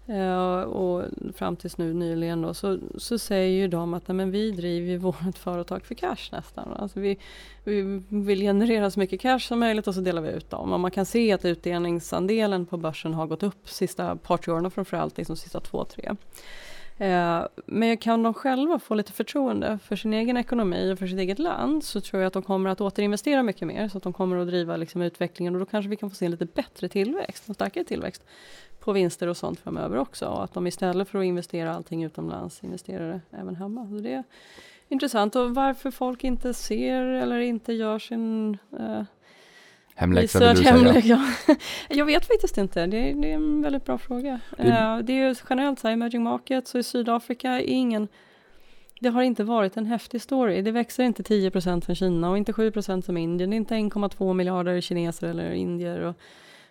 eh, 0.08 0.62
och 0.62 1.06
fram 1.36 1.56
tills 1.56 1.78
nu 1.78 1.94
nyligen 1.94 2.42
då, 2.42 2.54
så, 2.54 2.80
så 2.98 3.18
säger 3.20 3.62
ju 3.62 3.68
de 3.68 3.94
att 3.94 4.08
nej, 4.08 4.16
men 4.16 4.32
vi 4.32 4.52
driver 4.52 4.98
vårt 5.24 5.38
företag 5.38 5.86
för 5.86 5.96
cash 5.96 6.30
nästan. 6.32 6.74
Alltså 6.74 7.00
vi, 7.00 7.18
vi 7.64 8.04
vill 8.10 8.42
generera 8.42 8.92
så 8.92 9.00
mycket 9.00 9.22
cash 9.22 9.40
som 9.40 9.60
möjligt 9.60 9.88
och 9.88 9.96
så 9.96 10.02
delar 10.02 10.22
vi 10.22 10.30
ut 10.30 10.50
dem. 10.50 10.74
Och 10.74 10.80
man 10.80 10.92
kan 10.92 11.06
se 11.06 11.32
att 11.32 11.46
utdelningsandelen 11.46 12.66
på 12.66 12.78
börsen 12.78 13.14
har 13.14 13.28
gått 13.28 13.44
upp 13.44 13.70
sista 13.70 14.16
par 14.16 14.38
tre 14.38 14.54
åren 14.54 14.66
och 14.66 14.74
framförallt 14.74 15.18
liksom 15.18 15.36
sista 15.36 15.60
två, 15.60 15.86
tre. 15.86 16.16
Eh, 17.00 17.46
men 17.66 17.98
kan 17.98 18.24
de 18.24 18.34
själva 18.34 18.80
få 18.80 18.96
lite 18.96 19.12
förtroende 19.12 19.80
för 19.84 19.96
sin 19.96 20.14
egen 20.14 20.38
ekonomi 20.38 20.94
och 20.94 21.00
för 21.00 21.08
sitt 21.08 21.20
eget 21.20 21.40
land 21.40 21.84
så 21.84 22.02
tror 22.02 22.22
jag 22.22 22.28
att 22.28 22.34
de 22.34 22.44
kommer 22.44 22.70
att 22.70 22.82
återinvestera 22.82 23.44
mycket 23.44 23.68
mer 23.68 23.88
så 23.88 23.98
att 23.98 24.04
de 24.04 24.14
kommer 24.14 24.38
att 24.38 24.48
driva 24.48 24.78
liksom 24.78 25.02
utvecklingen. 25.02 25.54
Och 25.56 25.60
då 25.60 25.66
kanske 25.66 25.90
vi 25.90 25.96
kan 25.96 26.10
få 26.10 26.16
se 26.16 26.26
en 26.26 26.32
lite 26.32 26.46
bättre 26.46 26.90
tillväxt, 26.90 27.48
en 27.48 27.56
starkare 27.56 27.84
tillväxt 27.84 28.24
på 28.80 28.92
vinster 28.92 29.28
och 29.28 29.38
sånt 29.38 29.60
framöver 29.60 29.98
också. 29.98 30.26
Och 30.26 30.44
att 30.44 30.54
de 30.54 30.68
istället 30.68 31.10
för 31.10 31.20
att 31.20 31.26
investera 31.26 31.76
allting 31.76 32.04
utomlands 32.04 32.64
investerar 32.64 33.10
det 33.10 33.38
även 33.38 33.56
hemma. 33.56 33.88
Så 33.88 33.96
det 33.96 34.14
är 34.14 34.24
intressant. 34.88 35.36
Och 35.36 35.56
varför 35.56 35.92
folk 35.92 36.24
inte 36.24 36.54
ser 36.54 37.02
eller 37.04 37.40
inte 37.40 37.74
gör 37.74 38.00
sin 38.00 38.58
eh, 38.80 39.04
Hemläxa 40.00 40.40
vill 40.40 40.56
du 40.58 40.64
säga? 40.64 41.02
Ja. 41.06 41.56
Jag 41.90 42.06
vet 42.06 42.26
faktiskt 42.26 42.58
inte, 42.58 42.86
det 42.86 42.98
är, 42.98 43.14
det 43.14 43.32
är 43.32 43.36
en 43.36 43.62
väldigt 43.62 43.86
bra 43.86 43.98
fråga. 43.98 44.40
Det, 44.58 44.64
uh, 44.64 44.98
det 44.98 45.14
är 45.14 45.28
ju 45.28 45.36
generellt 45.50 45.80
så 45.80 45.88
här, 45.88 45.94
emerging 45.94 46.24
markets 46.24 46.74
och 46.74 46.80
i 46.80 46.84
Sydafrika 46.84 47.50
är 47.50 47.60
ingen 47.60 48.08
det 49.02 49.10
har 49.10 49.22
inte 49.22 49.44
varit 49.44 49.78
en 49.78 49.86
häftig 49.86 50.22
story. 50.22 50.62
Det 50.62 50.72
växer 50.72 51.04
inte 51.04 51.24
10% 51.24 51.82
från 51.82 51.96
Kina 51.96 52.30
och 52.30 52.38
inte 52.38 52.52
7% 52.52 53.02
som 53.02 53.18
Indien. 53.18 53.54
Inte 53.54 53.74
1,2 53.74 54.34
miljarder 54.34 54.82
kineser 54.82 55.28
eller 55.28 55.52
indier. 55.52 56.00
Och, 56.00 56.16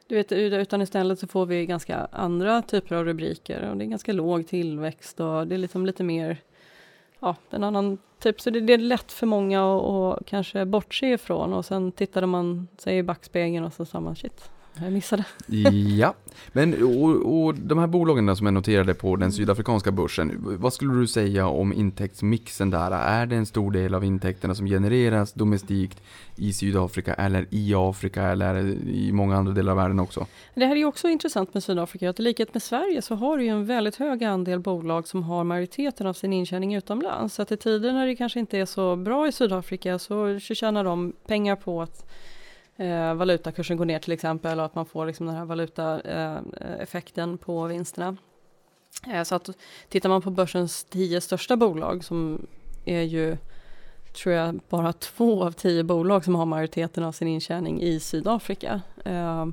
du 0.07 0.14
vet, 0.14 0.33
utan 0.33 0.83
istället 0.83 1.18
så 1.18 1.26
får 1.26 1.47
vi 1.47 1.66
ganska 1.66 2.09
andra 2.12 2.62
typer 2.62 2.97
av 2.97 3.05
rubriker 3.05 3.70
och 3.70 3.76
det 3.76 3.85
är 3.85 3.87
ganska 3.87 4.12
låg 4.12 4.47
tillväxt 4.47 5.20
och 5.20 5.47
det 5.47 5.55
är 5.55 5.59
liksom 5.59 5.87
lite 5.87 6.05
mer 6.05 6.39
ja, 7.20 7.36
en 7.50 7.64
annan 7.64 7.98
typ. 8.18 8.40
Så 8.40 8.50
det, 8.50 8.60
det 8.60 8.72
är 8.72 8.78
lätt 8.78 9.12
för 9.12 9.26
många 9.26 9.76
att, 9.76 9.84
att 9.84 10.26
kanske 10.26 10.64
bortse 10.64 11.06
ifrån 11.06 11.52
och 11.52 11.64
sen 11.64 11.92
tittade 11.92 12.26
man 12.26 12.68
sig 12.78 12.98
i 12.98 13.02
backspegeln 13.02 13.64
och 13.64 13.72
så 13.72 13.84
sa 13.84 14.00
man 14.00 14.16
shit, 14.16 14.50
jag 14.83 14.93
missade. 14.93 15.24
Ja, 15.97 16.14
men 16.53 16.83
och, 16.83 17.45
och 17.45 17.55
de 17.55 17.79
här 17.79 17.87
bolagen 17.87 18.37
som 18.37 18.47
är 18.47 18.51
noterade 18.51 18.95
på 18.95 19.16
den 19.16 19.33
sydafrikanska 19.33 19.93
börsen, 19.93 20.33
vad 20.61 20.72
skulle 20.72 20.95
du 20.95 21.07
säga 21.07 21.47
om 21.47 21.72
intäktsmixen 21.72 22.70
där? 22.70 22.91
Är 22.91 23.26
det 23.26 23.37
en 23.37 23.47
stor 23.47 23.70
del 23.70 23.95
av 23.95 24.05
intäkterna 24.05 24.55
som 24.55 24.66
genereras 24.66 25.33
domestikt 25.33 26.03
i 26.37 26.53
Sydafrika 26.53 27.14
eller 27.14 27.47
i 27.51 27.74
Afrika 27.74 28.22
eller 28.22 28.57
i 28.89 29.12
många 29.12 29.37
andra 29.37 29.53
delar 29.53 29.72
av 29.72 29.76
världen 29.76 30.01
också? 30.01 30.26
Det 30.55 30.66
här 30.66 30.76
är 30.76 30.85
också 30.85 31.09
intressant 31.09 31.55
med 31.55 31.62
Sydafrika, 31.62 32.11
att 32.11 32.20
i 32.20 32.22
likhet 32.22 32.55
med 32.55 32.62
Sverige 32.62 33.03
så 33.03 33.14
har 33.14 33.39
du 33.39 33.45
ju 33.45 33.51
en 33.51 33.66
väldigt 33.66 33.97
hög 33.97 34.24
andel 34.24 34.61
bolag 34.61 35.09
som 35.09 35.22
har 35.22 35.45
majoriteten 35.45 36.07
av 36.07 36.12
sin 36.12 36.33
intjäning 36.33 36.74
utomlands. 36.74 37.35
Så 37.35 37.43
att 37.43 37.53
i 37.53 37.57
tider 37.57 37.93
när 37.93 38.07
det 38.07 38.16
kanske 38.16 38.41
inte 38.41 38.59
är 38.59 38.66
så 38.66 38.97
bra 38.97 39.29
i 39.29 39.33
Sydafrika 39.33 39.99
så 39.99 40.39
tjänar 40.39 40.85
de 40.85 41.12
pengar 41.26 41.57
på 41.57 41.83
att 41.83 42.11
eh, 42.79 43.14
valutakursen 43.14 43.76
går 43.76 43.85
ner 43.85 43.99
till 43.99 44.12
exempel 44.12 44.59
och 44.59 44.64
att 44.64 44.74
man 44.74 44.87
får 44.87 45.07
liksom 45.07 45.26
den 45.26 45.35
här 45.35 45.45
valutaeffekten 45.45 47.31
eh, 47.33 47.37
på 47.37 47.66
vinsterna. 47.66 48.16
Eh, 49.07 49.22
så 49.22 49.35
att 49.35 49.51
tittar 49.89 50.09
man 50.09 50.22
på 50.22 50.31
börsens 50.31 50.85
tio 50.85 51.20
största 51.20 51.57
bolag 51.57 52.05
som 52.05 52.47
är 52.85 53.03
ju 53.03 53.37
tror 54.22 54.35
jag 54.35 54.61
bara 54.68 54.93
två 54.93 55.45
av 55.45 55.53
tio 55.53 55.85
bolag 55.85 56.24
som 56.24 56.35
har 56.35 56.47
majoriteten 56.47 57.05
av 57.05 57.12
sin 57.12 57.29
intjäning 57.29 57.83
i 57.83 58.01
Sydafrika. 58.01 58.81
Eh, 59.05 59.47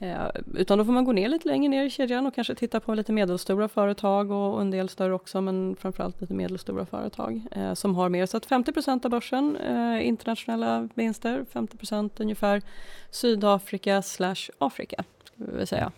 Eh, 0.00 0.28
utan 0.54 0.78
då 0.78 0.84
får 0.84 0.92
man 0.92 1.04
gå 1.04 1.12
ner 1.12 1.28
lite 1.28 1.48
längre 1.48 1.68
ner 1.68 1.84
i 1.84 1.90
kedjan 1.90 2.26
och 2.26 2.34
kanske 2.34 2.54
titta 2.54 2.80
på 2.80 2.94
lite 2.94 3.12
medelstora 3.12 3.68
företag 3.68 4.30
och, 4.30 4.60
en 4.60 4.70
del 4.70 4.88
större 4.88 5.14
också 5.14 5.40
men 5.40 5.76
framförallt 5.76 6.20
lite 6.20 6.34
medelstora 6.34 6.86
företag 6.86 7.42
eh, 7.50 7.74
som 7.74 7.94
har 7.94 8.08
mer. 8.08 8.26
Så 8.26 8.36
att 8.36 8.46
50% 8.48 9.04
av 9.04 9.10
börsen 9.10 9.56
eh, 9.56 10.06
internationella 10.06 10.88
vinster, 10.94 11.44
50% 11.52 12.10
ungefär 12.16 12.62
Sydafrika 13.10 14.02
slash 14.02 14.50
Afrika. 14.58 15.04
skulle 15.24 15.58
vi 15.58 15.66
säga. 15.66 15.92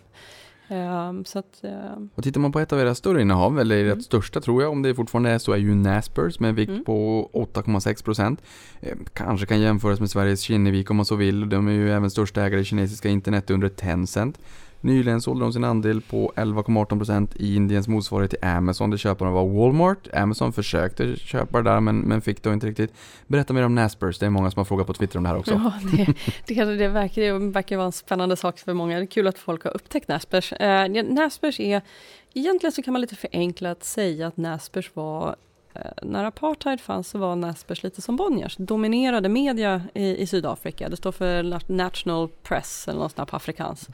Um, 0.71 1.25
så 1.25 1.39
att, 1.39 1.61
uh... 1.63 2.07
Och 2.15 2.23
tittar 2.23 2.41
man 2.41 2.51
på 2.51 2.59
ett 2.59 2.73
av 2.73 2.79
era 2.79 2.95
större 2.95 3.21
innehav, 3.21 3.59
eller 3.59 3.83
mm. 3.83 3.97
ert 3.97 4.05
största 4.05 4.41
tror 4.41 4.61
jag, 4.61 4.71
om 4.71 4.81
det 4.81 4.95
fortfarande 4.95 5.29
är 5.29 5.37
så, 5.37 5.51
är 5.51 5.57
ju 5.57 5.75
Naspers 5.75 6.39
med 6.39 6.49
en 6.49 6.55
vikt 6.55 6.69
mm. 6.69 6.83
på 6.83 7.29
8,6%. 7.33 8.37
Eh, 8.79 8.97
kanske 9.13 9.45
kan 9.45 9.59
jämföras 9.59 9.99
med 9.99 10.09
Sveriges 10.09 10.41
Kinnevik 10.41 10.91
om 10.91 10.97
man 10.97 11.05
så 11.05 11.15
vill. 11.15 11.49
De 11.49 11.67
är 11.67 11.71
ju 11.71 11.91
även 11.91 12.11
största 12.11 12.41
ägare 12.41 12.61
i 12.61 12.63
kinesiska 12.63 13.09
internet 13.09 13.49
under 13.49 13.69
Tencent. 13.69 14.39
Nyligen 14.81 15.21
sålde 15.21 15.45
de 15.45 15.53
sin 15.53 15.63
andel 15.63 16.01
på 16.01 16.33
11,18% 16.35 17.27
i 17.35 17.55
Indiens 17.55 17.87
motsvarighet 17.87 18.31
till 18.31 18.43
Amazon. 18.43 18.89
Det 18.89 18.97
köparen 18.97 19.33
var 19.33 19.45
Walmart. 19.45 20.07
Amazon 20.13 20.53
försökte 20.53 21.15
köpa 21.15 21.61
det 21.61 21.69
där 21.69 21.79
men, 21.79 21.99
men 21.99 22.21
fick 22.21 22.43
då 22.43 22.53
inte 22.53 22.67
riktigt. 22.67 22.93
Berätta 23.27 23.53
mer 23.53 23.63
om 23.63 23.75
Naspers. 23.75 24.19
Det 24.19 24.25
är 24.25 24.29
många 24.29 24.51
som 24.51 24.59
har 24.59 24.65
frågat 24.65 24.87
på 24.87 24.93
Twitter 24.93 25.17
om 25.17 25.23
det 25.23 25.29
här 25.29 25.37
också. 25.37 25.51
Ja, 25.51 25.73
det, 26.47 26.55
det, 26.55 26.75
det, 26.75 26.87
verkar, 26.87 27.21
det 27.21 27.39
verkar 27.39 27.77
vara 27.77 27.85
en 27.85 27.91
spännande 27.91 28.35
sak 28.35 28.59
för 28.59 28.73
många. 28.73 28.97
Det 28.97 29.03
är 29.03 29.05
kul 29.05 29.27
att 29.27 29.37
folk 29.37 29.63
har 29.63 29.71
upptäckt 29.71 30.07
Naspers. 30.07 30.53
Eh, 30.53 31.03
Naspers 31.03 31.59
är, 31.59 31.81
egentligen 32.33 32.71
så 32.71 32.83
kan 32.83 32.93
man 32.93 33.01
lite 33.01 33.15
förenklat 33.15 33.83
säga 33.83 34.27
att 34.27 34.37
Naspers 34.37 34.91
var 34.93 35.35
eh, 35.73 35.81
när 36.03 36.23
apartheid 36.23 36.81
fanns 36.81 37.09
så 37.09 37.17
var 37.17 37.35
Naspers 37.35 37.83
lite 37.83 38.01
som 38.01 38.15
Bonniers, 38.15 38.55
dominerade 38.57 39.29
media 39.29 39.81
i, 39.93 40.17
i 40.17 40.27
Sydafrika. 40.27 40.89
Det 40.89 40.97
står 40.97 41.11
för 41.11 41.61
National 41.67 42.27
Press 42.43 42.87
eller 42.87 42.99
något 42.99 43.15
sånt 43.15 43.29
på 43.29 43.35
afrikans. 43.35 43.89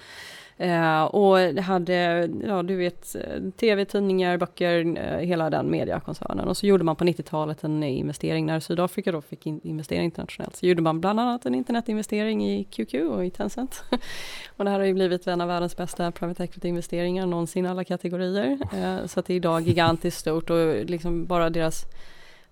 Eh, 0.60 1.03
och 1.03 1.38
hade, 1.39 2.30
ja 2.43 2.64
du 2.64 2.76
vet, 2.76 3.16
tv, 3.58 3.86
tidningar, 3.86 4.38
böcker, 4.38 4.97
eh, 4.97 5.20
hela 5.20 5.49
den 5.49 5.72
mediakoncernen. 5.72 6.47
Och 6.47 6.58
så 6.58 6.66
gjorde 6.66 6.84
man 6.84 6.95
på 6.95 7.03
90-talet 7.03 7.64
en 7.64 7.84
investering 7.84 8.45
när 8.45 8.60
Sydafrika 8.60 9.12
då 9.12 9.22
fick 9.22 9.45
in, 9.45 9.62
investera 9.64 10.01
internationellt. 10.01 10.55
Så 10.55 10.66
gjorde 10.66 10.82
man 10.82 11.01
bland 11.01 11.20
annat 11.20 11.45
en 11.45 11.55
internetinvestering 11.55 12.45
i 12.45 12.64
QQ 12.64 12.93
och 12.93 13.26
i 13.26 13.30
Tencent. 13.30 13.84
och 14.58 14.66
det 14.66 14.72
här 14.72 14.80
har 14.80 14.86
ju 14.86 14.93
blivit 14.93 15.28
en 15.28 15.41
av 15.41 15.47
världens 15.47 15.78
bästa 15.78 16.12
private 16.12 16.43
equity-investeringar 16.43 17.26
någonsin 17.26 17.66
alla 17.66 17.84
kategorier. 17.84 18.60
Eh, 18.74 19.05
så 19.05 19.20
att 19.20 19.26
det 19.26 19.34
är 19.34 19.38
idag 19.38 19.62
gigantiskt 19.62 20.20
stort 20.20 20.49
och 20.49 20.86
liksom 20.86 21.26
bara 21.26 21.49
deras 21.49 21.86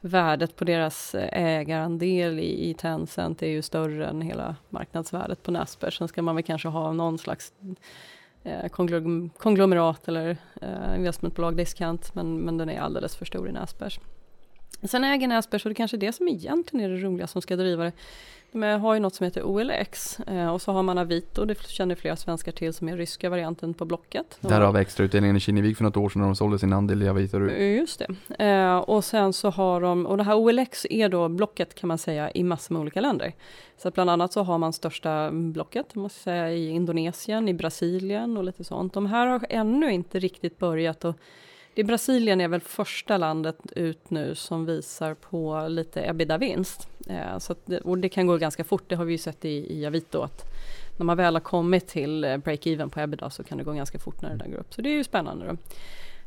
värdet 0.05 0.55
på 0.55 0.65
deras 0.65 1.15
eh, 1.15 1.29
ägarandel 1.43 2.39
i, 2.39 2.69
i 2.69 2.73
Tencent 2.73 3.43
är 3.43 3.47
ju 3.47 3.61
större 3.61 4.07
än 4.07 4.21
hela 4.21 4.55
marknadsvärdet 4.69 5.43
på 5.43 5.51
Nasper. 5.51 5.91
Sen 5.91 6.07
ska 6.07 6.21
man 6.21 6.35
väl 6.35 6.43
kanske 6.43 6.67
ha 6.67 6.91
någon 6.91 7.17
slags 7.17 7.53
eh, 8.43 8.69
konglomerat 9.37 10.07
eller 10.07 10.37
eh, 10.61 10.95
investmentbolag 10.95 11.57
diskant, 11.57 12.15
men, 12.15 12.37
men 12.37 12.57
den 12.57 12.69
är 12.69 12.79
alldeles 12.79 13.15
för 13.15 13.25
stor 13.25 13.49
i 13.49 13.51
Naspers. 13.51 13.99
Sen 14.83 15.03
äger 15.03 15.27
Naspers, 15.27 15.65
och 15.65 15.69
det 15.69 15.73
är 15.73 15.75
kanske 15.75 15.97
det 15.97 16.11
som 16.11 16.27
egentligen 16.27 16.85
är 16.85 16.95
det 16.95 17.01
roliga 17.01 17.27
som 17.27 17.41
ska 17.41 17.55
driva 17.55 17.83
det, 17.83 17.91
har 18.61 18.93
ju 18.93 18.99
något 18.99 19.15
som 19.15 19.23
heter 19.23 19.43
OLX 19.43 20.19
eh, 20.19 20.47
och 20.47 20.61
så 20.61 20.71
har 20.71 20.83
man 20.83 20.97
Avito, 20.97 21.45
det 21.45 21.67
känner 21.67 21.95
flera 21.95 22.15
svenskar 22.15 22.51
till 22.51 22.73
som 22.73 22.89
är 22.89 22.97
ryska 22.97 23.29
varianten 23.29 23.73
på 23.73 23.85
Blocket. 23.85 24.37
Därav 24.41 24.77
extrautdelningen 24.77 25.35
i 25.35 25.39
Kinnevik 25.39 25.77
för 25.77 25.83
något 25.83 25.97
år 25.97 26.09
sedan 26.09 26.21
när 26.21 26.27
de 26.27 26.35
sålde 26.35 26.59
sin 26.59 26.73
andel 26.73 27.03
i 27.03 27.09
Avito. 27.09 27.49
Eh, 27.49 27.75
just 27.75 28.01
det. 28.27 28.45
Eh, 28.45 28.77
och 28.77 29.03
sen 29.03 29.33
så 29.33 29.49
har 29.49 29.81
de, 29.81 30.05
och 30.05 30.17
det 30.17 30.23
här 30.23 30.35
OLX 30.35 30.85
är 30.89 31.09
då 31.09 31.29
Blocket 31.29 31.75
kan 31.75 31.87
man 31.87 31.97
säga 31.97 32.31
i 32.31 32.43
massor 32.43 32.73
med 32.73 32.81
olika 32.81 33.01
länder. 33.01 33.33
Så 33.77 33.87
att 33.87 33.93
bland 33.93 34.09
annat 34.09 34.33
så 34.33 34.43
har 34.43 34.57
man 34.57 34.73
största 34.73 35.31
Blocket, 35.31 35.95
måste 35.95 36.19
säga, 36.19 36.51
i 36.51 36.69
Indonesien, 36.69 37.49
i 37.49 37.53
Brasilien 37.53 38.37
och 38.37 38.43
lite 38.43 38.63
sånt. 38.63 38.93
De 38.93 39.05
här 39.05 39.27
har 39.27 39.45
ännu 39.49 39.91
inte 39.91 40.19
riktigt 40.19 40.59
börjat 40.59 41.05
att 41.05 41.17
det 41.75 41.83
Brasilien 41.83 42.41
är 42.41 42.47
väl 42.47 42.61
första 42.61 43.17
landet 43.17 43.57
ut 43.75 44.09
nu 44.09 44.35
som 44.35 44.65
visar 44.65 45.13
på 45.13 45.67
lite 45.69 46.01
ebitda-vinst. 46.01 46.87
Eh, 47.09 47.37
så 47.37 47.51
att, 47.51 47.69
och 47.83 47.97
det 47.97 48.09
kan 48.09 48.27
gå 48.27 48.37
ganska 48.37 48.63
fort, 48.63 48.83
det 48.87 48.95
har 48.95 49.05
vi 49.05 49.11
ju 49.11 49.17
sett 49.17 49.45
i, 49.45 49.79
i 49.79 49.85
Avito 49.85 50.21
att 50.21 50.43
när 50.97 51.05
man 51.05 51.17
väl 51.17 51.35
har 51.35 51.41
kommit 51.41 51.87
till 51.87 52.23
eh, 52.23 52.37
break-even 52.37 52.89
på 52.89 52.99
ebitda 52.99 53.29
så 53.29 53.43
kan 53.43 53.57
det 53.57 53.63
gå 53.63 53.71
ganska 53.73 53.99
fort 53.99 54.21
när 54.21 54.29
det 54.29 54.35
där 54.35 54.51
går 54.51 54.57
upp. 54.57 54.73
Så 54.73 54.81
det 54.81 54.89
är 54.89 54.93
ju 54.93 55.03
spännande. 55.03 55.45
Då. 55.45 55.57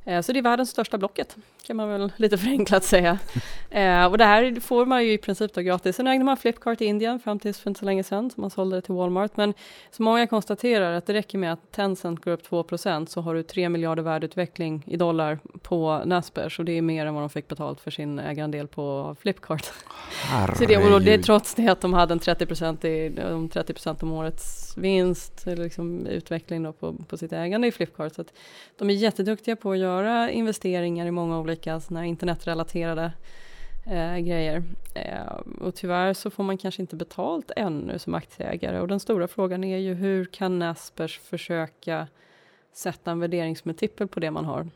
Eh, 0.09 0.20
så 0.20 0.32
det 0.32 0.38
är 0.38 0.42
världens 0.42 0.70
största 0.70 0.98
blocket, 0.98 1.36
kan 1.66 1.76
man 1.76 1.88
väl 1.88 2.12
lite 2.16 2.38
förenklat 2.38 2.84
säga. 2.84 3.18
Eh, 3.70 4.06
och 4.06 4.18
det 4.18 4.24
här 4.24 4.61
får 4.61 4.86
man 4.86 5.04
ju 5.04 5.12
i 5.12 5.18
princip 5.18 5.54
då 5.54 5.61
gratis. 5.61 5.96
Sen 5.96 6.06
ägde 6.06 6.24
man 6.24 6.36
Flipkart 6.36 6.80
i 6.80 6.84
Indien 6.84 7.20
fram 7.20 7.38
tills 7.38 7.59
för 7.59 7.70
inte 7.70 7.78
så 7.80 7.86
länge 7.86 8.02
sedan, 8.02 8.30
så 8.30 8.40
man 8.40 8.50
sålde 8.50 8.76
det 8.76 8.82
till 8.82 8.94
Walmart. 8.94 9.36
Men 9.36 9.54
så 9.90 10.02
många 10.02 10.26
konstaterar 10.26 10.92
att 10.92 11.06
det 11.06 11.12
räcker 11.12 11.38
med 11.38 11.52
att 11.52 11.72
Tencent 11.72 12.24
går 12.24 12.30
upp 12.30 12.50
2% 12.50 13.06
så 13.06 13.20
har 13.20 13.34
du 13.34 13.42
3 13.42 13.68
miljarder 13.68 14.02
värdeutveckling 14.02 14.84
i 14.86 14.96
dollar 14.96 15.38
på 15.62 16.02
Naspers 16.04 16.59
och 16.59 16.64
det 16.64 16.72
är 16.72 16.82
mer 16.82 17.06
än 17.06 17.14
vad 17.14 17.22
de 17.22 17.30
fick 17.30 17.48
betalt 17.48 17.80
för 17.80 17.90
sin 17.90 18.18
ägarandel 18.18 18.68
på 18.68 19.16
Flipkart. 19.20 19.72
så 20.59 20.64
det, 20.64 20.76
och 20.76 21.02
det 21.02 21.14
är 21.14 21.22
trots 21.22 21.54
det 21.54 21.68
att 21.68 21.80
de 21.80 21.94
hade 21.94 22.12
en 22.12 22.20
30% 22.20 22.86
i, 22.86 23.11
30% 23.11 24.02
om 24.02 24.12
årets 24.12 24.76
vinst, 24.76 25.46
liksom 25.46 26.06
utveckling 26.06 26.62
då 26.62 26.72
på, 26.72 26.92
på 26.92 27.16
sitt 27.16 27.32
ägande 27.32 27.68
i 27.68 27.72
Flipkart. 27.72 28.14
Så 28.14 28.24
de 28.78 28.90
är 28.90 28.94
jätteduktiga 28.94 29.56
på 29.56 29.72
att 29.72 29.78
göra 29.78 29.97
investeringar 30.30 31.07
i 31.07 31.11
många 31.11 31.38
olika 31.38 31.80
såna 31.80 32.07
internetrelaterade 32.07 33.12
eh, 33.86 34.16
grejer. 34.16 34.62
Eh, 34.94 35.32
och 35.61 35.74
tyvärr 35.74 36.14
så 36.14 36.30
får 36.30 36.44
man 36.44 36.59
kanske 36.59 36.82
inte 36.82 36.96
betalt 36.96 37.51
ännu 37.57 37.99
som 37.99 38.14
aktieägare 38.14 38.80
och 38.80 38.88
den 38.88 39.01
stora 39.01 39.28
frågan 39.28 39.64
är 39.64 39.78
ju 39.78 39.94
hur 39.94 40.24
kan 40.24 40.59
Naspers 40.59 41.18
försöka 41.18 42.07
sätta 42.72 43.11
en 43.11 43.20
värderingsmultipel 43.20 44.09
på 44.09 44.20
det 44.20 44.30
man 44.30 44.44
har. 44.44 44.68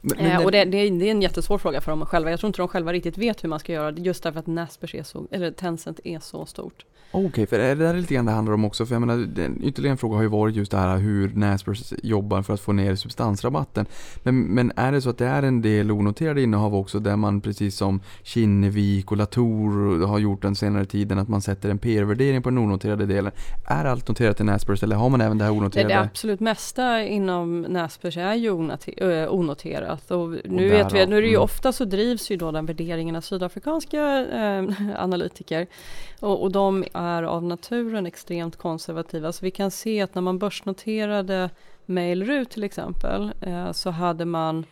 Men, 0.00 0.16
men 0.16 0.26
eh, 0.26 0.44
och 0.44 0.52
det, 0.52 0.64
det, 0.64 0.90
det, 0.90 1.06
är 1.06 1.10
en 1.10 1.22
jättesvår 1.22 1.58
fråga 1.58 1.80
för 1.80 1.92
dem 1.92 2.06
själva. 2.06 2.30
Jag 2.30 2.40
tror 2.40 2.48
inte 2.48 2.62
de 2.62 2.68
själva 2.68 2.92
riktigt 2.92 3.18
vet 3.18 3.44
hur 3.44 3.48
man 3.48 3.58
ska 3.58 3.72
göra 3.72 3.90
just 3.90 4.22
därför 4.22 4.40
att 4.40 4.46
Naspers 4.46 4.94
är 4.94 5.02
så, 5.02 5.26
eller 5.30 5.50
Tencent 5.50 6.00
är 6.04 6.18
så 6.18 6.46
stort. 6.46 6.84
Okej, 7.12 7.26
okay, 7.26 7.46
för 7.46 7.58
det 7.58 7.74
där 7.74 7.94
är 7.94 7.98
lite 7.98 8.14
grann 8.14 8.24
det 8.24 8.32
handlar 8.32 8.54
om 8.54 8.64
också. 8.64 8.86
För 8.86 8.94
jag 8.94 9.00
menar, 9.00 9.28
ytterligare 9.62 9.92
en 9.92 9.98
fråga 9.98 10.16
har 10.16 10.22
ju 10.22 10.28
varit 10.28 10.56
just 10.56 10.70
det 10.70 10.76
här 10.76 10.98
hur 10.98 11.34
Naspers 11.34 11.92
jobbar 12.02 12.42
för 12.42 12.54
att 12.54 12.60
få 12.60 12.72
ner 12.72 12.94
substansrabatten. 12.94 13.86
Men, 14.22 14.40
men 14.40 14.72
är 14.76 14.92
det 14.92 15.00
så 15.00 15.10
att 15.10 15.18
det 15.18 15.26
är 15.26 15.42
en 15.42 15.62
del 15.62 15.90
onoterade 15.90 16.42
innehav 16.42 16.74
också 16.74 16.98
där 16.98 17.16
man 17.16 17.40
precis 17.40 17.76
som 17.76 18.00
Kinnevik 18.22 19.10
och 19.10 19.16
Latour 19.16 20.06
har 20.06 20.18
gjort 20.18 20.42
den 20.42 20.54
senare 20.54 20.84
tiden 20.84 21.18
att 21.18 21.28
man 21.28 21.42
sätter 21.42 21.68
en 21.70 21.78
PR-värdering 21.78 22.42
på 22.42 22.50
den 22.50 22.58
onoterade 22.58 23.06
delen. 23.06 23.32
Är 23.66 23.84
allt 23.84 24.08
noterat 24.08 24.40
i 24.40 24.44
Naspers 24.44 24.82
eller 24.82 24.96
har 24.96 25.08
man 25.08 25.20
även 25.20 25.38
det 25.38 25.44
här 25.44 25.52
onoterade? 25.52 25.88
Det, 25.88 25.94
det 25.94 26.00
absolut 26.00 26.40
mesta 26.40 27.04
inom 27.04 27.62
Naspers 27.62 28.16
är 28.16 28.34
ju 28.34 28.50
onoterat. 29.28 30.10
Och 30.10 30.28
nu, 30.44 30.66
och 30.66 30.72
vet 30.72 30.92
vi, 30.92 31.06
nu 31.06 31.16
är 31.16 31.22
det 31.22 31.28
ju 31.28 31.34
mm. 31.34 31.42
ofta 31.42 31.72
så 31.72 31.84
drivs 31.84 32.30
ju 32.30 32.36
då 32.36 32.50
den 32.50 32.66
värderingen 32.66 33.16
av 33.16 33.20
sydafrikanska 33.20 34.26
eh, 34.26 34.64
analytiker. 35.02 35.66
Och, 36.20 36.42
och 36.42 36.52
de 36.52 36.84
är 37.00 37.22
av 37.22 37.44
naturen 37.44 38.06
extremt 38.06 38.56
konservativa. 38.56 39.32
Så 39.32 39.44
vi 39.44 39.50
kan 39.50 39.70
se 39.70 40.00
att 40.00 40.14
när 40.14 40.22
man 40.22 40.38
börsnoterade 40.38 41.50
Mailroot 41.86 42.50
till 42.50 42.64
exempel 42.64 43.32
eh, 43.40 43.72
så 43.72 43.90
hade 43.90 44.24
man 44.24 44.64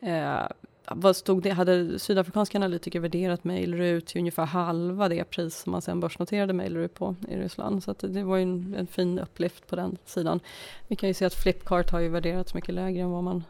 eh, 0.00 0.42
vad 0.90 1.16
stod 1.16 1.42
det? 1.42 1.50
Hade 1.50 1.98
sydafrikanska 1.98 2.58
analytiker 2.58 3.00
värderat 3.00 3.44
Mailroot 3.44 4.06
till 4.06 4.18
ungefär 4.18 4.44
halva 4.44 5.08
det 5.08 5.24
pris 5.24 5.56
som 5.56 5.72
man 5.72 5.82
sen 5.82 6.00
börsnoterade 6.00 6.52
Mailroot 6.52 6.94
på 6.94 7.14
i 7.28 7.36
Ryssland. 7.36 7.82
Så 7.82 7.94
det 8.00 8.22
var 8.22 8.36
ju 8.36 8.42
en, 8.42 8.74
en, 8.78 8.86
fin 8.86 9.18
upplift 9.18 9.66
på 9.66 9.76
den 9.76 9.96
sidan. 10.04 10.40
Vi 10.86 10.96
kan 10.96 11.08
ju 11.08 11.14
se 11.14 11.24
att 11.24 11.34
Flipkart 11.34 11.90
har 11.90 12.00
ju 12.00 12.08
värderats 12.08 12.54
mycket 12.54 12.74
lägre 12.74 13.02
än 13.02 13.10
vad 13.10 13.24
man 13.24 13.44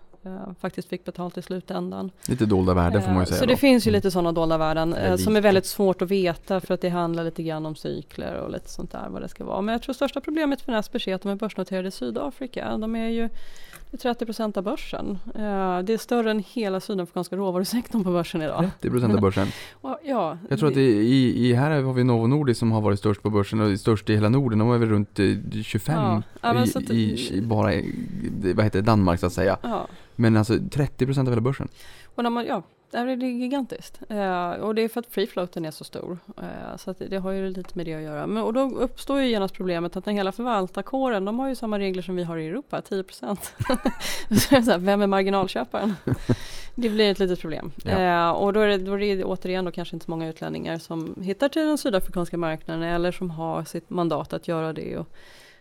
faktiskt 0.60 0.88
fick 0.88 1.04
betalt 1.04 1.38
i 1.38 1.42
slutändan. 1.42 2.10
Lite 2.26 2.46
dolda 2.46 2.74
värden 2.74 3.02
får 3.02 3.10
man 3.10 3.20
ju 3.20 3.26
säga. 3.26 3.38
Så 3.38 3.44
då. 3.44 3.50
det 3.50 3.56
finns 3.56 3.86
ju 3.86 3.88
mm. 3.88 3.98
lite 3.98 4.10
sådana 4.10 4.32
dolda 4.32 4.58
värden 4.58 4.94
eh, 4.94 5.16
som 5.16 5.36
är 5.36 5.40
väldigt 5.40 5.66
svårt 5.66 6.02
att 6.02 6.10
veta 6.10 6.60
för 6.60 6.74
att 6.74 6.80
det 6.80 6.88
handlar 6.88 7.24
lite 7.24 7.42
grann 7.42 7.66
om 7.66 7.76
cykler 7.76 8.34
och 8.34 8.50
lite 8.50 8.70
sånt 8.70 8.92
där 8.92 9.06
vad 9.08 9.22
det 9.22 9.28
ska 9.28 9.44
vara. 9.44 9.60
Men 9.60 9.72
jag 9.72 9.82
tror 9.82 9.94
största 9.94 10.20
problemet 10.20 10.60
för 10.60 10.72
Naspers 10.72 11.08
är 11.08 11.14
att 11.14 11.22
de 11.22 11.28
är 11.32 11.36
börsnoterade 11.36 11.88
i 11.88 11.90
Sydafrika. 11.90 12.76
De 12.76 12.96
är 12.96 13.08
ju 13.08 13.28
30 13.96 14.24
procent 14.24 14.56
av 14.56 14.64
börsen. 14.64 15.18
Det 15.84 15.92
är 15.92 15.98
större 15.98 16.30
än 16.30 16.44
hela 16.48 16.80
sydafrikanska 16.80 17.36
råvarusektorn 17.36 18.04
på 18.04 18.10
börsen 18.10 18.42
idag. 18.42 18.70
30 18.80 18.90
procent 18.90 19.14
av 19.14 19.20
börsen? 19.20 19.48
ja, 20.04 20.38
jag 20.48 20.58
tror 20.58 20.70
att 20.70 20.76
i, 20.76 21.48
i, 21.48 21.54
här 21.54 21.82
har 21.82 21.92
vi 21.92 22.04
Novo 22.04 22.26
Nordisk 22.26 22.58
som 22.58 22.72
har 22.72 22.80
varit 22.80 22.98
störst 22.98 23.22
på 23.22 23.30
börsen 23.30 23.60
och 23.60 23.80
störst 23.80 24.10
i 24.10 24.14
hela 24.14 24.28
Norden. 24.28 24.58
De 24.58 24.70
är 24.70 24.78
väl 24.78 24.88
runt 24.88 25.20
25 25.64 26.22
ja, 26.42 26.64
i, 26.64 26.92
i, 26.94 27.28
i, 27.32 27.40
bara 27.40 27.72
vad 28.54 28.64
heter 28.64 28.80
det, 28.80 28.86
Danmark 28.86 29.20
så 29.20 29.26
att 29.26 29.32
säga. 29.32 29.58
Ja. 29.62 29.86
Men 30.20 30.36
alltså 30.36 30.58
30 30.70 31.06
procent 31.06 31.28
av 31.28 31.32
hela 31.32 31.40
börsen. 31.40 31.68
Och 32.04 32.22
när 32.22 32.30
man, 32.30 32.46
ja, 32.46 32.62
det 32.90 32.98
är 32.98 33.16
gigantiskt. 33.16 34.00
Uh, 34.10 34.50
och 34.50 34.74
det 34.74 34.82
är 34.82 34.88
för 34.88 35.00
att 35.00 35.06
free 35.06 35.26
floaten 35.26 35.64
är 35.64 35.70
så 35.70 35.84
stor. 35.84 36.18
Uh, 36.38 36.76
så 36.76 36.94
det, 36.98 37.18
har 37.18 37.30
ju 37.30 37.50
lite 37.50 37.70
med 37.74 37.86
det 37.86 37.94
att 37.94 38.02
göra. 38.02 38.26
Men, 38.26 38.42
och 38.42 38.52
då 38.52 38.60
uppstår 38.60 39.20
ju 39.20 39.28
genast 39.28 39.54
problemet 39.54 39.96
att 39.96 40.04
den 40.04 40.14
hela 40.14 40.32
förvaltarkåren, 40.32 41.24
de 41.24 41.38
har 41.38 41.48
ju 41.48 41.54
samma 41.54 41.78
regler 41.78 42.02
som 42.02 42.16
vi 42.16 42.24
har 42.24 42.36
i 42.36 42.46
Europa, 42.46 42.80
10 42.80 43.02
procent. 43.02 43.54
vem 44.78 45.02
är 45.02 45.06
marginalköparen? 45.06 45.94
det 46.74 46.88
blir 46.88 47.10
ett 47.10 47.18
litet 47.18 47.40
problem. 47.40 47.72
Ja. 47.84 48.28
Uh, 48.28 48.30
och 48.30 48.52
då 48.52 48.60
är, 48.60 48.68
det, 48.68 48.78
då 48.78 48.92
är 48.92 49.16
det 49.16 49.24
återigen 49.24 49.64
då 49.64 49.70
kanske 49.70 49.96
inte 49.96 50.04
så 50.04 50.10
många 50.10 50.28
utlänningar 50.28 50.78
som 50.78 51.14
hittar 51.22 51.48
till 51.48 51.66
den 51.66 51.78
sydafrikanska 51.78 52.36
marknaden 52.36 52.82
eller 52.82 53.12
som 53.12 53.30
har 53.30 53.64
sitt 53.64 53.90
mandat 53.90 54.32
att 54.32 54.48
göra 54.48 54.72
det. 54.72 54.96
Och, 54.96 55.08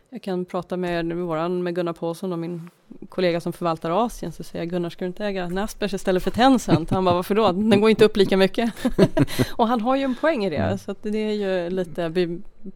jag 0.10 0.22
kan 0.22 0.46
prata 0.46 0.78
med, 0.78 1.16
våran, 1.16 1.64
med 1.64 1.76
Gunnar 1.76 1.94
Paulsson 1.94 2.34
och 2.34 2.40
min 2.40 2.70
kollega 3.10 3.42
som 3.42 3.54
förvaltar 3.54 4.06
Asien 4.06 4.32
så 4.32 4.44
säger 4.44 4.66
jag 4.66 4.70
Gunnar 4.70 4.90
ska 4.90 5.06
du 5.06 5.08
inte 5.08 5.26
äga 5.26 5.50
Naspers 5.50 5.94
istället 5.94 6.24
för 6.24 6.32
Tencent? 6.32 6.90
Han 6.90 7.06
bara 7.06 7.16
varför 7.16 7.36
då? 7.36 7.52
Den 7.52 7.82
går 7.82 7.90
inte 7.90 8.06
upp 8.06 8.18
lika 8.18 8.38
mycket. 8.38 8.74
och 9.52 9.68
han 9.68 9.82
har 9.82 9.96
ju 9.96 10.04
en 10.04 10.16
poäng 10.16 10.46
i 10.46 10.50
det 10.50 10.78
så 10.78 10.96
det 11.02 11.18
är 11.18 11.32
ju 11.32 11.70
lite 11.70 12.10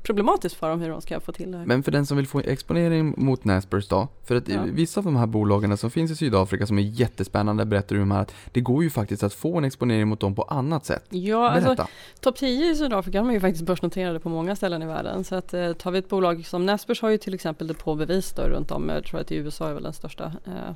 problematiskt 0.03 0.55
för 0.55 0.69
dem 0.69 0.81
hur 0.81 0.89
de 0.89 1.01
ska 1.01 1.19
få 1.19 1.31
till 1.31 1.51
det 1.51 1.57
här. 1.57 1.65
Men 1.65 1.83
för 1.83 1.91
den 1.91 2.05
som 2.05 2.17
vill 2.17 2.27
få 2.27 2.39
exponering 2.39 3.13
mot 3.17 3.45
Naspers 3.45 3.87
då? 3.87 4.07
För 4.23 4.35
att 4.35 4.47
ja. 4.47 4.61
vissa 4.65 4.99
av 4.99 5.03
de 5.03 5.15
här 5.15 5.27
bolagen 5.27 5.77
som 5.77 5.91
finns 5.91 6.11
i 6.11 6.15
Sydafrika 6.15 6.67
som 6.67 6.77
är 6.77 6.81
jättespännande 6.81 7.65
berättar 7.65 7.95
du 7.95 8.01
om 8.01 8.11
här 8.11 8.21
att 8.21 8.33
det 8.51 8.61
går 8.61 8.83
ju 8.83 8.89
faktiskt 8.89 9.23
att 9.23 9.33
få 9.33 9.57
en 9.57 9.63
exponering 9.63 10.07
mot 10.07 10.19
dem 10.19 10.35
på 10.35 10.43
annat 10.43 10.85
sätt. 10.85 11.05
Ja, 11.09 11.49
alltså 11.49 11.87
topp 12.19 12.35
10 12.35 12.71
i 12.71 12.75
Sydafrika 12.75 13.17
de 13.17 13.29
är 13.29 13.33
ju 13.33 13.39
faktiskt 13.39 13.65
börsnoterade 13.65 14.19
på 14.19 14.29
många 14.29 14.55
ställen 14.55 14.81
i 14.81 14.85
världen. 14.85 15.23
Så 15.23 15.35
att 15.35 15.53
eh, 15.53 15.73
tar 15.73 15.91
vi 15.91 15.99
ett 15.99 16.09
bolag 16.09 16.45
som 16.45 16.65
Naspers 16.65 17.01
har 17.01 17.09
ju 17.09 17.17
till 17.17 17.33
exempel 17.33 17.67
depåbevis 17.67 18.33
då 18.33 18.41
runt 18.41 18.71
om, 18.71 18.89
jag 18.89 19.05
tror 19.05 19.19
att 19.19 19.31
i 19.31 19.35
USA 19.35 19.69
är 19.69 19.73
väl 19.73 19.83
den 19.83 19.93
största 19.93 20.25
eh, 20.45 20.75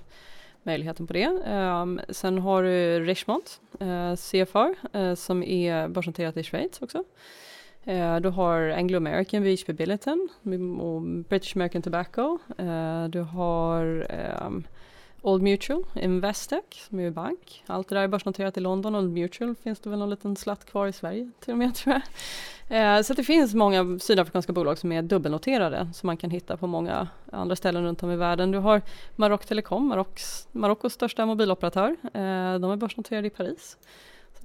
möjligheten 0.65 1.07
på 1.07 1.13
det. 1.13 1.27
Um, 1.27 2.01
sen 2.09 2.37
har 2.37 2.63
du 2.63 2.99
Richmond, 2.99 3.43
uh, 3.81 4.15
CFR, 4.15 4.97
uh, 4.97 5.15
som 5.15 5.43
är 5.43 5.87
börsnoterat 5.87 6.37
i 6.37 6.43
Schweiz 6.43 6.81
också. 6.81 7.03
Eh, 7.85 8.15
du 8.15 8.29
har 8.29 8.69
Anglo 8.69 8.97
American, 8.97 9.43
VHP 9.43 9.73
Billiton 9.73 10.29
och 10.79 11.01
British 11.01 11.55
American 11.55 11.81
Tobacco. 11.81 12.39
Eh, 12.57 13.05
du 13.05 13.21
har 13.21 14.07
ehm, 14.09 14.63
Old 15.21 15.43
Mutual, 15.43 15.83
Investec 15.95 16.63
som 16.71 16.99
är 16.99 17.11
bank. 17.11 17.63
Allt 17.67 17.89
det 17.89 17.95
där 17.95 18.01
är 18.01 18.07
börsnoterat 18.07 18.57
i 18.57 18.59
London. 18.59 18.95
Old 18.95 19.11
Mutual 19.11 19.55
finns 19.55 19.79
det 19.79 19.89
väl 19.89 19.99
någon 19.99 20.09
liten 20.09 20.35
slatt 20.35 20.65
kvar 20.65 20.87
i 20.87 20.93
Sverige 20.93 21.31
till 21.39 21.51
och 21.51 21.57
med 21.57 21.75
tror 21.75 21.93
jag. 21.93 22.01
Eh, 22.69 23.01
så 23.01 23.13
det 23.13 23.23
finns 23.23 23.53
många 23.53 23.99
sydafrikanska 23.99 24.53
bolag 24.53 24.77
som 24.77 24.91
är 24.91 25.01
dubbelnoterade 25.01 25.89
som 25.93 26.07
man 26.07 26.17
kan 26.17 26.29
hitta 26.29 26.57
på 26.57 26.67
många 26.67 27.07
andra 27.31 27.55
ställen 27.55 27.83
runt 27.83 28.03
om 28.03 28.11
i 28.11 28.15
världen. 28.15 28.51
Du 28.51 28.57
har 28.57 28.81
Maroc 29.15 29.45
Telecom, 29.45 30.05
Marockos 30.51 30.93
största 30.93 31.25
mobiloperatör. 31.25 31.95
De 32.59 32.71
är 32.71 32.75
börsnoterade 32.75 33.27
i 33.27 33.29
Paris. 33.29 33.77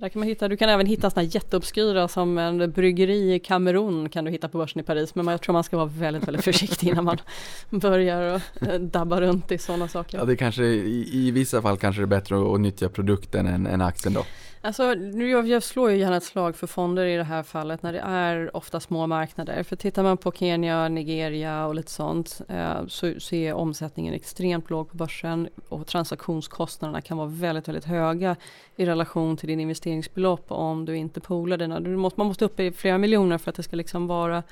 Där 0.00 0.08
kan 0.08 0.20
man 0.20 0.28
hitta, 0.28 0.48
du 0.48 0.56
kan 0.56 0.68
även 0.68 0.86
hitta 0.86 1.10
sådana 1.10 1.28
jätteobskyra 1.28 2.08
som 2.08 2.38
en 2.38 2.72
bryggeri 2.72 3.34
i 3.34 3.38
Kamerun 3.38 4.08
kan 4.08 4.24
du 4.24 4.30
hitta 4.30 4.48
på 4.48 4.58
börsen 4.58 4.80
i 4.80 4.84
Paris. 4.84 5.14
Men 5.14 5.26
jag 5.26 5.40
tror 5.42 5.52
man 5.52 5.64
ska 5.64 5.76
vara 5.76 5.86
väldigt, 5.86 6.28
väldigt 6.28 6.44
försiktig 6.44 6.88
innan 6.88 7.04
man 7.04 7.18
börjar 7.70 8.34
och 8.34 8.68
eh, 8.68 8.80
dabba 8.80 9.20
runt 9.20 9.52
i 9.52 9.58
sådana 9.58 9.88
saker. 9.88 10.18
Ja, 10.18 10.24
det 10.24 10.36
kanske 10.36 10.64
i, 10.64 11.08
i 11.12 11.30
vissa 11.30 11.62
fall 11.62 11.76
kanske 11.76 12.02
det 12.02 12.04
är 12.04 12.06
bättre 12.06 12.36
att, 12.36 12.46
att 12.46 12.60
nyttja 12.60 12.88
produkten 12.88 13.46
än, 13.46 13.66
än 13.66 13.80
aktien 13.80 14.14
då. 14.14 14.24
Alltså, 14.62 14.94
jag, 14.94 15.46
jag 15.46 15.62
slår 15.62 15.90
ju 15.90 15.96
gärna 15.96 16.16
ett 16.16 16.24
slag 16.24 16.56
för 16.56 16.66
fonder 16.66 17.06
i 17.06 17.16
det 17.16 17.24
här 17.24 17.42
fallet 17.42 17.82
när 17.82 17.92
det 17.92 18.00
är 18.00 18.56
ofta 18.56 18.80
små 18.80 19.06
marknader. 19.06 19.62
För 19.62 19.76
tittar 19.76 20.02
man 20.02 20.16
på 20.16 20.32
Kenya, 20.32 20.88
Nigeria 20.88 21.66
och 21.66 21.74
lite 21.74 21.90
sånt 21.90 22.40
eh, 22.48 22.86
så, 22.86 23.12
så 23.18 23.34
är 23.34 23.54
omsättningen 23.54 24.14
extremt 24.14 24.70
låg 24.70 24.90
på 24.90 24.96
börsen 24.96 25.48
och 25.68 25.86
transaktionskostnaderna 25.86 27.00
kan 27.00 27.16
vara 27.16 27.28
väldigt, 27.28 27.68
väldigt 27.68 27.84
höga 27.84 28.36
i 28.76 28.86
relation 28.86 29.36
till 29.36 29.48
din 29.48 29.60
investeringsbelopp 29.60 30.44
om 30.48 30.84
du 30.84 30.96
inte 30.96 31.20
poolar 31.20 31.56
dina. 31.56 31.80
Du 31.80 31.96
måste, 31.96 32.20
man 32.20 32.26
måste 32.26 32.44
upp 32.44 32.60
i 32.60 32.72
flera 32.72 32.98
miljoner 32.98 33.38
för 33.38 33.50
att 33.50 33.56
det 33.56 33.62
ska 33.62 33.76
liksom 33.76 34.06
vara 34.06 34.42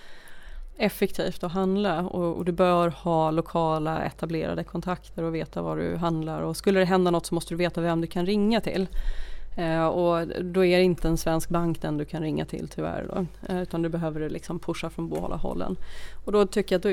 effektivt 0.77 1.45
att 1.45 1.53
handla 1.53 2.01
och, 2.01 2.37
och, 2.37 2.45
du 2.45 2.53
bör 2.53 2.89
ha 2.89 3.31
lokala 3.31 4.03
etablerade 4.03 4.65
kontakter 4.65 5.23
och 5.23 5.35
veta 5.35 5.63
var 5.63 5.77
du 5.77 5.97
handlar 5.97 6.43
och 6.43 6.57
skulle 6.57 6.79
det 6.79 6.85
hända 6.85 7.11
något 7.11 7.27
så 7.27 7.35
måste 7.35 7.55
du 7.55 7.59
veta 7.59 7.81
vem 7.81 8.01
du 8.01 8.07
kan 8.07 8.27
ringa 8.27 8.61
till. 8.61 8.89
Eh, 9.59 9.87
och 9.87 10.29
då 10.45 10.65
är 10.65 10.79
det 10.79 10.85
inte 10.85 11.09
en 11.09 11.17
svensk 11.17 11.49
bank 11.49 11.83
den 11.83 11.97
du 11.99 12.05
kan 12.05 12.23
ringa 12.23 12.45
till 12.45 12.69
tyvärr 12.69 13.07
då, 13.15 13.27
eh, 13.49 13.63
utan 13.63 13.83
du 13.83 13.89
behöver 13.89 14.31
liksom 14.31 14.59
pusha 14.59 14.91
från 14.91 15.09
båda 15.09 15.37
hållen. 15.37 15.77
Och 16.25 16.33
då 16.33 16.47
tycker 16.47 16.75
jag 16.75 16.79
att 16.79 16.83
då 16.83 16.89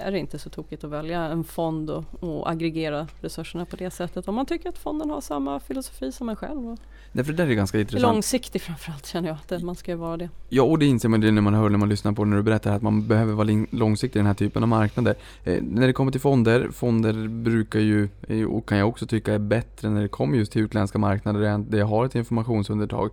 är 0.00 0.10
det 0.12 0.18
inte 0.18 0.38
så 0.38 0.50
tokigt 0.50 0.84
att 0.84 0.90
välja 0.90 1.20
en 1.20 1.44
fond 1.44 1.90
och, 1.90 2.04
och 2.20 2.50
aggregera 2.50 3.06
resurserna 3.20 3.64
på 3.64 3.76
det 3.76 3.90
sättet 3.90 4.28
om 4.28 4.34
man 4.34 4.46
tycker 4.46 4.68
att 4.68 4.78
fonden 4.78 5.10
har 5.10 5.20
samma 5.20 5.60
filosofi 5.60 6.12
som 6.12 6.28
en 6.28 6.36
själv. 6.36 6.76
Nej, 7.12 7.24
för 7.24 7.32
det 7.32 7.42
är 7.42 7.46
ganska 7.46 7.80
intressant. 7.80 8.12
långsiktig 8.14 8.62
framförallt 8.62 9.06
känner 9.06 9.28
jag 9.28 9.56
att 9.56 9.62
man 9.62 9.74
ska 9.74 9.96
vara 9.96 10.16
det. 10.16 10.28
Ja, 10.48 10.62
och 10.62 10.78
det 10.78 10.86
inser 10.86 11.08
man 11.08 11.20
det 11.20 11.30
när 11.30 11.42
man 11.42 11.54
hör 11.54 11.68
när 11.68 11.78
man 11.78 11.88
lyssnar 11.88 12.12
på 12.12 12.24
när 12.24 12.36
du 12.36 12.42
berättar 12.42 12.76
att 12.76 12.82
man 12.82 13.06
behöver 13.08 13.32
vara 13.32 13.66
långsiktig 13.70 14.18
i 14.18 14.20
den 14.20 14.26
här 14.26 14.34
typen 14.34 14.62
av 14.62 14.68
marknader. 14.68 15.14
Eh, 15.44 15.62
när 15.62 15.86
det 15.86 15.92
kommer 15.92 16.12
till 16.12 16.20
fonder, 16.20 16.68
fonder 16.72 17.28
brukar 17.28 17.80
ju, 17.80 18.08
eh, 18.28 18.44
och 18.44 18.68
kan 18.68 18.78
jag 18.78 18.88
också 18.88 19.06
tycka 19.06 19.34
är 19.34 19.38
bättre 19.38 19.90
när 19.90 20.02
det 20.02 20.08
kommer 20.08 20.36
just 20.38 20.52
till 20.52 20.62
utländska 20.62 20.98
marknader 20.98 21.40
jag- 21.40 21.60
där 21.60 21.78
jag 21.78 21.86
har 21.86 21.99
ett 22.04 22.14
informationsundertag. 22.14 23.10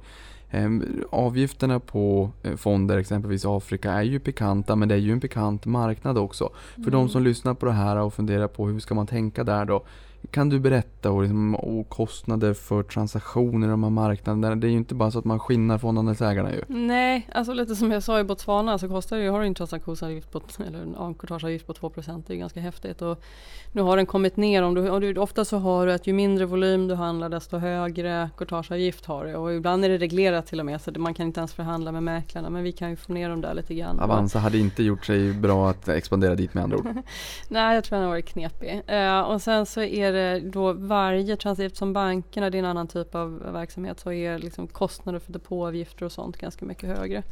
Eh, 0.49 0.69
avgifterna 1.09 1.79
på 1.79 2.29
eh, 2.43 2.55
fonder, 2.55 2.97
exempelvis 2.97 3.45
Afrika, 3.45 3.91
är 3.91 4.03
ju 4.03 4.19
pikanta, 4.19 4.75
men 4.75 4.89
det 4.89 4.95
är 4.95 4.99
ju 4.99 5.11
en 5.11 5.19
pikant 5.19 5.65
marknad 5.65 6.17
också. 6.17 6.49
För 6.83 6.91
de 6.91 7.09
som 7.09 7.23
lyssnar 7.23 7.53
på 7.53 7.65
det 7.65 7.71
här 7.71 7.97
och 7.97 8.13
funderar 8.13 8.47
på 8.47 8.67
hur 8.67 8.79
ska 8.79 8.95
man 8.95 9.07
tänka 9.07 9.43
där 9.43 9.65
då? 9.65 9.83
Kan 10.31 10.49
du 10.49 10.59
berätta 10.59 11.11
och, 11.11 11.21
liksom, 11.21 11.55
och 11.55 11.89
kostnader 11.89 12.53
för 12.53 12.83
transaktioner 12.83 13.67
i 13.67 13.69
de 13.69 13.83
här 13.83 13.89
marknaderna? 13.89 14.55
Det 14.55 14.67
är 14.67 14.69
ju 14.71 14.77
inte 14.77 14.95
bara 14.95 15.11
så 15.11 15.19
att 15.19 15.25
man 15.25 15.39
skinnar 15.39 15.77
fondandelsägarna 15.77 16.51
ju. 16.51 16.61
Nej, 16.67 17.29
alltså 17.33 17.53
lite 17.53 17.75
som 17.75 17.91
jag 17.91 18.03
sa 18.03 18.19
i 18.19 18.23
Botswana 18.23 18.77
så 18.77 18.87
kostar 18.87 19.17
det 19.17 19.23
ju, 19.23 19.29
har 19.29 19.41
en 19.41 19.55
transaktionsavgift 19.55 20.31
på, 20.31 20.41
eller 20.67 20.81
en 20.81 20.95
encourageavgift 20.95 21.67
på 21.67 21.73
2% 21.73 22.23
Det 22.27 22.33
är 22.33 22.37
ganska 22.37 22.59
häftigt. 22.59 23.01
Och 23.01 23.23
nu 23.71 23.81
har 23.81 23.97
den 23.97 24.05
kommit 24.05 24.37
ner. 24.37 24.63
Om 24.63 24.73
du, 24.73 24.89
och 24.89 25.01
du, 25.01 25.17
ofta 25.17 25.45
så 25.45 25.57
har 25.57 25.85
du 25.85 25.93
att 25.93 26.07
ju 26.07 26.13
mindre 26.13 26.45
volym 26.45 26.87
du 26.87 26.95
handlar 26.95 27.29
desto 27.29 27.57
högre 27.57 28.29
courtageavgift 28.37 29.05
har 29.05 29.25
du. 29.25 29.35
Och 29.35 29.53
ibland 29.53 29.85
är 29.85 29.89
det 29.89 29.97
reglerat 29.97 30.47
till 30.47 30.59
och 30.59 30.65
med 30.65 30.81
så 30.81 30.91
man 30.97 31.13
kan 31.13 31.25
inte 31.25 31.39
ens 31.39 31.53
förhandla 31.53 31.91
med 31.91 32.03
mäklarna. 32.03 32.49
Men 32.49 32.63
vi 32.63 32.71
kan 32.71 32.89
ju 32.89 32.95
få 32.95 33.13
ner 33.13 33.29
dem 33.29 33.41
där 33.41 33.53
lite 33.53 33.73
grann. 33.73 33.99
Avanza 33.99 34.39
hade 34.39 34.57
inte 34.57 34.83
gjort 34.83 35.05
sig 35.05 35.33
bra 35.33 35.69
att 35.69 35.87
expandera 35.87 36.35
dit 36.35 36.53
med 36.53 36.63
andra 36.63 36.77
ord. 36.77 36.87
Nej, 37.47 37.75
jag 37.75 37.83
tror 37.83 37.95
den 37.95 38.03
har 38.03 38.11
varit 38.11 38.25
knepig. 38.25 38.81
Eh, 38.87 39.21
och 39.21 39.41
sen 39.41 39.65
så 39.65 39.81
är 39.81 40.06
det 40.11 40.39
då 40.39 40.73
varje 40.73 41.35
transaktion 41.35 41.75
som 41.75 41.93
bankerna, 41.93 42.49
det 42.49 42.57
är 42.57 42.59
en 42.59 42.65
annan 42.65 42.87
typ 42.87 43.15
av 43.15 43.39
verksamhet, 43.39 43.99
så 43.99 44.11
är 44.11 44.39
liksom 44.39 44.67
kostnader 44.67 45.19
för 45.19 45.33
depåavgifter 45.33 46.05
och 46.05 46.11
sånt 46.11 46.37
ganska 46.37 46.65
mycket 46.65 46.97
högre. 46.97 47.23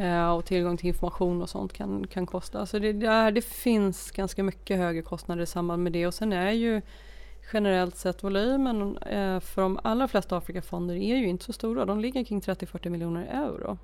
Eh, 0.00 0.30
och 0.30 0.44
tillgång 0.44 0.76
till 0.76 0.88
information 0.88 1.42
och 1.42 1.48
sånt 1.48 1.72
kan, 1.72 2.06
kan 2.06 2.26
kosta. 2.26 2.66
Så 2.66 2.78
det, 2.78 2.92
där, 2.92 3.30
det 3.30 3.44
finns 3.44 4.10
ganska 4.10 4.42
mycket 4.42 4.78
högre 4.78 5.02
kostnader 5.02 5.42
i 5.42 5.46
samband 5.46 5.82
med 5.82 5.92
det. 5.92 6.06
Och 6.06 6.14
sen 6.14 6.32
är 6.32 6.52
ju 6.52 6.82
generellt 7.52 7.96
sett 7.96 8.24
volymen 8.24 8.96
eh, 8.96 9.40
för 9.40 9.62
de 9.62 9.80
allra 9.82 10.08
flesta 10.08 10.36
Afrikafonder 10.36 10.94
är 10.94 11.16
ju 11.16 11.28
inte 11.28 11.44
så 11.44 11.52
stora. 11.52 11.84
De 11.84 12.00
ligger 12.00 12.24
kring 12.24 12.40
30-40 12.40 12.88
miljoner 12.88 13.26
euro 13.26 13.78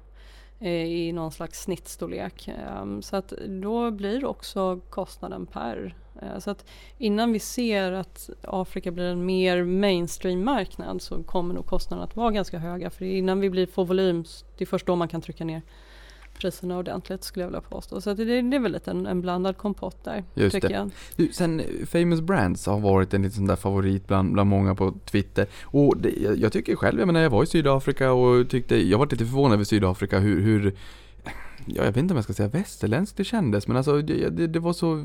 eh, 0.61 0.85
i 0.85 1.13
någon 1.13 1.33
slags 1.33 1.63
snittstorlek. 1.63 2.49
Eh, 2.49 3.01
så 3.01 3.17
att 3.17 3.33
då 3.49 3.91
blir 3.91 4.25
också 4.25 4.81
kostnaden 4.91 5.47
per. 5.47 5.95
Eh, 6.25 6.39
så 6.39 6.51
att 6.51 6.65
innan 6.99 7.33
vi 7.33 7.39
ser 7.39 7.93
att 7.93 8.31
Afrika 8.43 8.91
blir 8.91 9.05
en 9.05 9.27
mer 9.27 9.65
mainstream-marknad 9.65 11.03
så 11.03 11.23
kommer 11.23 11.55
nog 11.55 11.67
kostnaderna 11.67 12.05
att 12.05 12.17
vara 12.17 12.31
ganska 12.31 12.59
höga. 12.59 12.91
För 12.91 13.05
innan 13.05 13.41
vi 13.41 13.51
blir, 13.51 13.67
får 13.67 13.85
volym, 13.85 14.25
det 14.59 14.65
är 14.65 14.67
först 14.67 14.87
då 14.87 14.97
man 14.97 15.09
kan 15.09 15.21
trycka 15.21 15.45
ner 15.45 15.63
priserna 16.39 16.79
ordentligt 16.79 17.25
skulle 17.25 17.43
jag 17.43 17.49
vilja 17.49 17.61
påstå. 17.61 18.01
Så 18.01 18.15
det, 18.15 18.25
det 18.25 18.57
är 18.57 18.61
väl 18.61 18.73
lite 18.73 18.91
en, 18.91 19.07
en 19.07 19.21
blandad 19.21 19.57
kompott 19.57 20.05
där. 20.05 20.25
Just 20.35 20.55
tycker 20.55 20.69
det. 20.69 20.75
Jag. 20.75 20.91
Du, 21.17 21.29
sen 21.33 21.61
eh, 21.61 21.67
Famous 21.87 22.21
Brands 22.21 22.67
har 22.67 22.81
varit 22.81 23.15
en 23.15 23.23
liten 23.23 23.37
sån 23.37 23.47
där 23.47 23.57
favorit 23.57 24.07
bland, 24.07 24.33
bland 24.33 24.51
många 24.51 24.75
på 24.75 24.95
Twitter. 25.05 25.47
Och 25.63 25.97
det, 25.97 26.11
jag, 26.11 26.37
jag 26.37 26.53
tycker 26.53 26.77
själv, 26.77 26.99
jag 26.99 27.07
menar 27.07 27.21
jag 27.21 27.31
var 27.31 27.43
i 27.43 27.47
Sydafrika 27.47 28.13
och 28.13 28.49
tyckte, 28.49 28.77
jag 28.89 28.99
var 28.99 29.07
lite 29.07 29.25
förvånad 29.25 29.53
över 29.53 29.65
Sydafrika 29.65 30.19
hur, 30.19 30.41
hur 30.41 30.75
ja, 31.67 31.85
jag 31.85 31.85
vet 31.85 31.97
inte 31.97 32.13
om 32.13 32.17
jag 32.17 32.25
ska 32.25 32.33
säga 32.33 32.49
västerländskt 32.49 33.17
det 33.17 33.25
kändes, 33.25 33.69
men 33.69 33.77
alltså 33.77 34.03
det, 34.03 34.29
det, 34.29 34.47
det 34.47 34.61
var 34.61 34.73
så 34.73 35.05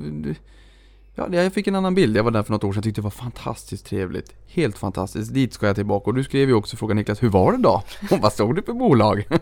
Ja, 1.19 1.43
jag 1.43 1.53
fick 1.53 1.67
en 1.67 1.75
annan 1.75 1.95
bild. 1.95 2.17
Jag 2.17 2.23
var 2.23 2.31
där 2.31 2.43
för 2.43 2.51
något 2.51 2.63
år 2.63 2.71
sedan. 2.73 2.77
och 2.77 2.83
tyckte 2.83 3.01
det 3.01 3.03
var 3.03 3.11
fantastiskt 3.11 3.85
trevligt. 3.85 4.33
Helt 4.47 4.77
fantastiskt. 4.77 5.33
Dit 5.33 5.53
ska 5.53 5.67
jag 5.67 5.75
tillbaka. 5.75 6.09
Och 6.09 6.15
du 6.15 6.23
skrev 6.23 6.49
ju 6.49 6.55
också 6.55 6.77
frågan 6.77 6.97
Niklas, 6.97 7.23
hur 7.23 7.29
var 7.29 7.51
det 7.51 7.57
då? 7.57 7.83
Och 8.11 8.19
vad 8.19 8.33
stod 8.33 8.55
det 8.55 8.61
för 8.61 8.73
bolag? 8.73 9.27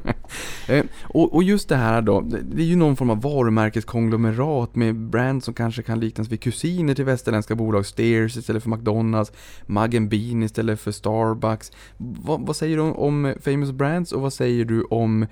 Eh, 0.69 0.85
och, 1.01 1.35
och 1.35 1.43
just 1.43 1.69
det 1.69 1.75
här 1.75 2.01
då, 2.01 2.21
det 2.21 2.61
är 2.61 2.65
ju 2.65 2.75
någon 2.75 2.95
form 2.95 3.09
av 3.09 3.21
varumärkeskonglomerat 3.21 4.75
med 4.75 4.95
brand 4.95 5.43
som 5.43 5.53
kanske 5.53 5.81
kan 5.83 5.99
liknas 5.99 6.27
vid 6.27 6.41
kusiner 6.41 6.95
till 6.95 7.05
västerländska 7.05 7.55
bolag. 7.55 7.85
Steers 7.85 8.37
istället 8.37 8.63
för 8.63 8.69
McDonalds, 8.69 9.31
Mug 9.65 10.09
Bean 10.09 10.43
istället 10.43 10.79
för 10.79 10.91
Starbucks. 10.91 11.71
Vad, 11.97 12.41
vad 12.41 12.55
säger 12.55 12.77
du 12.77 12.83
om, 12.83 13.33
Famous 13.41 13.71
Brands 13.71 14.11
och 14.11 14.21
vad 14.21 14.33
säger 14.33 14.65
du 14.65 14.83
om 14.83 15.23
eh, 15.23 15.27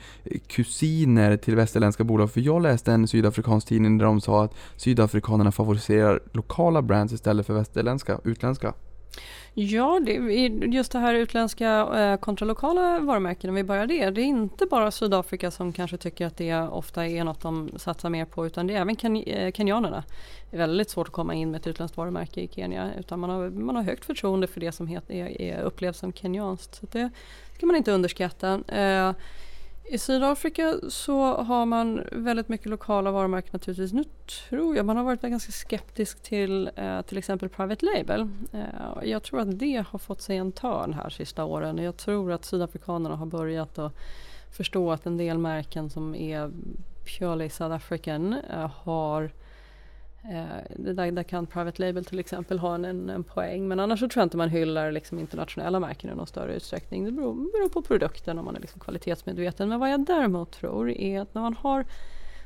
kusiner 0.48 1.38
till 1.38 1.56
västerländska 1.56 2.04
bolag? 2.04 2.32
För 2.32 2.42
jag 2.42 2.62
läste 2.62 2.92
en 2.92 3.08
sydafrikansk 3.08 3.68
tidning 3.68 3.98
där 3.98 4.06
de 4.06 4.22
sa 4.22 4.44
att 4.44 4.56
sydafrikanerna 4.76 5.52
favoriserar 5.52 6.20
lokala 6.36 6.82
brands 6.82 7.14
istället 7.14 7.46
för 7.46 7.54
västerländska, 7.54 8.20
utländska. 8.24 8.74
Ja, 9.54 10.00
det, 10.06 10.14
just 10.66 10.92
det 10.92 11.00
här 11.00 11.14
utländska 11.14 11.68
eh, 11.96 12.20
kontra 12.20 12.46
lokala 12.46 13.00
varumärken, 13.00 13.50
om 13.50 13.56
vi 13.56 13.64
börjar 13.64 13.88
det. 13.88 14.10
Det 14.10 14.22
är 14.22 14.26
inte 14.26 14.66
bara 14.66 14.92
Sydafrika 14.92 15.52
som 15.52 15.74
kanske 15.74 15.98
tycker 15.98 16.26
att 16.26 16.38
det 16.38 16.56
ofta 16.56 17.08
är 17.08 17.24
något 17.24 17.42
de 17.42 17.72
satsar 17.76 18.10
mer 18.10 18.26
på 18.26 18.46
utan 18.46 18.68
det 18.68 18.76
är 18.76 18.82
även 18.82 18.96
ken, 18.96 19.16
eh, 19.16 19.52
kenyanerna. 19.52 20.04
Det 20.50 20.56
är 20.56 20.60
väldigt 20.60 20.90
svårt 20.90 21.08
att 21.08 21.14
komma 21.14 21.34
in 21.34 21.52
med 21.52 21.60
ett 21.60 21.68
utländskt 21.68 21.98
varumärke 21.98 22.42
i 22.42 22.48
Kenya 22.48 22.92
utan 23.00 23.20
man 23.20 23.30
har, 23.30 23.50
man 23.50 23.76
har 23.76 23.84
högt 23.84 24.06
förtroende 24.06 24.48
för 24.48 24.60
det 24.60 24.72
som 24.72 24.88
heter, 24.88 25.14
är, 25.14 25.42
är, 25.42 25.62
upplevs 25.62 25.98
som 25.98 26.14
kenyanskt. 26.14 26.76
Så 26.76 26.86
det 26.92 27.10
ska 27.56 27.66
man 27.66 27.76
inte 27.76 27.92
underskatta. 27.92 28.54
Eh, 28.68 29.14
i 29.88 29.98
Sydafrika 29.98 30.76
så 30.90 31.34
har 31.34 31.66
man 31.66 32.04
väldigt 32.12 32.50
mycket 32.50 32.68
lokala 32.68 33.12
varumärken 33.12 33.50
naturligtvis. 33.54 33.94
Nu 33.94 34.04
tror 34.50 34.76
jag 34.76 34.86
man 34.86 34.98
har 34.98 35.04
varit 35.04 35.22
ganska 35.22 35.52
skeptisk 35.52 36.24
till 36.24 36.70
eh, 36.76 37.02
till 37.02 37.18
exempel 37.18 37.50
Private 37.50 37.86
Label. 37.86 38.30
Eh, 38.54 39.10
jag 39.10 39.24
tror 39.24 39.40
att 39.40 39.60
det 39.60 39.86
har 39.88 40.00
fått 40.00 40.22
sig 40.22 40.38
en 40.38 40.52
törn 40.52 40.94
här 40.94 41.10
sista 41.10 41.46
åren. 41.46 41.78
Jag 41.78 41.98
tror 41.98 42.32
att 42.32 42.46
sydafrikanerna 42.46 43.16
har 43.16 43.26
börjat 43.26 43.80
att 43.80 43.94
förstå 44.58 44.92
att 44.92 45.06
en 45.06 45.18
del 45.18 45.38
märken 45.38 45.90
som 45.90 46.16
är 46.16 46.52
purely 47.06 47.50
South 47.50 47.76
African 47.76 48.34
eh, 48.34 48.72
har 48.84 49.32
Eh, 50.30 50.76
där, 50.76 51.12
där 51.12 51.24
kan 51.24 51.46
Private 51.46 51.82
Label 51.82 52.06
till 52.06 52.20
exempel 52.20 52.60
ha 52.60 52.76
en, 52.76 52.86
en, 52.86 53.10
en 53.10 53.24
poäng. 53.24 53.68
Men 53.68 53.80
annars 53.80 54.00
så 54.00 54.10
tror 54.10 54.22
jag 54.22 54.26
inte 54.26 54.38
man 54.38 54.50
hyllar 54.50 54.92
liksom 54.92 55.20
internationella 55.20 55.80
märken 55.80 56.10
i 56.10 56.16
någon 56.16 56.28
större 56.28 56.56
utsträckning. 56.56 57.06
Det 57.06 57.12
beror, 57.12 57.34
beror 57.34 57.70
på 57.70 57.82
produkten 57.82 58.40
om 58.40 58.46
man 58.46 58.56
är 58.56 58.60
liksom 58.60 58.80
kvalitetsmedveten. 58.80 59.70
Men 59.70 59.80
vad 59.80 59.92
jag 59.92 60.06
däremot 60.06 60.52
tror 60.52 60.90
är 60.92 61.22
att 61.22 61.34
när 61.34 61.42
man 61.42 61.54
har 61.54 61.86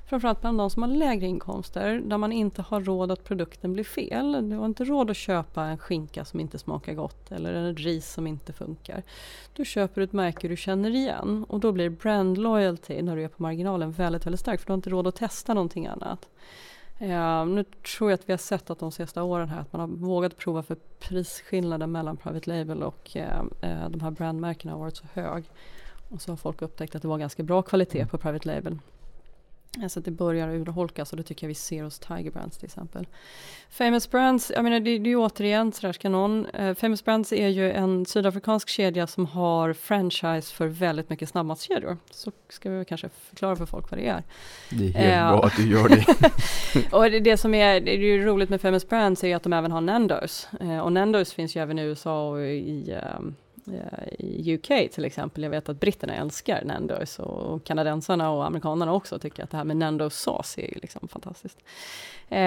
framförallt 0.10 0.42
bland 0.42 0.58
de 0.58 0.70
som 0.70 0.84
har 0.84 0.90
lägre 0.90 1.26
inkomster 1.26 2.02
där 2.06 2.18
man 2.18 2.32
inte 2.32 2.62
har 2.62 2.82
råd 2.82 3.12
att 3.12 3.24
produkten 3.24 3.74
blir 3.74 3.84
fel. 3.84 4.50
Du 4.50 4.56
har 4.56 4.66
inte 4.66 4.84
råd 4.84 5.10
att 5.10 5.18
köpa 5.18 5.64
en 5.64 5.78
skinka 5.78 6.26
som 6.26 6.40
inte 6.40 6.60
smakar 6.60 6.94
gott 6.94 7.32
eller 7.32 7.54
en 7.54 7.76
ris 7.76 8.14
som 8.14 8.28
inte 8.28 8.54
funkar. 8.54 9.04
Då 9.54 9.64
köper 9.64 10.02
du 10.02 10.06
ett 10.06 10.14
märke 10.14 10.48
du 10.48 10.58
känner 10.58 10.90
igen 10.90 11.46
och 11.50 11.60
då 11.60 11.72
blir 11.72 11.90
brand 11.90 12.38
loyalty 12.38 13.02
när 13.02 13.16
du 13.16 13.24
är 13.24 13.28
på 13.28 13.44
marginalen 13.44 13.92
väldigt, 13.92 14.26
väldigt 14.26 14.40
stark 14.40 14.60
för 14.60 14.68
du 14.68 14.72
har 14.72 14.78
inte 14.78 14.90
råd 14.90 15.08
att 15.08 15.16
testa 15.16 15.54
någonting 15.54 15.88
annat. 15.88 16.30
Nu 17.48 17.64
tror 17.64 18.12
jag 18.12 18.18
att 18.20 18.30
vi 18.30 18.34
har 18.34 18.38
sett 18.38 18.70
att 18.70 18.80
de 18.80 18.92
senaste 18.92 19.22
åren 19.22 19.50
här 19.50 19.62
att 19.62 19.74
man 19.74 19.82
har 19.82 19.88
vågat 19.88 20.38
prova 20.38 20.64
för 20.64 20.78
prisskillnaden 21.00 21.92
mellan 21.92 22.18
private 22.18 22.50
label 22.50 22.84
och 22.84 23.18
eh, 23.18 23.42
eh, 23.62 23.90
de 23.90 24.02
här 24.02 24.12
brandmärkena 24.12 24.74
har 24.74 24.80
varit 24.80 24.98
så 24.98 25.06
hög. 25.14 25.44
Och 26.10 26.22
så 26.22 26.32
har 26.32 26.38
folk 26.38 26.62
upptäckt 26.62 26.96
att 26.96 27.02
det 27.02 27.08
var 27.08 27.18
ganska 27.18 27.44
bra 27.44 27.62
kvalitet 27.62 28.06
på 28.06 28.18
private 28.18 28.48
label. 28.48 28.78
Så 29.90 30.00
att 30.00 30.06
det 30.06 30.12
börjar 30.12 30.50
urholkas 30.50 31.12
och 31.12 31.18
det 31.18 31.24
tycker 31.24 31.46
jag 31.46 31.48
vi 31.48 31.56
ser 31.56 31.84
hos 31.84 32.00
Tiger 32.00 32.32
Brands 32.32 32.58
till 32.58 32.66
exempel. 32.66 33.08
Famous 33.70 34.12
Brands, 34.12 34.52
jag 34.56 34.64
menar 34.64 34.80
det, 34.80 35.00
det 35.00 35.10
är 35.10 35.12
ju 35.12 35.16
återigen 35.16 35.72
sådär 35.72 35.94
ska 35.94 36.10
någon, 36.10 36.46
eh, 36.46 36.76
Famous 36.76 37.06
Brands 37.06 37.34
är 37.34 37.48
ju 37.48 37.72
en 37.72 38.06
sydafrikansk 38.06 38.70
kedja 38.70 39.08
som 39.08 39.26
har 39.26 39.74
franchise 39.74 40.54
för 40.54 40.68
väldigt 40.68 41.10
mycket 41.10 41.30
snabbmatskedjor. 41.30 41.98
Så 42.12 42.32
ska 42.50 42.70
vi 42.70 42.86
kanske 42.86 43.10
förklara 43.10 43.56
för 43.56 43.66
folk 43.66 43.92
vad 43.92 44.00
det 44.00 44.08
är. 44.08 44.24
Det 44.70 44.88
är 44.88 44.92
helt 44.92 45.22
eh, 45.22 45.30
bra 45.30 45.46
att 45.46 45.56
du 45.56 45.72
gör 45.72 45.90
det. 45.90 46.06
och 46.96 47.12
det, 47.12 47.20
det, 47.20 47.38
som 47.38 47.54
är, 47.54 47.82
det 47.82 47.92
är 47.92 47.98
ju 47.98 48.26
roligt 48.26 48.50
med 48.50 48.62
Famous 48.62 48.90
Brands 48.90 49.24
är 49.24 49.36
att 49.36 49.44
de 49.44 49.54
även 49.54 49.72
har 49.72 49.82
Nandos. 49.82 50.48
Eh, 50.62 50.80
och 50.80 50.92
Nandos 50.92 51.34
finns 51.34 51.56
ju 51.56 51.62
även 51.62 51.80
i 51.80 51.82
USA 51.82 52.30
och 52.30 52.42
i 52.42 52.96
um, 53.18 53.36
Eh, 53.74 54.14
i 54.20 54.54
UK 54.56 54.92
till 54.92 55.06
exempel. 55.06 55.44
Jag 55.44 55.50
vet 55.50 55.70
att 55.70 55.80
britterna 55.80 56.16
älskar 56.16 56.64
Nandos 56.66 57.20
och 57.20 57.64
kanadensarna 57.64 58.32
och 58.32 58.46
amerikanerna 58.46 58.94
också 58.94 59.20
tycker 59.20 59.44
att 59.44 59.50
det 59.50 59.58
här 59.58 59.64
med 59.64 59.78
Nandos 59.78 60.16
sås 60.16 60.58
är 60.58 60.80
liksom 60.82 61.08
fantastiskt. 61.08 61.58
Eh, 62.30 62.40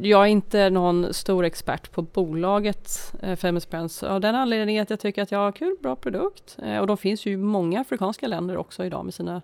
jag 0.00 0.22
är 0.22 0.26
inte 0.26 0.70
någon 0.70 1.14
stor 1.14 1.44
expert 1.44 1.92
på 1.92 2.02
bolaget 2.02 3.14
eh, 3.22 3.36
Famous 3.36 3.70
Brands 3.70 4.02
av 4.02 4.20
den 4.20 4.34
anledningen 4.34 4.82
att 4.82 4.90
jag 4.90 5.00
tycker 5.00 5.22
att 5.22 5.32
jag 5.32 5.38
har 5.38 5.52
kul, 5.52 5.76
bra 5.80 5.96
produkt. 5.96 6.56
och 6.80 6.86
de 6.86 6.96
finns 6.96 7.26
ju 7.26 7.32
i 7.32 7.36
många 7.36 7.80
afrikanska 7.80 8.28
länder 8.28 8.56
också 8.56 8.84
idag 8.84 9.04
med 9.04 9.14
sina 9.14 9.42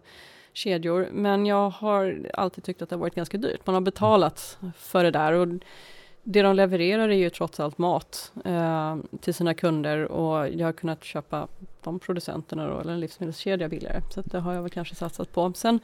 kedjor. 0.53 1.09
Men 1.13 1.47
jag 1.47 1.71
har 1.71 2.31
alltid 2.35 2.65
tyckt 2.65 2.83
att 2.83 2.89
det 2.89 2.97
har 2.97 3.01
varit 3.01 3.15
ganska 3.15 3.39
dyrt. 3.39 3.67
Man 3.67 3.75
har 3.75 3.81
betalat 3.81 4.59
för 4.77 5.05
det 5.05 5.11
där. 5.11 5.33
Och 5.33 5.49
det 6.29 6.43
de 6.43 6.57
levererar 6.57 7.09
är 7.09 7.17
ju 7.17 7.31
trots 7.31 7.61
allt 7.61 7.79
mat 7.79 8.33
eh, 8.45 8.97
till 9.21 9.35
sina 9.35 9.55
kunder 9.55 10.05
och 10.05 10.49
jag 10.49 10.67
har 10.67 10.73
kunnat 10.73 11.05
köpa 11.05 11.49
de 11.83 11.99
producenterna 11.99 12.67
då, 12.67 12.81
eller 12.81 12.93
en 12.93 13.01
livsmedelskedja 13.01 13.69
billigare. 13.69 14.01
Så 14.15 14.23
det 14.23 14.39
har 14.39 14.55
jag 14.55 14.63
väl 14.63 14.71
kanske 14.71 14.95
satsat 14.95 15.33
på. 15.33 15.53
Sen 15.53 15.81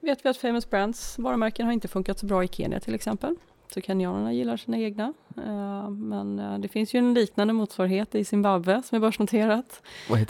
vet 0.00 0.24
vi 0.24 0.28
att 0.28 0.36
Famous 0.36 0.70
Brands 0.70 1.18
varumärken 1.18 1.66
har 1.66 1.72
inte 1.72 1.88
funkat 1.88 2.18
så 2.18 2.26
bra 2.26 2.44
i 2.44 2.48
Kenya 2.48 2.80
till 2.80 2.94
exempel. 2.94 3.36
Så 3.74 3.80
kenyanerna 3.80 4.32
gillar 4.32 4.56
sina 4.56 4.78
egna. 4.78 5.12
Uh, 5.38 5.90
men 5.90 6.38
uh, 6.38 6.58
det 6.58 6.68
finns 6.68 6.94
ju 6.94 6.98
en 6.98 7.14
liknande 7.14 7.52
motsvarighet 7.54 8.14
i 8.14 8.24
Zimbabwe 8.24 8.82
som 8.84 8.96
är 8.96 9.00
börsnoterat. 9.00 9.82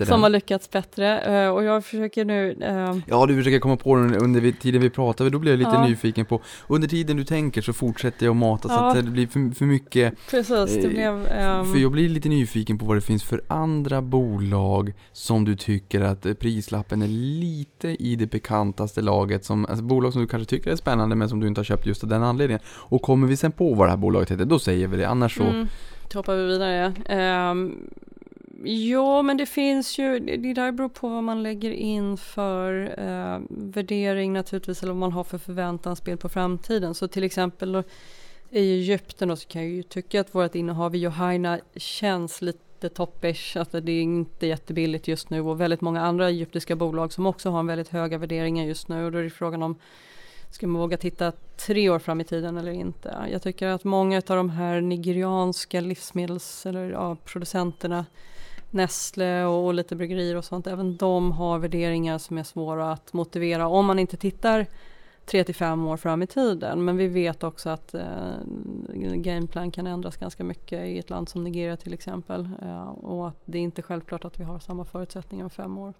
Som 0.07 0.23
har 0.23 0.31
lyckats 0.31 0.71
bättre. 0.71 1.45
Uh, 1.47 1.55
och 1.55 1.65
jag 1.65 1.85
försöker 1.85 2.25
nu... 2.25 2.57
Ja, 3.07 3.27
du 3.27 3.37
försöker 3.37 3.59
komma 3.59 3.77
på 3.77 3.97
den 3.97 4.15
under 4.15 4.53
tiden 4.53 4.81
vi 4.83 4.91
pratar, 4.91 5.31
då 5.31 5.39
blir 5.39 5.53
jag 5.53 5.59
lite 5.59 5.71
Ja. 5.71 5.89
nyfiken 5.89 6.27
på 6.27 6.41
Under 6.69 6.89
tiden 6.89 7.17
du 7.17 7.25
tänker 7.25 7.63
så 7.63 7.73
fortsätter 7.73 8.27
jag 8.27 8.31
att 8.31 8.37
mata 8.37 8.69
så 8.69 8.75
Ja. 8.75 8.89
att 8.91 9.05
det 9.05 9.11
blir 9.11 9.27
för, 9.27 9.55
för 9.55 9.65
mycket 9.65 10.15
Precis, 10.31 10.75
det 10.75 10.85
Eh, 10.85 10.91
blev... 10.91 11.27
ehm, 11.27 11.65
För 11.73 11.79
jag 11.79 11.93
blir 11.93 12.09
lite 12.09 12.29
nyfiken 12.29 12.79
på 12.79 12.85
vad 12.87 12.97
det 12.97 13.01
finns 13.01 13.25
för 13.25 13.43
andra 13.49 14.03
bolag 14.03 14.93
som 15.13 15.45
du 15.45 15.57
tycker 15.57 16.01
att 16.01 16.27
eh, 16.27 16.35
prislappen 16.35 17.03
är 17.03 17.09
lite 17.09 17.89
i 17.89 18.17
det 18.17 18.27
bekantaste 18.27 19.01
laget 19.03 19.45
som, 19.45 19.67
alltså 19.67 19.85
bolag 19.85 20.13
som 20.13 20.23
du 20.23 20.29
kanske 20.29 20.51
tycker 20.51 20.71
är 20.71 20.77
spännande 20.77 21.17
men 21.17 21.29
som 21.29 21.41
du 21.41 21.47
inte 21.49 21.59
har 21.59 21.65
köpt 21.65 21.87
just 21.87 22.03
av 22.03 22.09
den 22.09 22.23
anledningen. 22.23 22.61
Och 22.69 23.03
kommer 23.03 23.27
vi 23.31 23.37
sen 23.37 23.53
på 23.53 23.75
vad 23.75 23.87
det 23.87 23.91
här 23.91 23.97
bolaget 23.97 24.31
heter, 24.31 24.45
då 24.45 24.59
säger 24.59 24.89
vi 24.89 24.97
det, 24.97 25.09
annars 25.09 25.37
så 25.37 25.43
Mm, 25.43 25.69
då 26.13 26.19
hoppar 26.19 26.37
vi 26.37 26.47
vidare. 26.47 26.87
Um, 26.87 27.91
ja, 28.65 29.19
ehm, 29.19 29.27
men 29.27 29.37
det 29.37 29.47
finns 29.47 29.99
ju, 29.99 30.19
det 30.19 30.55
där 30.55 30.73
beror 30.73 30.89
på 30.89 31.09
vad 31.09 31.25
man 31.25 31.43
lägger 31.43 31.71
in 31.71 32.17
för 32.17 32.73
uh, 32.99 33.41
värdering 33.49 34.33
naturligtvis, 34.33 34.83
eller 34.83 34.93
vad 34.93 35.01
man 35.01 35.13
har 35.13 35.25
för 35.25 35.39
förväntansbild 35.39 36.21
på 36.21 36.29
framtiden. 36.29 36.95
Så 36.95 37.09
till 37.09 37.25
exempel 37.25 37.83
i 38.51 38.73
Egypten 38.75 39.29
då, 39.29 39.37
så 39.37 39.49
kan 39.49 39.63
jag 39.63 39.71
ju 39.71 39.83
tycka 39.83 40.21
att 40.21 40.35
vårt 40.35 40.55
innehav 40.55 40.95
i 40.95 40.99
Johaina 40.99 41.59
känns 41.77 42.43
lite 42.43 42.89
toppish, 42.89 43.57
att 43.57 43.73
det 43.73 43.93
är 43.93 44.03
inte 44.03 44.47
jättebilligt 44.47 45.09
just 45.09 45.31
nu 45.31 45.41
och 45.41 45.61
väldigt 45.61 45.81
många 45.81 46.01
andra 46.01 46.29
egyptiska 46.29 46.77
bolag 46.77 47.13
som 47.13 47.27
också 47.27 47.51
har 47.51 47.61
en 47.61 47.67
väldigt 47.67 47.89
höga 47.89 48.19
värderingar 48.19 48.65
just 48.65 48.89
nu 48.89 49.05
och 49.05 49.13
då 49.13 49.19
är 49.19 49.23
det 49.23 49.31
frågan 49.31 49.63
om 49.63 49.77
Ska 50.51 50.67
man 50.67 50.81
våga 50.81 50.97
titta 50.97 51.33
tre 51.57 51.91
år 51.91 51.99
fram 51.99 52.21
i 52.21 52.25
tiden 52.25 52.57
eller 52.57 52.73
inte? 52.73 53.29
Jag 53.33 53.43
tycker 53.43 53.67
att 53.67 53.85
många 53.85 54.17
av 54.17 54.37
de 54.37 54.51
här 54.51 54.81
nigerianska 54.81 55.81
livsmedels 55.81 56.67
eller 56.67 56.91
ja, 56.91 57.17
producenterna 57.25 58.07
Nestle 58.71 59.45
och, 59.45 59.67
och 59.67 59.75
lite 59.75 59.97
bryggerier 59.97 60.37
och 60.37 60.45
sånt, 60.45 60.67
även 60.67 60.97
de 60.97 61.33
har 61.33 61.59
värderingar 61.59 62.19
som 62.19 62.39
är 62.39 62.43
svåra 62.43 62.93
att 62.93 63.13
motivera 63.13 63.69
om 63.69 63.87
man 63.87 63.99
inte 63.99 64.17
tittar 64.17 64.67
tre 65.27 65.45
till 65.45 65.55
fem 65.55 65.87
år 65.87 65.97
fram 65.97 66.23
i 66.23 66.27
tiden. 66.27 66.85
Men 66.85 66.97
vi 66.97 67.07
vet 67.07 67.45
också 67.45 67.71
att 67.71 67.95
eh, 67.95 68.05
gameplan 69.15 69.71
kan 69.71 69.87
ändras 69.87 70.17
ganska 70.17 70.45
mycket 70.45 70.87
i 70.87 70.99
ett 70.99 71.11
land 71.11 71.29
som 71.29 71.45
Nigeria 71.45 71.77
till 71.77 71.95
exempel. 71.95 72.49
Eh, 72.63 72.89
och 72.89 73.29
att 73.29 73.41
det 73.45 73.59
är 73.59 73.63
inte 73.63 73.83
självklart 73.83 74.25
att 74.25 74.41
vi 74.41 74.45
har 74.45 74.59
samma 74.59 74.85
förutsättningar 74.85 75.45
om 75.45 75.51
fem 75.51 75.79
år. 75.79 75.95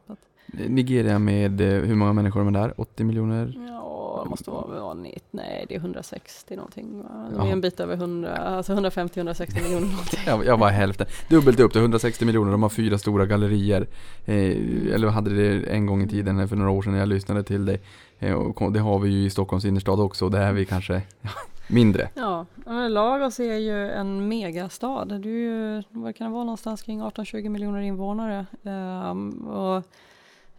Nigeria 0.53 1.19
med, 1.19 1.61
eh, 1.61 1.67
hur 1.69 1.95
många 1.95 2.13
människor 2.13 2.41
är 2.41 2.45
man 2.45 2.53
där? 2.53 2.75
80 2.81 3.05
miljoner? 3.05 3.55
Ja, 3.69 4.21
det 4.25 4.31
måste 4.31 4.51
vara, 4.51 4.95
ni- 4.95 5.19
nej 5.31 5.67
det 5.69 5.75
är 5.75 5.79
160 5.79 6.57
någonting. 6.57 7.03
Va? 7.03 7.09
Det 7.43 7.49
är 7.49 7.53
en 7.53 7.61
bit 7.61 7.81
över 7.81 7.95
100, 7.97 8.37
alltså 8.37 8.73
150-160 8.73 9.63
miljoner 9.63 9.87
någonting. 9.87 10.21
Jag, 10.27 10.45
jag 10.47 10.57
var 10.59 10.69
hälften. 10.71 11.07
Dubbelt 11.29 11.61
upp 11.61 11.73
till 11.73 11.81
160 11.81 12.25
miljoner, 12.25 12.51
de 12.53 12.63
har 12.63 12.71
fyra 12.71 12.99
stora 12.99 13.27
gallerier. 13.27 13.87
Eh, 14.25 14.95
eller 14.95 15.09
hade 15.09 15.31
det 15.35 15.71
en 15.71 15.87
gång 15.87 16.03
i 16.03 16.09
tiden, 16.09 16.49
för 16.49 16.57
några 16.57 16.71
år 16.71 16.83
sedan 16.83 16.93
när 16.93 16.99
jag 17.01 17.09
lyssnade 17.09 17.43
till 17.43 17.65
dig. 17.67 17.81
Eh, 18.19 18.71
det 18.71 18.81
har 18.81 18.99
vi 18.99 19.11
ju 19.11 19.27
i 19.27 19.31
Stockholms 19.31 19.65
innerstad 19.65 20.01
också, 20.01 20.29
där 20.29 20.41
är 20.41 20.53
vi 20.53 20.65
kanske 20.67 21.03
mindre. 21.69 22.09
Ja, 22.15 22.47
men 22.67 22.95
Lagos 22.95 23.41
är 23.41 23.55
ju 23.59 23.91
en 23.91 24.29
megastad. 24.29 25.05
Det 25.05 25.15
är 25.15 25.33
ju, 25.33 25.83
vad 25.91 26.17
kan 26.17 26.27
det 26.27 26.33
vara 26.33 26.45
någonstans 26.45 26.83
kring 26.83 27.03
18-20 27.03 27.49
miljoner 27.49 27.81
invånare. 27.81 28.47
Ehm, 28.65 29.31
och 29.49 29.83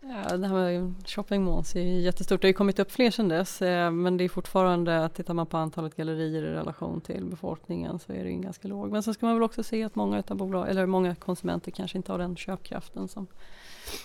ja, 0.01 0.37
det 0.37 0.47
här 0.47 0.53
med 0.53 0.93
shopping 1.05 1.43
malls 1.43 1.75
är 1.75 1.79
jättestort. 1.79 2.41
Det 2.41 2.45
har 2.45 2.49
ju 2.49 2.53
kommit 2.53 2.79
upp 2.79 2.91
fler 2.91 3.11
sedan 3.11 3.27
dess. 3.27 3.61
eh, 3.61 3.91
men 3.91 4.17
det 4.17 4.23
är 4.23 4.29
fortfarande, 4.29 5.09
tittar 5.09 5.33
man 5.33 5.45
på 5.45 5.57
antalet 5.57 5.95
gallerier 5.95 6.43
i 6.43 6.51
relation 6.51 7.01
till 7.01 7.25
befolkningen 7.25 7.99
så 7.99 8.13
är 8.13 8.23
det 8.23 8.29
ju 8.29 8.37
ganska 8.39 8.67
låg. 8.67 8.91
Men 8.91 9.03
sen 9.03 9.13
ska 9.13 9.25
man 9.25 9.35
väl 9.35 9.43
också 9.43 9.63
se 9.63 9.83
att 9.83 9.95
många 9.95 10.19
utav 10.19 10.37
bolag, 10.37 10.69
eller 10.69 10.85
många 10.85 11.15
konsumenter 11.15 11.71
kanske 11.71 11.97
inte 11.97 12.11
har 12.11 12.19
den 12.19 12.35
köpkraften 12.35 13.07
som 13.07 13.27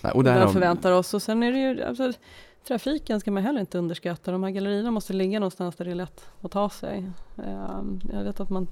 Nej, 0.03 0.11
Och 0.11 0.23
där 0.23 0.47
förväntar 0.47 0.91
oss. 0.91 1.13
Och 1.13 1.21
sen 1.21 1.43
är 1.43 1.51
det 1.51 1.59
ju, 1.59 1.83
alltså, 1.83 2.13
trafiken 2.67 3.19
ska 3.19 3.31
man 3.31 3.43
heller 3.43 3.59
inte 3.59 3.77
underskatta. 3.77 4.31
De 4.31 4.43
här 4.43 4.51
gallerierna 4.51 4.91
måste 4.91 5.13
ligga 5.13 5.39
någonstans 5.39 5.75
där 5.75 5.85
det 5.85 5.91
är 5.91 5.95
lätt 5.95 6.25
att 6.41 6.51
ta 6.51 6.69
sig. 6.69 7.11
Ehm, 7.37 8.01
jag 8.13 8.23
vet 8.23 8.39
att 8.39 8.49
man, 8.49 8.67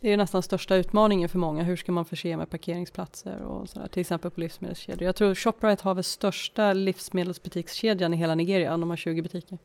det 0.00 0.12
är 0.12 0.16
nästan 0.16 0.42
största 0.42 0.76
utmaningen 0.76 1.28
för 1.28 1.38
många. 1.38 1.62
Hur 1.62 1.76
ska 1.76 1.92
man 1.92 2.04
förse 2.04 2.36
med 2.36 2.50
parkeringsplatser 2.50 3.42
och 3.42 3.68
sådär. 3.68 3.88
Till 3.88 4.00
exempel 4.00 4.30
på 4.30 4.40
livsmedelskedjor. 4.40 5.06
Jag 5.06 5.16
tror 5.16 5.34
Shoprite 5.34 5.84
har 5.84 5.94
väl 5.94 6.04
största 6.04 6.72
livsmedelsbutikskedjan 6.72 8.14
i 8.14 8.16
hela 8.16 8.34
Nigeria. 8.34 8.76
De 8.76 8.90
har 8.90 8.96
20 8.96 9.22
butiker. 9.22 9.58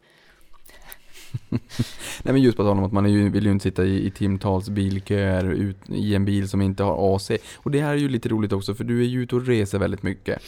nej 2.24 2.34
men 2.34 2.42
just 2.42 2.58
på 2.58 2.64
tal 2.64 2.78
om 2.78 2.84
att 2.84 2.92
man 2.92 3.10
ju, 3.10 3.30
vill 3.30 3.46
ju 3.46 3.52
inte 3.52 3.64
sitta 3.64 3.86
i, 3.86 4.06
i 4.06 4.12
timtals 4.12 4.70
bilköer 4.70 5.52
ut, 5.52 5.78
i 5.90 6.16
en 6.16 6.26
bil 6.26 6.50
som 6.50 6.62
inte 6.62 6.84
har 6.84 7.16
AC. 7.16 7.32
Och 7.58 7.72
det 7.72 7.82
här 7.82 7.92
är 7.92 7.98
ju 7.98 8.10
lite 8.10 8.30
roligt 8.30 8.54
också, 8.54 8.76
för 8.76 8.84
du 8.84 9.02
är 9.02 9.08
ju 9.08 9.24
ute 9.24 9.36
och 9.36 9.48
reser 9.48 9.80
väldigt 9.80 10.04
mycket. 10.04 10.42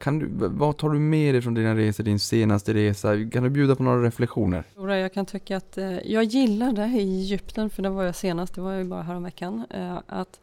Kan 0.00 0.18
du, 0.18 0.28
vad 0.48 0.76
tar 0.76 0.90
du 0.90 0.98
med 0.98 1.34
dig 1.34 1.42
från 1.42 1.54
dina 1.54 1.76
resor, 1.76 2.04
din 2.04 2.18
senaste 2.18 2.74
resa? 2.74 3.08
Kan 3.30 3.42
du 3.42 3.50
bjuda 3.50 3.76
på 3.76 3.82
några 3.82 4.02
reflektioner? 4.02 4.64
Jag 4.76 5.12
kan 5.12 5.26
tycka 5.26 5.56
att 5.56 5.78
eh, 5.78 5.98
jag 6.12 6.24
gillade 6.24 6.86
i 6.86 7.20
Egypten, 7.20 7.70
för 7.70 7.82
det 7.82 7.90
var 7.90 8.04
jag 8.04 8.16
senast, 8.16 8.54
det 8.54 8.60
var 8.60 8.72
ju 8.72 8.84
bara 8.84 9.02
häromveckan, 9.02 9.66
eh, 9.70 9.98
att 10.06 10.40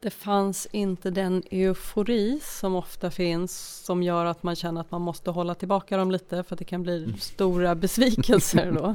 det 0.00 0.10
fanns 0.10 0.68
inte 0.72 1.10
den 1.10 1.42
eufori 1.50 2.40
som 2.42 2.74
ofta 2.74 3.10
finns 3.10 3.82
som 3.84 4.02
gör 4.02 4.24
att 4.24 4.42
man 4.42 4.56
känner 4.56 4.80
att 4.80 4.90
man 4.90 5.02
måste 5.02 5.30
hålla 5.30 5.54
tillbaka 5.54 5.96
dem 5.96 6.10
lite 6.10 6.42
för 6.42 6.54
att 6.54 6.58
det 6.58 6.64
kan 6.64 6.82
bli 6.82 7.14
stora 7.20 7.74
besvikelser 7.74 8.72
då. 8.72 8.94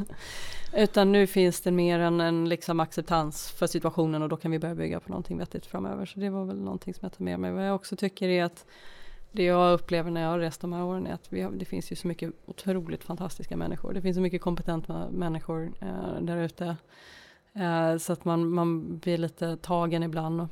Utan 0.77 1.11
nu 1.11 1.27
finns 1.27 1.61
det 1.61 1.71
mer 1.71 1.99
en, 1.99 2.21
en 2.21 2.49
liksom 2.49 2.79
acceptans 2.79 3.51
för 3.51 3.67
situationen 3.67 4.21
och 4.21 4.29
då 4.29 4.37
kan 4.37 4.51
vi 4.51 4.59
börja 4.59 4.75
bygga 4.75 4.99
på 4.99 5.09
någonting 5.09 5.37
vettigt 5.37 5.65
framöver. 5.65 6.05
Så 6.05 6.19
det 6.19 6.29
var 6.29 6.45
väl 6.45 6.59
någonting 6.59 6.93
som 6.93 6.99
jag 7.01 7.17
tar 7.17 7.23
med 7.23 7.39
mig. 7.39 7.51
Vad 7.51 7.67
jag 7.67 7.75
också 7.75 7.95
tycker 7.95 8.29
är 8.29 8.43
att 8.43 8.65
det 9.33 9.43
jag 9.43 9.73
upplever 9.73 10.11
när 10.11 10.21
jag 10.21 10.29
har 10.29 10.39
rest 10.39 10.61
de 10.61 10.73
här 10.73 10.83
åren 10.83 11.07
är 11.07 11.13
att 11.13 11.27
vi 11.29 11.41
har, 11.41 11.51
det 11.51 11.65
finns 11.65 11.91
ju 11.91 11.95
så 11.95 12.07
mycket 12.07 12.33
otroligt 12.45 13.03
fantastiska 13.03 13.57
människor. 13.57 13.93
Det 13.93 14.01
finns 14.01 14.15
så 14.15 14.21
mycket 14.21 14.41
kompetenta 14.41 15.07
människor 15.11 15.73
eh, 15.79 16.21
där 16.21 16.37
ute. 16.37 16.75
Eh, 17.53 17.97
så 17.97 18.13
att 18.13 18.25
man, 18.25 18.49
man 18.49 18.97
blir 18.97 19.17
lite 19.17 19.57
tagen 19.57 20.03
ibland. 20.03 20.41
Och, 20.41 20.49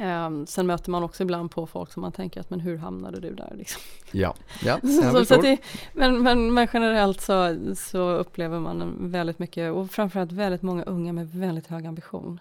eh, 0.00 0.44
sen 0.46 0.66
möter 0.66 0.90
man 0.90 1.04
också 1.04 1.22
ibland 1.22 1.50
på 1.50 1.66
folk 1.66 1.92
som 1.92 2.00
man 2.00 2.12
tänker 2.12 2.40
att 2.40 2.50
men 2.50 2.60
hur 2.60 2.76
hamnade 2.76 3.20
du 3.20 3.34
där? 3.34 3.52
Liksom. 3.56 3.82
Ja, 4.12 4.34
ja, 4.64 4.80
Så, 5.12 5.24
så 5.24 5.40
det, 5.40 5.58
men, 5.92 6.22
men, 6.22 6.54
men 6.54 6.68
generellt 6.72 7.20
så, 7.20 7.56
så 7.76 8.10
upplever 8.10 8.60
man 8.60 8.96
väldigt 9.00 9.38
mycket 9.38 9.72
och 9.72 9.90
framförallt 9.90 10.32
väldigt 10.32 10.62
många 10.62 10.82
unga 10.82 11.12
med 11.12 11.30
väldigt 11.30 11.66
hög 11.66 11.86
ambition. 11.86 12.40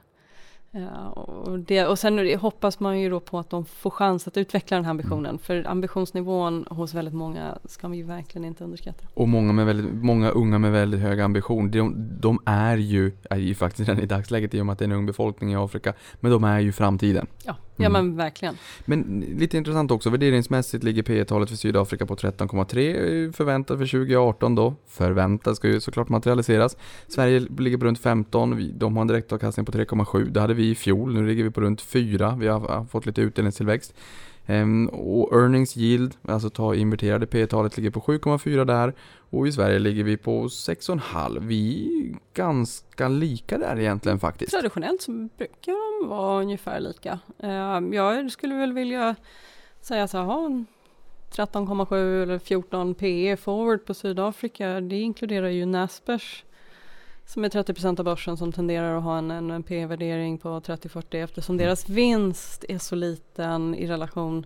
Ja, 0.75 1.09
och, 1.09 1.59
det, 1.59 1.85
och 1.85 1.99
sen 1.99 2.39
hoppas 2.39 2.79
man 2.79 2.99
ju 2.99 3.09
då 3.09 3.19
på 3.19 3.39
att 3.39 3.49
de 3.49 3.65
får 3.65 3.89
chans 3.89 4.27
att 4.27 4.37
utveckla 4.37 4.77
den 4.77 4.85
här 4.85 4.91
ambitionen. 4.91 5.37
För 5.37 5.67
ambitionsnivån 5.67 6.65
hos 6.69 6.93
väldigt 6.93 7.13
många 7.13 7.57
ska 7.65 7.87
vi 7.87 7.97
ju 7.97 8.03
verkligen 8.03 8.45
inte 8.45 8.63
underskatta. 8.63 9.07
Och 9.13 9.29
många, 9.29 9.53
med 9.53 9.65
väldigt, 9.65 9.93
många 9.93 10.29
unga 10.29 10.59
med 10.59 10.71
väldigt 10.71 10.99
hög 10.99 11.19
ambition, 11.19 11.71
de, 11.71 11.93
de 12.19 12.39
är 12.45 12.77
ju, 12.77 13.11
är 13.29 13.37
ju 13.37 13.55
faktiskt 13.55 13.89
redan 13.89 14.03
i 14.03 14.05
dagsläget 14.05 14.53
i 14.53 14.61
och 14.61 14.65
med 14.65 14.73
att 14.73 14.79
det 14.79 14.85
är 14.85 14.89
en 14.89 14.95
ung 14.95 15.05
befolkning 15.05 15.51
i 15.51 15.55
Afrika, 15.55 15.93
men 16.19 16.31
de 16.31 16.43
är 16.43 16.59
ju 16.59 16.71
framtiden. 16.71 17.27
Ja, 17.43 17.55
ja 17.75 17.85
Mm. 17.85 17.91
men 18.07 18.17
verkligen. 18.17 18.57
Men 18.85 19.25
lite 19.37 19.57
intressant 19.57 19.91
också, 19.91 20.09
värderingsmässigt 20.09 20.83
ligger 20.83 21.03
P 21.03 21.25
talet 21.25 21.49
för 21.49 21.55
Sydafrika 21.57 22.05
på 22.05 22.15
13,3 22.15 23.31
förväntat 23.31 23.77
för 23.77 23.85
2018 23.85 24.55
då. 24.55 24.75
Förväntat 24.87 25.55
ska 25.55 25.67
ju 25.67 25.79
såklart 25.79 26.09
materialiseras. 26.09 26.77
Sverige 27.07 27.39
ligger 27.39 27.77
på 27.77 27.85
runt 27.85 27.99
15, 27.99 28.55
vi, 28.57 28.71
de 28.71 28.95
har 28.95 29.01
en 29.01 29.07
direktavkastning 29.07 29.65
på 29.65 29.71
3,7. 29.71 30.29
Det 30.29 30.39
hade 30.41 30.53
vi 30.53 30.69
i 30.69 30.75
fjol, 30.75 31.13
nu 31.13 31.27
ligger 31.27 31.43
vi 31.43 31.51
på 31.51 31.61
runt 31.61 31.81
4. 31.81 32.37
Vi 32.39 32.47
har, 32.47 32.59
har 32.59 32.85
fått 32.85 33.05
lite 33.05 33.21
utdelningstillväxt. 33.21 33.93
Ehm, 34.45 34.87
och 34.87 35.33
earnings 35.33 35.77
yield, 35.77 36.15
alltså 36.27 36.49
ta 36.49 36.75
inverterade 36.75 37.27
P-talet, 37.27 37.77
ligger 37.77 37.89
på 37.89 38.01
7,4 38.01 38.65
där. 38.65 38.93
Och 39.29 39.47
i 39.47 39.51
Sverige 39.51 39.79
ligger 39.79 40.03
vi 40.03 40.17
på 40.17 40.47
6,5. 40.47 41.39
Vi 41.47 41.87
är 41.99 42.17
ganska 42.33 43.07
lika 43.07 43.57
där 43.57 43.79
egentligen 43.79 44.19
faktiskt. 44.19 44.51
Traditionellt 44.51 45.01
så 45.01 45.11
brukar 45.11 46.01
de 46.01 46.09
vara 46.09 46.41
ungefär 46.41 46.79
lika. 46.79 47.19
Ehm, 47.39 47.93
jag 47.93 48.31
skulle 48.31 48.55
väl 48.55 48.73
vilja 48.73 49.15
säga 49.81 50.07
så 50.07 50.17
här, 50.17 50.65
13,7 51.31 52.23
eller 52.23 52.39
14 52.39 52.95
PE 52.95 53.37
forward 53.37 53.85
på 53.85 53.93
Sydafrika. 53.93 54.81
Det 54.81 54.99
inkluderar 54.99 55.49
ju 55.49 55.65
Naspers 55.65 56.43
som 57.25 57.43
är 57.43 57.49
30% 57.49 57.99
av 57.99 58.05
börsen 58.05 58.37
som 58.37 58.51
tenderar 58.51 58.97
att 58.97 59.03
ha 59.03 59.17
en, 59.17 59.31
en 59.31 59.63
P-värdering 59.63 60.37
på 60.37 60.59
30-40 60.59 61.23
eftersom 61.23 61.57
deras 61.57 61.89
vinst 61.89 62.65
är 62.69 62.77
så 62.77 62.95
liten 62.95 63.75
i 63.75 63.87
relation 63.87 64.45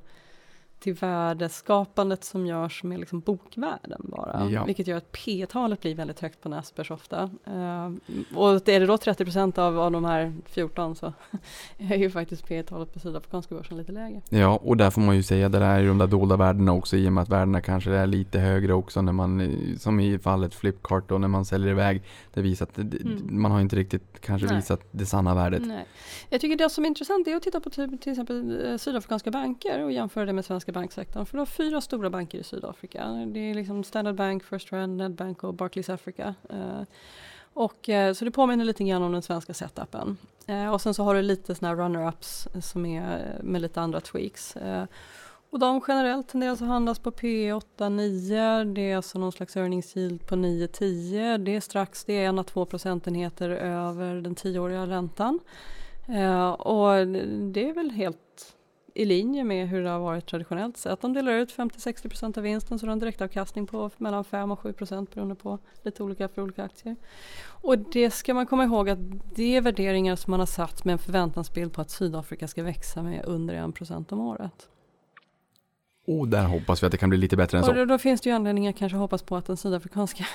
till 0.80 0.94
värdeskapandet 0.94 2.24
som 2.24 2.45
görs 2.45 2.84
med 2.84 2.99
liksom 2.99 3.20
bokvärden 3.20 4.02
bara. 4.04 4.49
Ja. 4.49 4.64
Vilket 4.66 4.88
gör 4.88 4.98
att 4.98 5.12
P-talet 5.12 5.82
blir 5.82 5.95
väldigt 5.95 6.20
högt 6.20 6.41
på 6.41 6.49
Naspers 6.49 6.91
ofta. 6.91 7.24
Uh, 7.24 7.94
och 8.36 8.70
är 8.70 8.80
det 8.80 8.86
då 8.86 8.98
30 8.98 9.62
av, 9.62 9.80
av 9.80 9.91
de 9.91 10.06
här 10.06 10.34
14 10.45 10.95
så 10.95 11.14
är 11.78 11.98
ju 11.98 12.10
faktiskt 12.10 12.48
P-talet 12.48 12.94
på 12.94 12.99
sydafrikanska 12.99 13.56
börsen 13.56 13.78
lite 13.78 13.91
lägre. 13.91 14.22
Ja, 14.30 14.58
och 14.64 14.78
där 14.78 14.90
får 14.90 15.02
man 15.02 15.16
ju 15.16 15.24
säga 15.24 15.49
det 15.49 15.60
där 15.60 15.76
är 15.76 15.80
ju 15.80 15.88
de 15.88 15.98
där 15.98 16.08
dolda 16.08 16.38
värdena 16.38 16.74
också 16.74 16.98
i 16.98 17.08
och 17.08 17.14
med 17.14 17.22
att 17.22 17.30
värdena 17.30 17.62
kanske 17.62 17.91
är 17.91 18.08
lite 18.08 18.40
högre 18.40 18.74
också 18.74 19.02
när 19.02 19.14
man, 19.14 19.58
som 19.80 19.99
i 19.99 20.20
fallet 20.20 20.56
Flipkart 20.56 21.10
då 21.10 21.18
när 21.18 21.28
man 21.28 21.45
säljer 21.45 21.70
iväg. 21.70 22.04
Det 22.34 22.41
visar 22.41 22.66
att 22.66 22.78
mm. 22.78 23.41
man 23.41 23.52
har 23.52 23.62
inte 23.62 23.76
riktigt 23.76 24.22
kanske 24.22 24.48
Nej. 24.48 24.56
visat 24.56 24.82
det 24.91 25.06
sanna 25.06 25.36
värdet. 25.36 25.62
Nej. 25.66 25.86
Jag 26.30 26.41
tycker 26.41 26.58
det 26.58 26.70
som 26.70 26.84
är 26.84 26.88
intressant 26.88 27.28
är 27.28 27.36
att 27.36 27.44
titta 27.44 27.60
på 27.60 27.70
typ, 27.70 28.02
till 28.02 28.12
exempel 28.12 28.66
eh, 28.66 28.78
sydafrikanska 28.78 29.32
banker 29.32 29.84
och 29.84 29.91
jämföra 29.91 30.26
det 30.26 30.34
med 30.34 30.45
svenska 30.45 30.66
banksektorn. 30.73 31.26
För 31.26 31.34
du 31.34 31.39
har 31.39 31.45
fyra 31.45 31.81
stora 31.81 32.10
banker 32.10 32.38
i 32.38 32.44
Sydafrika. 32.44 33.06
Det 33.27 33.39
är 33.39 33.53
liksom 33.53 33.84
Standard 33.84 34.15
Bank, 34.15 34.44
First 34.44 34.72
Rand, 34.72 34.98
Nedbank 34.98 35.44
och 35.44 35.53
Barclays 35.53 35.89
Africa. 35.89 36.35
Eh, 36.49 36.81
och, 37.53 37.89
eh, 37.89 38.14
så 38.14 38.26
det 38.26 38.31
påminner 38.31 38.65
lite 38.65 38.84
grann 38.84 39.03
om 39.03 39.11
den 39.11 39.22
svenska 39.22 39.53
setupen. 39.53 40.18
Eh, 40.48 40.73
och 40.73 40.81
sen 40.81 40.94
så 40.94 41.03
har 41.03 41.15
du 41.15 41.22
lite 41.22 41.56
såna 41.56 41.69
här 41.69 41.76
runner-ups 41.76 42.61
som 42.61 42.85
är 42.85 43.39
med 43.44 43.61
lite 43.61 43.81
andra 43.81 44.02
tweaks. 44.02 44.57
Och 45.49 45.60
de 45.60 45.81
generellt 45.88 46.27
tenderar 46.27 46.52
att 46.52 46.60
handlas 46.60 46.99
på 46.99 47.11
P8-9, 47.11 48.73
det 48.73 48.91
är 48.91 48.95
alltså 48.95 49.19
någon 49.19 49.31
slags 49.31 49.57
earnings 49.57 49.98
yield 49.98 50.27
på 50.27 50.35
9-10. 50.35 51.38
Det 51.38 51.56
är 51.56 51.61
strax, 51.61 52.06
det 52.06 52.14
är 52.14 52.31
1-2 52.31 52.65
procentenheter 52.65 53.49
över 53.49 54.15
den 54.15 54.35
tioåriga 54.35 54.88
räntan. 54.88 55.39
Eh, 56.07 56.49
och 56.49 57.07
det 57.53 57.69
är 57.69 57.73
väl 57.73 57.91
helt 57.91 58.56
i 58.98 59.06
linje 59.06 59.44
med 59.44 59.68
hur 59.68 59.84
det 59.84 59.90
har 59.90 59.99
varit 59.99 60.26
traditionellt 60.26 60.78
sett. 60.78 61.02
De 61.02 61.14
delar 61.14 61.32
ut 61.32 61.57
50-60% 61.57 62.38
av 62.38 62.44
vinsten 62.44 62.80
så 62.80 62.86
de 62.86 62.90
har 62.90 62.94
en 62.94 62.99
direktavkastning 62.99 63.68
på 63.68 63.90
mellan 63.98 64.24
5 64.24 64.52
och 64.52 64.60
7% 64.60 65.07
beroende 65.14 65.36
på 65.36 65.60
lite 65.84 66.03
olika 66.03 66.28
för 66.28 66.41
olika 66.41 66.64
aktier. 66.64 66.95
Och 67.45 67.78
det 67.78 68.11
ska 68.11 68.34
man 68.34 68.45
komma 68.45 68.64
ihåg 68.64 68.90
att 68.90 68.99
det 69.36 69.56
är 69.56 69.61
värderingar 69.61 70.15
som 70.15 70.32
man 70.32 70.40
har 70.40 70.48
satt 70.48 70.86
med 70.86 70.94
en 70.94 70.99
förväntansbild 70.99 71.74
på 71.74 71.82
att 71.82 71.90
Sydafrika 71.90 72.48
ska 72.48 72.64
växa 72.64 73.03
med 73.03 73.26
under 73.26 73.56
1% 73.56 74.14
om 74.14 74.19
året. 74.19 74.69
Och 76.07 76.27
där 76.27 76.43
hoppas 76.43 76.84
vi 76.84 76.85
att 76.85 76.91
det 76.91 76.97
kan 76.97 77.09
bli 77.09 77.17
lite 77.17 77.38
bättre 77.38 77.57
än 77.57 77.63
så. 77.63 77.69
Och 77.69 77.75
då, 77.75 77.85
då 77.85 77.97
finns 77.97 78.21
det 78.21 78.29
ju 78.29 78.35
anledning 78.35 78.67
att 78.67 78.75
kanske 78.75 78.97
hoppas 78.97 79.21
på 79.21 79.35
att 79.35 79.45
den 79.45 79.57
sydafrikanska 79.57 80.25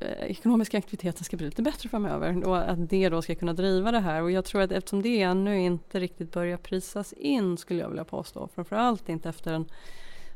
eh, 0.00 0.30
ekonomiska 0.30 0.78
aktiviteten 0.78 1.24
ska 1.24 1.36
bli 1.36 1.46
lite 1.46 1.62
bättre 1.62 1.88
framöver 1.88 2.46
och 2.46 2.70
att 2.70 2.88
det 2.88 3.08
då 3.08 3.22
ska 3.22 3.34
kunna 3.34 3.52
driva 3.52 3.92
det 3.92 4.00
här. 4.00 4.22
Och 4.22 4.30
jag 4.30 4.44
tror 4.44 4.62
att 4.62 4.72
eftersom 4.72 5.02
det 5.02 5.22
ännu 5.22 5.60
inte 5.60 6.00
riktigt 6.00 6.32
börjar 6.32 6.56
prisas 6.56 7.12
in 7.12 7.56
skulle 7.56 7.80
jag 7.80 7.88
vilja 7.88 8.04
påstå, 8.04 8.48
framförallt 8.54 9.08
inte 9.08 9.28
efter 9.28 9.52
den 9.52 9.68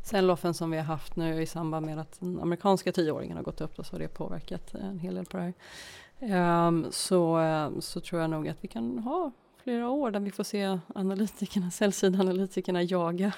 sell-offen 0.03 0.55
som 0.55 0.71
vi 0.71 0.77
har 0.77 0.85
haft 0.85 1.17
nu 1.17 1.43
i 1.43 1.47
samband 1.47 1.87
med 1.87 1.99
att 1.99 2.21
den 2.21 2.41
amerikanska 2.41 2.93
tioåringen 2.93 3.37
har 3.37 3.45
gått 3.45 3.61
upp 3.61 3.79
och 3.79 3.87
så 3.87 3.95
har 3.95 4.01
det 4.01 4.09
påverkat 4.09 4.75
eh, 4.75 4.89
en 4.89 4.99
hel 4.99 5.15
del 5.15 5.25
på 5.25 5.37
det 5.37 5.43
här. 5.43 6.67
Um, 6.67 6.87
så, 6.91 7.41
eh, 7.41 7.71
så 7.81 8.01
tror 8.01 8.21
jag 8.21 8.31
nog 8.31 8.49
att 8.49 8.59
vi 8.61 8.69
kan 8.69 8.99
ha 8.99 9.33
flera 9.65 9.91
år 9.91 10.11
där 10.11 10.21
vi 10.21 10.31
får 10.31 10.45
se 10.45 10.79
analytikerna, 10.95 11.71
säljsidaanalytikerna 11.71 12.83
jaga, 12.83 13.33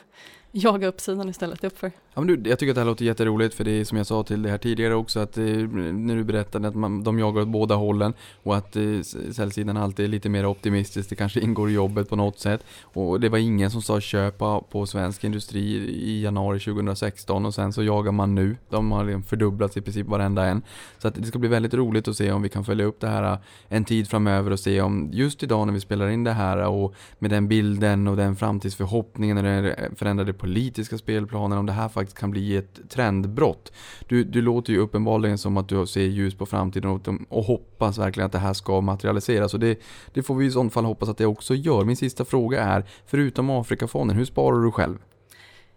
jaga 0.51 0.87
uppsidan 0.87 1.29
istället 1.29 1.65
uppför. 1.65 1.93
Ja, 2.15 2.21
men 2.21 2.27
du, 2.27 2.51
jag 2.51 2.59
tycker 2.59 2.71
att 2.71 2.75
det 2.75 2.81
här 2.81 2.87
låter 2.87 3.05
jätteroligt 3.05 3.55
för 3.55 3.65
det 3.65 3.71
är 3.71 3.85
som 3.85 3.99
jag 3.99 4.07
sa 4.07 4.23
till 4.23 4.43
det 4.43 4.51
här 4.51 4.59
tidigare 4.59 4.95
också 4.95 5.21
att 5.21 5.39
eh, 5.39 5.45
när 5.45 6.17
du 6.17 6.25
berättade 6.25 6.69
att 6.69 6.75
man, 6.75 7.05
de 7.05 7.19
jagar 7.19 7.43
åt 7.43 7.49
båda 7.49 7.75
hållen 7.75 8.15
och 8.43 8.57
att 8.57 8.77
eh, 8.77 9.01
säljsidan 9.33 9.77
alltid 9.77 10.05
är 10.05 10.09
lite 10.09 10.29
mer 10.29 10.47
optimistisk, 10.47 11.09
det 11.09 11.17
kanske 11.17 11.41
ingår 11.41 11.71
i 11.71 11.73
jobbet 11.73 12.09
på 12.09 12.17
något 12.17 12.39
sätt. 12.39 12.65
Och 12.83 13.21
det 13.21 13.29
var 13.29 13.39
ingen 13.39 13.71
som 13.71 13.83
sa 13.83 14.01
köpa 14.01 14.61
på 14.61 14.87
svensk 14.87 15.25
industri 15.25 15.61
i 15.89 16.23
januari 16.23 16.61
2016 16.61 17.47
och 17.47 17.55
sen 17.55 17.73
så 17.73 17.83
jagar 17.83 18.13
man 18.13 18.35
nu. 18.35 18.57
De 18.71 18.93
har 18.93 19.05
liksom 19.05 19.23
fördubblats 19.23 19.77
i 19.77 19.81
princip 19.81 20.07
varenda 20.07 20.45
en. 20.47 20.63
Så 20.99 21.09
att 21.09 21.15
det 21.15 21.27
ska 21.27 21.39
bli 21.39 21.49
väldigt 21.49 21.75
roligt 21.75 22.09
att 22.09 22.17
se 22.17 22.33
om 22.33 22.43
vi 22.43 22.49
kan 22.49 22.65
följa 22.65 22.85
upp 22.85 23.01
det 23.01 23.09
här 23.09 23.33
eh, 23.33 23.39
en 23.69 23.85
tid 23.85 24.09
framöver 24.09 24.51
och 24.51 24.61
se 24.61 24.81
om 24.81 25.11
just 25.13 25.43
idag 25.43 25.67
när 25.67 25.75
vi 25.75 25.81
spelar 25.81 26.09
in 26.09 26.14
det 26.23 26.33
här 26.33 26.67
och 26.67 26.95
med 27.19 27.31
den 27.31 27.49
bilden 27.49 28.09
och 28.09 28.17
den 28.17 28.37
framtidsförhoppningen 28.37 29.37
och 29.37 29.43
den 29.43 29.75
förändrade 29.97 30.33
politiska 30.33 30.99
spelplanen 30.99 31.59
om 31.59 31.67
det 31.67 31.73
här 31.73 31.89
faktiskt 31.89 32.19
kan 32.19 32.31
bli 32.31 32.57
ett 32.57 32.91
trendbrott. 32.91 33.73
Du, 34.09 34.25
du 34.25 34.43
låter 34.43 34.73
ju 34.73 34.79
uppenbarligen 34.79 35.39
som 35.39 35.57
att 35.57 35.69
du 35.69 35.87
ser 35.87 36.01
ljus 36.01 36.35
på 36.35 36.47
framtiden 36.47 36.91
och, 36.91 37.09
och 37.29 37.45
hoppas 37.45 37.99
verkligen 37.99 38.27
att 38.27 38.33
det 38.33 38.39
här 38.39 38.55
ska 38.55 38.81
materialiseras 38.81 39.55
och 39.55 39.61
det, 39.61 39.79
det 40.13 40.23
får 40.23 40.35
vi 40.35 40.47
i 40.47 40.51
sånt 40.51 40.73
fall 40.73 40.85
hoppas 40.85 41.09
att 41.09 41.19
det 41.19 41.27
också 41.27 41.55
gör. 41.55 41.85
Min 41.85 41.97
sista 41.97 42.25
fråga 42.25 42.63
är, 42.63 42.85
förutom 43.07 43.51
Afrikafonden, 43.51 44.17
hur 44.17 44.25
sparar 44.25 44.63
du 44.63 44.71
själv? 44.71 44.99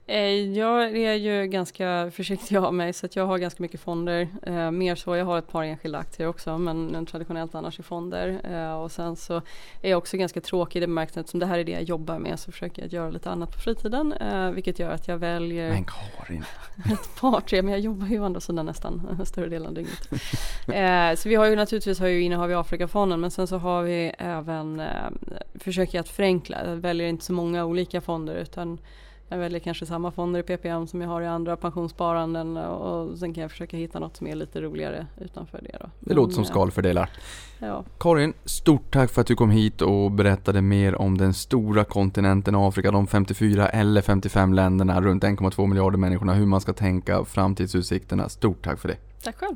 Eh, 0.09 0.57
jag 0.57 0.97
är 0.97 1.13
ju 1.13 1.47
ganska 1.47 2.11
försiktig 2.11 2.57
av 2.57 2.73
mig 2.73 2.93
så 2.93 3.05
att 3.05 3.15
jag 3.15 3.25
har 3.25 3.37
ganska 3.37 3.63
mycket 3.63 3.79
fonder. 3.79 4.27
Eh, 4.43 4.71
mer 4.71 4.95
så, 4.95 5.15
jag 5.15 5.25
har 5.25 5.37
ett 5.37 5.47
par 5.47 5.63
enskilda 5.63 5.97
aktier 5.99 6.27
också 6.27 6.57
men 6.57 7.05
traditionellt 7.05 7.55
annars 7.55 7.79
i 7.79 7.83
fonder. 7.83 8.39
Eh, 8.43 8.81
och 8.81 8.91
sen 8.91 9.15
så 9.15 9.41
är 9.81 9.89
jag 9.89 9.97
också 9.97 10.17
ganska 10.17 10.41
tråkig 10.41 10.79
i 10.79 10.81
det 10.81 10.87
bemärkelsen 10.87 11.27
som 11.27 11.39
det 11.39 11.45
här 11.45 11.59
är 11.59 11.63
det 11.63 11.71
jag 11.71 11.83
jobbar 11.83 12.19
med 12.19 12.39
så 12.39 12.51
försöker 12.51 12.81
jag 12.81 12.93
göra 12.93 13.09
lite 13.09 13.29
annat 13.31 13.53
på 13.53 13.59
fritiden. 13.59 14.13
Eh, 14.13 14.51
vilket 14.51 14.79
gör 14.79 14.91
att 14.91 15.07
jag 15.07 15.17
väljer 15.17 15.69
Men 15.69 15.85
Karin! 15.85 16.43
ett 16.93 17.19
par, 17.19 17.41
tre, 17.41 17.61
men 17.61 17.71
jag 17.71 17.81
jobbar 17.81 18.07
ju 18.07 18.19
å 18.19 18.25
andra 18.25 18.39
sidan 18.39 18.65
nästan 18.65 19.19
större 19.25 19.49
delen 19.49 19.67
av 19.67 19.73
dygnet. 19.73 20.11
Eh, 20.67 21.15
så 21.15 21.29
vi 21.29 21.35
har 21.35 21.45
ju 21.45 21.55
naturligtvis 21.55 21.99
har 21.99 22.07
ju 22.07 22.21
innehav 22.21 22.51
i 22.51 22.53
Afrikafonden 22.53 23.19
men 23.19 23.31
sen 23.31 23.47
så 23.47 23.57
har 23.57 23.83
vi 23.83 24.11
även, 24.17 24.79
eh, 24.79 24.87
försöker 25.55 25.97
jag 25.97 26.03
att 26.03 26.09
förenkla, 26.09 26.65
jag 26.65 26.75
väljer 26.75 27.07
inte 27.07 27.25
så 27.25 27.33
många 27.33 27.65
olika 27.65 28.01
fonder 28.01 28.35
utan 28.35 28.79
jag 29.29 29.37
väljer 29.37 29.59
kanske 29.59 29.85
samma 29.85 30.11
fonder 30.11 30.39
i 30.39 30.43
PPM 30.43 30.87
som 30.87 31.01
jag 31.01 31.09
har 31.09 31.21
i 31.21 31.27
andra 31.27 31.57
pensionssparanden 31.57 32.57
och 32.57 33.17
sen 33.17 33.33
kan 33.33 33.41
jag 33.41 33.51
försöka 33.51 33.77
hitta 33.77 33.99
något 33.99 34.17
som 34.17 34.27
är 34.27 34.35
lite 34.35 34.61
roligare 34.61 35.07
utanför 35.21 35.61
det. 35.61 35.77
Då. 35.81 35.89
Det 35.99 36.13
låter 36.13 36.33
som 36.33 36.45
skalfördelar. 36.45 37.09
Ja. 37.59 37.83
Karin, 37.99 38.33
stort 38.45 38.91
tack 38.93 39.11
för 39.11 39.21
att 39.21 39.27
du 39.27 39.35
kom 39.35 39.49
hit 39.49 39.81
och 39.81 40.11
berättade 40.11 40.61
mer 40.61 40.95
om 40.95 41.17
den 41.17 41.33
stora 41.33 41.83
kontinenten 41.83 42.55
Afrika, 42.55 42.91
de 42.91 43.07
54 43.07 43.69
eller 43.69 44.01
55 44.01 44.53
länderna, 44.53 45.01
runt 45.01 45.23
1,2 45.23 45.67
miljarder 45.67 45.97
människorna, 45.97 46.33
hur 46.33 46.45
man 46.45 46.61
ska 46.61 46.73
tänka 46.73 47.25
framtidsutsikterna. 47.25 48.29
Stort 48.29 48.63
tack 48.63 48.79
för 48.79 48.87
det. 48.87 48.97
Tack 49.23 49.35
själv. 49.35 49.55